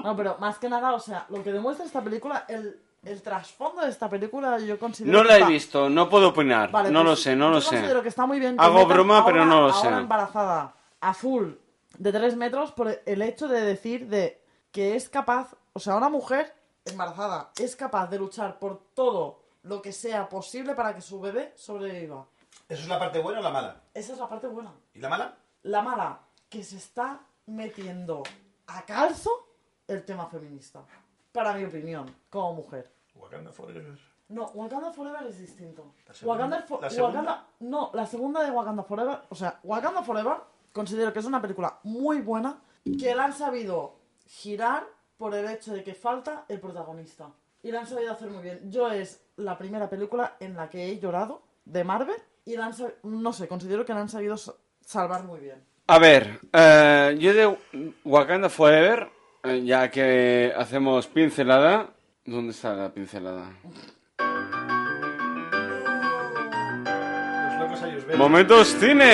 No, 0.04 0.16
pero 0.16 0.38
más 0.40 0.58
que 0.58 0.70
nada, 0.70 0.94
o 0.94 1.00
sea, 1.00 1.26
lo 1.30 1.44
que 1.44 1.52
demuestra 1.52 1.86
esta 1.86 2.02
película, 2.02 2.46
el, 2.48 2.80
el 3.04 3.22
trasfondo 3.22 3.82
de 3.82 3.90
esta 3.90 4.10
película, 4.10 4.58
yo 4.60 4.80
considero 4.80 5.18
No 5.18 5.24
que 5.24 5.28
la 5.30 5.34
he 5.36 5.40
está- 5.40 5.50
visto, 5.50 5.90
no 5.90 6.10
puedo 6.10 6.30
opinar. 6.30 6.72
Vale, 6.72 6.90
no 6.92 7.00
pues, 7.02 7.10
lo 7.10 7.16
sé, 7.16 7.36
no 7.36 7.50
lo 7.50 7.56
yo 7.56 7.62
sé. 7.62 7.76
considero 7.76 8.02
que 8.04 8.10
está 8.10 8.26
muy 8.26 8.40
bien. 8.40 8.58
que 8.58 8.64
Hago 8.64 8.76
metan 8.80 8.90
broma, 8.94 9.18
a 9.20 9.26
pero 9.26 9.44
una- 9.44 9.46
no 9.56 9.62
lo 9.68 9.74
a 9.74 9.82
sé. 9.82 9.88
una 9.88 10.00
embarazada 10.00 10.74
azul 11.02 11.60
de 11.98 12.12
3 12.12 12.36
metros 12.36 12.72
por 12.72 13.02
el 13.06 13.22
hecho 13.22 13.48
de 13.48 13.62
decir 13.62 14.08
de 14.08 14.42
que 14.72 14.96
es 14.96 15.10
capaz, 15.10 15.54
o 15.74 15.80
sea, 15.80 15.96
una 15.96 16.10
mujer 16.10 16.54
embarazada 16.86 17.52
es 17.60 17.76
capaz 17.76 18.08
de 18.08 18.18
luchar 18.20 18.60
por 18.60 18.82
todo 18.94 19.40
lo 19.68 19.82
que 19.82 19.92
sea 19.92 20.28
posible 20.30 20.74
para 20.76 20.94
que 20.96 21.02
su 21.02 21.20
bebé 21.20 21.54
sobreviva. 21.56 22.26
¿Eso 22.70 22.82
es 22.84 22.88
la 22.88 23.00
parte 23.00 23.20
buena 23.20 23.40
o 23.40 23.44
la 23.44 23.50
mala? 23.52 23.82
Esa 23.94 24.14
es 24.14 24.20
la 24.20 24.28
parte 24.28 24.48
buena. 24.48 24.74
¿Y 24.94 25.00
la 25.00 25.10
mala? 25.10 25.36
La 25.64 25.82
mala, 25.82 26.20
que 26.50 26.64
se 26.64 26.78
está 26.78 27.20
metiendo 27.46 28.24
a 28.68 28.82
calzo 28.86 29.48
el 29.88 30.04
tema 30.06 30.28
feminista. 30.28 30.82
Para 31.32 31.54
mi 31.54 31.66
opinión, 31.66 32.14
como 32.30 32.54
mujer. 32.54 32.92
Wakanda 33.16 33.52
Forever. 33.52 33.98
No, 34.30 34.46
Wakanda 34.54 34.92
Forever 34.92 35.26
es 35.28 35.40
distinto. 35.40 35.94
¿La? 36.22 36.28
Wakanda, 36.28 36.66
Fo- 36.68 36.82
¿La 36.82 36.90
segunda? 36.90 37.22
Wakanda- 37.22 37.46
no, 37.62 37.92
la 37.94 38.06
segunda 38.06 38.44
de 38.44 38.52
Wakanda 38.52 38.84
Forever, 38.84 39.22
o 39.30 39.36
sea, 39.36 39.60
Wakanda 39.64 40.04
Forever 40.04 40.36
considero 40.74 41.14
que 41.14 41.20
es 41.20 41.26
una 41.26 41.42
película 41.42 41.80
muy 41.84 42.22
buena 42.22 42.60
que 43.00 43.16
la 43.16 43.26
han 43.26 43.34
sabido 43.34 43.96
girar 44.26 44.86
por 45.18 45.34
el 45.34 45.50
hecho 45.50 45.74
de 45.74 45.84
que 45.84 45.94
falta 45.96 46.46
el 46.48 46.60
protagonista. 46.60 47.30
Y 47.64 47.72
la 47.72 47.80
han 47.82 47.88
sabido 47.88 48.12
hacer 48.14 48.30
muy 48.30 48.44
bien. 48.44 48.70
Yo 48.72 48.90
es 48.92 49.22
la 49.38 49.58
primera 49.58 49.90
película 49.90 50.36
en 50.40 50.56
la 50.56 50.70
que 50.70 50.86
he 50.88 51.00
llorado 51.00 51.42
de 51.66 51.84
Marvel 51.84 52.16
y 52.46 52.56
la 52.58 52.68
han 52.68 52.74
no 53.04 53.34
sé, 53.34 53.48
considero 53.48 53.86
que 53.86 53.94
la 53.94 54.02
han 54.02 54.10
sabido 54.10 54.38
sa- 54.38 54.54
salvar 54.86 55.24
muy 55.24 55.40
bien. 55.40 55.64
A 55.88 55.98
ver, 56.00 56.40
eh, 56.54 57.16
yo 57.20 57.34
de 57.34 57.58
Wakanda 58.04 58.50
Forever, 58.50 59.10
eh, 59.44 59.64
ya 59.64 59.90
que 59.90 60.54
hacemos 60.56 61.08
pincelada... 61.08 61.90
¿Dónde 62.26 62.52
está 62.52 62.74
la 62.74 62.90
pincelada? 62.94 63.54
Los 67.48 67.60
locos 67.60 67.84
ellos 67.84 68.06
ven. 68.06 68.18
Momentos 68.18 68.68
cine. 68.80 69.08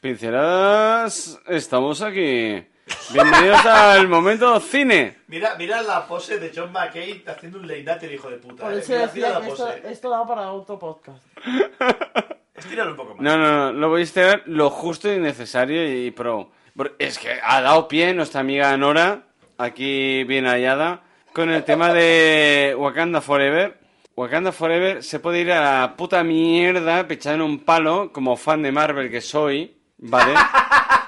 Pinceladas, 0.00 1.38
estamos 1.48 2.00
aquí. 2.00 2.64
Bienvenidos 3.12 3.66
al 3.66 4.08
momento 4.08 4.60
cine. 4.60 5.18
Mira, 5.26 5.56
mira 5.58 5.82
la 5.82 6.06
pose 6.06 6.38
de 6.38 6.52
John 6.54 6.70
McCain 6.70 7.22
haciendo 7.26 7.58
un 7.58 7.66
leinate, 7.66 8.06
el 8.06 8.14
hijo 8.14 8.30
de 8.30 8.36
puta. 8.36 8.62
Por 8.62 8.74
eh. 8.74 8.78
eso 8.78 8.92
Mira, 8.92 9.06
decía 9.06 9.26
que 9.26 9.32
la 9.32 9.48
esto, 9.48 9.66
pose. 9.66 9.82
esto 9.90 10.10
daba 10.10 10.26
para 10.26 10.52
otro 10.52 10.78
podcast. 10.78 11.24
Estíralo 12.54 12.92
un 12.92 12.96
poco 12.96 13.14
más. 13.14 13.22
No, 13.22 13.36
no, 13.36 13.72
no, 13.72 13.72
lo 13.72 13.88
voy 13.88 14.02
a 14.02 14.04
estirar 14.04 14.42
lo 14.46 14.70
justo 14.70 15.12
y 15.12 15.18
necesario 15.18 16.06
y 16.06 16.10
pro. 16.12 16.50
Es 16.98 17.18
que 17.18 17.40
ha 17.42 17.60
dado 17.60 17.88
pie 17.88 18.14
nuestra 18.14 18.40
amiga 18.40 18.76
Nora, 18.76 19.22
aquí 19.58 20.24
bien 20.24 20.46
hallada, 20.46 21.02
con 21.32 21.50
el 21.50 21.64
tema 21.64 21.92
de 21.92 22.74
Wakanda 22.78 23.20
Forever. 23.20 23.78
Wakanda 24.14 24.52
Forever 24.52 25.02
se 25.02 25.18
puede 25.18 25.40
ir 25.40 25.52
a 25.52 25.80
la 25.80 25.96
puta 25.96 26.22
mierda, 26.22 27.06
pechar 27.08 27.34
en 27.34 27.42
un 27.42 27.64
palo, 27.64 28.12
como 28.12 28.36
fan 28.36 28.62
de 28.62 28.72
Marvel 28.72 29.10
que 29.10 29.20
soy, 29.20 29.76
¿vale? 29.98 30.34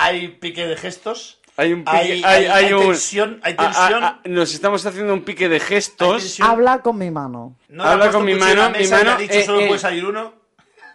Hay 0.00 0.28
pique 0.28 0.66
de 0.66 0.76
gestos. 0.76 1.40
Hay 1.56 1.72
un 1.72 1.84
pique, 1.84 1.96
Hay- 1.96 2.10
hay, 2.12 2.22
hay- 2.24 2.46
hay 2.46 2.64
hay 2.66 2.72
un- 2.72 2.82
tensión, 2.82 3.40
hay 3.42 3.54
Ah, 3.58 3.62
ah, 3.62 3.64
tensión. 3.88 4.04
ah, 4.04 4.20
nos 4.26 4.54
estamos 4.54 4.86
haciendo 4.86 5.12
un 5.12 5.22
pique 5.24 5.48
de 5.48 5.58
gestos. 5.58 6.38
Habla 6.40 6.78
con 6.82 6.96
mi 6.98 7.10
mano. 7.10 7.56
No 7.68 7.82
Habla 7.84 8.10
con 8.12 8.24
mi 8.24 8.34
mano, 8.34 8.70
mi 8.70 8.86
ha 8.86 8.90
mano, 8.90 9.16
dicho 9.16 9.34
eh, 9.34 9.44
solo 9.44 9.60
eh. 9.60 9.66
puede 9.66 9.80
salir 9.80 10.04
uno. 10.06 10.34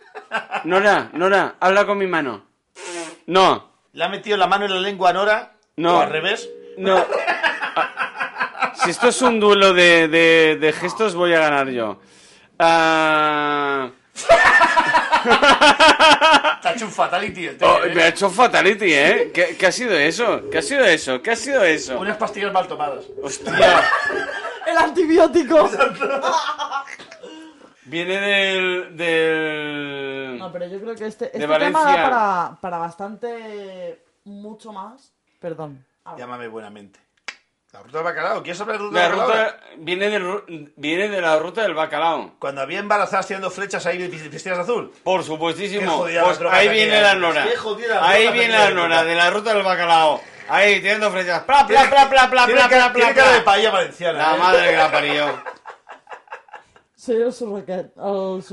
Nora, 0.64 1.10
Nora, 1.14 1.56
habla 1.60 1.86
con 1.86 1.98
mi 1.98 2.08
mano. 2.08 2.46
No, 3.28 3.72
Le 3.94 4.04
ha 4.06 4.10
metido 4.10 4.38
la 4.38 4.48
mano 4.48 4.66
en 4.66 4.74
la 4.74 4.80
lengua 4.80 5.10
a 5.10 5.14
Nora. 5.14 5.52
No. 5.76 5.98
O 5.98 6.02
al 6.02 6.10
revés. 6.10 6.50
no. 6.78 7.06
Si 8.76 8.90
esto 8.90 9.08
es 9.10 9.22
un 9.22 9.40
duelo 9.40 9.74
de, 9.74 10.08
de- 10.10 10.58
de 10.60 10.74
gestos, 10.74 11.14
voy 11.16 11.34
a 11.34 11.40
ganar 11.40 11.70
yo. 11.70 12.02
Ah, 12.60 13.90
Te 15.24 16.68
ha 16.68 16.74
hecho 16.74 16.86
un 16.86 16.92
fatality 16.92 17.48
el 17.48 17.58
tío. 17.58 17.68
Oh, 17.68 17.84
¿eh? 17.84 17.94
me 17.94 18.04
ha 18.04 18.08
hecho 18.10 18.30
fatality, 18.30 18.94
¿eh? 18.94 19.32
¿Qué, 19.34 19.56
qué 19.58 19.68
ha 19.68 19.72
sido 19.72 19.94
eso? 19.94 20.50
¿Qué 20.50 20.58
ha 20.58 20.62
sido 20.62 20.84
eso? 20.86 21.22
¿Qué 21.22 21.32
ha 21.32 21.36
sido 21.36 21.64
eso? 21.64 22.00
Unas 22.00 22.18
pastillas 22.18 22.52
mal 22.54 22.68
tomadas. 22.68 23.06
Hostia. 23.22 23.54
¡El 24.68 24.78
antibiótico! 24.78 25.70
Viene 27.86 28.20
del... 28.20 28.98
del... 28.98 30.38
No, 30.40 30.52
pero 30.52 30.68
yo 30.68 30.80
creo 30.80 30.96
que 30.96 31.06
este, 31.06 31.26
este 31.26 31.46
De 31.46 31.60
tema 31.60 31.84
da 31.84 31.94
para, 32.04 32.58
para 32.62 32.78
bastante... 32.78 34.04
mucho 34.24 34.72
más. 34.72 35.12
Perdón. 35.40 35.86
Llámame 36.18 36.48
buenamente. 36.48 37.03
¿La 37.74 37.82
ruta 37.82 37.98
del 37.98 38.04
bacalao? 38.06 38.44
¿Quieres 38.44 38.62
hablar 38.62 38.78
de 38.78 38.84
la 38.84 38.90
ruta 38.90 39.00
La 39.00 39.08
del 39.10 39.18
bacalao? 39.18 39.46
ruta 39.52 39.66
viene, 39.78 40.10
del 40.10 40.24
ru- 40.24 40.72
viene 40.76 41.10
de 41.10 41.22
la 41.22 41.40
ruta 41.40 41.64
del 41.64 41.74
bacalao. 41.74 42.36
Cuando 42.38 42.62
había 42.62 42.78
embarazadas 42.78 43.26
tirando 43.26 43.50
flechas 43.50 43.84
ahí 43.88 43.98
vestidas 44.08 44.58
de 44.58 44.64
azul. 44.64 44.94
Por 45.04 45.24
supuestísimo. 45.24 46.02
Pues 46.02 46.16
ahí 46.52 46.70
viene 46.70 47.02
la 47.02 47.16
Nora. 47.16 47.46
Ahí 48.02 48.28
viene 48.32 48.54
la 48.54 48.70
Nora 48.70 49.04
de 49.04 49.16
la 49.16 49.30
ruta 49.32 49.54
del 49.56 49.64
bacalao. 49.64 50.22
Ahí 50.50 50.82
tirando 50.82 51.10
flechas. 51.10 51.44
Pla, 51.44 51.66
pla, 51.66 51.90
pla, 51.90 52.10
pla, 52.10 52.30
pla, 52.30 52.46
pla, 52.46 52.68
pla, 52.68 52.94
tiene 52.94 53.14
pla, 53.14 53.14
cara 53.16 53.32
de 53.32 53.40
pla. 53.40 53.44
paella 53.46 53.72
valenciana. 53.72 54.20
La 54.20 54.36
¿eh? 54.36 54.40
madre 54.40 54.70
que 54.70 54.78
la 54.78 54.92
parió. 54.92 55.44
Sí, 56.96 57.12
el 57.14 57.34
surraquet. 57.34 57.92
El. 57.98 58.44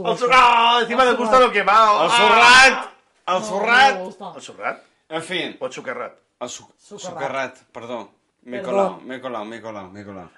Encima 0.82 1.04
le 1.04 1.12
gusta 1.12 1.38
lo 1.40 1.52
quemado. 1.52 2.08
¡Ah! 2.10 2.16
surrat. 2.16 2.90
No 3.26 3.40
me 3.40 3.46
surrat. 3.46 4.34
¿Al 4.34 4.42
surrat? 4.42 4.82
En 5.10 5.22
fin. 5.22 5.56
¿O 5.60 5.66
al 5.66 5.72
sucarrat? 5.72 6.12
Sucarrat. 6.48 7.00
sucarrat. 7.00 7.56
Perdón. 7.72 8.10
Me 8.42 8.58
he 8.58 8.62
colado, 8.62 9.00
me 9.04 9.16
he 9.16 9.20
colado, 9.20 9.44
me 9.44 9.56
he 9.56 9.60
colado, 9.62 9.90
me 9.90 10.00
he 10.00 10.04
colado. 10.04 10.30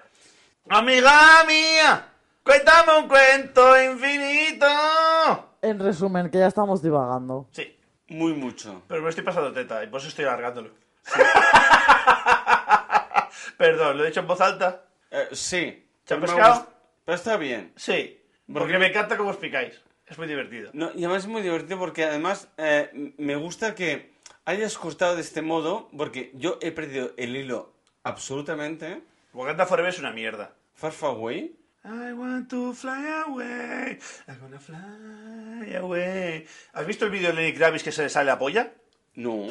Amiga 0.69 1.43
mía, 1.47 2.09
cuéntame 2.43 2.99
un 2.99 3.07
cuento 3.07 3.81
infinito. 3.81 4.65
En 5.61 5.79
resumen, 5.79 6.29
que 6.29 6.39
ya 6.39 6.47
estamos 6.47 6.81
divagando. 6.81 7.47
Sí, 7.51 7.77
Muy 8.09 8.33
mucho. 8.33 8.81
pero 8.87 9.01
me 9.01 9.09
estoy 9.09 9.23
pasando 9.23 9.51
teta 9.53 9.83
y 9.83 9.87
por 9.87 9.99
eso 9.99 10.09
estoy 10.09 10.25
alargándolo. 10.25 10.71
Perdón, 13.57 13.97
¿lo 13.97 14.03
he 14.03 14.07
dicho 14.07 14.19
en 14.21 14.27
voz 14.27 14.41
alta? 14.41 14.85
Eh, 15.11 15.27
sí. 15.31 15.87
¿Te 16.05 16.13
han 16.15 16.21
Pero 16.21 16.33
me 16.33 16.37
pescado? 16.37 16.55
gusta- 16.59 16.73
Pero 17.05 17.15
está 17.15 17.37
bien. 17.37 17.73
Sí, 17.75 18.21
porque 18.45 18.59
Porque- 18.59 18.79
me 18.79 18.87
encanta 18.87 19.17
cómo 19.17 19.29
explicáis. 19.31 19.81
Es 20.05 20.17
muy 20.17 20.27
divertido. 20.27 20.69
No, 20.73 20.91
y 20.93 20.99
además 21.05 21.23
es 21.23 21.29
muy 21.29 21.41
divertido 21.41 21.79
porque 21.79 22.03
además 22.03 22.49
eh, 22.57 22.89
m- 22.93 23.13
me 23.17 23.35
gusta 23.37 23.73
que 23.73 24.13
hayas 24.45 24.77
cortado 24.77 25.15
de 25.15 25.21
este 25.21 25.41
modo 25.41 25.89
porque 25.97 26.31
yo 26.35 26.57
he 26.61 26.71
perdido 26.71 27.11
el 27.17 27.35
hilo 27.37 27.72
absolutamente. 28.03 29.01
Wakanda 29.33 29.65
Forever 29.65 29.89
es 29.89 29.99
una 29.99 30.11
mierda. 30.11 30.53
Far 30.75 30.91
Far 30.91 31.11
Away. 31.11 31.55
I 31.85 32.13
want 32.13 32.49
to 32.49 32.73
fly 32.73 33.05
away. 33.27 33.99
I'm 34.27 34.39
gonna 34.39 34.59
fly 34.59 35.75
away. 35.75 36.47
¿Has 36.71 36.87
visto 36.87 37.05
el 37.05 37.11
vídeo 37.11 37.27
de 37.29 37.33
Lenny 37.33 37.53
Kravitz 37.53 37.83
que 37.83 37.91
se 37.91 38.03
le 38.03 38.09
sale 38.09 38.27
la 38.27 38.39
polla? 38.39 38.71
No, 39.15 39.47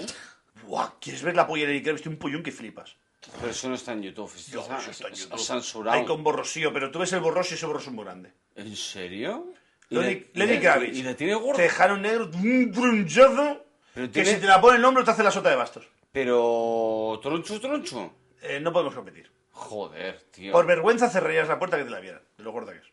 Buah, 0.66 0.94
¿quieres 0.98 1.22
ver 1.22 1.36
la 1.36 1.46
polla 1.46 1.66
de 1.66 1.72
Lenny 1.72 1.82
Kravitz? 1.82 2.02
Tiene 2.02 2.14
un 2.14 2.18
pollón 2.18 2.42
que 2.42 2.50
flipas. 2.50 2.96
pero 3.38 3.50
eso 3.50 3.68
no 3.68 3.74
está 3.74 3.92
en 3.92 4.02
YouTube. 4.02 4.32
Esto 4.34 4.50
Dios, 4.50 4.62
está, 4.64 4.78
eso 4.78 4.90
está 4.92 5.08
en 5.08 5.14
YouTube. 5.14 5.38
censurado. 5.38 5.98
Hay 5.98 6.06
con 6.06 6.24
borrosío, 6.24 6.72
pero 6.72 6.90
tú 6.90 7.00
ves 7.00 7.12
el 7.12 7.20
borroso 7.20 7.52
y 7.52 7.56
ese 7.56 7.66
borroso 7.66 7.90
es 7.90 7.94
muy 7.94 8.04
grande. 8.04 8.32
¿En 8.56 8.74
serio? 8.76 9.52
¿Y 9.90 9.96
Lenny, 9.96 10.26
Lenny 10.32 10.58
Kravitz. 10.58 10.96
¿Y 10.96 11.02
la 11.02 11.14
tiene 11.14 11.34
gorda? 11.34 11.56
Te 11.56 11.62
dejaron 11.62 12.00
negro, 12.00 12.30
un 12.32 12.72
brunchazo, 12.72 13.66
Pero 13.92 14.10
que 14.10 14.24
si 14.24 14.36
te 14.36 14.46
la 14.46 14.58
pone 14.58 14.78
el 14.78 14.84
hombro 14.86 15.04
te 15.04 15.10
hace 15.10 15.22
la 15.22 15.30
sota 15.30 15.50
de 15.50 15.56
bastos. 15.56 15.86
Pero... 16.12 17.20
Troncho, 17.22 17.60
troncho. 17.60 18.14
Eh, 18.42 18.60
no 18.60 18.72
podemos 18.72 18.94
competir. 18.94 19.30
Joder, 19.52 20.20
tío. 20.32 20.52
Por 20.52 20.66
vergüenza 20.66 21.08
cerrarías 21.08 21.48
la 21.48 21.58
puerta 21.58 21.76
que 21.78 21.84
te 21.84 21.90
la 21.90 22.00
vieran, 22.00 22.22
de 22.36 22.42
lo 22.44 22.52
gorda 22.52 22.72
que 22.72 22.78
es. 22.78 22.92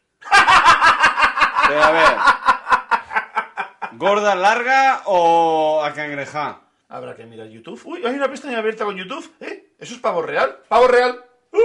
Pero 1.67 1.83
a 1.83 1.91
ver. 1.91 2.17
¿Gorda, 3.93 4.35
larga 4.35 5.01
o 5.05 5.81
acangrejá? 5.83 6.61
Habrá 6.87 7.15
que 7.15 7.25
mirar 7.25 7.47
YouTube. 7.47 7.81
Uy, 7.85 8.05
hay 8.05 8.15
una 8.15 8.29
pestaña 8.29 8.59
abierta 8.59 8.85
con 8.85 8.95
YouTube. 8.95 9.29
¿Eh? 9.39 9.73
¿Eso 9.79 9.93
es 9.95 9.99
pavo 9.99 10.21
real? 10.21 10.59
¡Pavo 10.67 10.87
real! 10.87 11.23
¡Uh! 11.51 11.57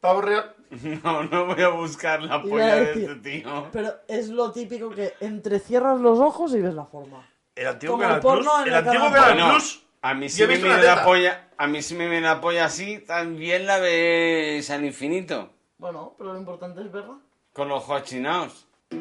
¡Pavo 0.00 0.20
real! 0.22 0.54
No, 1.04 1.22
no 1.22 1.46
voy 1.46 1.62
a 1.62 1.68
buscar 1.68 2.20
la 2.22 2.34
a 2.34 2.42
polla 2.42 2.74
de 2.76 2.92
este 2.92 3.14
tío. 3.16 3.68
Pero 3.72 3.94
es 4.08 4.28
lo 4.28 4.50
típico 4.50 4.90
que 4.90 5.14
entrecierras 5.20 6.00
los 6.00 6.18
ojos 6.18 6.52
y 6.54 6.60
ves 6.60 6.74
la 6.74 6.84
forma. 6.84 7.24
El 7.54 7.68
antiguo 7.68 7.94
Como 7.94 8.02
Canal 8.02 8.16
el 8.16 8.22
porno 8.22 8.42
Plus. 8.42 8.54
en 8.54 8.62
El 8.62 8.68
el 8.68 8.74
antiguo 8.88 9.06
Canal 9.12 9.20
Canal 9.20 9.34
Bueno, 9.36 9.52
Plus. 9.54 9.83
A 10.04 10.14
mí 10.14 10.28
sí 10.28 10.46
me 10.46 10.56
viene 10.58 10.82
la 10.82 11.02
polla, 11.04 11.48
a 11.56 11.66
mí 11.66 11.82
sí 11.82 11.94
me 11.94 12.08
viene 12.08 12.26
la 12.26 12.40
polla 12.40 12.66
así, 12.66 12.98
también 12.98 13.66
la 13.66 13.78
ves 13.78 14.68
al 14.70 14.84
infinito, 14.84 15.50
Bueno, 15.78 16.14
pero 16.18 16.32
lo 16.34 16.38
importante 16.38 16.80
es 16.82 16.92
verla. 16.92 17.14
con 17.52 17.68
los 17.68 17.82
ojos 17.82 18.02
achinados. 18.02 18.66
¡Ay, 18.90 19.00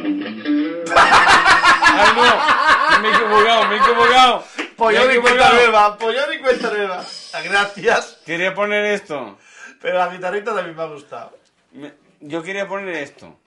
no! 2.15 3.01
Me 3.01 3.07
he 3.09 3.11
equivocado, 3.13 3.67
me 3.67 3.75
he 3.75 3.79
equivocado. 3.79 4.43
Pollón 4.77 5.11
y 5.11 5.17
cuenta 5.17 5.53
nueva. 5.53 5.97
Pollón 5.97 6.33
y 6.33 6.39
cuenta 6.39 6.69
nueva. 6.71 7.05
Gracias. 7.43 8.19
Quería 8.25 8.53
poner 8.55 8.85
esto. 8.85 9.37
Pero 9.81 9.97
la 9.99 10.07
guitarrita 10.07 10.55
también 10.55 10.75
me 10.75 10.81
ha 10.83 10.85
gustado. 10.87 11.37
Me- 11.73 11.93
Yo 12.21 12.41
quería 12.41 12.67
poner 12.67 12.95
esto. 12.95 13.37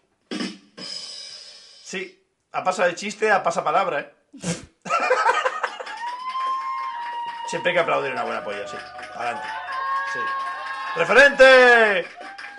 Sí. 1.83 2.23
A 2.53 2.63
pasa 2.63 2.87
de 2.87 2.95
chiste, 2.95 3.31
a 3.31 3.43
pasa 3.43 3.65
palabra, 3.65 4.01
¿eh? 4.01 4.13
Siempre 7.47 7.71
hay 7.71 7.75
que 7.77 7.81
aplaudir 7.81 8.13
una 8.13 8.25
buena 8.25 8.43
polla, 8.43 8.67
sí. 8.67 8.77
Adelante. 9.15 9.49
Sí. 10.13 10.19
¡Referente! 10.97 12.07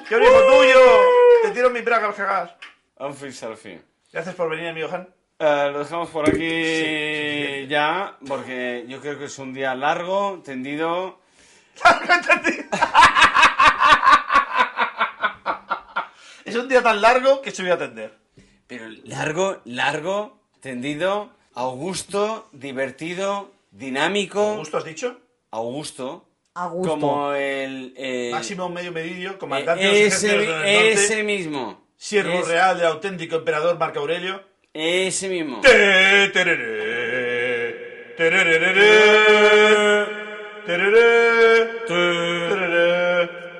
¡Qué 0.08 0.16
bonito 0.16 0.48
tuyo! 0.48 0.80
Te 1.44 1.52
tiro 1.52 1.70
mi 1.70 1.82
braga, 1.82 2.14
cagas. 2.14 2.52
Anfi 3.00 3.32
selfie. 3.32 3.82
Gracias 4.12 4.36
por 4.36 4.50
venir, 4.50 4.70
amigo 4.70 4.90
Han. 4.92 5.08
Eh, 5.40 5.70
lo 5.72 5.80
dejamos 5.80 6.10
por 6.10 6.28
aquí 6.28 6.50
sí, 6.50 7.68
ya, 7.68 8.18
porque 8.28 8.86
yo 8.88 9.00
creo 9.02 9.20
que 9.20 9.26
es 9.26 9.38
un 9.38 9.54
día 9.54 9.76
largo, 9.76 10.42
tendido. 10.44 11.20
Es 16.46 16.56
un 16.56 16.68
día 16.70 16.82
tan 16.82 17.02
largo 17.02 17.42
que 17.42 17.52
se 17.52 17.62
voy 17.62 17.72
a 17.72 17.76
atender. 17.76 18.18
Pero 18.66 18.88
largo, 19.04 19.62
largo, 19.66 20.40
tendido, 20.62 21.30
augusto, 21.54 22.50
divertido, 22.52 23.52
dinámico. 23.78 24.56
¿Gusto 24.58 24.78
has 24.78 24.86
dicho? 24.86 25.18
Augusto. 25.52 26.26
A 26.56 26.68
gusto. 26.68 26.90
Como 26.92 27.34
el. 27.34 27.94
el- 27.98 28.32
Máximo 28.32 28.70
medio 28.70 28.92
medio, 28.92 29.32
eh, 29.32 29.38
comandante 29.38 29.84
de 29.84 29.90
los 29.90 29.98
ese, 30.14 30.28
ejércitos 30.28 30.64
del 30.64 30.74
norte, 30.74 30.92
ese 30.94 31.24
mismo. 31.24 31.88
siervo 31.96 32.40
Es- 32.40 32.48
real 32.48 32.78
del 32.78 32.88
auténtico 32.88 33.36
emperador 33.38 33.78
Marco 33.78 34.00
Aurelio. 34.00 34.42
Ese 34.74 35.30
mismo. 35.30 35.62
Te, 35.62 36.30
tereré, 36.30 38.14
tereré, 38.18 38.60
tereré, 38.60 40.06
tereré, 40.66 41.68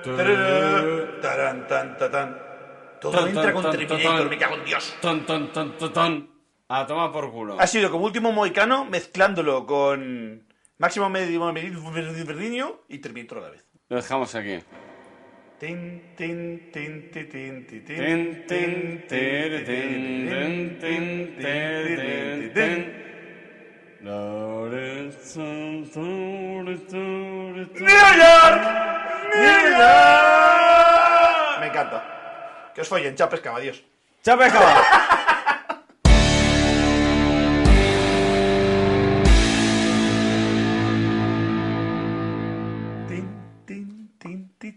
tereré, 0.04 1.22
tarán, 1.22 1.68
tan, 1.68 1.98
ta, 1.98 2.12
tan. 2.12 2.48
Todo 3.00 3.12
Tan, 3.12 3.28
entra 3.28 3.44
tan, 3.44 3.54
con 3.54 3.64
tan, 3.64 3.72
Terminator, 3.72 4.18
tan. 4.20 4.30
me 4.30 4.38
cago 4.38 4.56
en 4.56 4.66
Dios. 4.66 4.96
Ton, 5.02 5.26
ton, 5.26 5.52
ton, 5.54 5.78
ton, 5.78 5.94
ton. 5.94 6.30
A 6.70 6.86
tomar 6.86 7.12
por 7.14 7.32
culo. 7.32 7.58
Ha 7.60 7.66
sido 7.68 7.90
como 7.90 8.04
último 8.06 8.32
moicano 8.34 8.84
mezclándolo 8.84 9.66
con 9.66 10.46
Máximo 10.78 11.10
Medio 11.10 11.54
y 12.90 12.98
Terminator 13.00 13.38
a 13.38 13.42
la 13.42 13.50
vez. 13.52 13.66
Lo 13.88 13.96
dejamos 13.96 14.36
aquí. 14.36 14.60
Tin, 15.60 16.14
tin, 16.18 16.70
tin, 16.72 17.10
tin, 17.12 17.30
tin, 17.30 17.66
tin, 17.68 17.86
Tin, 17.86 18.46
tin, 18.48 19.08
tere, 19.08 19.60
tin, 19.62 20.30
tin, 20.30 20.78
tin, 20.80 21.38
tere, 21.38 21.96
tin, 21.98 22.54
tin. 22.54 23.08
Lawrence, 24.02 25.34
ton, 25.34 25.90
tore, 25.90 26.78
tore, 26.80 27.66
tore. 27.66 27.80
¡New 27.80 28.10
York! 28.20 28.62
¡New 29.36 29.70
York! 29.72 31.60
Me 31.62 31.68
encanta. 31.68 32.72
Que 32.76 32.82
os 32.82 32.88
follen, 32.90 33.16
chao 33.16 33.30
pescado, 33.30 33.56
adiós. 33.56 33.82
¡Chao, 34.22 34.38
pescado! 34.38 35.17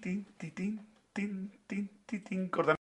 tin, 0.03 0.27
tin, 0.39 0.53
tin, 0.57 0.81
tin, 1.15 1.51
tin, 1.69 1.89
tin, 2.07 2.23
tin, 2.25 2.77